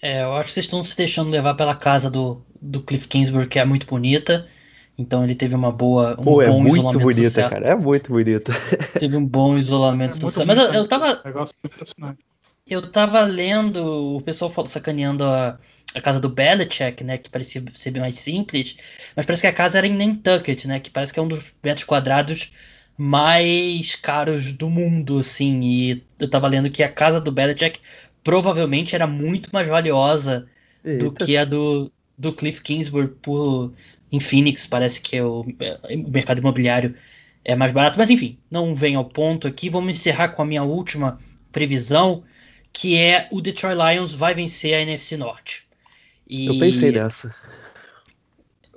É, 0.00 0.22
eu 0.22 0.32
acho 0.34 0.48
que 0.48 0.54
vocês 0.54 0.66
estão 0.66 0.82
se 0.82 0.96
deixando 0.96 1.30
levar 1.30 1.54
pela 1.54 1.74
casa 1.74 2.10
do, 2.10 2.40
do 2.62 2.80
Cliff 2.80 3.08
Kingsbury, 3.08 3.46
que 3.46 3.58
é 3.58 3.64
muito 3.64 3.86
bonita. 3.86 4.46
Então 4.96 5.22
ele 5.22 5.34
teve 5.34 5.54
uma 5.54 5.70
boa, 5.70 6.16
um 6.18 6.24
Pô, 6.24 6.42
é 6.42 6.46
bom 6.46 6.60
muito 6.60 6.76
isolamento 6.76 7.02
bonita, 7.02 7.30
social. 7.30 7.50
cara. 7.50 7.68
É 7.68 7.74
muito 7.74 8.10
bonita. 8.10 8.52
Teve 8.98 9.16
um 9.16 9.26
bom 9.26 9.56
isolamento 9.58 10.16
É 10.16 10.20
social. 10.20 10.46
Mas 10.46 10.58
eu, 10.58 10.72
eu 10.72 10.88
tava, 10.88 11.20
Negócio 11.24 11.54
impressionante. 11.64 12.18
Eu 12.68 12.90
tava 12.90 13.22
lendo 13.22 14.16
o 14.16 14.20
pessoal 14.20 14.52
sacaneando 14.66 15.24
a, 15.24 15.58
a 15.94 16.00
casa 16.00 16.20
do 16.20 16.28
Belichick, 16.28 17.02
né? 17.04 17.18
Que 17.18 17.30
parecia 17.30 17.62
ser 17.72 17.98
mais 17.98 18.16
simples. 18.16 18.76
Mas 19.16 19.26
parece 19.26 19.42
que 19.42 19.48
a 19.48 19.52
casa 19.52 19.78
era 19.78 19.86
em 19.86 19.96
Nantucket, 19.96 20.64
né? 20.66 20.80
Que 20.80 20.90
parece 20.90 21.12
que 21.12 21.18
é 21.18 21.22
um 21.22 21.28
dos 21.28 21.54
metros 21.62 21.84
quadrados 21.84 22.52
mais 22.96 23.94
caros 23.94 24.52
do 24.52 24.68
mundo, 24.68 25.18
assim. 25.18 25.60
E 25.62 26.04
eu 26.18 26.28
tava 26.28 26.48
lendo 26.48 26.70
que 26.70 26.82
a 26.82 26.88
casa 26.88 27.20
do 27.20 27.32
Belichick 27.32 27.80
provavelmente 28.24 28.94
era 28.94 29.06
muito 29.06 29.50
mais 29.52 29.68
valiosa 29.68 30.46
do 30.84 31.06
Eita. 31.06 31.24
que 31.24 31.36
a 31.36 31.44
do, 31.44 31.90
do 32.16 32.32
Cliff 32.32 32.60
Kingsbury 32.60 33.08
por, 33.08 33.72
em 34.10 34.20
Phoenix. 34.20 34.66
Parece 34.66 35.00
que 35.00 35.16
é 35.16 35.24
o, 35.24 35.44
é, 35.60 35.96
o 35.96 36.10
mercado 36.10 36.38
imobiliário 36.38 36.94
é 37.44 37.54
mais 37.56 37.72
barato. 37.72 37.98
Mas 37.98 38.10
enfim, 38.10 38.38
não 38.50 38.74
vem 38.74 38.96
ao 38.96 39.04
ponto 39.04 39.46
aqui. 39.48 39.70
Vamos 39.70 39.94
encerrar 39.94 40.28
com 40.30 40.42
a 40.42 40.46
minha 40.46 40.62
última 40.62 41.16
previsão, 41.52 42.22
que 42.78 42.96
é 42.96 43.26
o 43.32 43.40
Detroit 43.40 43.76
Lions 43.76 44.14
vai 44.14 44.32
vencer 44.32 44.72
a 44.72 44.80
NFC 44.80 45.16
Norte. 45.16 45.64
E 46.28 46.46
Eu 46.46 46.60
pensei 46.60 46.92
nessa. 46.92 47.34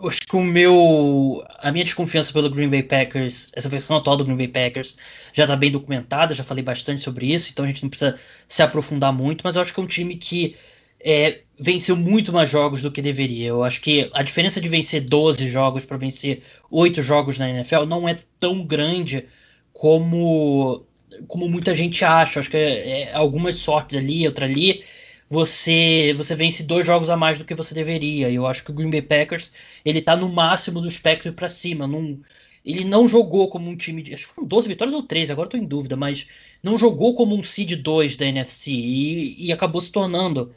acho 0.04 0.22
que 0.22 0.36
o 0.36 0.44
meu. 0.44 1.46
A 1.60 1.72
minha 1.72 1.86
desconfiança 1.86 2.34
pelo 2.34 2.50
Green 2.50 2.68
Bay 2.68 2.82
Packers, 2.82 3.50
essa 3.54 3.70
versão 3.70 3.96
atual 3.96 4.18
do 4.18 4.26
Green 4.26 4.38
Bay 4.38 4.48
Packers, 4.48 4.98
já 5.32 5.46
tá 5.46 5.56
bem 5.56 5.70
documentada, 5.70 6.34
já 6.34 6.44
falei 6.44 6.64
bastante 6.64 7.00
sobre 7.00 7.32
isso, 7.32 7.52
então 7.52 7.64
a 7.64 7.68
gente 7.68 7.84
não 7.84 7.92
precisa 7.92 8.20
se 8.48 8.64
aprofundar 8.64 9.14
muito, 9.14 9.44
mas 9.44 9.56
eu 9.56 9.62
acho 9.62 9.72
que 9.72 9.80
é 9.80 9.84
um 9.84 9.88
time 9.88 10.16
que 10.16 10.56
é, 11.00 11.42
venceu 11.60 11.96
muito 11.96 12.34
mais 12.34 12.50
jogos 12.50 12.82
do 12.82 12.92
que 12.92 13.04
deveria. 13.04 13.50
Eu 13.50 13.64
acho 13.64 13.80
que 13.80 14.10
a 14.16 14.24
diferença 14.24 14.60
de 14.60 14.68
vencer 14.68 15.02
12 15.02 15.48
jogos 15.48 15.86
para 15.86 15.98
vencer 15.98 16.42
8 16.72 17.04
jogos 17.04 17.38
na 17.38 17.48
NFL 17.52 17.86
não 17.86 18.10
é 18.10 18.16
tão 18.40 18.66
grande 18.66 19.28
como, 19.72 20.88
como 21.28 21.48
muita 21.50 21.74
gente 21.74 22.04
acha. 22.04 22.40
Acho 22.40 22.50
que 22.50 22.58
é, 22.58 23.02
é 23.02 23.14
algumas 23.14 23.56
sortes 23.56 23.98
ali, 23.98 24.28
outra 24.28 24.46
ali. 24.46 24.84
Você, 25.30 26.14
você 26.18 26.36
vence 26.36 26.64
dois 26.64 26.86
jogos 26.86 27.10
a 27.10 27.16
mais 27.16 27.38
do 27.38 27.46
que 27.46 27.56
você 27.56 27.74
deveria. 27.74 28.30
Eu 28.30 28.46
acho 28.46 28.64
que 28.64 28.72
o 28.72 28.74
Green 28.74 28.90
Bay 28.90 29.02
Packers 29.02 29.52
ele 29.86 30.02
tá 30.02 30.16
no 30.16 30.30
máximo 30.30 30.82
do 30.82 30.88
espectro 30.88 31.32
para 31.34 31.50
cima. 31.50 31.88
Não, 31.88 32.20
ele 32.66 32.84
não 32.84 33.08
jogou 33.08 33.50
como 33.50 33.70
um 33.70 33.76
time 33.76 34.02
de. 34.02 34.14
Acho 34.14 34.28
que 34.28 34.34
foram 34.34 34.48
12 34.48 34.68
vitórias 34.68 34.94
ou 34.94 35.04
13, 35.04 35.32
agora 35.32 35.50
tô 35.50 35.58
em 35.58 35.66
dúvida, 35.66 35.96
mas 35.96 36.28
não 36.62 36.78
jogou 36.78 37.16
como 37.16 37.36
um 37.36 37.44
seed 37.44 37.76
2 37.82 38.18
da 38.18 38.26
NFC 38.26 38.72
e, 38.72 39.48
e 39.48 39.52
acabou 39.52 39.82
se 39.82 39.92
tornando. 39.92 40.52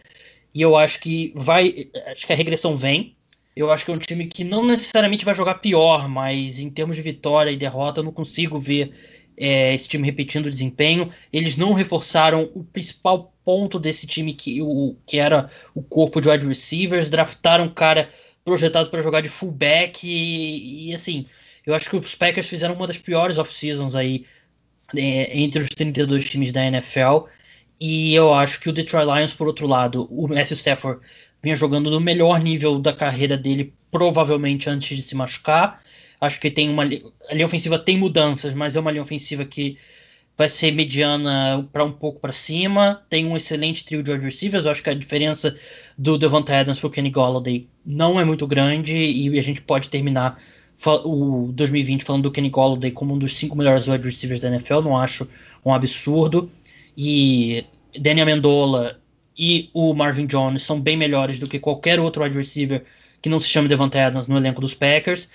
E 0.55 0.61
eu 0.63 0.77
acho 0.77 1.01
que 1.01 1.33
vai. 1.35 1.89
Acho 2.07 2.27
que 2.27 2.33
a 2.33 2.37
regressão 2.37 2.77
vem. 2.77 3.17
Eu 3.57 3.71
acho 3.71 3.85
que 3.85 3.91
é 3.93 3.95
um 3.95 3.99
time 3.99 4.27
que 4.27 4.43
não 4.43 4.67
necessariamente 4.67 5.25
vai 5.25 5.35
jogar 5.35 5.55
pior, 5.57 6.09
mas 6.09 6.59
em 6.59 6.69
termos 6.69 6.97
de 6.97 7.03
vitória 7.03 7.51
e 7.53 7.57
derrota, 7.57 8.01
eu 8.01 8.05
não 8.05 8.13
consigo 8.13 8.59
ver 8.59 8.93
é, 9.37 9.75
esse 9.75 9.89
time 9.89 10.07
repetindo 10.07 10.47
o 10.47 10.51
desempenho. 10.51 11.11
Eles 11.33 11.57
não 11.57 11.73
reforçaram 11.73 12.51
o 12.55 12.65
principal 12.65 13.33
ponto 13.45 13.79
desse 13.79 14.07
time, 14.07 14.33
que, 14.33 14.63
o, 14.63 14.97
que 15.07 15.19
era 15.19 15.49
o 15.75 15.83
corpo 15.83 16.21
de 16.21 16.29
wide 16.29 16.47
receivers. 16.47 17.11
Draftaram 17.11 17.65
um 17.65 17.75
cara 17.75 18.09
projetado 18.45 18.91
para 18.91 19.03
jogar 19.03 19.21
de 19.21 19.29
fullback. 19.29 20.07
E, 20.07 20.91
e, 20.91 20.95
assim, 20.95 21.27
eu 21.67 21.75
acho 21.75 21.89
que 21.89 21.97
os 21.97 22.15
Packers 22.15 22.49
fizeram 22.49 22.75
uma 22.75 22.87
das 22.87 22.99
piores 22.99 23.39
off-seasons 23.39 23.95
aí 23.95 24.25
é, 24.97 25.39
entre 25.39 25.63
os 25.63 25.69
32 25.69 26.29
times 26.29 26.53
da 26.53 26.65
NFL. 26.65 27.27
E 27.81 28.15
eu 28.15 28.33
acho 28.33 28.61
que 28.61 28.69
o 28.69 28.73
Detroit 28.73 29.07
Lions, 29.07 29.35
por 29.35 29.47
outro 29.47 29.67
lado, 29.67 30.07
o 30.11 30.29
Matthew 30.29 30.57
Stafford 30.57 31.01
vinha 31.43 31.55
jogando 31.55 31.91
no 31.91 32.01
melhor 32.01 32.41
nível 32.41 32.79
da 32.79 32.93
carreira 32.93 33.37
dele, 33.37 33.75
provavelmente 33.91 34.71
antes 34.71 34.97
de 34.97 35.03
se 35.03 35.15
machucar. 35.15 35.83
Acho 36.25 36.41
que 36.41 36.51
tem 36.51 36.69
uma 36.69 36.83
a 36.83 37.35
linha 37.35 37.47
ofensiva 37.47 37.79
tem 37.79 37.97
mudanças, 37.99 38.55
mas 38.55 38.77
é 38.77 38.81
uma 38.81 38.91
linha 38.91 39.03
ofensiva 39.03 39.45
que 39.45 39.77
vai 40.37 40.49
ser 40.49 40.73
mediana 40.73 41.69
para 41.73 41.85
um 41.85 41.93
pouco 41.93 42.21
para 42.21 42.33
cima. 42.33 43.03
Tem 43.09 43.25
um 43.27 43.37
excelente 43.37 43.85
trio 43.85 44.03
de 44.03 44.13
wide 44.13 44.25
receivers. 44.25 44.65
Eu 44.65 44.71
acho 44.71 44.83
que 44.83 44.91
a 44.91 44.95
diferença 44.95 45.57
do 45.97 46.19
Devonta 46.19 46.59
Adams 46.59 46.79
para 46.79 46.89
o 46.89 46.91
Kenny 46.91 47.11
Golladay 47.11 47.69
não 47.85 48.19
é 48.19 48.25
muito 48.25 48.47
grande 48.47 48.95
e 48.97 49.39
a 49.39 49.43
gente 49.43 49.63
pode 49.63 49.89
terminar 49.89 50.39
o 51.05 51.51
2020 51.53 52.05
falando 52.05 52.25
do 52.25 52.31
Kenny 52.31 52.51
Golladay 52.51 52.91
como 52.91 53.15
um 53.15 53.19
dos 53.19 53.37
cinco 53.37 53.57
melhores 53.57 53.87
wide 53.87 54.05
receivers 54.05 54.41
da 54.41 54.49
NFL. 54.49 54.81
Não 54.81 54.97
acho 54.97 55.29
um 55.65 55.73
absurdo. 55.73 56.51
E 56.97 57.65
Danny 57.99 58.21
Amendola 58.21 59.01
e 59.39 59.71
o 59.73 59.95
Marvin 59.95 60.27
Jones 60.27 60.63
são 60.63 60.81
bem 60.81 60.97
melhores 60.97 61.39
do 61.39 61.49
que 61.49 61.59
qualquer 61.59 62.01
outro 62.01 62.23
wide 62.23 62.37
receiver 62.37 62.85
que 63.23 63.29
não 63.29 63.39
se 63.39 63.49
chame 63.49 63.69
Devonta 63.69 64.05
Adams 64.05 64.27
no 64.27 64.37
elenco 64.37 64.61
dos 64.61 64.75
Packers. 64.75 65.29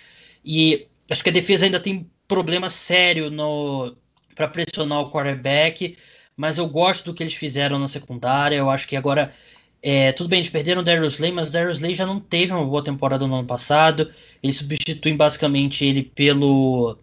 E 0.52 0.88
acho 1.08 1.24
que 1.24 1.30
a 1.30 1.34
defesa 1.34 1.66
ainda 1.68 1.80
tem 1.80 2.10
problema 2.28 2.72
sério 2.72 3.30
no 3.30 3.96
para 4.34 4.48
pressionar 4.48 5.00
o 5.02 5.12
quarterback, 5.12 5.96
mas 6.36 6.58
eu 6.58 6.68
gosto 6.68 7.06
do 7.06 7.14
que 7.14 7.22
eles 7.22 7.36
fizeram 7.36 7.78
na 7.78 7.88
secundária. 7.88 8.56
Eu 8.56 8.68
acho 8.68 8.88
que 8.88 8.96
agora 8.96 9.32
é, 9.80 10.12
tudo 10.12 10.28
bem, 10.28 10.40
eles 10.40 10.50
perderam 10.50 10.82
o 10.82 10.84
Darius 10.84 11.14
Slay, 11.14 11.32
mas 11.32 11.50
o 11.50 11.52
Darius 11.52 11.78
Slay 11.78 11.94
já 11.94 12.04
não 12.06 12.20
teve 12.20 12.52
uma 12.52 12.66
boa 12.66 12.84
temporada 12.84 13.28
no 13.28 13.36
ano 13.36 13.48
passado. 13.48 14.10
Eles 14.42 14.56
substituem 14.56 15.16
basicamente 15.16 15.86
ele 15.86 16.02
pelo. 16.02 16.98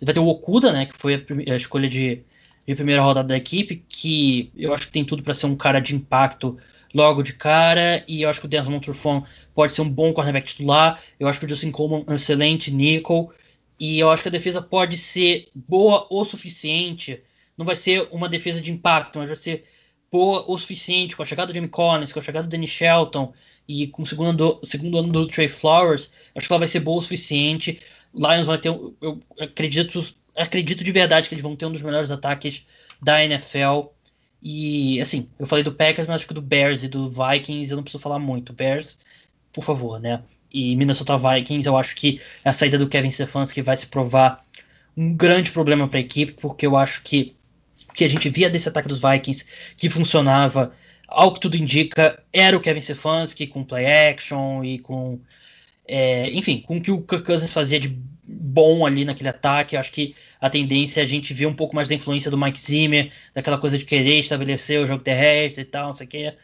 Vai 0.00 0.14
ter 0.14 0.20
o 0.20 0.28
Okuda, 0.28 0.72
né? 0.72 0.86
Que 0.86 0.96
foi 0.96 1.14
a, 1.16 1.52
a 1.52 1.56
escolha 1.56 1.88
de, 1.88 2.22
de 2.64 2.74
primeira 2.76 3.02
rodada 3.02 3.28
da 3.28 3.36
equipe, 3.36 3.84
que 3.88 4.52
eu 4.56 4.72
acho 4.72 4.86
que 4.86 4.92
tem 4.92 5.04
tudo 5.04 5.24
para 5.24 5.34
ser 5.34 5.46
um 5.46 5.56
cara 5.56 5.80
de 5.80 5.96
impacto 5.96 6.56
logo 6.94 7.22
de 7.22 7.32
cara, 7.32 8.04
e 8.06 8.22
eu 8.22 8.30
acho 8.30 8.40
que 8.40 8.46
o 8.46 8.48
Desmond 8.48 8.80
Trufant 8.80 9.24
pode 9.52 9.72
ser 9.72 9.82
um 9.82 9.90
bom 9.90 10.12
cornerback 10.12 10.46
titular, 10.46 11.02
eu 11.18 11.26
acho 11.26 11.40
que 11.40 11.46
o 11.46 11.48
Justin 11.48 11.72
Coleman 11.72 12.04
é 12.06 12.12
um 12.12 12.14
excelente 12.14 12.70
nickel, 12.70 13.32
e 13.78 13.98
eu 13.98 14.08
acho 14.10 14.22
que 14.22 14.28
a 14.28 14.32
defesa 14.32 14.62
pode 14.62 14.96
ser 14.96 15.48
boa 15.54 16.06
o 16.08 16.24
suficiente, 16.24 17.20
não 17.58 17.66
vai 17.66 17.74
ser 17.74 18.08
uma 18.12 18.28
defesa 18.28 18.60
de 18.60 18.70
impacto, 18.70 19.18
mas 19.18 19.28
vai 19.28 19.36
ser 19.36 19.64
boa 20.10 20.44
o 20.46 20.56
suficiente, 20.56 21.16
com 21.16 21.24
a 21.24 21.26
chegada 21.26 21.52
do 21.52 21.54
Jimmy 21.54 21.68
Collins, 21.68 22.12
com 22.12 22.20
a 22.20 22.22
chegada 22.22 22.46
do 22.46 22.50
Danny 22.50 22.68
Shelton, 22.68 23.32
e 23.66 23.88
com 23.88 24.02
o 24.02 24.06
segundo, 24.06 24.60
segundo 24.62 24.98
ano 24.98 25.08
do 25.08 25.26
Trey 25.26 25.48
Flowers, 25.48 26.12
acho 26.34 26.46
que 26.46 26.52
ela 26.52 26.60
vai 26.60 26.68
ser 26.68 26.80
boa 26.80 26.98
o 26.98 27.02
suficiente, 27.02 27.80
Lions 28.14 28.46
vai 28.46 28.58
ter, 28.58 28.68
eu 28.68 29.18
acredito, 29.40 30.14
acredito 30.36 30.84
de 30.84 30.92
verdade 30.92 31.28
que 31.28 31.34
eles 31.34 31.42
vão 31.42 31.56
ter 31.56 31.66
um 31.66 31.72
dos 31.72 31.82
melhores 31.82 32.12
ataques 32.12 32.64
da 33.02 33.24
NFL, 33.24 33.88
e, 34.44 35.00
assim, 35.00 35.30
eu 35.38 35.46
falei 35.46 35.64
do 35.64 35.72
Packers, 35.72 36.06
mas 36.06 36.16
acho 36.16 36.28
que 36.28 36.34
do 36.34 36.42
Bears 36.42 36.82
e 36.82 36.88
do 36.88 37.08
Vikings 37.08 37.70
eu 37.70 37.76
não 37.76 37.82
preciso 37.82 38.02
falar 38.02 38.18
muito. 38.18 38.52
Bears, 38.52 38.98
por 39.50 39.64
favor, 39.64 39.98
né? 39.98 40.22
E 40.52 40.76
Minnesota 40.76 41.16
Vikings, 41.16 41.66
eu 41.66 41.74
acho 41.78 41.94
que 41.94 42.20
a 42.44 42.52
saída 42.52 42.76
do 42.76 42.86
Kevin 42.86 43.10
Stefanski 43.10 43.62
vai 43.62 43.74
se 43.74 43.86
provar 43.86 44.36
um 44.94 45.16
grande 45.16 45.50
problema 45.50 45.88
para 45.88 45.98
a 45.98 46.02
equipe, 46.02 46.32
porque 46.32 46.66
eu 46.66 46.76
acho 46.76 47.02
que 47.02 47.34
o 47.88 47.94
que 47.94 48.04
a 48.04 48.08
gente 48.08 48.28
via 48.28 48.50
desse 48.50 48.68
ataque 48.68 48.86
dos 48.86 49.00
Vikings 49.00 49.46
que 49.78 49.88
funcionava, 49.88 50.72
ao 51.08 51.32
que 51.32 51.40
tudo 51.40 51.56
indica, 51.56 52.22
era 52.30 52.54
o 52.54 52.60
Kevin 52.60 52.82
Stefanski 52.82 53.46
com 53.46 53.64
play 53.64 53.86
action 53.86 54.62
e 54.62 54.78
com. 54.78 55.18
É, 55.86 56.30
enfim, 56.30 56.60
com 56.60 56.78
o 56.78 56.82
que 56.82 56.90
o 56.90 57.02
Kirk 57.02 57.24
Cousins 57.24 57.52
fazia 57.52 57.78
de 57.78 57.88
bom 58.26 58.86
ali 58.86 59.04
naquele 59.04 59.28
ataque. 59.28 59.76
Eu 59.76 59.80
acho 59.80 59.92
que 59.92 60.14
a 60.40 60.48
tendência 60.48 61.00
é 61.00 61.04
a 61.04 61.06
gente 61.06 61.34
ver 61.34 61.46
um 61.46 61.54
pouco 61.54 61.74
mais 61.76 61.88
da 61.88 61.94
influência 61.94 62.30
do 62.30 62.38
Mike 62.38 62.60
Zimmer, 62.60 63.12
daquela 63.34 63.58
coisa 63.58 63.78
de 63.78 63.84
querer 63.84 64.18
estabelecer 64.18 64.80
o 64.80 64.86
jogo 64.86 65.02
terrestre 65.02 65.62
e 65.62 65.64
tal, 65.66 65.86
não 65.86 65.92
sei 65.92 66.06
o 66.06 66.10
quê. 66.10 66.34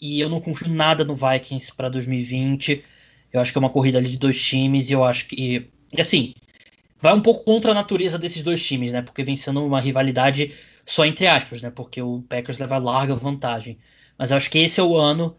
E 0.00 0.20
eu 0.20 0.28
não 0.28 0.40
confio 0.40 0.68
nada 0.68 1.04
no 1.04 1.14
Vikings 1.14 1.74
para 1.74 1.88
2020. 1.88 2.82
Eu 3.32 3.40
acho 3.40 3.52
que 3.52 3.58
é 3.58 3.60
uma 3.60 3.70
corrida 3.70 3.98
ali 3.98 4.08
de 4.08 4.18
dois 4.18 4.42
times 4.42 4.90
e 4.90 4.92
eu 4.94 5.04
acho 5.04 5.26
que. 5.26 5.68
Assim, 5.98 6.34
vai 7.00 7.14
um 7.14 7.20
pouco 7.20 7.44
contra 7.44 7.72
a 7.72 7.74
natureza 7.74 8.18
desses 8.18 8.42
dois 8.42 8.64
times, 8.64 8.92
né? 8.92 9.02
Porque 9.02 9.24
vem 9.24 9.36
sendo 9.36 9.64
uma 9.64 9.80
rivalidade 9.80 10.54
só 10.84 11.04
entre 11.04 11.26
aspas, 11.26 11.62
né? 11.62 11.70
Porque 11.70 12.00
o 12.02 12.22
Packers 12.28 12.58
leva 12.58 12.78
larga 12.78 13.14
vantagem. 13.14 13.78
Mas 14.18 14.30
eu 14.30 14.36
acho 14.36 14.50
que 14.50 14.58
esse 14.58 14.80
é 14.80 14.82
o 14.82 14.96
ano 14.96 15.36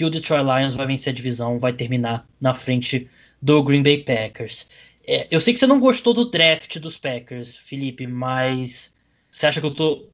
que 0.00 0.04
o 0.06 0.08
Detroit 0.08 0.44
Lions 0.44 0.74
vai 0.74 0.86
vencer 0.86 1.12
a 1.12 1.14
divisão, 1.14 1.58
vai 1.58 1.74
terminar 1.74 2.26
na 2.40 2.54
frente 2.54 3.06
do 3.42 3.62
Green 3.62 3.82
Bay 3.82 4.02
Packers. 4.02 4.70
É, 5.06 5.28
eu 5.30 5.38
sei 5.38 5.52
que 5.52 5.60
você 5.60 5.66
não 5.66 5.78
gostou 5.78 6.14
do 6.14 6.30
draft 6.30 6.78
dos 6.78 6.96
Packers, 6.96 7.58
Felipe, 7.58 8.06
mas 8.06 8.94
você 9.30 9.46
acha 9.46 9.60
que 9.60 9.66
eu 9.66 9.74
tô. 9.74 10.08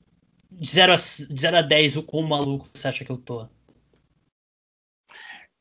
De 0.51 0.69
0 0.69 0.93
a, 0.93 0.97
de 0.97 1.41
0 1.41 1.57
a 1.57 1.63
10, 1.63 1.97
o 1.97 2.03
quão 2.03 2.25
maluco 2.25 2.69
você 2.75 2.89
acha 2.89 3.05
que 3.05 3.11
eu 3.11 3.17
tô? 3.17 3.47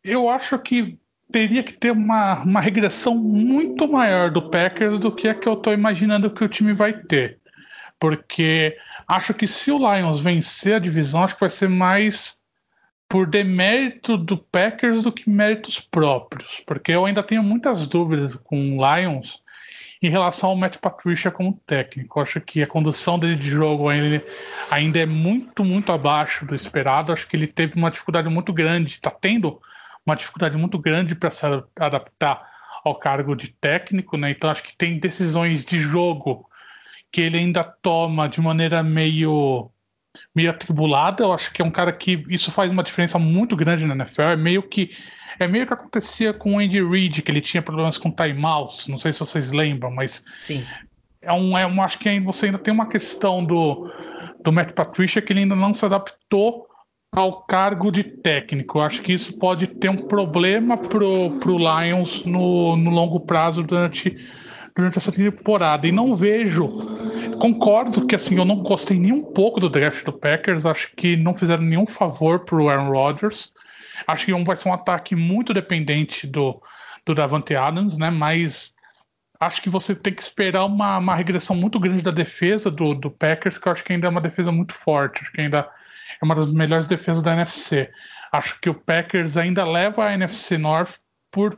Eu 0.04 0.28
acho 0.28 0.58
que 0.58 0.98
teria 1.32 1.62
que 1.62 1.74
ter 1.74 1.92
uma, 1.92 2.42
uma 2.42 2.62
regressão 2.62 3.14
muito 3.14 3.88
maior 3.88 4.32
do 4.32 4.50
Packers 4.50 4.98
do 4.98 5.12
que 5.12 5.28
a 5.28 5.36
que 5.36 5.48
eu 5.48 5.56
tô 5.56 5.72
imaginando 5.72 6.32
que 6.32 6.44
o 6.44 6.50
time 6.50 6.74
vai 6.74 7.00
ter. 7.04 7.40
Porque 8.00 8.76
acho 9.08 9.36
que 9.36 9.46
se 9.48 9.72
o 9.72 9.78
Lions 9.78 10.20
vencer 10.20 10.76
a 10.76 10.80
divisão, 10.80 11.24
acho 11.24 11.36
que 11.36 11.42
vai 11.42 11.50
ser 11.50 11.70
mais 11.70 12.40
por 13.08 13.28
demérito 13.28 14.18
do 14.18 14.38
Packers 14.38 15.04
do 15.04 15.12
que 15.12 15.30
méritos 15.30 15.80
próprios, 15.80 16.62
porque 16.66 16.92
eu 16.92 17.06
ainda 17.06 17.24
tenho 17.24 17.44
muitas 17.44 17.86
dúvidas 17.88 18.36
com 18.36 18.78
o 18.78 18.82
Lions 18.82 19.42
em 20.02 20.10
relação 20.10 20.50
ao 20.50 20.56
Matt 20.56 20.78
Patricia 20.78 21.32
como 21.32 21.60
técnico. 21.66 22.20
Eu 22.20 22.24
acho 22.24 22.42
que 22.42 22.62
a 22.62 22.68
condução 22.68 23.18
dele 23.18 23.36
de 23.36 23.50
jogo 23.50 23.90
ainda, 23.90 24.24
ainda 24.70 25.00
é 25.00 25.06
muito, 25.06 25.64
muito 25.64 25.92
abaixo 25.92 26.46
do 26.46 26.56
esperado. 26.56 27.12
Acho 27.12 27.28
que 27.28 27.36
ele 27.36 27.48
teve 27.48 27.76
uma 27.76 27.90
dificuldade 27.90 28.30
muito 28.30 28.54
grande, 28.54 28.94
está 28.94 29.10
tendo 29.10 29.60
uma 30.06 30.16
dificuldade 30.16 30.58
muito 30.58 30.78
grande 30.78 31.16
para 31.16 31.32
se 31.32 31.46
adaptar 31.80 32.48
ao 32.84 32.96
cargo 32.96 33.36
de 33.36 33.48
técnico, 33.48 34.16
né? 34.18 34.32
Então 34.32 34.50
acho 34.50 34.62
que 34.62 34.76
tem 34.78 35.00
decisões 35.00 35.66
de 35.66 35.80
jogo 35.80 36.48
que 37.12 37.22
ele 37.22 37.38
ainda 37.38 37.64
toma 37.64 38.30
de 38.30 38.40
maneira 38.40 38.84
meio 38.84 39.72
meio 40.36 40.50
atribulada. 40.50 41.24
Eu 41.24 41.34
acho 41.34 41.52
que 41.52 41.62
é 41.62 41.66
um 41.66 41.72
cara 41.72 41.92
que 41.92 42.24
isso 42.30 42.52
faz 42.52 42.72
uma 42.72 42.84
diferença 42.84 43.18
muito 43.18 43.56
grande 43.56 43.86
na 43.86 43.96
NFL. 43.96 44.22
É 44.22 44.36
meio 44.36 44.64
que 44.64 44.92
é 45.40 45.48
meio 45.48 45.68
que 45.68 45.74
acontecia 45.74 46.34
com 46.34 46.56
o 46.56 46.60
Andy 46.60 46.82
Reid, 46.82 47.22
que 47.22 47.32
ele 47.32 47.42
tinha 47.42 47.62
problemas 47.62 47.98
com 47.98 48.10
timeouts. 48.10 48.88
Não 48.88 48.98
sei 48.98 49.12
se 49.12 49.20
vocês 49.20 49.52
lembram, 49.52 49.92
mas 49.92 50.24
sim. 50.34 50.64
É 51.22 51.34
um, 51.34 51.58
é 51.58 51.66
um, 51.66 51.82
acho 51.82 51.98
que 52.00 52.20
você 52.20 52.46
ainda 52.46 52.60
tem 52.60 52.74
uma 52.74 52.88
questão 52.88 53.44
do, 53.44 53.92
do 54.44 54.54
Matt 54.54 54.72
Patricia 54.74 55.22
que 55.22 55.34
ele 55.34 55.42
ainda 55.42 55.56
não 55.56 55.74
se 55.74 55.84
adaptou 55.84 56.68
ao 57.12 57.42
cargo 57.44 57.92
de 57.92 58.04
técnico. 58.04 58.78
Eu 58.78 58.84
acho 58.84 59.02
que 59.02 59.14
isso 59.14 59.34
pode 59.38 59.68
ter 59.68 59.90
um 59.90 59.98
problema 59.98 60.78
pro, 60.78 61.32
pro 61.40 61.58
Lions 61.58 62.24
no, 62.26 62.76
no 62.76 62.92
longo 62.92 63.20
prazo 63.20 63.64
durante 63.64 64.18
durante 64.76 64.98
essa 64.98 65.12
temporada. 65.12 65.88
E 65.88 65.92
não 65.92 66.14
vejo. 66.14 66.68
Concordo 67.40 68.06
que 68.06 68.16
assim, 68.16 68.38
eu 68.38 68.46
não 68.46 68.58
gostei 68.58 69.00
nem 69.00 69.14
um 69.14 69.24
pouco 69.24 69.60
do 69.60 69.70
draft 69.70 70.04
do 70.04 70.14
Packers. 70.14 70.66
Acho 70.66 70.92
que 70.96 71.16
não 71.16 71.36
fizeram 71.36 71.64
nenhum 71.64 71.88
favor 71.88 72.40
pro 72.40 72.70
Aaron 72.70 72.90
Rodgers. 72.90 73.52
Acho 74.06 74.26
que 74.26 74.44
vai 74.44 74.56
ser 74.56 74.70
um 74.70 74.74
ataque 74.74 75.16
muito 75.16 75.54
dependente 75.54 76.28
do, 76.28 76.62
do 77.06 77.16
Davante 77.16 77.56
Adams, 77.56 77.98
né? 77.98 78.10
Mas 78.10 78.74
acho 79.40 79.62
que 79.62 79.70
você 79.70 79.96
tem 79.96 80.14
que 80.14 80.22
esperar 80.22 80.66
uma, 80.66 80.98
uma 80.98 81.16
regressão 81.16 81.56
muito 81.56 81.80
grande 81.80 82.02
da 82.02 82.12
defesa 82.12 82.70
do, 82.70 82.94
do 82.94 83.10
Packers, 83.10 83.58
que 83.58 83.68
eu 83.68 83.72
acho 83.72 83.84
que 83.84 83.94
ainda 83.94 84.08
é 84.08 84.10
uma 84.10 84.22
defesa 84.22 84.52
muito 84.52 84.74
forte. 84.74 85.22
Acho 85.22 85.32
que 85.32 85.42
ainda 85.42 85.70
é 86.22 86.26
uma 86.26 86.36
das 86.36 86.52
melhores 86.52 86.88
defesas 86.88 87.24
da 87.24 87.34
NFC. 87.34 87.90
Acho 88.32 88.60
que 88.60 88.70
o 88.70 88.74
Packers 88.74 89.38
ainda 89.38 89.64
leva 89.64 90.06
a 90.06 90.14
NFC 90.14 90.58
North 90.58 91.00
por 91.32 91.58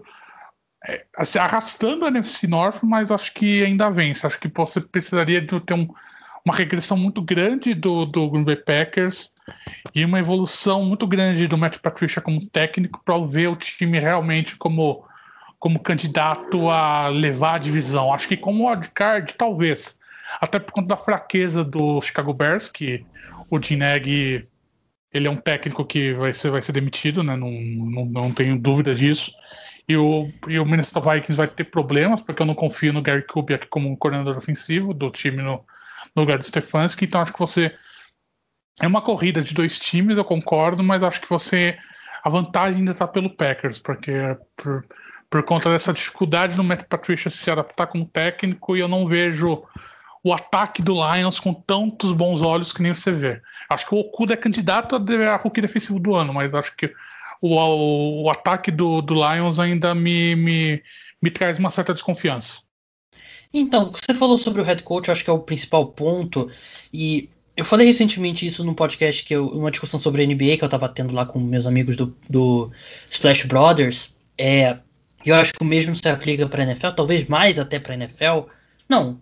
é, 0.85 1.05
assim, 1.15 1.39
arrastando 1.39 2.05
a 2.05 2.09
NFC 2.09 2.47
North, 2.47 2.83
mas 2.83 3.11
acho 3.11 3.33
que 3.33 3.63
ainda 3.63 3.89
vence. 3.89 4.25
Acho 4.25 4.39
que 4.39 4.47
você 4.47 4.79
precisaria 4.79 5.41
de 5.41 5.59
ter 5.61 5.73
um, 5.73 5.87
uma 6.45 6.55
regressão 6.55 6.97
muito 6.97 7.21
grande 7.21 7.73
do, 7.73 8.05
do 8.05 8.29
Green 8.29 8.43
Bay 8.43 8.55
Packers 8.55 9.31
e 9.93 10.05
uma 10.05 10.19
evolução 10.19 10.85
muito 10.85 11.07
grande 11.07 11.47
do 11.47 11.57
Matt 11.57 11.77
Patricia 11.79 12.21
como 12.21 12.45
técnico 12.47 13.01
para 13.03 13.17
ver 13.19 13.47
o 13.47 13.55
time 13.55 13.99
realmente 13.99 14.55
como, 14.55 15.05
como 15.59 15.79
candidato 15.79 16.69
a 16.69 17.07
levar 17.07 17.55
a 17.55 17.59
divisão. 17.59 18.13
Acho 18.13 18.27
que 18.27 18.37
como 18.37 18.69
wildcard, 18.69 19.33
talvez. 19.35 19.95
Até 20.39 20.59
por 20.59 20.73
conta 20.73 20.89
da 20.89 20.97
fraqueza 20.97 21.63
do 21.63 22.01
Chicago 22.01 22.33
Bears, 22.33 22.69
que 22.69 23.05
o 23.49 23.57
Dineg 23.57 24.47
ele 25.13 25.27
é 25.27 25.31
um 25.31 25.37
técnico 25.37 25.85
que 25.85 26.13
vai 26.13 26.33
ser, 26.33 26.51
vai 26.51 26.61
ser 26.61 26.73
demitido, 26.73 27.23
né? 27.23 27.35
não, 27.35 27.49
não, 27.49 28.05
não 28.05 28.31
tenho 28.31 28.59
dúvida 28.59 28.93
disso. 28.93 29.31
E 29.89 29.95
o, 29.95 30.29
e 30.47 30.59
o 30.59 30.65
Minnesota 30.65 30.99
Vikings 30.99 31.37
vai 31.37 31.47
ter 31.47 31.63
problemas, 31.65 32.21
porque 32.21 32.41
eu 32.41 32.45
não 32.45 32.53
confio 32.53 32.91
no 32.91 33.01
Gary 33.01 33.23
Kubiak 33.23 33.67
como 33.67 33.89
um 33.89 33.95
coordenador 33.95 34.35
ofensivo 34.35 34.93
do 34.93 35.09
time 35.09 35.41
no, 35.41 35.63
no 36.15 36.23
lugar 36.23 36.37
do 36.37 36.43
Stefanski, 36.43 37.05
então 37.05 37.21
acho 37.21 37.31
que 37.31 37.39
você 37.39 37.73
é 38.81 38.87
uma 38.87 39.01
corrida 39.01 39.41
de 39.41 39.53
dois 39.53 39.79
times, 39.79 40.17
eu 40.17 40.25
concordo, 40.25 40.83
mas 40.83 41.03
acho 41.03 41.21
que 41.21 41.29
você 41.29 41.77
a 42.23 42.29
vantagem 42.29 42.79
ainda 42.79 42.91
está 42.91 43.07
pelo 43.07 43.29
Packers, 43.29 43.79
porque 43.79 44.11
por, 44.57 44.85
por 45.29 45.43
conta 45.43 45.69
dessa 45.69 45.93
dificuldade 45.93 46.55
do 46.55 46.63
Matt 46.63 46.83
Patricia 46.83 47.31
se 47.31 47.49
adaptar 47.49 47.87
como 47.87 48.05
técnico 48.05 48.75
e 48.75 48.81
eu 48.81 48.87
não 48.87 49.07
vejo 49.07 49.63
o 50.23 50.33
ataque 50.33 50.81
do 50.81 50.93
Lions 50.93 51.39
com 51.39 51.53
tantos 51.53 52.11
bons 52.11 52.41
olhos 52.41 52.73
que 52.73 52.81
nem 52.81 52.93
você 52.93 53.11
vê. 53.11 53.41
Acho 53.69 53.87
que 53.87 53.95
o 53.95 53.99
Okuda 53.99 54.33
é 54.33 54.37
candidato 54.37 54.95
a, 54.95 55.33
a 55.33 55.37
rookie 55.37 55.61
defensivo 55.61 55.99
do 55.99 56.15
ano, 56.15 56.33
mas 56.33 56.53
acho 56.53 56.75
que 56.75 56.93
o, 57.41 58.23
o, 58.23 58.29
ataque 58.29 58.71
do, 58.71 59.01
do 59.01 59.13
Lions 59.13 59.59
ainda 59.59 59.93
me, 59.93 60.35
me, 60.35 60.83
me 61.21 61.31
traz 61.31 61.59
uma 61.59 61.71
certa 61.71 61.93
desconfiança. 61.93 62.61
Então, 63.53 63.91
você 63.91 64.13
falou 64.13 64.37
sobre 64.37 64.61
o 64.61 64.63
head 64.63 64.83
coach, 64.83 65.09
acho 65.09 65.23
que 65.23 65.29
é 65.29 65.33
o 65.33 65.39
principal 65.39 65.87
ponto. 65.87 66.49
E 66.93 67.29
eu 67.55 67.65
falei 67.65 67.87
recentemente 67.87 68.45
isso 68.45 68.63
num 68.63 68.73
podcast 68.73 69.23
que 69.23 69.33
eu, 69.33 69.47
uma 69.47 69.71
discussão 69.71 69.99
sobre 69.99 70.23
a 70.23 70.27
NBA 70.27 70.57
que 70.57 70.63
eu 70.63 70.69
tava 70.69 70.89
tendo 70.89 71.13
lá 71.13 71.25
com 71.25 71.39
meus 71.39 71.65
amigos 71.65 71.95
do, 71.95 72.15
do 72.29 72.71
Splash 73.09 73.45
Brothers. 73.45 74.15
É, 74.37 74.77
eu 75.25 75.35
acho 75.35 75.53
que 75.53 75.63
o 75.63 75.65
mesmo 75.65 75.95
se 75.95 76.07
aplica 76.07 76.47
para 76.47 76.63
NFL, 76.63 76.89
talvez 76.89 77.27
mais 77.27 77.57
até 77.57 77.79
para 77.79 77.95
NFL. 77.95 78.41
Não, 78.87 79.19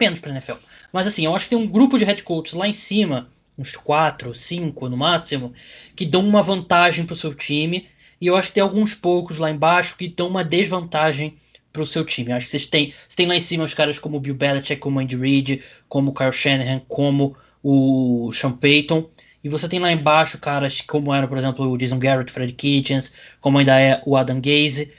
menos 0.00 0.20
para 0.20 0.30
NFL. 0.30 0.54
Mas 0.92 1.06
assim, 1.06 1.24
eu 1.24 1.34
acho 1.34 1.44
que 1.46 1.50
tem 1.50 1.58
um 1.58 1.66
grupo 1.66 1.98
de 1.98 2.04
head 2.04 2.22
coaches 2.22 2.54
lá 2.54 2.66
em 2.66 2.72
cima, 2.72 3.28
uns 3.58 3.76
quatro, 3.76 4.34
cinco 4.34 4.88
no 4.88 4.96
máximo, 4.96 5.52
que 5.94 6.04
dão 6.04 6.26
uma 6.26 6.42
vantagem 6.42 7.04
pro 7.04 7.14
seu 7.14 7.34
time. 7.34 7.86
E 8.20 8.26
eu 8.26 8.36
acho 8.36 8.48
que 8.48 8.54
tem 8.54 8.62
alguns 8.62 8.94
poucos 8.94 9.38
lá 9.38 9.50
embaixo 9.50 9.96
que 9.96 10.08
dão 10.08 10.28
uma 10.28 10.44
desvantagem 10.44 11.34
pro 11.72 11.84
seu 11.84 12.04
time. 12.04 12.30
Eu 12.30 12.36
acho 12.36 12.46
que 12.46 12.50
vocês 12.50 12.66
têm, 12.66 12.90
vocês 12.90 13.14
têm 13.14 13.26
lá 13.26 13.36
em 13.36 13.40
cima 13.40 13.64
os 13.64 13.74
caras 13.74 13.98
como 13.98 14.16
o 14.16 14.20
Bill 14.20 14.34
Belichick, 14.34 14.80
como 14.80 14.98
o 14.98 15.02
Andy 15.02 15.16
Reid, 15.16 15.62
como 15.88 16.10
o 16.10 16.14
Kyle 16.14 16.32
Shanahan, 16.32 16.80
como 16.88 17.36
o 17.62 18.30
Sean 18.32 18.52
Payton. 18.52 19.08
E 19.42 19.48
você 19.48 19.68
tem 19.68 19.78
lá 19.78 19.92
embaixo 19.92 20.38
caras 20.38 20.80
como 20.80 21.12
era, 21.12 21.28
por 21.28 21.36
exemplo, 21.36 21.68
o 21.68 21.76
Jason 21.76 21.98
Garrett, 21.98 22.32
Fred 22.32 22.52
Kitchens, 22.54 23.12
como 23.40 23.58
ainda 23.58 23.78
é 23.78 24.00
o 24.06 24.16
Adam 24.16 24.40
Gaze. 24.40 24.90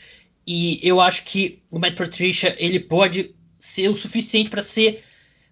E 0.45 0.80
eu 0.84 1.02
acho 1.02 1.23
que 1.26 1.64
o 1.72 1.80
Matt 1.80 1.95
Patricia 1.95 2.56
ele 2.60 2.80
pode 2.80 3.34
ser 3.57 3.90
o 3.90 3.95
suficiente 3.95 4.49
para 4.49 4.61
ser 4.61 5.03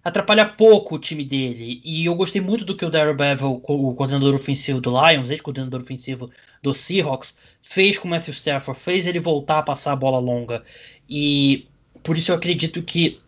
atrapalhar 0.04 0.56
pouco 0.56 0.96
o 0.96 0.98
time 0.98 1.24
dele. 1.24 1.80
E 1.82 2.04
eu 2.04 2.14
gostei 2.14 2.40
muito 2.40 2.64
do 2.64 2.76
que 2.76 2.84
o 2.84 2.90
Darryl 2.90 3.16
Bevel, 3.16 3.62
o 3.64 3.94
coordenador 3.94 4.34
ofensivo 4.34 4.80
do 4.80 4.90
Lions, 4.90 5.30
ex-coordenador 5.30 5.80
ofensivo 5.80 6.30
do 6.62 6.74
Seahawks, 6.74 7.34
fez 7.62 7.98
com 7.98 8.06
o 8.06 8.10
Matthew 8.10 8.34
Stafford, 8.34 8.78
fez 8.78 9.06
ele 9.06 9.18
voltar 9.18 9.58
a 9.58 9.62
passar 9.62 9.92
a 9.92 9.96
bola 9.96 10.18
longa. 10.18 10.62
E 11.08 11.66
por 12.02 12.18
isso 12.18 12.30
eu 12.30 12.36
acredito 12.36 12.82
que 12.82 13.18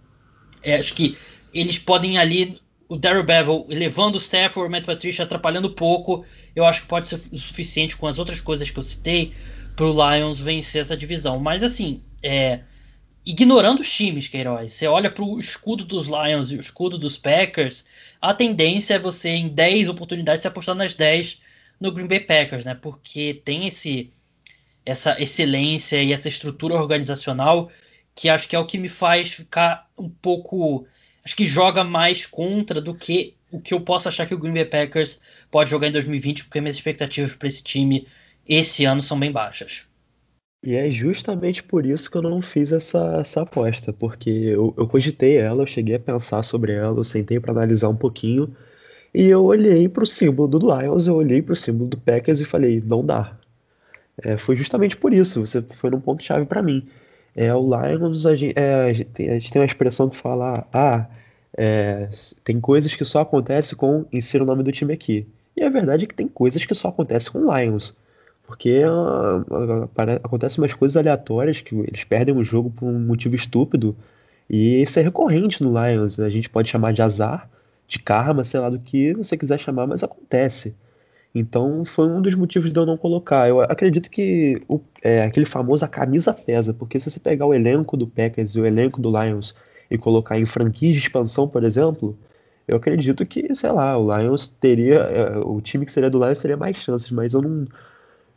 é, 0.62 0.76
acho 0.76 0.92
que 0.92 1.16
eles 1.54 1.78
podem 1.78 2.18
ali 2.18 2.60
o 2.88 2.96
Daryl 2.96 3.24
Bevel 3.24 3.64
levando 3.68 4.16
o 4.16 4.18
Stafford, 4.18 4.68
o 4.68 4.70
Matt 4.70 4.84
Patricia 4.84 5.24
atrapalhando 5.24 5.70
pouco, 5.70 6.24
eu 6.54 6.64
acho 6.64 6.82
que 6.82 6.88
pode 6.88 7.08
ser 7.08 7.20
o 7.32 7.38
suficiente 7.38 7.96
com 7.96 8.06
as 8.06 8.18
outras 8.18 8.40
coisas 8.40 8.70
que 8.70 8.78
eu 8.78 8.82
citei 8.82 9.32
para 9.74 9.86
o 9.86 9.92
Lions 9.92 10.38
vencer 10.38 10.82
essa 10.82 10.96
divisão. 10.96 11.40
Mas 11.40 11.64
assim, 11.64 12.02
é, 12.22 12.60
ignorando 13.26 13.80
os 13.80 13.92
times, 13.92 14.28
Queiroz, 14.28 14.72
você 14.72 14.86
olha 14.86 15.10
para 15.10 15.24
o 15.24 15.40
escudo 15.40 15.84
dos 15.84 16.06
Lions 16.06 16.52
e 16.52 16.56
o 16.56 16.60
escudo 16.60 16.96
dos 16.96 17.18
Packers, 17.18 17.84
a 18.22 18.32
tendência 18.32 18.94
é 18.94 18.98
você 19.00 19.30
em 19.30 19.48
10 19.48 19.88
oportunidades 19.88 20.42
se 20.42 20.48
apostar 20.48 20.76
nas 20.76 20.94
10 20.94 21.40
no 21.80 21.90
Green 21.90 22.06
Bay 22.06 22.20
Packers, 22.20 22.64
né? 22.64 22.74
Porque 22.74 23.42
tem 23.44 23.66
esse 23.66 24.10
essa 24.84 25.20
excelência 25.20 26.00
e 26.00 26.12
essa 26.12 26.28
estrutura 26.28 26.76
organizacional 26.76 27.70
que 28.14 28.28
acho 28.28 28.48
que 28.48 28.54
é 28.54 28.58
o 28.58 28.64
que 28.64 28.78
me 28.78 28.88
faz 28.88 29.32
ficar 29.32 29.90
um 29.98 30.08
pouco 30.08 30.86
acho 31.24 31.34
que 31.34 31.44
joga 31.44 31.82
mais 31.82 32.24
contra 32.24 32.80
do 32.80 32.94
que 32.94 33.34
o 33.50 33.60
que 33.60 33.74
eu 33.74 33.80
posso 33.80 34.08
achar 34.08 34.26
que 34.26 34.34
o 34.34 34.38
Green 34.38 34.54
Bay 34.54 34.64
Packers 34.64 35.20
pode 35.50 35.70
jogar 35.70 35.88
em 35.88 35.92
2020, 35.92 36.44
porque 36.44 36.60
minhas 36.60 36.76
expectativas 36.76 37.34
para 37.34 37.48
esse 37.48 37.64
time 37.64 38.06
esse 38.48 38.84
ano 38.84 39.02
são 39.02 39.18
bem 39.18 39.32
baixas. 39.32 39.84
E 40.62 40.74
é 40.74 40.90
justamente 40.90 41.62
por 41.62 41.86
isso 41.86 42.10
que 42.10 42.16
eu 42.16 42.22
não 42.22 42.42
fiz 42.42 42.72
essa, 42.72 43.18
essa 43.20 43.42
aposta, 43.42 43.92
porque 43.92 44.30
eu, 44.30 44.74
eu 44.76 44.88
cogitei 44.88 45.36
ela, 45.36 45.62
eu 45.62 45.66
cheguei 45.66 45.94
a 45.94 46.00
pensar 46.00 46.42
sobre 46.42 46.72
ela, 46.72 46.98
eu 46.98 47.04
sentei 47.04 47.38
para 47.38 47.52
analisar 47.52 47.88
um 47.88 47.96
pouquinho, 47.96 48.54
e 49.14 49.24
eu 49.26 49.44
olhei 49.44 49.88
para 49.88 50.02
o 50.02 50.06
símbolo 50.06 50.48
do 50.48 50.58
Lions, 50.58 51.06
eu 51.06 51.14
olhei 51.14 51.40
para 51.40 51.52
o 51.52 51.56
símbolo 51.56 51.88
do 51.90 51.98
Packers 51.98 52.40
e 52.40 52.44
falei, 52.44 52.82
não 52.84 53.04
dá. 53.04 53.38
É, 54.22 54.36
foi 54.38 54.56
justamente 54.56 54.96
por 54.96 55.12
isso, 55.12 55.40
você 55.46 55.62
foi 55.62 55.90
num 55.90 56.00
ponto-chave 56.00 56.46
para 56.46 56.62
mim. 56.62 56.86
É, 57.34 57.54
o 57.54 57.60
Lions, 57.60 58.26
a 58.26 58.34
gente, 58.34 58.58
é, 58.58 58.84
a 58.84 58.92
gente, 58.92 59.52
tem, 59.52 59.60
uma 59.60 59.66
expressão 59.66 60.08
que 60.08 60.16
fala, 60.16 60.66
ah, 60.72 61.06
é, 61.56 62.08
tem 62.44 62.60
coisas 62.60 62.94
que 62.94 63.04
só 63.04 63.20
acontecem 63.20 63.76
com 63.76 64.06
insira 64.12 64.42
o 64.44 64.46
nome 64.46 64.62
do 64.62 64.72
time 64.72 64.92
aqui. 64.94 65.26
E 65.56 65.62
a 65.62 65.70
verdade 65.70 66.04
é 66.04 66.08
que 66.08 66.14
tem 66.14 66.28
coisas 66.28 66.64
que 66.64 66.74
só 66.74 66.88
acontecem 66.88 67.32
com 67.32 67.54
Lions. 67.54 67.94
Porque 68.46 68.82
acontecem 70.22 70.62
umas 70.62 70.72
coisas 70.72 70.96
aleatórias 70.96 71.60
que 71.60 71.74
eles 71.74 72.04
perdem 72.04 72.36
o 72.36 72.44
jogo 72.44 72.70
por 72.70 72.86
um 72.86 72.98
motivo 72.98 73.34
estúpido. 73.34 73.96
E 74.48 74.82
isso 74.82 74.98
é 74.98 75.02
recorrente 75.02 75.62
no 75.62 75.70
Lions. 75.70 76.20
A 76.20 76.30
gente 76.30 76.48
pode 76.48 76.70
chamar 76.70 76.92
de 76.92 77.02
azar, 77.02 77.50
de 77.88 77.98
karma, 77.98 78.44
sei 78.44 78.60
lá 78.60 78.70
do 78.70 78.78
que 78.78 79.12
você 79.14 79.36
quiser 79.36 79.58
chamar, 79.58 79.86
mas 79.86 80.04
acontece. 80.04 80.74
Então 81.34 81.84
foi 81.84 82.08
um 82.08 82.22
dos 82.22 82.34
motivos 82.34 82.72
de 82.72 82.78
eu 82.78 82.86
não 82.86 82.96
colocar. 82.96 83.48
Eu 83.48 83.60
acredito 83.60 84.10
que 84.10 84.62
o, 84.68 84.80
é, 85.02 85.24
aquele 85.24 85.44
famoso 85.46 85.84
a 85.84 85.88
camisa 85.88 86.32
pesa, 86.32 86.72
porque 86.72 86.98
se 87.00 87.10
você 87.10 87.20
pegar 87.20 87.46
o 87.46 87.52
elenco 87.54 87.96
do 87.96 88.06
Packers 88.06 88.52
e 88.54 88.60
o 88.60 88.66
elenco 88.66 89.00
do 89.00 89.10
Lions 89.10 89.54
e 89.90 89.98
colocar 89.98 90.38
em 90.38 90.46
franquias 90.46 90.94
de 90.94 91.00
expansão, 91.00 91.46
por 91.48 91.64
exemplo, 91.64 92.16
eu 92.66 92.76
acredito 92.76 93.24
que, 93.26 93.54
sei 93.54 93.70
lá, 93.70 93.98
o 93.98 94.16
Lions 94.16 94.48
teria. 94.48 94.96
É, 94.96 95.38
o 95.38 95.60
time 95.60 95.84
que 95.84 95.92
seria 95.92 96.10
do 96.10 96.18
Lions 96.24 96.40
teria 96.40 96.56
mais 96.56 96.76
chances, 96.78 97.10
mas 97.10 97.34
eu 97.34 97.42
não 97.42 97.66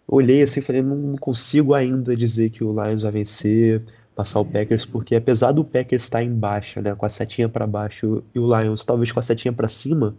olhei 0.10 0.42
assim 0.44 0.60
e 0.60 0.64
falei, 0.64 0.82
não 0.82 1.16
consigo 1.18 1.74
ainda 1.74 2.16
dizer 2.16 2.50
que 2.50 2.64
o 2.64 2.72
Lions 2.72 3.04
vai 3.04 3.12
vencer, 3.12 3.84
passar 4.16 4.40
o 4.40 4.46
Packers, 4.46 4.86
porque 4.86 5.16
apesar 5.16 5.52
do 5.52 5.64
Packers 5.64 6.04
estar 6.04 6.24
em 6.24 6.34
baixa, 6.34 6.82
né, 6.82 6.94
com 6.96 7.06
a 7.06 7.10
setinha 7.10 7.48
para 7.50 7.66
baixo, 7.68 8.24
e 8.36 8.40
o 8.40 8.60
Lions 8.60 8.84
talvez 8.86 9.12
com 9.12 9.20
a 9.20 9.24
setinha 9.24 9.54
para 9.54 9.68
cima 9.70 10.16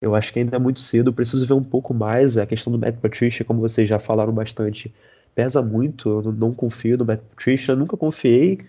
eu 0.00 0.14
acho 0.14 0.32
que 0.32 0.38
ainda 0.38 0.56
é 0.56 0.58
muito 0.58 0.80
cedo, 0.80 1.12
preciso 1.12 1.46
ver 1.46 1.54
um 1.54 1.62
pouco 1.64 1.94
mais. 1.94 2.36
A 2.36 2.46
questão 2.46 2.72
do 2.72 2.78
Matt 2.78 2.96
Patricia, 2.96 3.44
como 3.44 3.60
vocês 3.60 3.88
já 3.88 3.98
falaram 3.98 4.32
bastante, 4.32 4.94
pesa 5.34 5.62
muito. 5.62 6.08
Eu 6.08 6.32
não 6.32 6.52
confio 6.52 6.98
no 6.98 7.04
Matt 7.04 7.20
Patricia, 7.30 7.74
nunca 7.74 7.96
confiei, 7.96 8.60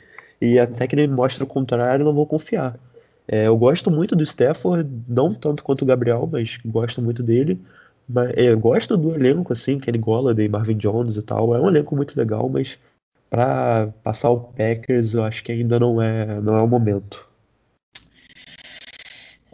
e 0.42 0.60
até 0.60 0.88
que 0.88 0.96
ele 0.96 1.08
mostre 1.08 1.44
o 1.44 1.48
contrário, 1.48 2.06
não 2.06 2.14
vou 2.14 2.26
confiar. 2.26 2.78
É, 3.28 3.48
eu 3.48 3.58
gosto 3.58 3.92
muito 3.92 4.16
do 4.16 4.24
Stafford, 4.24 4.90
não 5.08 5.34
tanto 5.34 5.64
quanto 5.64 5.82
o 5.82 5.86
Gabriel, 5.86 6.28
mas 6.32 6.58
gosto 6.66 7.02
muito 7.02 7.22
dele. 7.22 7.60
Mas, 8.08 8.32
é, 8.36 8.54
gosto 8.56 8.96
do 8.96 9.14
elenco, 9.14 9.52
assim, 9.54 9.80
Kenny 9.80 9.98
Golladay, 9.98 10.48
Marvin 10.48 10.78
Jones 10.78 11.18
e 11.18 11.22
tal. 11.22 11.56
É 11.56 11.60
um 11.60 11.68
elenco 11.68 11.96
muito 11.96 12.18
legal, 12.18 12.48
mas 12.50 12.78
para 13.30 13.88
passar 14.04 14.30
o 14.30 14.40
Packers, 14.40 15.14
eu 15.14 15.24
acho 15.24 15.44
que 15.44 15.52
ainda 15.52 15.80
não 15.80 16.02
é, 16.02 16.40
não 16.42 16.56
é 16.56 16.62
o 16.62 16.68
momento. 16.68 17.28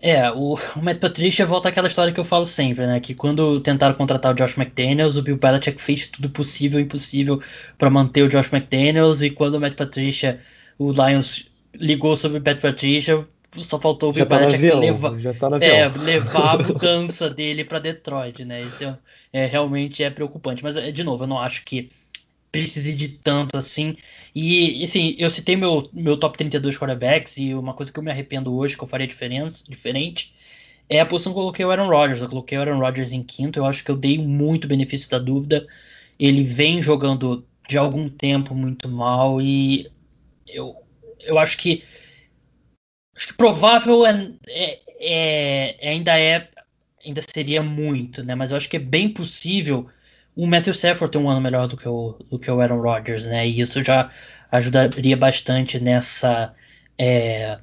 É, 0.06 0.30
o, 0.32 0.56
o 0.76 0.82
Matt 0.82 1.00
Patricia 1.00 1.46
volta 1.46 1.70
àquela 1.70 1.88
história 1.88 2.12
que 2.12 2.20
eu 2.20 2.26
falo 2.26 2.46
sempre, 2.46 2.86
né? 2.86 3.00
Que 3.00 3.16
quando 3.16 3.62
tentaram 3.62 3.96
contratar 3.96 4.34
o 4.34 4.36
Josh 4.36 4.58
McDaniels, 4.58 5.16
o 5.16 5.22
Bill 5.22 5.38
Belichick 5.38 5.82
fez 5.82 6.08
tudo 6.08 6.30
possível 6.30 6.78
e 6.78 6.84
impossível 6.84 7.42
para 7.78 7.90
manter 7.90 8.22
o 8.24 8.28
Josh 8.28 8.52
McDaniels, 8.52 9.22
e 9.22 9.30
quando 9.30 9.56
o 9.56 9.62
Matt 9.62 9.76
Patricia, 9.76 10.42
o 10.78 10.92
Lions 10.92 11.50
ligou 11.76 12.18
sobre 12.18 12.40
o 12.40 12.44
Matt 12.46 12.60
Patricia, 12.60 13.26
só 13.62 13.80
faltou 13.80 14.10
o 14.10 14.14
Bill 14.14 14.26
tá 14.26 14.38
Belichick 14.38 14.64
avião, 14.64 14.80
leva, 14.80 15.34
tá 15.34 15.50
é, 15.62 15.88
levar 15.88 16.56
a 16.56 16.58
mudança 16.64 17.30
dele 17.30 17.64
para 17.64 17.80
Detroit, 17.80 18.44
né? 18.46 18.64
Isso 18.64 18.84
é, 18.84 18.98
é, 19.32 19.46
realmente 19.46 20.04
é 20.04 20.10
preocupante. 20.10 20.64
Mas, 20.64 20.78
é, 20.78 20.92
de 20.92 21.04
novo, 21.04 21.24
eu 21.24 21.28
não 21.28 21.40
acho 21.40 21.64
que 21.64 21.88
precise 22.52 22.96
de 22.96 23.10
tanto 23.10 23.58
assim. 23.58 23.96
E, 24.34 24.84
assim, 24.84 25.16
eu 25.18 25.30
citei 25.30 25.56
meu, 25.56 25.84
meu 25.92 26.18
top 26.18 26.38
32 26.38 26.78
quarterbacks 26.78 27.38
e 27.38 27.54
uma 27.54 27.74
coisa 27.74 27.92
que 27.92 28.00
eu 28.00 28.04
me 28.04 28.12
arrependo 28.12 28.54
hoje, 28.56 28.78
que 28.78 28.84
eu 28.84 28.88
faria 28.88 29.08
diferença, 29.08 29.64
diferente, 29.68 30.34
é 30.90 31.00
a 31.00 31.06
posição 31.06 31.34
que 31.34 31.40
eu 31.40 31.42
coloquei 31.42 31.66
o 31.66 31.72
Aaron 31.72 31.90
Rodgers. 31.90 32.22
Eu 32.22 32.30
coloquei 32.30 32.58
o 32.58 32.62
Aaron 32.62 32.80
Rodgers 32.80 33.12
em 33.12 33.24
quinto, 33.24 33.60
eu 33.60 33.66
acho 33.66 33.84
que 33.84 33.92
eu 33.92 33.98
dei 33.98 34.18
muito 34.18 34.68
benefício 34.68 35.10
da 35.10 35.20
dúvida. 35.20 35.66
Ele 36.20 36.44
vem 36.44 36.82
jogando 36.82 37.46
de 37.68 37.78
algum 37.78 38.10
tempo 38.10 38.54
muito 38.54 38.88
mal 38.88 39.42
e 39.42 39.90
eu, 40.48 40.76
eu 41.22 41.40
acho 41.40 41.58
que 41.58 41.84
acho 43.16 43.28
que 43.28 43.34
provável 43.34 44.06
é, 44.06 44.32
é, 44.48 45.76
é, 45.82 45.90
ainda 45.90 46.20
é 46.20 46.50
ainda 47.06 47.22
seria 47.22 47.62
muito, 47.62 48.24
né? 48.24 48.34
Mas 48.34 48.52
eu 48.52 48.58
acho 48.58 48.70
que 48.70 48.78
é 48.78 48.80
bem 48.80 49.10
possível 49.10 49.90
o 50.36 50.48
Matthew 50.48 50.74
Stafford 50.74 51.12
tem 51.12 51.22
um 51.22 51.30
ano 51.30 51.42
melhor 51.42 51.68
do 51.68 51.78
que 51.78 51.88
o, 51.88 52.18
do 52.30 52.40
que 52.40 52.50
o 52.50 52.60
Aaron 52.60 52.82
Rodgers, 52.82 53.26
né? 53.26 53.48
E 53.48 53.60
isso 53.60 53.84
já 53.84 54.10
ajudaria 54.52 55.16
bastante 55.16 55.80
nessa, 55.80 56.54
é, 56.98 57.60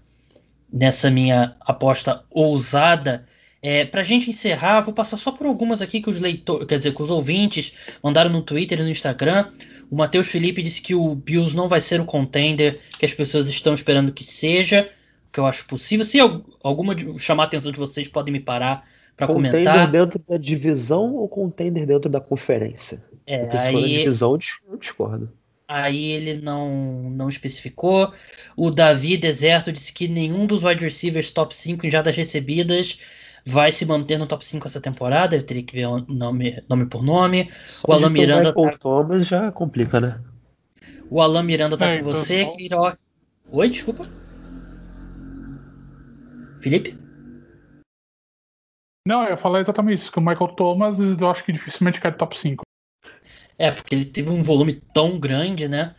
nessa 0.72 1.10
minha 1.10 1.56
aposta 1.60 2.24
ousada. 2.30 3.26
É, 3.62 3.84
pra 3.84 4.02
gente 4.02 4.30
encerrar, 4.30 4.80
vou 4.80 4.94
passar 4.94 5.16
só 5.16 5.32
por 5.32 5.46
algumas 5.46 5.82
aqui 5.82 6.00
que 6.00 6.08
os 6.08 6.18
leitores, 6.18 6.66
quer 6.66 6.78
dizer, 6.78 6.94
que 6.94 7.02
os 7.02 7.10
ouvintes 7.10 7.72
mandaram 8.02 8.30
no 8.30 8.42
Twitter 8.42 8.80
e 8.80 8.82
no 8.82 8.88
Instagram. 8.88 9.48
O 9.90 9.96
Matheus 9.96 10.28
Felipe 10.28 10.62
disse 10.62 10.80
que 10.80 10.94
o 10.94 11.14
Bills 11.14 11.54
não 11.54 11.68
vai 11.68 11.80
ser 11.80 12.00
o 12.00 12.04
contender 12.04 12.80
que 12.98 13.04
as 13.04 13.12
pessoas 13.12 13.48
estão 13.48 13.74
esperando 13.74 14.12
que 14.12 14.22
seja. 14.22 14.88
Que 15.32 15.38
eu 15.40 15.46
acho 15.46 15.66
possível. 15.66 16.04
Se 16.04 16.18
alguma 16.62 16.94
chamar 17.18 17.44
a 17.44 17.46
atenção 17.46 17.70
de 17.72 17.78
vocês, 17.78 18.08
podem 18.08 18.32
me 18.32 18.40
parar 18.40 18.82
para 19.16 19.26
Contender 19.26 19.52
comentar. 19.64 19.90
dentro 19.90 20.18
da 20.28 20.36
divisão 20.36 21.14
ou 21.14 21.28
contender 21.28 21.86
dentro 21.86 22.10
da 22.10 22.20
conferência? 22.20 23.02
É, 23.26 23.38
Porque 23.40 23.60
se 23.60 23.70
for 23.72 23.78
aí, 23.78 23.96
divisão, 23.98 24.38
eu 24.68 24.76
discordo. 24.78 25.32
aí 25.68 26.10
ele 26.12 26.40
não, 26.40 27.08
não 27.10 27.28
especificou. 27.28 28.12
O 28.56 28.70
Davi 28.70 29.16
Deserto 29.16 29.70
disse 29.72 29.92
que 29.92 30.08
nenhum 30.08 30.46
dos 30.46 30.64
wide 30.64 30.82
receivers 30.82 31.30
top 31.30 31.54
5 31.54 31.86
em 31.86 31.90
jardas 31.90 32.16
recebidas 32.16 32.98
vai 33.46 33.70
se 33.72 33.86
manter 33.86 34.18
no 34.18 34.26
top 34.26 34.44
5 34.44 34.66
essa 34.66 34.80
temporada. 34.80 35.36
Eu 35.36 35.42
teria 35.42 35.62
que 35.62 35.74
ver 35.74 35.86
nome, 36.08 36.62
nome 36.68 36.86
por 36.86 37.02
nome. 37.02 37.48
Só 37.66 37.86
O 37.88 37.92
Alan 37.92 38.10
Miranda 38.10 38.52
tá- 38.52 38.78
Thomas 38.78 39.26
já 39.26 39.52
complica, 39.52 40.00
né? 40.00 40.18
O 41.08 41.20
Alan 41.20 41.42
Miranda 41.42 41.76
tá 41.76 41.86
É, 41.88 41.98
com 41.98 42.08
então, 42.08 42.12
você, 42.20 42.42
então- 42.42 42.56
Queiroz. 42.56 42.94
Oi, 43.52 43.68
desculpa. 43.68 44.08
Felipe? 46.60 46.94
Não, 49.06 49.24
eu 49.24 49.30
ia 49.30 49.36
falar 49.36 49.60
exatamente 49.60 50.00
isso, 50.00 50.12
que 50.12 50.18
o 50.18 50.22
Michael 50.22 50.54
Thomas 50.54 50.98
eu 50.98 51.30
acho 51.30 51.44
que 51.44 51.52
dificilmente 51.52 52.00
cai 52.00 52.10
do 52.10 52.18
top 52.18 52.38
5. 52.38 52.62
É, 53.58 53.70
porque 53.70 53.94
ele 53.94 54.04
teve 54.04 54.30
um 54.30 54.42
volume 54.42 54.80
tão 54.94 55.18
grande, 55.18 55.68
né? 55.68 55.94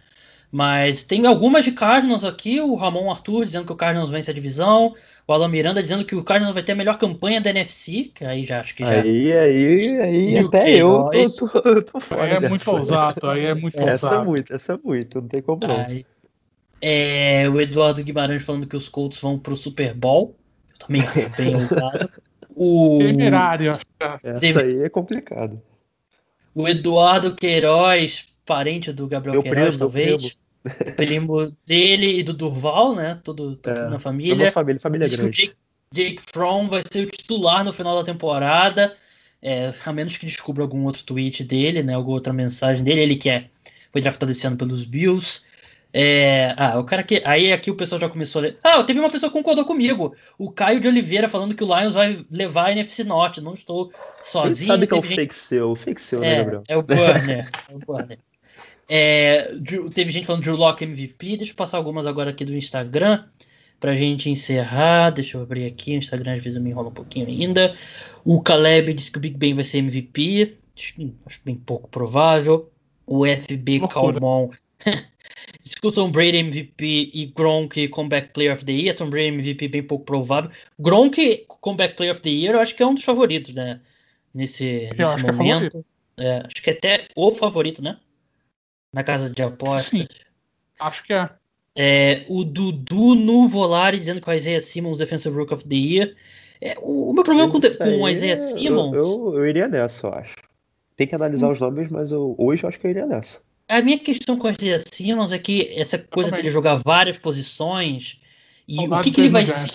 Mas 0.52 1.04
tem 1.04 1.26
algumas 1.26 1.64
de 1.64 1.72
Cardinals 1.72 2.24
aqui, 2.26 2.60
o 2.60 2.76
Ramon 2.76 3.10
Arthur 3.10 3.46
dizendo 3.46 3.66
que 3.66 3.72
o 3.72 3.76
Cardinals 3.76 4.10
vence 4.10 4.30
a 4.30 4.34
divisão, 4.34 4.94
o 5.26 5.32
Alan 5.32 5.48
Miranda 5.48 5.82
dizendo 5.82 6.04
que 6.04 6.14
o 6.14 6.24
Cardinals 6.24 6.54
vai 6.54 6.62
ter 6.62 6.74
a 6.74 6.76
melhor 6.76 6.98
campanha 6.98 7.40
da 7.40 7.50
NFC, 7.52 8.12
que 8.14 8.26
aí 8.26 8.44
já 8.44 8.60
acho 8.60 8.76
que 8.76 8.84
já. 8.84 9.02
Aí, 9.02 9.32
aí, 9.32 10.02
aí, 10.02 10.36
E 10.36 10.44
o 10.44 10.48
até 10.48 10.70
eu 10.72 11.10
tô, 11.40 11.50
tô, 11.50 11.82
tô 11.84 12.00
fora 12.02 12.26
é 12.26 12.40
dessa. 12.42 12.50
muito 12.50 12.72
ousado, 12.72 13.30
aí 13.30 13.46
é 13.46 13.54
muito 13.54 13.80
Essa 13.80 13.90
é 13.90 13.92
ousado. 13.94 14.26
muito, 14.26 14.54
essa 14.54 14.74
é 14.74 14.78
muito, 14.84 15.22
não 15.22 15.28
tem 15.30 15.42
como 15.42 15.66
não. 15.66 15.76
Aí, 15.80 16.06
é, 16.82 17.48
o 17.48 17.62
Eduardo 17.62 18.04
Guimarães 18.04 18.44
falando 18.44 18.68
que 18.68 18.76
os 18.76 18.90
Colts 18.90 19.22
vão 19.22 19.40
pro 19.40 19.56
Super 19.56 19.94
Bowl. 19.94 20.36
Também 20.86 21.02
acho 21.02 21.30
bem 21.38 21.56
ousado. 21.58 22.10
O, 22.56 23.00
Temerário. 23.00 23.74
Essa 24.24 24.60
aí 24.62 24.84
é 24.84 24.90
complicado. 24.90 25.62
o 26.54 26.68
Eduardo 26.68 27.34
Queiroz, 27.36 28.26
parente 28.46 28.92
do 28.92 29.08
Gabriel 29.08 29.36
Meu 29.36 29.44
Queiroz, 29.44 29.76
primo, 29.78 29.80
talvez. 29.80 30.40
Primo 30.96 31.52
dele 31.66 32.20
e 32.20 32.24
do 32.24 32.34
Durval, 32.34 32.94
né? 32.96 33.20
Tudo, 33.24 33.56
tudo 33.56 33.80
É, 33.80 33.84
na 33.84 33.86
Toda 33.86 34.00
família. 34.00 34.52
família, 34.52 34.80
família 34.80 35.08
Diz 35.08 35.16
que 35.16 35.22
o 35.22 35.24
grande. 35.24 35.42
Jake, 35.42 35.56
Jake 35.94 36.22
Fromm 36.32 36.68
vai 36.70 36.82
ser 36.92 37.08
o 37.08 37.10
titular 37.10 37.64
no 37.64 37.74
final 37.74 37.98
da 37.98 38.04
temporada. 38.04 38.96
é, 39.42 39.74
a 39.86 39.92
menos 39.94 40.18
que 40.18 40.26
descubra 40.28 40.62
algum 40.64 40.86
outro 40.86 41.04
tweet 41.04 41.44
dele, 41.44 41.82
né? 41.82 41.96
Alguma 41.96 42.16
outra 42.18 42.32
mensagem 42.32 42.84
dele. 42.84 43.02
Ele 43.02 43.16
que 43.16 43.28
é, 43.30 43.48
foi 43.92 44.02
draftado 44.02 44.32
esse 44.32 44.46
ano 44.46 44.56
pelos 44.58 44.86
Bills. 44.86 45.42
É, 45.94 46.54
ah, 46.58 46.80
o 46.80 46.86
cara 46.86 47.04
que. 47.04 47.22
Aí 47.26 47.52
aqui 47.52 47.70
o 47.70 47.76
pessoal 47.76 48.00
já 48.00 48.08
começou 48.08 48.40
a 48.40 48.44
ler. 48.44 48.58
Ah, 48.64 48.82
teve 48.84 49.00
uma 49.00 49.10
pessoa 49.10 49.30
que 49.30 49.38
concordou 49.38 49.66
comigo. 49.66 50.16
O 50.38 50.50
Caio 50.52 50.80
de 50.80 50.88
Oliveira 50.88 51.28
falando 51.28 51.54
que 51.54 51.64
o 51.64 51.68
Lions 51.80 51.94
vai 51.94 52.26
levar 52.32 52.68
a 52.68 52.72
NFC 52.72 53.04
Norte. 53.04 53.42
Não 53.42 53.54
estou 53.54 53.90
Quem 53.90 53.98
sozinho. 54.24 54.72
sabe 54.72 54.88
que 54.88 54.94
é 54.94 54.98
o 54.98 55.02
gente- 55.04 55.16
fake 55.16 55.36
seu, 55.36 55.72
o 55.72 55.76
fake 55.76 56.02
seu, 56.02 56.22
né, 56.22 56.34
é, 56.34 56.38
Gabriel? 56.38 56.64
é 56.68 56.78
o 56.78 56.82
Burner. 56.82 57.50
é 57.70 57.76
o 57.76 57.80
Burner. 57.80 58.20
É, 58.88 59.54
teve 59.94 60.12
gente 60.12 60.26
falando 60.28 60.44
Drew 60.44 60.56
Lock 60.56 60.84
MVP. 60.84 61.38
Deixa 61.38 61.52
eu 61.52 61.56
passar 61.58 61.78
algumas 61.78 62.06
agora 62.08 62.30
aqui 62.30 62.44
do 62.46 62.56
Instagram 62.56 63.24
pra 63.80 63.94
gente 63.94 64.30
encerrar. 64.30 65.10
Deixa 65.12 65.38
eu 65.38 65.42
abrir 65.44 65.66
aqui. 65.66 65.96
O 65.96 65.98
Instagram 65.98 66.34
às 66.36 66.44
vezes 66.44 66.56
eu 66.58 66.62
me 66.64 66.70
enrola 66.70 66.90
um 66.90 66.94
pouquinho 66.94 67.28
ainda. 67.28 67.76
O 68.24 68.42
Caleb 68.42 68.94
disse 68.94 69.12
que 69.12 69.18
o 69.18 69.22
Big 69.22 69.38
Ben 69.38 69.54
vai 69.54 69.64
ser 69.64 69.80
MVP. 69.80 70.56
Acho, 71.26 71.42
bem 71.44 71.56
pouco 71.56 71.90
provável. 71.90 72.72
O 73.06 73.26
FB. 73.26 73.82
Calmon 73.90 74.50
diz 75.62 75.76
que 75.76 75.88
o 75.88 75.92
Tom 75.92 76.12
Brady 76.12 76.38
MVP 76.40 77.12
e 77.14 77.26
Gronk 77.36 77.88
Comeback 77.90 78.34
Player 78.34 78.54
of 78.54 78.66
the 78.66 78.72
Year. 78.74 78.96
Tom 78.96 79.10
Brady 79.10 79.30
MVP 79.30 79.68
bem 79.68 79.84
pouco 79.84 80.04
provável. 80.06 80.52
Gronk 80.80 81.46
Comeback 81.48 81.96
Player 81.96 82.12
of 82.14 82.22
the 82.22 82.30
Year 82.30 82.56
eu 82.56 82.60
acho 82.60 82.76
que 82.76 82.84
é 82.84 82.88
um 82.88 82.94
dos 82.96 83.04
favoritos, 83.04 83.54
né? 83.54 83.80
Nesse, 84.34 84.66
Eu 84.66 84.90
nesse 84.98 85.02
acho 85.04 85.24
que 85.24 85.30
é 85.30 85.34
momento. 85.34 85.86
É, 86.18 86.38
acho 86.46 86.62
que 86.62 86.70
é 86.70 86.74
até 86.74 87.08
o 87.16 87.32
favorito, 87.32 87.82
né? 87.82 87.98
Na 88.94 89.04
casa 89.04 89.30
de 89.30 89.42
apostas. 89.42 90.00
Sim. 90.00 90.08
Acho 90.80 91.04
que 91.04 91.14
é. 91.14 91.30
É, 91.74 92.26
o 92.28 92.44
Dudu 92.44 93.16
no 93.16 93.48
Volare 93.48 93.98
dizendo 93.98 94.20
que 94.20 94.30
o 94.30 94.34
Isaiah 94.34 94.60
Simmons 94.60 94.98
Defensive 94.98 95.34
Rook 95.36 95.54
of 95.54 95.66
the 95.66 95.76
Year. 95.76 96.16
É, 96.60 96.76
o, 96.80 97.10
o 97.10 97.14
meu 97.14 97.24
problema 97.24 97.50
com, 97.50 97.60
com 97.62 98.02
o 98.02 98.10
Isaiah 98.10 98.34
eu- 98.34 98.38
Simmons, 98.38 98.94
Eu, 99.02 99.34
eu, 99.36 99.48
iria 99.48 99.68
nessa, 99.68 100.08
eu 100.08 100.14
acho. 100.14 100.36
Tem 100.98 101.08
que 101.08 101.16
analisar 101.16 101.48
Hum. 101.48 101.52
os 101.52 101.60
nomes, 101.62 101.90
mas 101.90 102.12
eu, 102.12 102.36
hoje 102.38 102.64
eu 102.64 102.70
acho 102.70 102.78
que 102.80 102.86
eu 102.88 102.92
iria 102.92 103.06
nessa. 103.06 103.40
A 103.78 103.82
minha 103.82 103.98
questão 104.00 104.38
com 104.38 104.48
o 104.48 104.52
Isaiah 104.52 104.78
Simmons 104.80 105.32
é 105.32 105.40
que 105.40 105.74
essa 105.80 105.98
coisa 105.98 106.32
dele 106.32 106.50
jogar 106.50 106.76
várias 106.76 107.18
posições 107.18 108.20
e 108.68 108.74
o 108.76 108.82
Saudades 108.82 109.06
que, 109.06 109.12
que 109.16 109.22
ele 109.22 109.30
vai 109.30 109.46
ser. 109.46 109.72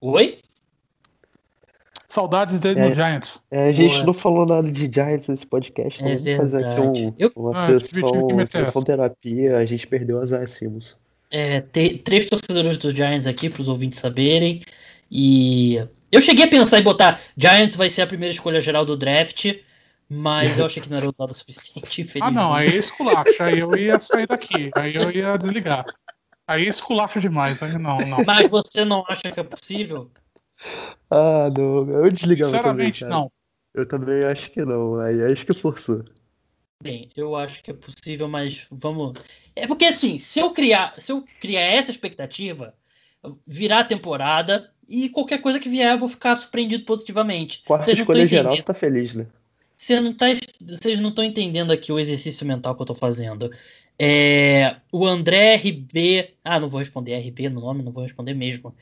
Oi? 0.00 0.38
Saudades 2.08 2.58
dele 2.58 2.80
É. 2.80 2.88
no 2.88 2.94
Giants. 2.94 3.42
É, 3.50 3.68
a 3.68 3.72
gente 3.72 3.92
Boa. 3.92 4.04
não 4.06 4.14
falou 4.14 4.46
nada 4.46 4.70
de 4.70 4.90
Giants 4.90 5.28
nesse 5.28 5.46
podcast, 5.46 6.00
então 6.02 6.12
É 6.12 6.16
vamos 6.18 6.36
fazer 6.38 6.56
aqui 6.56 6.80
verdade. 6.80 7.06
um- 7.06 7.14
Eu- 7.18 7.32
uma 7.36 7.52
Ah, 7.52 7.66
sessão, 7.78 8.26
meter 8.34 8.64
sessão 8.64 8.82
terapia. 8.82 9.56
A 9.58 9.64
gente 9.66 9.86
perdeu 9.86 10.20
as 10.22 10.50
Simmons. 10.50 10.96
É, 11.30 11.60
te- 11.60 11.98
três 11.98 12.24
torcedores 12.24 12.78
dos 12.78 12.94
Giants 12.94 13.26
aqui 13.26 13.50
para 13.50 13.60
os 13.60 13.68
ouvintes 13.68 13.98
saberem. 13.98 14.60
E 15.10 15.76
eu 16.10 16.20
cheguei 16.22 16.46
a 16.46 16.48
pensar 16.48 16.78
em 16.78 16.82
botar 16.82 17.20
Giants 17.36 17.76
vai 17.76 17.90
ser 17.90 18.00
a 18.02 18.06
primeira 18.06 18.32
escolha 18.34 18.60
geral 18.60 18.86
do 18.86 18.96
draft, 18.96 19.54
mas 20.08 20.58
eu 20.58 20.64
achei 20.66 20.82
que 20.82 20.88
não 20.88 20.96
era 20.96 21.08
usado 21.08 21.30
o 21.30 21.34
suficiente, 21.34 22.06
Ah, 22.20 22.30
não, 22.30 22.54
aí 22.54 22.68
é 22.68 22.76
esculacha. 22.76 23.44
aí 23.44 23.58
eu 23.58 23.76
ia 23.76 23.98
sair 24.00 24.26
daqui. 24.26 24.70
Aí 24.74 24.94
eu 24.94 25.10
ia 25.10 25.36
desligar. 25.36 25.86
Aí 26.46 26.66
é 26.66 26.68
esculacha 26.68 27.20
demais. 27.20 27.62
Aí 27.62 27.78
não, 27.78 28.00
não. 28.06 28.24
Mas 28.24 28.48
você 28.48 28.84
não 28.84 29.04
acha 29.08 29.30
que 29.32 29.40
é 29.40 29.42
possível? 29.42 30.10
Ah, 31.10 31.50
não, 31.50 31.88
eu 31.90 32.10
desligava 32.10 32.50
Sinceramente, 32.50 33.00
também, 33.00 33.16
não. 33.16 33.32
Eu 33.74 33.86
também 33.86 34.24
acho 34.24 34.50
que 34.50 34.64
não, 34.64 34.98
aí 34.98 35.22
acho 35.22 35.46
que 35.46 35.54
forçou. 35.54 36.02
Bem, 36.82 37.10
eu 37.16 37.34
acho 37.34 37.62
que 37.62 37.70
é 37.70 37.74
possível, 37.74 38.28
mas 38.28 38.66
vamos. 38.70 39.18
É 39.54 39.66
porque 39.66 39.84
assim, 39.84 40.16
se 40.16 40.38
eu 40.38 40.52
criar, 40.52 40.94
se 40.98 41.10
eu 41.10 41.24
criar 41.40 41.60
essa 41.62 41.90
expectativa, 41.90 42.72
virar 43.46 43.80
a 43.80 43.84
temporada 43.84 44.70
e 44.88 45.08
qualquer 45.08 45.38
coisa 45.38 45.58
que 45.58 45.68
vier, 45.68 45.92
eu 45.92 45.98
vou 45.98 46.08
ficar 46.08 46.36
surpreendido 46.36 46.84
positivamente. 46.84 47.62
Quarta 47.64 47.86
Vocês 47.86 47.98
escolha 47.98 48.26
geral, 48.26 48.56
você 48.56 48.62
tá 48.62 48.74
feliz, 48.74 49.14
né? 49.14 49.26
Você 49.78 50.00
não 50.00 50.12
tá, 50.12 50.26
vocês 50.60 50.98
não 50.98 51.10
estão 51.10 51.24
entendendo 51.24 51.70
aqui 51.70 51.92
o 51.92 52.00
exercício 52.00 52.44
mental 52.44 52.74
que 52.74 52.82
eu 52.82 52.86
tô 52.86 52.96
fazendo. 52.96 53.48
É, 53.96 54.76
o 54.92 55.06
André 55.06 55.54
RB. 55.54 56.34
Ah, 56.42 56.58
não 56.58 56.68
vou 56.68 56.80
responder 56.80 57.14
RB 57.16 57.48
no 57.48 57.60
nome, 57.60 57.84
não 57.84 57.92
vou 57.92 58.02
responder 58.02 58.34
mesmo. 58.34 58.74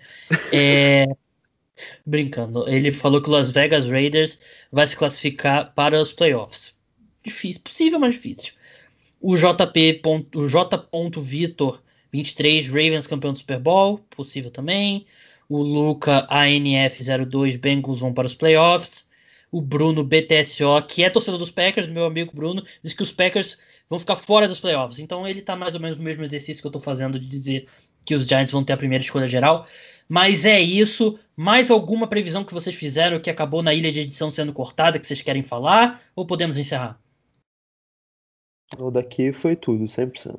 É, 0.50 1.06
brincando. 2.04 2.66
Ele 2.66 2.90
falou 2.90 3.20
que 3.20 3.28
o 3.28 3.32
Las 3.32 3.50
Vegas 3.50 3.86
Raiders 3.86 4.40
vai 4.72 4.86
se 4.86 4.96
classificar 4.96 5.74
para 5.74 6.00
os 6.00 6.14
playoffs. 6.14 6.78
Difícil, 7.22 7.60
possível, 7.62 7.98
mas 7.98 8.14
difícil. 8.14 8.54
O 9.20 9.36
JP. 9.36 10.00
O 10.34 10.46
J. 10.46 10.88
Vitor 11.20 11.82
23, 12.10 12.68
Ravens 12.68 13.06
campeão 13.06 13.32
do 13.32 13.38
Super 13.38 13.58
Bowl, 13.60 13.98
possível 14.10 14.50
também. 14.50 15.06
O 15.46 15.62
Luca 15.62 16.26
ANF02, 16.30 17.58
Bengals 17.58 18.00
vão 18.00 18.14
para 18.14 18.26
os 18.26 18.34
playoffs. 18.34 19.05
O 19.56 19.60
Bruno 19.62 20.04
BTSO, 20.04 20.82
que 20.86 21.02
é 21.02 21.08
torcedor 21.08 21.38
dos 21.38 21.50
Packers, 21.50 21.88
meu 21.88 22.04
amigo 22.04 22.30
Bruno, 22.36 22.62
diz 22.82 22.92
que 22.92 23.02
os 23.02 23.10
Packers 23.10 23.56
vão 23.88 23.98
ficar 23.98 24.14
fora 24.14 24.46
dos 24.46 24.60
playoffs. 24.60 24.98
Então 24.98 25.26
ele 25.26 25.40
tá 25.40 25.56
mais 25.56 25.74
ou 25.74 25.80
menos 25.80 25.96
no 25.96 26.04
mesmo 26.04 26.22
exercício 26.22 26.60
que 26.60 26.66
eu 26.66 26.70
tô 26.70 26.78
fazendo 26.78 27.18
de 27.18 27.26
dizer 27.26 27.66
que 28.04 28.14
os 28.14 28.26
Giants 28.26 28.50
vão 28.50 28.62
ter 28.62 28.74
a 28.74 28.76
primeira 28.76 29.02
escolha 29.02 29.26
geral. 29.26 29.66
Mas 30.06 30.44
é 30.44 30.60
isso. 30.60 31.18
Mais 31.34 31.70
alguma 31.70 32.06
previsão 32.06 32.44
que 32.44 32.52
vocês 32.52 32.76
fizeram 32.76 33.18
que 33.18 33.30
acabou 33.30 33.62
na 33.62 33.72
ilha 33.72 33.90
de 33.90 34.00
edição 34.00 34.30
sendo 34.30 34.52
cortada 34.52 34.98
que 34.98 35.06
vocês 35.06 35.22
querem 35.22 35.42
falar? 35.42 36.02
Ou 36.14 36.26
podemos 36.26 36.58
encerrar? 36.58 37.00
Então 38.70 38.92
daqui 38.92 39.32
foi 39.32 39.56
tudo, 39.56 39.84
100%. 39.84 40.38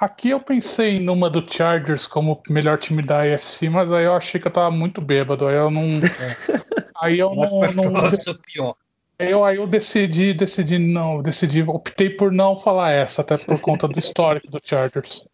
Aqui 0.00 0.30
eu 0.30 0.38
pensei 0.38 1.00
numa 1.00 1.28
do 1.28 1.44
Chargers 1.52 2.06
como 2.06 2.40
melhor 2.48 2.78
time 2.78 3.02
da 3.02 3.22
AFC, 3.22 3.68
mas 3.68 3.90
aí 3.92 4.04
eu 4.04 4.14
achei 4.14 4.40
que 4.40 4.46
eu 4.46 4.52
tava 4.52 4.70
muito 4.70 5.00
bêbado. 5.00 5.46
Aí 5.46 5.56
eu 5.56 5.70
não. 5.70 6.00
Aí 7.00 7.18
eu 7.18 7.34
Mas 7.34 7.74
não. 7.74 7.90
não 7.90 8.10
pior. 8.44 8.74
aí 9.18 9.30
eu, 9.30 9.44
aí 9.44 9.56
eu 9.56 9.66
decidi, 9.66 10.32
decidi 10.34 10.78
não, 10.78 11.22
decidi, 11.22 11.62
optei 11.62 12.10
por 12.10 12.32
não 12.32 12.56
falar 12.56 12.90
essa, 12.90 13.22
até 13.22 13.36
por 13.36 13.60
conta 13.60 13.86
do 13.86 13.98
histórico 13.98 14.50
do 14.50 14.60
Chargers. 14.62 15.24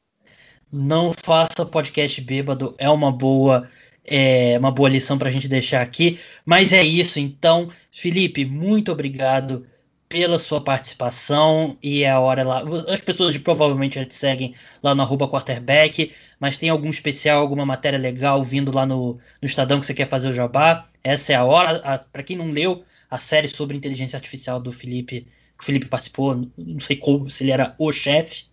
Não 0.70 1.12
faça 1.12 1.64
podcast 1.64 2.20
bêbado, 2.20 2.74
é 2.78 2.88
uma 2.90 3.10
boa 3.10 3.68
é 4.06 4.58
uma 4.58 4.70
boa 4.70 4.90
lição 4.90 5.16
para 5.16 5.30
a 5.30 5.32
gente 5.32 5.48
deixar 5.48 5.80
aqui. 5.80 6.20
Mas 6.44 6.74
é 6.74 6.82
isso, 6.82 7.18
então, 7.18 7.68
Felipe, 7.90 8.44
muito 8.44 8.92
obrigado 8.92 9.66
pela 10.08 10.38
sua 10.38 10.62
participação 10.62 11.76
e 11.82 12.04
é 12.04 12.10
a 12.10 12.20
hora 12.20 12.44
lá. 12.44 12.62
As 12.88 13.00
pessoas 13.00 13.36
provavelmente 13.38 13.96
já 13.96 14.04
te 14.04 14.14
seguem 14.14 14.54
lá 14.82 14.94
no 14.94 15.02
arroba 15.02 15.28
quarterback, 15.28 16.12
mas 16.38 16.58
tem 16.58 16.68
algum 16.68 16.88
especial, 16.90 17.40
alguma 17.40 17.66
matéria 17.66 17.98
legal 17.98 18.42
vindo 18.42 18.74
lá 18.74 18.86
no, 18.86 19.14
no 19.14 19.46
Estadão 19.46 19.80
que 19.80 19.86
você 19.86 19.94
quer 19.94 20.08
fazer 20.08 20.28
o 20.28 20.34
jabá? 20.34 20.86
Essa 21.02 21.32
é 21.32 21.36
a 21.36 21.44
hora. 21.44 21.98
Para 22.12 22.22
quem 22.22 22.36
não 22.36 22.50
leu 22.50 22.84
a 23.10 23.18
série 23.18 23.48
sobre 23.48 23.76
inteligência 23.76 24.16
artificial 24.16 24.60
do 24.60 24.72
Felipe, 24.72 25.26
que 25.56 25.62
o 25.62 25.66
Felipe 25.66 25.86
participou, 25.86 26.48
não 26.56 26.80
sei 26.80 26.96
como, 26.96 27.28
se 27.30 27.44
ele 27.44 27.52
era 27.52 27.74
o 27.78 27.90
chefe, 27.92 28.46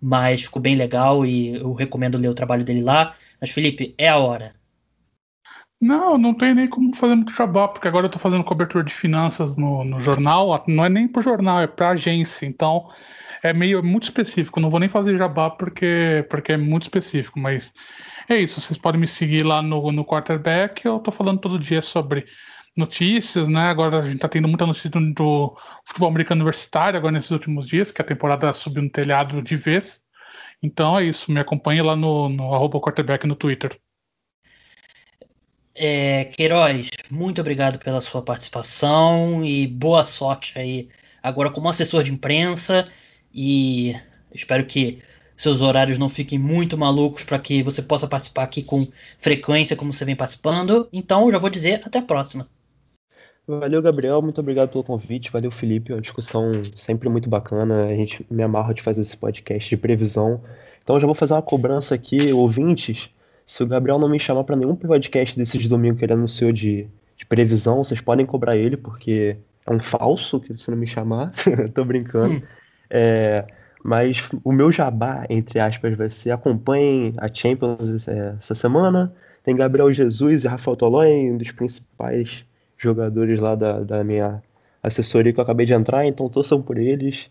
mas 0.00 0.42
ficou 0.42 0.60
bem 0.62 0.76
legal 0.76 1.24
e 1.26 1.56
eu 1.56 1.72
recomendo 1.72 2.18
ler 2.18 2.28
o 2.28 2.34
trabalho 2.34 2.64
dele 2.64 2.82
lá. 2.82 3.16
Mas, 3.40 3.50
Felipe, 3.50 3.94
é 3.98 4.08
a 4.08 4.18
hora. 4.18 4.57
Não, 5.80 6.18
não 6.18 6.34
tem 6.34 6.54
nem 6.54 6.68
como 6.68 6.94
fazer 6.96 7.14
muito 7.14 7.32
jabá, 7.32 7.68
porque 7.68 7.86
agora 7.86 8.06
eu 8.06 8.10
tô 8.10 8.18
fazendo 8.18 8.42
cobertura 8.42 8.82
de 8.82 8.92
finanças 8.92 9.56
no, 9.56 9.84
no 9.84 10.00
jornal. 10.00 10.64
Não 10.66 10.84
é 10.84 10.88
nem 10.88 11.06
pro 11.06 11.22
jornal, 11.22 11.60
é 11.62 11.66
pra 11.68 11.90
agência. 11.90 12.46
Então 12.46 12.88
é 13.42 13.52
meio 13.52 13.82
muito 13.82 14.04
específico. 14.04 14.60
Não 14.60 14.70
vou 14.70 14.80
nem 14.80 14.88
fazer 14.88 15.16
jabá 15.16 15.50
porque, 15.50 16.26
porque 16.28 16.52
é 16.52 16.56
muito 16.56 16.82
específico, 16.82 17.38
mas 17.38 17.72
é 18.28 18.36
isso. 18.36 18.60
Vocês 18.60 18.78
podem 18.78 19.00
me 19.00 19.06
seguir 19.06 19.44
lá 19.44 19.62
no, 19.62 19.92
no 19.92 20.04
quarterback. 20.04 20.84
Eu 20.84 20.98
tô 20.98 21.12
falando 21.12 21.40
todo 21.40 21.58
dia 21.58 21.80
sobre 21.80 22.26
notícias, 22.76 23.48
né? 23.48 23.68
Agora 23.68 24.00
a 24.00 24.02
gente 24.02 24.18
tá 24.18 24.28
tendo 24.28 24.48
muita 24.48 24.66
notícia 24.66 24.90
do, 24.90 25.00
do 25.14 25.56
futebol 25.84 26.08
americano 26.08 26.40
universitário 26.40 26.98
agora 26.98 27.12
nesses 27.12 27.30
últimos 27.30 27.66
dias, 27.66 27.92
que 27.92 28.02
a 28.02 28.04
temporada 28.04 28.52
subiu 28.52 28.82
no 28.82 28.90
telhado 28.90 29.40
de 29.42 29.56
vez. 29.56 30.00
Então 30.62 30.98
é 30.98 31.04
isso. 31.04 31.30
Me 31.32 31.40
acompanhe 31.40 31.82
lá 31.82 31.94
no, 31.94 32.28
no 32.28 32.52
arroba 32.54 32.80
quarterback 32.80 33.26
no 33.26 33.36
Twitter. 33.36 33.78
É, 35.80 36.24
Queiroz, 36.24 36.90
muito 37.08 37.40
obrigado 37.40 37.78
pela 37.78 38.00
sua 38.00 38.20
participação 38.20 39.44
e 39.44 39.64
boa 39.64 40.04
sorte 40.04 40.58
aí 40.58 40.88
agora 41.22 41.50
como 41.50 41.68
assessor 41.68 42.02
de 42.02 42.10
imprensa 42.10 42.88
e 43.32 43.94
espero 44.34 44.66
que 44.66 44.98
seus 45.36 45.62
horários 45.62 45.96
não 45.96 46.08
fiquem 46.08 46.36
muito 46.36 46.76
malucos 46.76 47.22
para 47.22 47.38
que 47.38 47.62
você 47.62 47.80
possa 47.80 48.08
participar 48.08 48.42
aqui 48.42 48.60
com 48.60 48.84
frequência 49.20 49.76
como 49.76 49.92
você 49.92 50.04
vem 50.04 50.16
participando. 50.16 50.88
Então, 50.92 51.30
já 51.30 51.38
vou 51.38 51.48
dizer 51.48 51.80
até 51.84 52.00
a 52.00 52.02
próxima. 52.02 52.48
Valeu, 53.46 53.80
Gabriel. 53.80 54.20
Muito 54.20 54.40
obrigado 54.40 54.70
pelo 54.70 54.82
convite. 54.82 55.30
Valeu, 55.30 55.52
Felipe. 55.52 55.92
Uma 55.92 56.02
discussão 56.02 56.50
sempre 56.74 57.08
muito 57.08 57.30
bacana. 57.30 57.84
A 57.84 57.94
gente 57.94 58.26
me 58.28 58.42
amarra 58.42 58.74
de 58.74 58.82
fazer 58.82 59.02
esse 59.02 59.16
podcast 59.16 59.70
de 59.70 59.76
previsão. 59.76 60.42
Então, 60.82 60.98
já 60.98 61.06
vou 61.06 61.14
fazer 61.14 61.34
uma 61.34 61.42
cobrança 61.42 61.94
aqui, 61.94 62.32
ouvintes. 62.32 63.08
Se 63.48 63.62
o 63.62 63.66
Gabriel 63.66 63.98
não 63.98 64.10
me 64.10 64.20
chamar 64.20 64.44
para 64.44 64.54
nenhum 64.54 64.76
podcast 64.76 65.34
desse 65.34 65.56
de 65.56 65.70
domingo 65.70 65.96
que 65.96 66.04
ele 66.04 66.12
anunciou 66.12 66.52
de, 66.52 66.86
de 67.16 67.24
previsão, 67.24 67.82
vocês 67.82 67.98
podem 67.98 68.26
cobrar 68.26 68.58
ele, 68.58 68.76
porque 68.76 69.38
é 69.66 69.72
um 69.72 69.80
falso 69.80 70.38
que 70.38 70.54
se 70.54 70.70
não 70.70 70.76
me 70.76 70.86
chamar. 70.86 71.32
Tô 71.72 71.82
brincando. 71.82 72.34
Hum. 72.34 72.42
É, 72.90 73.46
mas 73.82 74.28
o 74.44 74.52
meu 74.52 74.70
jabá, 74.70 75.24
entre 75.30 75.58
aspas, 75.58 75.96
vai 75.96 76.10
ser 76.10 76.30
acompanhem 76.30 77.14
a 77.16 77.32
Champions 77.32 78.06
é, 78.06 78.34
essa 78.38 78.54
semana. 78.54 79.10
Tem 79.42 79.56
Gabriel 79.56 79.90
Jesus 79.90 80.44
e 80.44 80.46
Rafael 80.46 80.76
Tolói, 80.76 81.30
um 81.30 81.38
dos 81.38 81.50
principais 81.50 82.44
jogadores 82.76 83.40
lá 83.40 83.54
da, 83.54 83.80
da 83.80 84.04
minha 84.04 84.42
assessoria 84.82 85.32
que 85.32 85.40
eu 85.40 85.42
acabei 85.42 85.64
de 85.64 85.72
entrar, 85.72 86.04
então 86.04 86.28
torçam 86.28 86.60
por 86.60 86.76
eles 86.76 87.30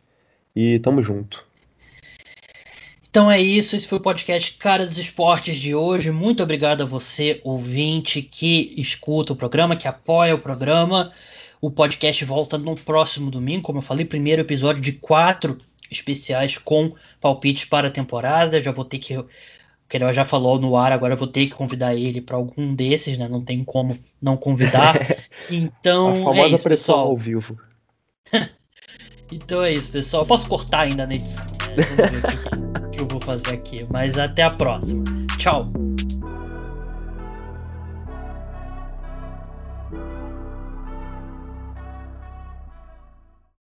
e 0.56 0.80
tamo 0.80 1.00
junto. 1.04 1.46
Então 3.18 3.32
é 3.32 3.42
isso, 3.42 3.76
esse 3.76 3.88
foi 3.88 3.98
o 3.98 4.02
podcast 4.02 4.54
Cara 4.60 4.86
dos 4.86 4.96
Esportes 4.96 5.56
de 5.56 5.74
hoje. 5.74 6.12
Muito 6.12 6.44
obrigado 6.44 6.84
a 6.84 6.86
você, 6.86 7.42
ouvinte, 7.44 8.22
que 8.22 8.76
escuta 8.78 9.34
o 9.34 9.36
programa, 9.36 9.76
que 9.76 9.88
apoia 9.88 10.36
o 10.36 10.40
programa. 10.40 11.12
O 11.60 11.72
podcast 11.72 12.24
volta 12.24 12.60
no 12.60 12.76
próximo 12.76 13.32
domingo, 13.32 13.64
como 13.64 13.80
eu 13.80 13.82
falei, 13.82 14.06
primeiro 14.06 14.44
episódio 14.44 14.80
de 14.84 14.92
quatro 14.92 15.58
especiais 15.90 16.60
com 16.60 16.94
palpites 17.20 17.66
para 17.66 17.88
a 17.88 17.92
temporada. 17.92 18.62
Já 18.62 18.72
vou 18.72 18.86
ter 18.86 19.00
que. 19.00 19.16
Que 19.90 19.98
ele 19.98 20.14
já 20.14 20.24
falou 20.24 20.60
no 20.60 20.78
ar, 20.78 20.92
agora 20.92 21.16
eu 21.16 21.18
vou 21.18 21.28
ter 21.28 21.48
que 21.48 21.56
convidar 21.56 21.96
ele 21.96 22.22
para 22.22 22.38
algum 22.38 22.76
desses, 22.76 23.18
né? 23.18 23.28
Não 23.28 23.44
tem 23.44 23.64
como 23.64 23.98
não 24.22 24.38
convidar. 24.38 24.96
Então. 25.50 26.12
a 26.12 26.16
famosa 26.18 26.40
é 26.40 26.48
isso, 26.50 26.64
pressão 26.64 26.96
pessoal. 26.96 27.08
ao 27.08 27.18
vivo. 27.18 27.58
então 29.32 29.64
é 29.64 29.74
isso, 29.74 29.92
pessoal. 29.92 30.22
Eu 30.22 30.28
posso 30.28 30.46
cortar 30.46 30.82
ainda 30.82 31.08
na 31.08 31.16
edição. 31.16 31.44
Né? 31.76 31.84
Vamos 31.96 32.12
ver 32.12 32.18
o 32.18 32.22
que, 32.22 32.78
que 32.98 33.04
eu 33.04 33.08
vou 33.08 33.22
fazer 33.22 33.54
aqui. 33.54 33.86
Mas 33.90 34.18
até 34.18 34.44
a 34.44 34.50
próxima. 34.50 35.04
Tchau. 35.38 35.72